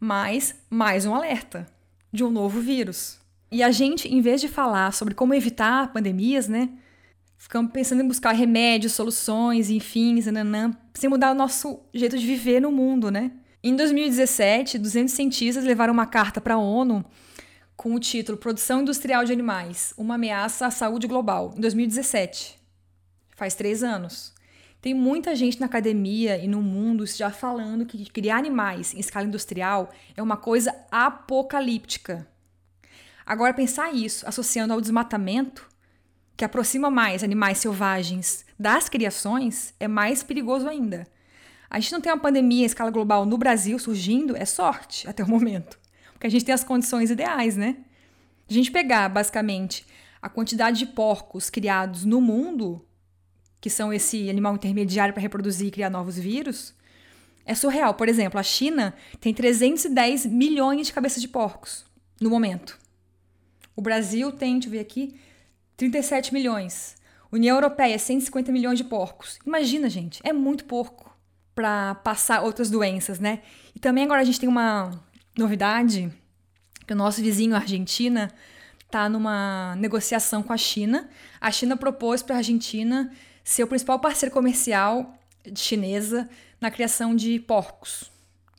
Mas 0.00 0.54
mais 0.70 1.06
um 1.06 1.14
alerta 1.14 1.66
de 2.12 2.24
um 2.24 2.30
novo 2.30 2.60
vírus. 2.60 3.18
E 3.50 3.62
a 3.62 3.70
gente, 3.70 4.08
em 4.08 4.20
vez 4.20 4.40
de 4.40 4.48
falar 4.48 4.92
sobre 4.92 5.14
como 5.14 5.34
evitar 5.34 5.92
pandemias, 5.92 6.48
né? 6.48 6.68
Ficamos 7.36 7.72
pensando 7.72 8.02
em 8.02 8.08
buscar 8.08 8.32
remédios, 8.32 8.92
soluções, 8.92 9.70
enfim, 9.70 10.20
nananã, 10.20 10.76
sem 10.92 11.08
mudar 11.08 11.30
o 11.30 11.34
nosso 11.34 11.80
jeito 11.94 12.18
de 12.18 12.26
viver 12.26 12.60
no 12.60 12.72
mundo, 12.72 13.10
né? 13.10 13.30
Em 13.62 13.74
2017, 13.74 14.78
200 14.78 15.14
cientistas 15.14 15.64
levaram 15.64 15.92
uma 15.92 16.06
carta 16.06 16.40
para 16.40 16.54
a 16.54 16.58
ONU 16.58 17.04
com 17.76 17.94
o 17.94 18.00
título 18.00 18.36
Produção 18.36 18.80
Industrial 18.80 19.24
de 19.24 19.32
Animais, 19.32 19.94
uma 19.96 20.16
ameaça 20.16 20.66
à 20.66 20.70
saúde 20.70 21.06
global, 21.06 21.54
em 21.56 21.60
2017. 21.60 22.57
Faz 23.38 23.54
três 23.54 23.84
anos. 23.84 24.34
Tem 24.82 24.92
muita 24.92 25.36
gente 25.36 25.60
na 25.60 25.66
academia 25.66 26.36
e 26.38 26.48
no 26.48 26.60
mundo 26.60 27.06
já 27.06 27.30
falando 27.30 27.86
que 27.86 28.04
criar 28.10 28.36
animais 28.36 28.92
em 28.92 28.98
escala 28.98 29.28
industrial 29.28 29.90
é 30.16 30.20
uma 30.20 30.36
coisa 30.36 30.74
apocalíptica. 30.90 32.26
Agora, 33.24 33.54
pensar 33.54 33.94
isso 33.94 34.28
associando 34.28 34.72
ao 34.72 34.80
desmatamento, 34.80 35.68
que 36.36 36.44
aproxima 36.44 36.90
mais 36.90 37.22
animais 37.22 37.58
selvagens 37.58 38.44
das 38.58 38.88
criações, 38.88 39.72
é 39.78 39.86
mais 39.86 40.24
perigoso 40.24 40.68
ainda. 40.68 41.06
A 41.70 41.78
gente 41.78 41.92
não 41.92 42.00
tem 42.00 42.10
uma 42.10 42.18
pandemia 42.18 42.64
em 42.64 42.66
escala 42.66 42.90
global 42.90 43.24
no 43.24 43.38
Brasil 43.38 43.78
surgindo, 43.78 44.36
é 44.36 44.44
sorte 44.44 45.08
até 45.08 45.22
o 45.22 45.28
momento. 45.28 45.78
Porque 46.12 46.26
a 46.26 46.30
gente 46.30 46.44
tem 46.44 46.52
as 46.52 46.64
condições 46.64 47.08
ideais, 47.08 47.56
né? 47.56 47.76
A 48.50 48.52
gente 48.52 48.72
pegar, 48.72 49.08
basicamente, 49.08 49.86
a 50.20 50.28
quantidade 50.28 50.80
de 50.80 50.86
porcos 50.86 51.48
criados 51.48 52.04
no 52.04 52.20
mundo, 52.20 52.84
que 53.60 53.70
são 53.70 53.92
esse 53.92 54.28
animal 54.30 54.54
intermediário 54.54 55.12
para 55.12 55.20
reproduzir 55.20 55.68
e 55.68 55.70
criar 55.70 55.90
novos 55.90 56.18
vírus, 56.18 56.74
é 57.44 57.54
surreal. 57.54 57.94
Por 57.94 58.08
exemplo, 58.08 58.38
a 58.38 58.42
China 58.42 58.94
tem 59.20 59.32
310 59.32 60.26
milhões 60.26 60.86
de 60.86 60.92
cabeças 60.92 61.20
de 61.20 61.28
porcos 61.28 61.84
no 62.20 62.30
momento. 62.30 62.78
O 63.74 63.80
Brasil 63.80 64.30
tem, 64.30 64.54
deixa 64.54 64.68
eu 64.68 64.72
ver 64.72 64.80
aqui, 64.80 65.18
37 65.76 66.34
milhões. 66.34 66.96
União 67.30 67.56
Europeia, 67.56 67.98
150 67.98 68.50
milhões 68.50 68.78
de 68.78 68.84
porcos. 68.84 69.38
Imagina, 69.46 69.88
gente, 69.88 70.20
é 70.24 70.32
muito 70.32 70.64
porco 70.64 71.16
para 71.54 71.94
passar 71.96 72.42
outras 72.42 72.70
doenças, 72.70 73.18
né? 73.18 73.40
E 73.74 73.78
também 73.78 74.04
agora 74.04 74.20
a 74.20 74.24
gente 74.24 74.40
tem 74.40 74.48
uma 74.48 74.90
novidade, 75.36 76.12
que 76.86 76.92
o 76.92 76.96
nosso 76.96 77.20
vizinho, 77.20 77.54
a 77.54 77.58
Argentina, 77.58 78.32
está 78.84 79.08
numa 79.08 79.76
negociação 79.76 80.42
com 80.42 80.52
a 80.52 80.56
China. 80.56 81.08
A 81.40 81.50
China 81.50 81.76
propôs 81.76 82.22
para 82.22 82.36
a 82.36 82.38
Argentina 82.38 83.12
ser 83.48 83.62
o 83.62 83.66
principal 83.66 83.98
parceiro 83.98 84.30
comercial 84.30 85.14
chinesa 85.56 86.28
na 86.60 86.70
criação 86.70 87.16
de 87.16 87.40
porcos. 87.40 88.10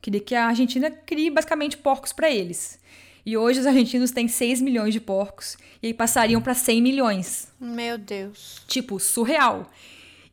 Queria 0.02 0.20
que 0.20 0.34
a 0.34 0.48
Argentina 0.48 0.90
crie 0.90 1.30
basicamente 1.30 1.78
porcos 1.78 2.12
para 2.12 2.32
eles. 2.32 2.80
E 3.24 3.38
hoje 3.38 3.60
os 3.60 3.68
argentinos 3.68 4.10
têm 4.10 4.28
6 4.28 4.62
milhões 4.62 4.92
de 4.92 5.00
porcos 5.00 5.58
e 5.84 5.88
aí 5.88 5.94
passariam 5.94 6.42
para 6.42 6.56
100 6.56 6.82
milhões. 6.82 7.50
Meu 7.60 8.00
Deus. 8.00 8.64
Tipo, 8.68 9.00
surreal. 9.00 9.70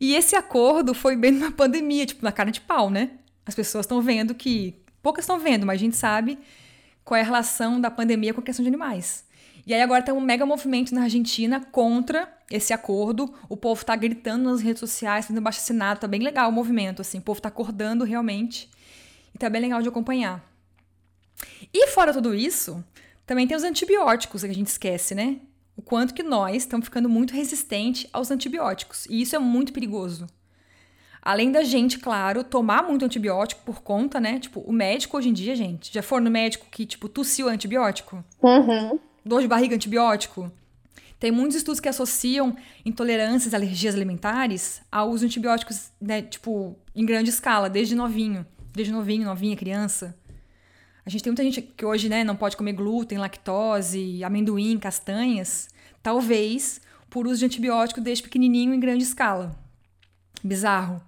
E 0.00 0.14
esse 0.14 0.34
acordo 0.34 0.94
foi 0.94 1.16
bem 1.16 1.32
numa 1.32 1.52
pandemia, 1.52 2.06
tipo, 2.06 2.24
na 2.24 2.32
cara 2.32 2.50
de 2.50 2.62
pau, 2.62 2.88
né? 2.88 3.10
As 3.44 3.54
pessoas 3.54 3.84
estão 3.84 4.00
vendo 4.00 4.34
que. 4.34 4.74
Poucas 5.02 5.24
estão 5.24 5.38
vendo, 5.38 5.66
mas 5.66 5.74
a 5.74 5.84
gente 5.84 5.96
sabe 5.96 6.38
qual 7.04 7.18
é 7.18 7.20
a 7.20 7.24
relação 7.24 7.78
da 7.78 7.90
pandemia 7.90 8.32
com 8.32 8.40
a 8.40 8.44
questão 8.44 8.62
de 8.62 8.68
animais. 8.68 9.25
E 9.66 9.74
aí 9.74 9.82
agora 9.82 10.02
tem 10.02 10.14
um 10.14 10.20
mega 10.20 10.46
movimento 10.46 10.94
na 10.94 11.02
Argentina 11.02 11.60
contra 11.60 12.32
esse 12.50 12.72
acordo. 12.72 13.34
O 13.48 13.56
povo 13.56 13.84
tá 13.84 13.96
gritando 13.96 14.48
nas 14.50 14.60
redes 14.60 14.80
sociais, 14.80 15.26
fazendo 15.26 15.42
baixo 15.42 15.58
assinado, 15.58 16.00
tá 16.00 16.06
bem 16.06 16.20
legal 16.20 16.48
o 16.48 16.52
movimento, 16.52 17.02
assim. 17.02 17.18
O 17.18 17.22
povo 17.22 17.40
tá 17.40 17.48
acordando 17.48 18.04
realmente. 18.04 18.70
E 19.34 19.38
tá 19.38 19.50
bem 19.50 19.60
legal 19.60 19.82
de 19.82 19.88
acompanhar. 19.88 20.44
E 21.74 21.88
fora 21.88 22.12
tudo 22.12 22.34
isso, 22.34 22.82
também 23.26 23.46
tem 23.46 23.56
os 23.56 23.64
antibióticos 23.64 24.42
que 24.42 24.50
a 24.50 24.54
gente 24.54 24.68
esquece, 24.68 25.14
né? 25.14 25.40
o 25.76 25.82
quanto 25.82 26.14
que 26.14 26.22
nós 26.22 26.56
estamos 26.56 26.86
ficando 26.86 27.08
muito 27.08 27.34
resistentes 27.34 28.08
aos 28.12 28.30
antibióticos. 28.30 29.06
E 29.06 29.20
isso 29.20 29.36
é 29.36 29.38
muito 29.38 29.72
perigoso. 29.72 30.26
Além 31.20 31.50
da 31.52 31.62
gente, 31.62 31.98
claro, 31.98 32.42
tomar 32.42 32.82
muito 32.84 33.04
antibiótico 33.04 33.62
por 33.64 33.82
conta, 33.82 34.18
né? 34.18 34.38
Tipo, 34.38 34.60
o 34.60 34.72
médico 34.72 35.16
hoje 35.18 35.28
em 35.28 35.32
dia, 35.32 35.54
gente, 35.54 35.92
já 35.92 36.02
for 36.02 36.20
no 36.20 36.30
médico 36.30 36.66
que, 36.70 36.86
tipo, 36.86 37.08
tossiu 37.08 37.48
antibiótico? 37.48 38.24
Uhum. 38.40 38.98
Dor 39.26 39.42
de 39.42 39.48
barriga 39.48 39.74
antibiótico? 39.74 40.52
Tem 41.18 41.32
muitos 41.32 41.56
estudos 41.56 41.80
que 41.80 41.88
associam 41.88 42.56
intolerâncias, 42.84 43.54
alergias 43.54 43.92
alimentares 43.92 44.80
ao 44.90 45.10
uso 45.10 45.20
de 45.20 45.26
antibióticos, 45.26 45.90
né, 46.00 46.22
tipo, 46.22 46.76
em 46.94 47.04
grande 47.04 47.30
escala, 47.30 47.68
desde 47.68 47.96
novinho. 47.96 48.46
Desde 48.72 48.92
novinho, 48.92 49.24
novinha, 49.24 49.56
criança. 49.56 50.16
A 51.04 51.10
gente 51.10 51.24
tem 51.24 51.32
muita 51.32 51.42
gente 51.42 51.60
que 51.60 51.84
hoje, 51.84 52.08
né, 52.08 52.22
não 52.22 52.36
pode 52.36 52.56
comer 52.56 52.74
glúten, 52.74 53.18
lactose, 53.18 54.22
amendoim, 54.22 54.78
castanhas, 54.78 55.68
talvez 56.00 56.80
por 57.10 57.26
uso 57.26 57.40
de 57.40 57.46
antibiótico 57.46 58.00
desde 58.00 58.22
pequenininho 58.22 58.72
em 58.72 58.78
grande 58.78 59.02
escala. 59.02 59.58
Bizarro. 60.40 61.02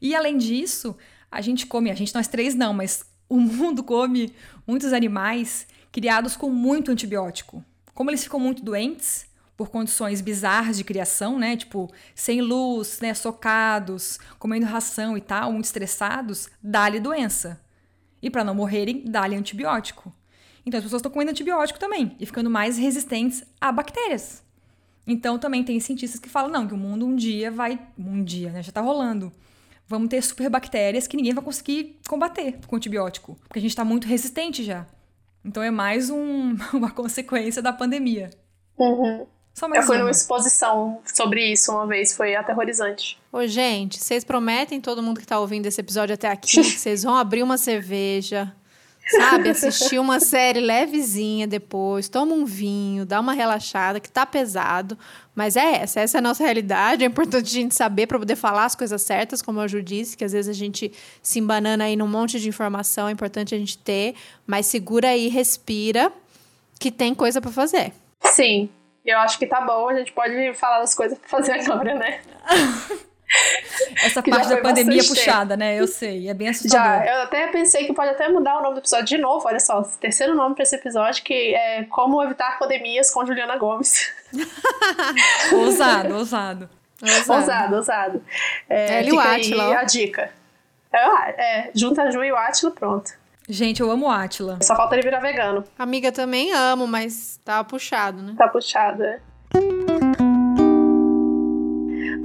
E 0.00 0.14
além 0.14 0.38
disso, 0.38 0.96
a 1.28 1.40
gente 1.40 1.66
come, 1.66 1.90
a 1.90 1.94
gente 1.94 2.14
nós 2.14 2.28
três 2.28 2.54
não, 2.54 2.72
mas 2.72 3.04
o 3.28 3.40
mundo 3.40 3.82
come 3.82 4.32
muitos 4.64 4.92
animais 4.92 5.66
criados 5.96 6.36
com 6.36 6.50
muito 6.50 6.90
antibiótico. 6.90 7.64
Como 7.94 8.10
eles 8.10 8.22
ficam 8.22 8.38
muito 8.38 8.62
doentes 8.62 9.24
por 9.56 9.70
condições 9.70 10.20
bizarras 10.20 10.76
de 10.76 10.84
criação, 10.84 11.38
né, 11.38 11.56
tipo 11.56 11.90
sem 12.14 12.42
luz, 12.42 13.00
né, 13.00 13.14
socados, 13.14 14.20
comendo 14.38 14.66
ração 14.66 15.16
e 15.16 15.22
tal, 15.22 15.50
muito 15.50 15.64
estressados, 15.64 16.50
dá-lhe 16.62 17.00
doença. 17.00 17.58
E 18.20 18.28
para 18.28 18.44
não 18.44 18.54
morrerem, 18.54 19.04
dá-lhe 19.06 19.34
antibiótico. 19.34 20.12
Então 20.66 20.76
as 20.76 20.84
pessoas 20.84 21.00
estão 21.00 21.10
comendo 21.10 21.30
antibiótico 21.30 21.78
também 21.78 22.14
e 22.20 22.26
ficando 22.26 22.50
mais 22.50 22.76
resistentes 22.76 23.42
a 23.58 23.72
bactérias. 23.72 24.42
Então 25.06 25.38
também 25.38 25.64
tem 25.64 25.80
cientistas 25.80 26.20
que 26.20 26.28
falam 26.28 26.50
não, 26.50 26.68
que 26.68 26.74
o 26.74 26.76
mundo 26.76 27.06
um 27.06 27.16
dia 27.16 27.50
vai, 27.50 27.80
um 27.96 28.22
dia, 28.22 28.50
né, 28.50 28.62
já 28.62 28.68
está 28.68 28.82
rolando. 28.82 29.32
Vamos 29.88 30.10
ter 30.10 30.22
superbactérias 30.22 31.06
que 31.06 31.16
ninguém 31.16 31.32
vai 31.32 31.42
conseguir 31.42 31.98
combater 32.06 32.58
com 32.66 32.76
antibiótico, 32.76 33.38
porque 33.48 33.58
a 33.58 33.62
gente 33.62 33.70
está 33.70 33.82
muito 33.82 34.06
resistente 34.06 34.62
já. 34.62 34.86
Então 35.46 35.62
é 35.62 35.70
mais 35.70 36.10
um, 36.10 36.56
uma 36.74 36.90
consequência 36.90 37.62
da 37.62 37.72
pandemia. 37.72 38.30
Uhum. 38.76 39.26
Só 39.54 39.68
mais 39.68 39.82
Eu 39.82 39.86
fui 39.86 39.96
uma. 39.96 40.02
numa 40.02 40.10
exposição 40.10 41.00
sobre 41.04 41.52
isso 41.52 41.72
uma 41.72 41.86
vez, 41.86 42.14
foi 42.14 42.34
aterrorizante. 42.34 43.18
Ô, 43.32 43.46
gente, 43.46 43.98
vocês 43.98 44.22
prometem, 44.22 44.80
todo 44.80 45.02
mundo 45.02 45.18
que 45.18 45.26
tá 45.26 45.38
ouvindo 45.40 45.64
esse 45.64 45.80
episódio 45.80 46.12
até 46.12 46.28
aqui, 46.28 46.60
que 46.60 46.78
vocês 46.78 47.04
vão 47.04 47.16
abrir 47.16 47.42
uma 47.42 47.56
cerveja, 47.56 48.52
sabe? 49.06 49.48
Assistir 49.48 49.98
uma 49.98 50.20
série 50.20 50.60
levezinha 50.60 51.46
depois, 51.46 52.08
toma 52.08 52.34
um 52.34 52.44
vinho, 52.44 53.06
dá 53.06 53.20
uma 53.20 53.32
relaxada, 53.32 54.00
que 54.00 54.10
tá 54.10 54.26
pesado. 54.26 54.98
Mas 55.34 55.56
é 55.56 55.82
essa, 55.82 56.00
essa 56.00 56.18
é 56.18 56.20
a 56.20 56.22
nossa 56.22 56.42
realidade. 56.42 57.04
É 57.04 57.06
importante 57.06 57.46
a 57.46 57.60
gente 57.60 57.74
saber 57.74 58.06
para 58.06 58.18
poder 58.18 58.36
falar 58.36 58.64
as 58.64 58.74
coisas 58.74 59.02
certas, 59.02 59.42
como 59.42 59.60
a 59.60 59.68
Ju 59.68 59.82
disse, 59.82 60.16
que 60.16 60.24
às 60.24 60.32
vezes 60.32 60.48
a 60.48 60.58
gente 60.58 60.92
se 61.22 61.38
embanana 61.38 61.84
aí 61.84 61.96
num 61.96 62.08
monte 62.08 62.40
de 62.40 62.48
informação, 62.48 63.08
é 63.08 63.12
importante 63.12 63.54
a 63.54 63.58
gente 63.58 63.78
ter. 63.78 64.14
Mas 64.46 64.66
segura 64.66 65.08
aí, 65.08 65.28
respira, 65.28 66.12
que 66.80 66.90
tem 66.90 67.14
coisa 67.14 67.40
para 67.40 67.50
fazer. 67.50 67.92
Sim, 68.22 68.68
eu 69.04 69.18
acho 69.18 69.38
que 69.38 69.46
tá 69.46 69.60
bom, 69.60 69.88
a 69.88 69.94
gente 69.94 70.12
pode 70.12 70.54
falar 70.54 70.80
das 70.80 70.94
coisas 70.94 71.18
pra 71.18 71.28
fazer 71.28 71.52
agora, 71.52 71.94
né? 71.94 72.20
Essa 74.04 74.22
parte 74.24 74.48
da 74.48 74.58
pandemia 74.58 75.02
puxada, 75.02 75.56
né? 75.56 75.78
Eu 75.78 75.86
sei, 75.86 76.28
é 76.28 76.34
bem 76.34 76.48
assustador. 76.48 77.04
Já, 77.04 77.06
eu 77.06 77.22
até 77.22 77.48
pensei 77.48 77.86
que 77.86 77.92
pode 77.92 78.10
até 78.10 78.28
mudar 78.28 78.58
o 78.58 78.62
nome 78.62 78.74
do 78.74 78.80
episódio 78.80 79.06
de 79.06 79.18
novo, 79.18 79.46
olha 79.46 79.60
só, 79.60 79.82
terceiro 79.82 80.34
nome 80.34 80.54
pra 80.54 80.62
esse 80.62 80.76
episódio, 80.76 81.22
que 81.22 81.54
é 81.54 81.84
Como 81.84 82.22
Evitar 82.22 82.58
Pandemias 82.58 83.10
com 83.10 83.26
Juliana 83.26 83.56
Gomes. 83.56 84.12
ousado, 85.52 86.14
ousado. 86.14 86.70
Ousado, 87.02 87.32
ousado. 87.32 87.76
ousado. 87.76 88.24
É, 88.68 89.06
é 89.06 89.12
o 89.12 89.18
Atila. 89.18 89.78
a 89.78 89.84
dica. 89.84 90.30
É, 90.92 91.58
é, 91.58 91.70
junta 91.74 92.02
a 92.02 92.10
Ju 92.10 92.24
e 92.24 92.32
o 92.32 92.36
Atila, 92.36 92.70
pronto. 92.70 93.12
Gente, 93.48 93.80
eu 93.80 93.90
amo 93.90 94.06
o 94.06 94.10
Atila. 94.10 94.58
Só 94.62 94.74
falta 94.74 94.94
ele 94.94 95.02
virar 95.02 95.20
vegano. 95.20 95.62
Amiga, 95.78 96.10
também 96.10 96.52
amo, 96.52 96.86
mas 96.86 97.38
tá 97.44 97.62
puxado, 97.62 98.22
né? 98.22 98.34
Tá 98.36 98.48
puxado, 98.48 99.04
é. 99.04 99.20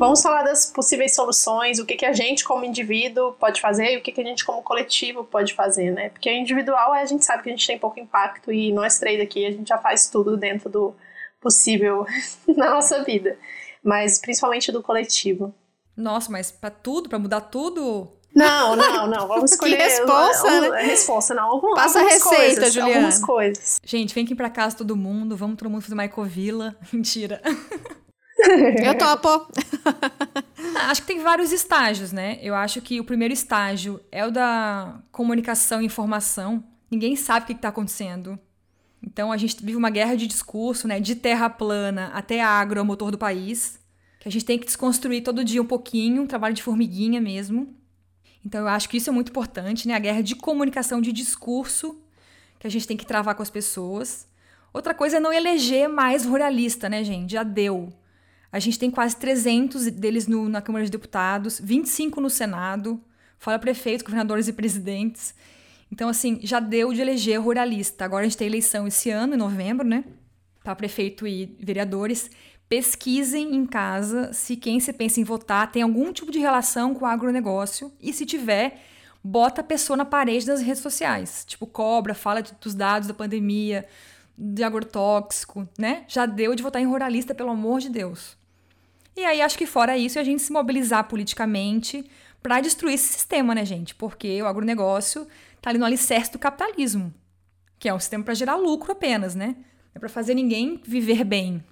Vamos 0.02 0.20
falar 0.20 0.42
das 0.42 0.66
possíveis 0.66 1.14
soluções, 1.14 1.78
o 1.78 1.86
que, 1.86 1.96
que 1.96 2.08
a 2.08 2.12
gente 2.12 2.44
como 2.44 2.66
indivíduo 2.66 3.34
pode 3.34 3.62
fazer 3.62 3.94
e 3.94 3.98
o 3.98 4.02
que, 4.02 4.12
que 4.12 4.20
a 4.20 4.24
gente 4.24 4.44
como 4.44 4.64
coletivo 4.64 5.24
pode 5.24 5.54
fazer, 5.54 5.92
né? 5.92 6.10
Porque 6.10 6.34
individual 6.34 6.92
a 6.92 7.06
gente 7.06 7.24
sabe 7.24 7.44
que 7.44 7.50
a 7.50 7.52
gente 7.52 7.68
tem 7.68 7.78
pouco 7.78 8.00
impacto 8.00 8.52
e 8.52 8.74
nós 8.74 8.98
três 8.98 9.22
aqui 9.22 9.46
a 9.46 9.52
gente 9.52 9.68
já 9.68 9.78
faz 9.78 10.10
tudo 10.10 10.36
dentro 10.36 10.72
do 10.72 10.96
possível 11.40 12.04
na 12.58 12.72
nossa 12.72 13.04
vida, 13.04 13.38
mas 13.84 14.18
principalmente 14.18 14.72
do 14.72 14.82
coletivo. 14.82 15.54
Nossa, 15.96 16.32
mas 16.32 16.52
para 16.52 16.72
tudo, 16.72 17.08
para 17.08 17.20
mudar 17.20 17.42
tudo, 17.42 18.12
não, 18.36 18.76
não, 18.76 19.06
não. 19.06 19.28
Vamos 19.30 19.52
escolher. 19.52 19.78
que 19.78 19.84
responsa, 19.84 20.48
uma, 20.48 20.70
né? 20.70 20.82
Responsa, 20.82 21.36
não. 21.36 21.44
Algum, 21.44 21.76
Passa 21.76 22.00
a 22.00 22.04
receita, 22.04 22.30
coisas, 22.30 22.74
Juliana. 22.74 22.96
Algumas 22.96 23.20
coisas. 23.20 23.80
Gente, 23.86 24.16
vem 24.16 24.24
aqui 24.24 24.34
pra 24.34 24.50
casa 24.50 24.78
todo 24.78 24.96
mundo. 24.96 25.38
Vamos 25.38 25.58
todo 25.58 25.70
mundo 25.70 25.84
fazer 25.84 25.94
Michael 25.94 26.28
Villa. 26.28 26.76
Mentira. 26.92 27.40
Eu 28.84 28.98
topo. 28.98 29.48
acho 30.90 31.02
que 31.02 31.08
tem 31.08 31.22
vários 31.22 31.52
estágios, 31.52 32.12
né? 32.12 32.40
Eu 32.42 32.56
acho 32.56 32.82
que 32.82 33.00
o 33.00 33.04
primeiro 33.04 33.34
estágio 33.34 34.02
é 34.12 34.26
o 34.26 34.32
da 34.32 35.00
comunicação 35.12 35.82
e 35.82 35.86
informação. 35.86 36.64
Ninguém 36.90 37.16
sabe 37.16 37.44
o 37.44 37.48
que 37.48 37.54
está 37.54 37.70
acontecendo. 37.70 38.40
Então 39.04 39.32
a 39.32 39.38
gente 39.38 39.64
vive 39.64 39.78
uma 39.78 39.90
guerra 39.90 40.16
de 40.16 40.28
discurso, 40.28 40.88
né? 40.88 41.00
De 41.00 41.16
terra 41.16 41.50
plana 41.50 42.12
até 42.14 42.42
agro 42.42 42.80
é 42.80 42.82
o 42.82 42.86
motor 42.86 43.12
do 43.12 43.18
país. 43.18 43.80
Que 44.20 44.28
a 44.28 44.32
gente 44.32 44.46
tem 44.46 44.60
que 44.60 44.66
desconstruir 44.66 45.24
todo 45.24 45.44
dia 45.44 45.62
um 45.62 45.66
pouquinho, 45.66 46.22
um 46.22 46.28
trabalho 46.28 46.54
de 46.54 46.62
formiguinha 46.62 47.20
mesmo. 47.20 47.76
Então 48.46 48.62
eu 48.62 48.68
acho 48.68 48.90
que 48.90 48.98
isso 48.98 49.10
é 49.10 49.14
muito 49.14 49.30
importante, 49.30 49.88
né? 49.88 49.96
A 49.96 50.00
guerra 50.00 50.22
de 50.22 50.36
comunicação, 50.36 51.02
de 51.02 51.12
discurso 51.12 52.00
que 52.60 52.68
a 52.68 52.70
gente 52.70 52.88
tem 52.88 52.96
que 52.96 53.06
travar 53.06 53.34
com 53.34 53.42
as 53.42 53.50
pessoas. 53.50 54.28
Outra 54.72 54.94
coisa 54.94 55.18
é 55.18 55.20
não 55.20 55.34
eleger 55.34 55.90
mais 55.90 56.26
ruralista, 56.26 56.88
né, 56.88 57.04
gente? 57.04 57.32
Já 57.32 57.44
deu. 57.44 57.92
A 58.52 58.60
gente 58.60 58.78
tem 58.78 58.92
quase 58.92 59.16
300 59.16 59.90
deles 59.92 60.28
no, 60.28 60.50
na 60.50 60.62
Câmara 60.62 60.84
de 60.84 60.92
Deputados, 60.92 61.60
25 61.64 62.20
no 62.20 62.30
Senado, 62.30 63.02
fora 63.40 63.58
prefeitos, 63.58 64.04
governadores 64.04 64.48
e 64.48 64.54
presidentes. 64.54 65.34
Então, 65.92 66.10
assim, 66.10 66.40
já 66.44 66.60
deu 66.60 66.94
de 66.94 67.02
eleger 67.02 67.42
ruralista. 67.42 68.04
Agora 68.04 68.22
a 68.22 68.28
gente 68.28 68.38
tem 68.38 68.48
eleição 68.48 68.88
esse 68.88 69.10
ano, 69.10 69.36
em 69.36 69.38
novembro, 69.38 69.88
né? 69.88 70.04
Para 70.64 70.76
prefeito 70.76 71.26
e 71.26 71.56
vereadores. 71.60 72.30
Pesquisem 72.68 73.56
em 73.56 73.66
casa 73.66 74.32
se 74.32 74.56
quem 74.56 74.80
você 74.80 74.94
pensa 74.94 75.20
em 75.20 75.26
votar 75.26 75.72
tem 75.72 75.82
algum 75.82 76.14
tipo 76.14 76.32
de 76.32 76.40
relação 76.40 76.94
com 76.94 77.04
o 77.04 77.08
agronegócio 77.08 77.92
e 78.00 78.14
se 78.14 78.26
tiver, 78.26 78.82
bota 79.24 79.60
a 79.60 79.64
pessoa 79.64 79.98
na 79.98 80.06
parede 80.06 80.46
das 80.46 80.62
redes 80.62 80.82
sociais. 80.82 81.44
Tipo, 81.46 81.68
cobra, 81.68 82.14
fala 82.14 82.42
dos 82.42 82.74
dados 82.74 83.10
da 83.10 83.14
pandemia, 83.14 83.86
de 84.38 84.64
agrotóxico, 84.64 85.68
né? 85.78 86.06
Já 86.08 86.26
deu 86.26 86.56
de 86.56 86.64
votar 86.64 86.82
em 86.82 86.88
ruralista, 86.88 87.36
pelo 87.36 87.50
amor 87.50 87.82
de 87.82 87.90
Deus. 87.90 88.38
E 89.16 89.24
aí 89.26 89.42
acho 89.42 89.58
que 89.58 89.66
fora 89.66 89.98
isso, 89.98 90.20
a 90.20 90.24
gente 90.24 90.42
se 90.42 90.52
mobilizar 90.52 91.08
politicamente 91.08 92.10
para 92.42 92.62
destruir 92.62 92.96
esse 92.96 93.14
sistema, 93.14 93.54
né, 93.54 93.66
gente? 93.66 93.94
Porque 93.94 94.42
o 94.42 94.48
agronegócio 94.48 95.28
tá 95.62 95.70
ali 95.70 95.78
no 95.78 95.86
alicerce 95.86 96.32
do 96.32 96.40
capitalismo, 96.40 97.14
que 97.78 97.90
é 97.90 97.94
um 97.94 98.00
sistema 98.00 98.24
para 98.24 98.34
gerar 98.34 98.56
lucro 98.56 98.92
apenas, 98.92 99.36
né? 99.36 99.56
É 99.94 100.00
para 100.00 100.10
fazer 100.10 100.34
ninguém 100.34 100.82
viver 100.84 101.24
bem, 101.24 101.64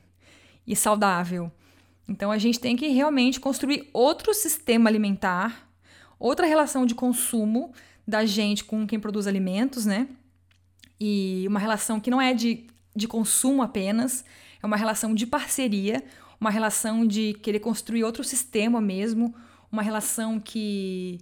e 0.69 0.75
saudável. 0.75 1.51
Então 2.07 2.31
a 2.31 2.37
gente 2.37 2.59
tem 2.59 2.75
que 2.75 2.87
realmente 2.89 3.39
construir 3.39 3.89
outro 3.91 4.33
sistema 4.33 4.89
alimentar, 4.89 5.67
outra 6.19 6.45
relação 6.45 6.85
de 6.85 6.93
consumo 6.93 7.73
da 8.07 8.25
gente 8.25 8.63
com 8.63 8.85
quem 8.85 8.99
produz 8.99 9.25
alimentos, 9.25 9.85
né? 9.85 10.07
E 10.99 11.45
uma 11.47 11.59
relação 11.59 11.99
que 11.99 12.11
não 12.11 12.21
é 12.21 12.33
de, 12.33 12.67
de 12.95 13.07
consumo 13.07 13.63
apenas, 13.63 14.23
é 14.61 14.65
uma 14.65 14.77
relação 14.77 15.15
de 15.15 15.25
parceria, 15.25 16.03
uma 16.39 16.49
relação 16.49 17.05
de 17.05 17.33
querer 17.33 17.59
construir 17.59 18.03
outro 18.03 18.23
sistema 18.23 18.79
mesmo, 18.79 19.35
uma 19.71 19.81
relação 19.81 20.39
que 20.39 21.19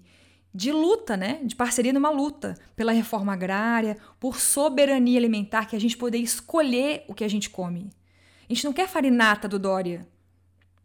de 0.53 0.71
luta, 0.71 1.15
né? 1.15 1.39
De 1.43 1.55
parceria 1.55 1.93
numa 1.93 2.09
luta 2.09 2.55
pela 2.75 2.91
reforma 2.91 3.33
agrária, 3.33 3.97
por 4.19 4.39
soberania 4.39 5.19
alimentar, 5.19 5.65
que 5.65 5.75
a 5.75 5.79
gente 5.79 5.97
poder 5.97 6.17
escolher 6.17 7.03
o 7.07 7.13
que 7.13 7.23
a 7.23 7.27
gente 7.27 7.49
come. 7.49 7.89
A 8.49 8.53
gente 8.53 8.65
não 8.65 8.73
quer 8.73 8.87
farinata 8.87 9.47
do 9.47 9.59
Dória. 9.59 10.07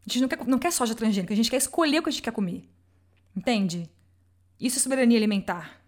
A 0.06 0.10
gente 0.12 0.20
não 0.20 0.28
quer, 0.28 0.46
não 0.46 0.59
quer 0.59 0.72
soja 0.72 0.94
transgênica, 0.94 1.32
a 1.32 1.36
gente 1.36 1.50
quer 1.50 1.56
escolher 1.56 2.00
o 2.00 2.02
que 2.02 2.09
a 2.09 2.12
gente 2.12 2.22
quer 2.22 2.32
comer. 2.32 2.68
Entende? 3.34 3.88
Isso 4.60 4.78
é 4.78 4.82
soberania 4.82 5.16
alimentar. 5.16 5.80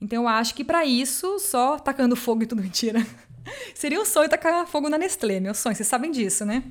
Então 0.00 0.22
eu 0.22 0.28
acho 0.28 0.54
que 0.54 0.64
para 0.64 0.84
isso, 0.84 1.38
só 1.38 1.78
tacando 1.78 2.14
fogo 2.14 2.42
e 2.42 2.46
tudo 2.46 2.62
mentira. 2.62 3.04
Seria 3.74 4.00
um 4.00 4.04
sonho 4.04 4.28
tacar 4.28 4.66
fogo 4.66 4.88
na 4.88 4.98
Nestlé, 4.98 5.40
meu 5.40 5.54
sonho, 5.54 5.74
vocês 5.74 5.88
sabem 5.88 6.10
disso, 6.10 6.44
né? 6.44 6.62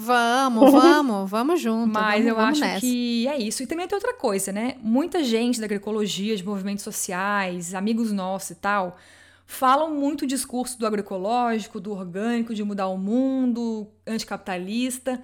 Vamos, 0.00 0.70
vamos, 0.70 1.28
vamos 1.28 1.60
junto. 1.60 1.92
Mas 1.92 2.24
vamos, 2.24 2.26
eu 2.28 2.34
vamos 2.36 2.50
acho 2.52 2.60
nessa. 2.60 2.80
que 2.80 3.26
é 3.26 3.36
isso. 3.36 3.62
E 3.64 3.66
também 3.66 3.88
tem 3.88 3.96
outra 3.96 4.14
coisa, 4.14 4.52
né? 4.52 4.76
Muita 4.80 5.24
gente 5.24 5.58
da 5.58 5.66
agroecologia, 5.66 6.36
de 6.36 6.44
movimentos 6.44 6.84
sociais, 6.84 7.74
amigos 7.74 8.12
nossos 8.12 8.50
e 8.50 8.54
tal, 8.54 8.96
falam 9.44 9.92
muito 9.92 10.22
o 10.22 10.26
discurso 10.26 10.78
do 10.78 10.86
agroecológico, 10.86 11.80
do 11.80 11.90
orgânico, 11.90 12.54
de 12.54 12.62
mudar 12.62 12.86
o 12.86 12.96
mundo, 12.96 13.88
anticapitalista, 14.06 15.20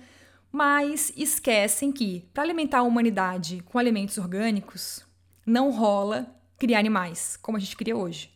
mas 0.50 1.12
esquecem 1.16 1.92
que, 1.92 2.28
para 2.34 2.42
alimentar 2.42 2.78
a 2.78 2.82
humanidade 2.82 3.62
com 3.66 3.78
alimentos 3.78 4.18
orgânicos, 4.18 5.04
não 5.46 5.70
rola 5.70 6.26
criar 6.58 6.80
animais 6.80 7.38
como 7.40 7.56
a 7.56 7.60
gente 7.60 7.76
cria 7.76 7.96
hoje. 7.96 8.32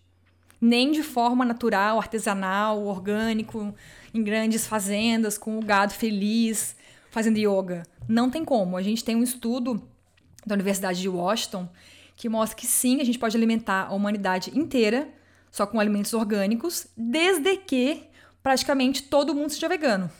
Nem 0.61 0.93
de 0.93 1.03
forma 1.03 1.45
natural, 1.45 1.99
artesanal, 1.99 2.85
orgânico, 2.85 3.75
em 4.13 4.23
grandes 4.23 4.67
fazendas, 4.67 5.37
com 5.37 5.59
o 5.59 5.63
gado 5.63 5.93
feliz, 5.93 6.77
fazendo 7.11 7.39
yoga. 7.39 7.85
Não 8.09 8.31
tem 8.31 8.45
como. 8.45 8.77
A 8.77 8.83
gente 8.83 9.05
tem 9.05 9.17
um 9.17 9.23
estudo 9.23 9.83
da 10.47 10.55
Universidade 10.55 11.01
de 11.01 11.09
Washington 11.09 11.69
que 12.17 12.29
mostra 12.29 12.57
que 12.57 12.67
sim, 12.67 13.01
a 13.01 13.05
gente 13.05 13.19
pode 13.19 13.37
alimentar 13.37 13.87
a 13.87 13.95
humanidade 13.95 14.57
inteira 14.59 15.09
só 15.51 15.67
com 15.67 15.79
alimentos 15.79 16.13
orgânicos, 16.13 16.87
desde 16.97 17.57
que 17.57 18.05
praticamente 18.43 19.05
todo 19.05 19.35
mundo 19.35 19.51
seja 19.51 19.69
vegano. 19.69 20.11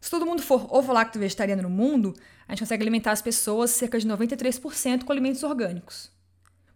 Se 0.00 0.10
todo 0.10 0.26
mundo 0.26 0.42
for 0.42 0.66
ovo-lacto 0.74 1.18
vegetariano 1.18 1.62
no 1.62 1.70
mundo, 1.70 2.14
a 2.46 2.52
gente 2.52 2.60
consegue 2.60 2.82
alimentar 2.82 3.12
as 3.12 3.22
pessoas 3.22 3.70
cerca 3.70 3.98
de 3.98 4.06
93% 4.06 5.04
com 5.04 5.12
alimentos 5.12 5.42
orgânicos. 5.42 6.10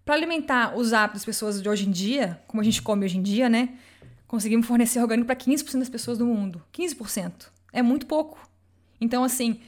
Para 0.05 0.15
alimentar 0.15 0.77
os 0.77 0.93
hábitos 0.93 1.23
das 1.23 1.27
pessoas 1.27 1.61
de 1.61 1.69
hoje 1.69 1.89
em 1.89 1.91
dia, 1.91 2.41
como 2.47 2.61
a 2.61 2.65
gente 2.65 2.81
come 2.81 3.05
hoje 3.05 3.19
em 3.19 3.23
dia, 3.23 3.49
né? 3.49 3.77
Conseguimos 4.27 4.67
fornecer 4.67 5.01
orgânico 5.01 5.27
para 5.27 5.37
15% 5.37 5.79
das 5.79 5.89
pessoas 5.89 6.19
do 6.19 6.27
mundo. 6.27 6.63
15%. 6.73 7.49
É 7.73 7.83
muito 7.83 8.07
pouco. 8.07 8.39
Então, 9.01 9.23
assim, 9.23 9.61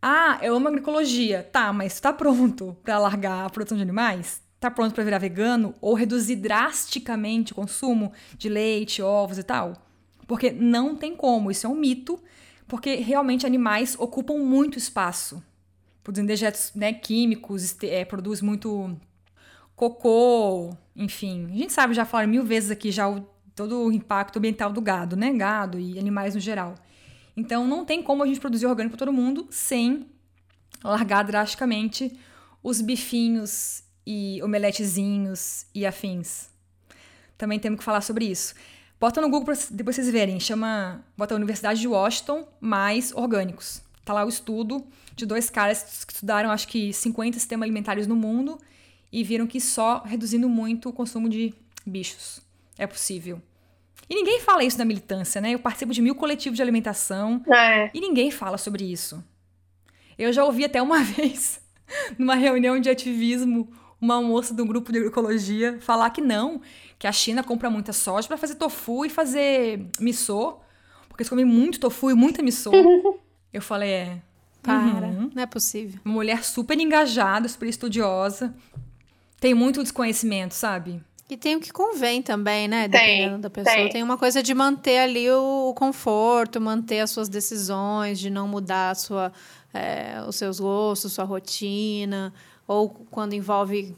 ah, 0.00 0.38
eu 0.42 0.54
amo 0.54 0.68
agroecologia. 0.68 1.42
Tá, 1.42 1.72
mas 1.72 1.94
está 1.94 2.12
pronto 2.12 2.76
para 2.82 2.98
largar 2.98 3.46
a 3.46 3.50
produção 3.50 3.76
de 3.76 3.82
animais? 3.82 4.42
Está 4.56 4.70
pronto 4.70 4.94
para 4.94 5.04
virar 5.04 5.18
vegano 5.18 5.74
ou 5.80 5.94
reduzir 5.94 6.36
drasticamente 6.36 7.52
o 7.52 7.54
consumo 7.54 8.12
de 8.36 8.48
leite, 8.48 9.02
ovos 9.02 9.38
e 9.38 9.42
tal? 9.42 9.74
Porque 10.26 10.50
não 10.50 10.94
tem 10.94 11.16
como, 11.16 11.50
isso 11.50 11.66
é 11.66 11.70
um 11.70 11.74
mito, 11.74 12.22
porque 12.68 12.94
realmente 12.96 13.44
animais 13.44 13.96
ocupam 13.98 14.38
muito 14.38 14.78
espaço. 14.78 15.42
Produzindo 16.02 16.28
dejetos 16.28 16.72
né, 16.74 16.92
químicos, 16.92 17.76
é, 17.82 18.04
produz 18.04 18.40
muito 18.40 18.96
cocô, 19.74 20.76
enfim. 20.94 21.46
A 21.50 21.56
gente 21.56 21.72
sabe, 21.72 21.94
já 21.94 22.04
falaram 22.04 22.30
mil 22.30 22.44
vezes 22.44 22.70
aqui 22.70 22.90
já 22.90 23.08
o, 23.08 23.26
todo 23.54 23.84
o 23.84 23.92
impacto 23.92 24.38
ambiental 24.38 24.72
do 24.72 24.80
gado, 24.80 25.16
né? 25.16 25.32
Gado 25.32 25.78
e 25.78 25.98
animais 25.98 26.34
no 26.34 26.40
geral. 26.40 26.74
Então 27.36 27.66
não 27.66 27.84
tem 27.84 28.02
como 28.02 28.22
a 28.22 28.26
gente 28.26 28.40
produzir 28.40 28.66
orgânico 28.66 28.96
para 28.96 29.06
todo 29.06 29.12
mundo 29.12 29.46
sem 29.50 30.06
largar 30.82 31.22
drasticamente 31.22 32.18
os 32.62 32.80
bifinhos 32.80 33.82
e 34.06 34.40
omeletezinhos 34.42 35.66
e 35.74 35.86
afins. 35.86 36.48
Também 37.38 37.58
temos 37.58 37.78
que 37.78 37.84
falar 37.84 38.00
sobre 38.00 38.26
isso. 38.26 38.54
Bota 39.00 39.20
no 39.20 39.28
Google 39.28 39.46
para 39.46 39.54
depois 39.70 39.96
vocês 39.96 40.10
verem, 40.10 40.38
chama, 40.38 41.04
bota 41.16 41.34
Universidade 41.34 41.80
de 41.80 41.88
Washington 41.88 42.46
mais 42.60 43.12
orgânicos. 43.12 43.82
Tá 44.04 44.12
lá 44.12 44.24
o 44.24 44.28
estudo 44.28 44.84
de 45.16 45.26
dois 45.26 45.50
caras 45.50 46.04
que 46.04 46.12
estudaram 46.12 46.50
acho 46.50 46.68
que 46.68 46.92
50 46.92 47.38
sistemas 47.38 47.64
alimentares 47.64 48.06
no 48.06 48.16
mundo 48.16 48.58
e 49.10 49.22
viram 49.22 49.46
que 49.46 49.60
só 49.60 50.02
reduzindo 50.04 50.48
muito 50.48 50.88
o 50.88 50.92
consumo 50.92 51.28
de 51.28 51.54
bichos 51.86 52.41
é 52.78 52.86
possível. 52.86 53.40
E 54.08 54.14
ninguém 54.14 54.40
fala 54.40 54.64
isso 54.64 54.78
na 54.78 54.84
militância, 54.84 55.40
né? 55.40 55.52
Eu 55.52 55.58
participo 55.58 55.92
de 55.92 56.02
mil 56.02 56.14
coletivos 56.14 56.56
de 56.56 56.62
alimentação 56.62 57.42
é. 57.50 57.90
e 57.94 58.00
ninguém 58.00 58.30
fala 58.30 58.58
sobre 58.58 58.84
isso. 58.84 59.24
Eu 60.18 60.32
já 60.32 60.44
ouvi 60.44 60.64
até 60.64 60.82
uma 60.82 61.00
vez, 61.02 61.60
numa 62.18 62.34
reunião 62.34 62.78
de 62.78 62.90
ativismo, 62.90 63.68
uma 64.00 64.20
moça 64.20 64.52
do 64.52 64.66
grupo 64.66 64.90
de 64.90 64.98
agroecologia 64.98 65.78
falar 65.80 66.10
que 66.10 66.20
não, 66.20 66.60
que 66.98 67.06
a 67.06 67.12
China 67.12 67.42
compra 67.42 67.70
muita 67.70 67.92
soja 67.92 68.26
para 68.26 68.36
fazer 68.36 68.56
tofu 68.56 69.06
e 69.06 69.08
fazer 69.08 69.86
miso, 70.00 70.58
porque 71.08 71.22
eles 71.22 71.30
comem 71.30 71.44
muito 71.44 71.78
tofu 71.78 72.10
e 72.10 72.14
muita 72.14 72.42
miso. 72.42 72.70
Eu 73.52 73.62
falei, 73.62 73.90
é. 73.90 74.22
Para, 74.62 75.06
uhum. 75.06 75.30
não 75.34 75.42
é 75.42 75.46
possível. 75.46 76.00
Uma 76.04 76.14
mulher 76.14 76.44
super 76.44 76.78
engajada, 76.78 77.48
super 77.48 77.68
estudiosa. 77.68 78.54
Tem 79.40 79.54
muito 79.54 79.82
desconhecimento, 79.82 80.54
sabe? 80.54 81.02
E 81.32 81.36
tem 81.38 81.56
o 81.56 81.60
que 81.60 81.72
convém 81.72 82.20
também, 82.20 82.68
né? 82.68 82.86
Dependendo 82.86 83.32
tem, 83.32 83.40
da 83.40 83.48
pessoa. 83.48 83.74
Tem. 83.74 83.88
tem. 83.88 84.02
uma 84.02 84.18
coisa 84.18 84.42
de 84.42 84.52
manter 84.52 84.98
ali 84.98 85.30
o 85.30 85.72
conforto, 85.74 86.60
manter 86.60 87.00
as 87.00 87.10
suas 87.10 87.26
decisões, 87.26 88.18
de 88.18 88.28
não 88.28 88.46
mudar 88.46 88.94
sua, 88.94 89.32
é, 89.72 90.22
os 90.28 90.36
seus 90.36 90.60
gostos, 90.60 91.14
sua 91.14 91.24
rotina, 91.24 92.34
ou 92.68 92.90
quando 93.10 93.32
envolve, 93.32 93.96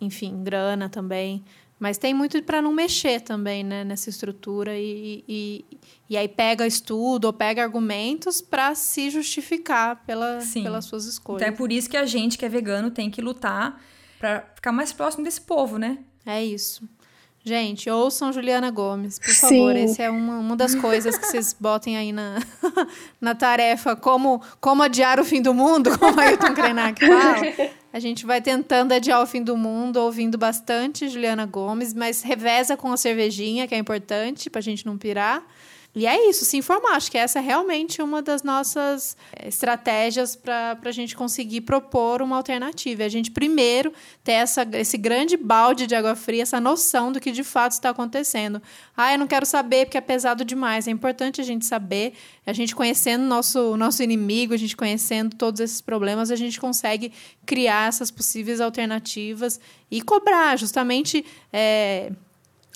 enfim, 0.00 0.42
grana 0.42 0.88
também. 0.88 1.44
Mas 1.78 1.96
tem 1.96 2.12
muito 2.12 2.42
para 2.42 2.60
não 2.60 2.72
mexer 2.72 3.20
também, 3.20 3.62
né, 3.62 3.84
nessa 3.84 4.10
estrutura 4.10 4.76
e, 4.76 5.22
e, 5.28 5.64
e 6.10 6.16
aí 6.16 6.26
pega 6.26 6.66
estudo 6.66 7.26
ou 7.26 7.32
pega 7.32 7.62
argumentos 7.62 8.40
para 8.40 8.74
se 8.74 9.10
justificar 9.10 10.02
pela, 10.04 10.40
pelas 10.52 10.86
suas 10.86 11.04
escolhas. 11.04 11.42
Então 11.42 11.54
é 11.54 11.56
por 11.56 11.70
isso 11.70 11.88
que 11.88 11.96
a 11.96 12.04
gente 12.04 12.36
que 12.36 12.44
é 12.44 12.48
vegano 12.48 12.90
tem 12.90 13.08
que 13.08 13.22
lutar 13.22 13.80
para 14.18 14.40
ficar 14.56 14.72
mais 14.72 14.92
próximo 14.92 15.22
desse 15.22 15.40
povo, 15.40 15.78
né? 15.78 15.98
É 16.26 16.44
isso. 16.44 16.82
Gente, 17.46 17.90
ouçam 17.90 18.32
Juliana 18.32 18.70
Gomes, 18.70 19.18
por 19.18 19.34
favor. 19.34 19.76
Essa 19.76 20.04
é 20.04 20.10
uma, 20.10 20.38
uma 20.38 20.56
das 20.56 20.74
coisas 20.74 21.18
que 21.18 21.26
vocês 21.26 21.54
botem 21.58 21.94
aí 21.94 22.10
na, 22.10 22.38
na 23.20 23.34
tarefa. 23.34 23.94
Como, 23.94 24.40
como 24.58 24.82
adiar 24.82 25.20
o 25.20 25.24
fim 25.24 25.42
do 25.42 25.52
mundo, 25.52 25.98
como 25.98 26.18
a 26.18 26.24
Ailton 26.24 26.54
Krenak 26.54 27.04
fala. 27.04 27.70
A 27.92 27.98
gente 27.98 28.24
vai 28.24 28.40
tentando 28.40 28.92
adiar 28.92 29.22
o 29.22 29.26
fim 29.26 29.42
do 29.42 29.58
mundo, 29.58 29.98
ouvindo 29.98 30.38
bastante 30.38 31.06
Juliana 31.06 31.44
Gomes, 31.44 31.92
mas 31.92 32.22
reveza 32.22 32.78
com 32.78 32.90
a 32.90 32.96
cervejinha, 32.96 33.68
que 33.68 33.74
é 33.74 33.78
importante 33.78 34.48
pra 34.48 34.62
gente 34.62 34.86
não 34.86 34.96
pirar. 34.96 35.42
E 35.94 36.08
é 36.08 36.28
isso, 36.28 36.44
se 36.44 36.56
informar. 36.56 36.96
Acho 36.96 37.08
que 37.08 37.16
essa 37.16 37.38
é 37.38 37.42
realmente 37.42 38.02
uma 38.02 38.20
das 38.20 38.42
nossas 38.42 39.16
eh, 39.32 39.46
estratégias 39.46 40.34
para 40.34 40.76
a 40.82 40.90
gente 40.90 41.14
conseguir 41.14 41.60
propor 41.60 42.20
uma 42.20 42.36
alternativa. 42.36 43.04
É 43.04 43.06
a 43.06 43.08
gente, 43.08 43.30
primeiro, 43.30 43.92
ter 44.24 44.32
essa, 44.32 44.66
esse 44.72 44.98
grande 44.98 45.36
balde 45.36 45.86
de 45.86 45.94
água 45.94 46.16
fria, 46.16 46.42
essa 46.42 46.60
noção 46.60 47.12
do 47.12 47.20
que 47.20 47.30
de 47.30 47.44
fato 47.44 47.72
está 47.72 47.90
acontecendo. 47.90 48.60
Ah, 48.96 49.12
eu 49.12 49.18
não 49.18 49.28
quero 49.28 49.46
saber 49.46 49.86
porque 49.86 49.96
é 49.96 50.00
pesado 50.00 50.44
demais. 50.44 50.88
É 50.88 50.90
importante 50.90 51.40
a 51.40 51.44
gente 51.44 51.64
saber, 51.64 52.14
a 52.44 52.52
gente 52.52 52.74
conhecendo 52.74 53.24
nosso 53.24 53.76
nosso 53.76 54.02
inimigo, 54.02 54.52
a 54.52 54.56
gente 54.56 54.76
conhecendo 54.76 55.36
todos 55.36 55.60
esses 55.60 55.80
problemas, 55.80 56.32
a 56.32 56.36
gente 56.36 56.58
consegue 56.58 57.12
criar 57.46 57.88
essas 57.88 58.10
possíveis 58.10 58.60
alternativas 58.60 59.60
e 59.88 60.02
cobrar 60.02 60.58
justamente. 60.58 61.24
É, 61.52 62.10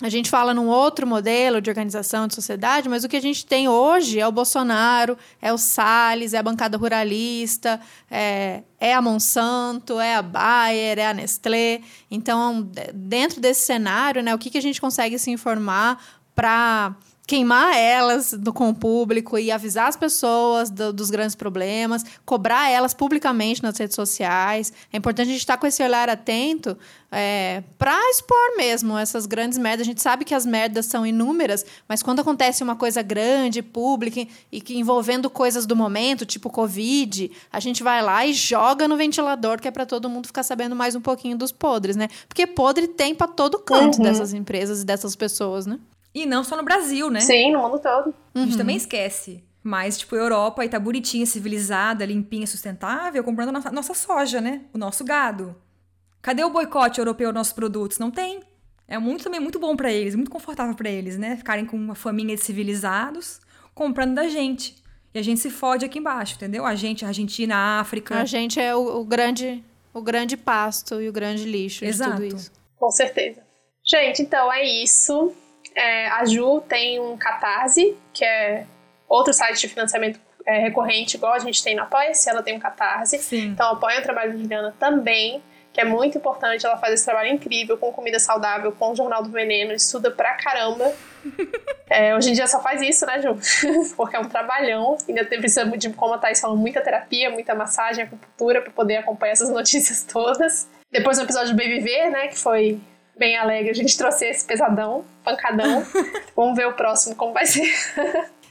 a 0.00 0.08
gente 0.08 0.30
fala 0.30 0.54
num 0.54 0.68
outro 0.68 1.04
modelo 1.06 1.60
de 1.60 1.68
organização 1.68 2.28
de 2.28 2.34
sociedade, 2.34 2.88
mas 2.88 3.02
o 3.02 3.08
que 3.08 3.16
a 3.16 3.20
gente 3.20 3.44
tem 3.44 3.68
hoje 3.68 4.20
é 4.20 4.26
o 4.26 4.30
Bolsonaro, 4.30 5.18
é 5.42 5.52
o 5.52 5.58
Salles, 5.58 6.34
é 6.34 6.38
a 6.38 6.42
bancada 6.42 6.78
ruralista, 6.78 7.80
é, 8.08 8.62
é 8.78 8.94
a 8.94 9.02
Monsanto, 9.02 9.98
é 9.98 10.14
a 10.14 10.22
Bayer, 10.22 11.00
é 11.00 11.06
a 11.08 11.12
Nestlé. 11.12 11.80
Então, 12.08 12.70
dentro 12.94 13.40
desse 13.40 13.62
cenário, 13.62 14.22
né, 14.22 14.32
o 14.32 14.38
que, 14.38 14.50
que 14.50 14.58
a 14.58 14.62
gente 14.62 14.80
consegue 14.80 15.18
se 15.18 15.32
informar 15.32 16.00
para 16.32 16.94
queimar 17.28 17.76
elas 17.76 18.32
do, 18.32 18.54
com 18.54 18.70
o 18.70 18.74
público 18.74 19.38
e 19.38 19.50
avisar 19.50 19.86
as 19.86 19.96
pessoas 19.96 20.70
do, 20.70 20.94
dos 20.94 21.10
grandes 21.10 21.34
problemas, 21.34 22.02
cobrar 22.24 22.70
elas 22.70 22.94
publicamente 22.94 23.62
nas 23.62 23.76
redes 23.76 23.94
sociais. 23.94 24.72
É 24.90 24.96
importante 24.96 25.28
a 25.28 25.32
gente 25.32 25.40
estar 25.40 25.58
com 25.58 25.66
esse 25.66 25.82
olhar 25.82 26.08
atento 26.08 26.74
é, 27.12 27.62
para 27.76 27.94
expor 28.08 28.56
mesmo 28.56 28.96
essas 28.96 29.26
grandes 29.26 29.58
merdas. 29.58 29.82
A 29.82 29.90
gente 29.90 30.00
sabe 30.00 30.24
que 30.24 30.34
as 30.34 30.46
merdas 30.46 30.86
são 30.86 31.04
inúmeras, 31.04 31.66
mas 31.86 32.02
quando 32.02 32.20
acontece 32.20 32.62
uma 32.62 32.74
coisa 32.74 33.02
grande, 33.02 33.60
pública 33.60 34.26
e 34.50 34.58
que 34.58 34.78
envolvendo 34.78 35.28
coisas 35.28 35.66
do 35.66 35.76
momento, 35.76 36.24
tipo 36.24 36.48
Covid, 36.48 37.30
a 37.52 37.60
gente 37.60 37.82
vai 37.82 38.00
lá 38.00 38.24
e 38.24 38.32
joga 38.32 38.88
no 38.88 38.96
ventilador, 38.96 39.60
que 39.60 39.68
é 39.68 39.70
para 39.70 39.84
todo 39.84 40.08
mundo 40.08 40.28
ficar 40.28 40.44
sabendo 40.44 40.74
mais 40.74 40.94
um 40.94 41.00
pouquinho 41.02 41.36
dos 41.36 41.52
podres, 41.52 41.94
né? 41.94 42.08
Porque 42.26 42.46
podre 42.46 42.88
tem 42.88 43.14
para 43.14 43.28
todo 43.28 43.58
canto 43.58 43.98
uhum. 43.98 44.04
dessas 44.04 44.32
empresas 44.32 44.80
e 44.80 44.86
dessas 44.86 45.14
pessoas, 45.14 45.66
né? 45.66 45.78
E 46.22 46.26
não 46.26 46.42
só 46.42 46.56
no 46.56 46.62
Brasil, 46.62 47.10
né? 47.10 47.20
Sim, 47.20 47.52
no 47.52 47.60
mundo 47.60 47.78
todo. 47.78 48.14
A 48.34 48.38
gente 48.40 48.52
uhum. 48.52 48.58
também 48.58 48.76
esquece. 48.76 49.44
Mas, 49.62 49.98
tipo, 49.98 50.14
a 50.14 50.18
Europa 50.18 50.62
aí 50.62 50.68
tá 50.68 50.78
bonitinha, 50.78 51.26
civilizada, 51.26 52.04
limpinha, 52.04 52.46
sustentável, 52.46 53.22
comprando 53.22 53.50
a 53.50 53.52
nossa, 53.52 53.70
nossa 53.70 53.94
soja, 53.94 54.40
né? 54.40 54.62
O 54.72 54.78
nosso 54.78 55.04
gado. 55.04 55.54
Cadê 56.22 56.42
o 56.42 56.50
boicote 56.50 56.98
europeu 56.98 57.28
aos 57.28 57.34
nossos 57.34 57.52
produtos? 57.52 57.98
Não 57.98 58.10
tem. 58.10 58.40
É 58.86 58.98
muito 58.98 59.24
também 59.24 59.40
muito 59.40 59.58
bom 59.58 59.76
para 59.76 59.92
eles, 59.92 60.14
muito 60.14 60.30
confortável 60.30 60.74
para 60.74 60.88
eles, 60.88 61.18
né? 61.18 61.36
Ficarem 61.36 61.66
com 61.66 61.76
uma 61.76 61.94
família 61.94 62.34
de 62.34 62.42
civilizados 62.42 63.40
comprando 63.74 64.14
da 64.14 64.26
gente. 64.26 64.74
E 65.14 65.18
a 65.18 65.22
gente 65.22 65.40
se 65.40 65.50
fode 65.50 65.84
aqui 65.84 65.98
embaixo, 65.98 66.34
entendeu? 66.36 66.64
A 66.64 66.74
gente, 66.74 67.04
a 67.04 67.08
Argentina, 67.08 67.54
a 67.54 67.80
África. 67.80 68.16
A 68.16 68.24
gente 68.24 68.58
é 68.58 68.74
o, 68.74 69.00
o 69.00 69.04
grande 69.04 69.62
o 69.92 70.02
grande 70.02 70.36
pasto 70.36 71.00
e 71.00 71.08
o 71.08 71.12
grande 71.12 71.44
lixo 71.44 71.84
Exato. 71.84 72.22
de 72.22 72.28
tudo 72.28 72.36
isso. 72.36 72.52
Com 72.76 72.90
certeza. 72.90 73.42
Gente, 73.84 74.22
então 74.22 74.52
é 74.52 74.64
isso. 74.64 75.32
É, 75.78 76.08
a 76.08 76.24
Ju 76.24 76.60
tem 76.68 76.98
um 76.98 77.16
Catarse, 77.16 77.96
que 78.12 78.24
é 78.24 78.66
outro 79.08 79.32
site 79.32 79.60
de 79.60 79.68
financiamento 79.68 80.18
é, 80.44 80.58
recorrente, 80.58 81.16
igual 81.16 81.32
a 81.32 81.38
gente 81.38 81.62
tem 81.62 81.76
no 81.76 81.82
Apoia-se, 81.82 82.28
ela 82.28 82.42
tem 82.42 82.56
um 82.56 82.58
Catarse. 82.58 83.16
Sim. 83.18 83.46
Então 83.50 83.70
apoia 83.70 84.00
o 84.00 84.02
trabalho 84.02 84.32
de 84.32 84.42
Juliana 84.42 84.74
também. 84.76 85.40
que 85.72 85.80
é 85.80 85.84
muito 85.84 86.18
importante. 86.18 86.66
Ela 86.66 86.76
faz 86.78 86.94
esse 86.94 87.04
trabalho 87.04 87.28
incrível 87.28 87.78
com 87.78 87.92
comida 87.92 88.18
saudável, 88.18 88.72
com 88.72 88.90
o 88.90 88.96
Jornal 88.96 89.22
do 89.22 89.30
Veneno, 89.30 89.72
estuda 89.72 90.10
pra 90.10 90.34
caramba. 90.34 90.92
É, 91.90 92.14
hoje 92.14 92.28
em 92.28 92.32
dia 92.34 92.46
só 92.46 92.60
faz 92.60 92.82
isso, 92.82 93.06
né, 93.06 93.22
Ju? 93.22 93.38
Porque 93.96 94.14
é 94.14 94.20
um 94.20 94.28
trabalhão. 94.28 94.98
Ainda 95.08 95.24
precisa 95.24 95.64
de, 95.64 95.88
como 95.94 96.12
a 96.12 96.18
Thais 96.18 96.38
falou, 96.38 96.54
muita 96.54 96.82
terapia, 96.82 97.30
muita 97.30 97.54
massagem, 97.54 98.04
acupuntura 98.04 98.60
para 98.60 98.70
poder 98.70 98.98
acompanhar 98.98 99.32
essas 99.32 99.48
notícias 99.58 100.02
todas. 100.04 100.68
Depois 100.92 101.16
do 101.16 101.24
episódio 101.24 101.54
do 101.54 101.56
BBV, 101.56 102.10
né, 102.10 102.28
que 102.28 102.38
foi 102.38 102.78
bem 103.18 103.36
alegre, 103.36 103.70
a 103.70 103.74
gente 103.74 103.96
trouxe 103.98 104.26
esse 104.26 104.44
pesadão, 104.44 105.04
pancadão. 105.24 105.84
Vamos 106.36 106.56
ver 106.56 106.66
o 106.66 106.72
próximo 106.72 107.14
como 107.14 107.32
vai 107.32 107.46
ser. 107.46 107.68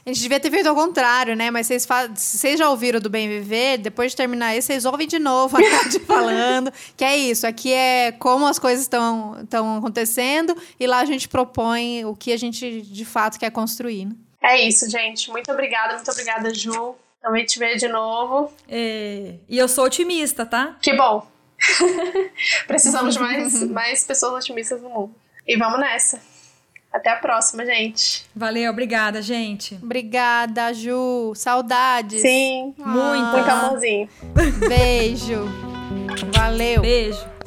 A 0.08 0.10
gente 0.10 0.22
devia 0.22 0.40
ter 0.40 0.50
feito 0.50 0.66
ao 0.66 0.74
contrário, 0.74 1.36
né? 1.36 1.50
Mas 1.50 1.66
vocês, 1.66 1.86
vocês 2.14 2.58
já 2.58 2.70
ouviram 2.70 2.98
do 2.98 3.10
Bem 3.10 3.28
Viver? 3.28 3.76
Depois 3.76 4.12
de 4.12 4.16
terminar 4.16 4.56
esse, 4.56 4.68
vocês 4.68 4.86
ouvem 4.86 5.06
de 5.06 5.18
novo 5.18 5.58
a 5.58 5.60
Tati 5.82 6.00
falando. 6.00 6.72
Que 6.96 7.04
é 7.04 7.16
isso. 7.16 7.46
Aqui 7.46 7.72
é 7.72 8.12
como 8.12 8.46
as 8.46 8.58
coisas 8.58 8.82
estão 8.82 9.36
acontecendo. 9.78 10.56
E 10.80 10.86
lá 10.86 11.00
a 11.00 11.04
gente 11.04 11.28
propõe 11.28 12.06
o 12.06 12.16
que 12.16 12.32
a 12.32 12.38
gente 12.38 12.80
de 12.80 13.04
fato 13.04 13.38
quer 13.38 13.50
construir. 13.50 14.06
Né? 14.06 14.12
É 14.42 14.66
isso, 14.66 14.88
gente. 14.88 15.30
Muito 15.30 15.52
obrigada, 15.52 15.96
muito 15.96 16.10
obrigada, 16.10 16.54
Ju. 16.54 16.94
Também 17.20 17.44
te 17.44 17.58
ver 17.58 17.76
de 17.76 17.88
novo. 17.88 18.50
É... 18.66 19.34
E 19.46 19.58
eu 19.58 19.68
sou 19.68 19.84
otimista, 19.84 20.46
tá? 20.46 20.76
Que 20.80 20.94
bom. 20.94 21.26
Precisamos 22.66 23.14
de 23.14 23.20
mais, 23.20 23.62
mais 23.64 24.04
pessoas 24.04 24.44
otimistas 24.44 24.80
no 24.80 24.88
mundo. 24.88 25.14
E 25.46 25.56
vamos 25.56 25.80
nessa. 25.80 26.20
Até 26.92 27.10
a 27.10 27.16
próxima, 27.16 27.66
gente. 27.66 28.24
Valeu, 28.34 28.70
obrigada, 28.70 29.20
gente. 29.20 29.78
Obrigada, 29.82 30.72
Ju. 30.72 31.34
Saudades. 31.34 32.22
Sim. 32.22 32.74
Muito. 32.78 33.26
Muito 33.26 33.50
amorzinho. 33.50 34.08
Beijo. 34.68 35.44
Valeu. 36.34 36.80
Beijo. 36.80 37.37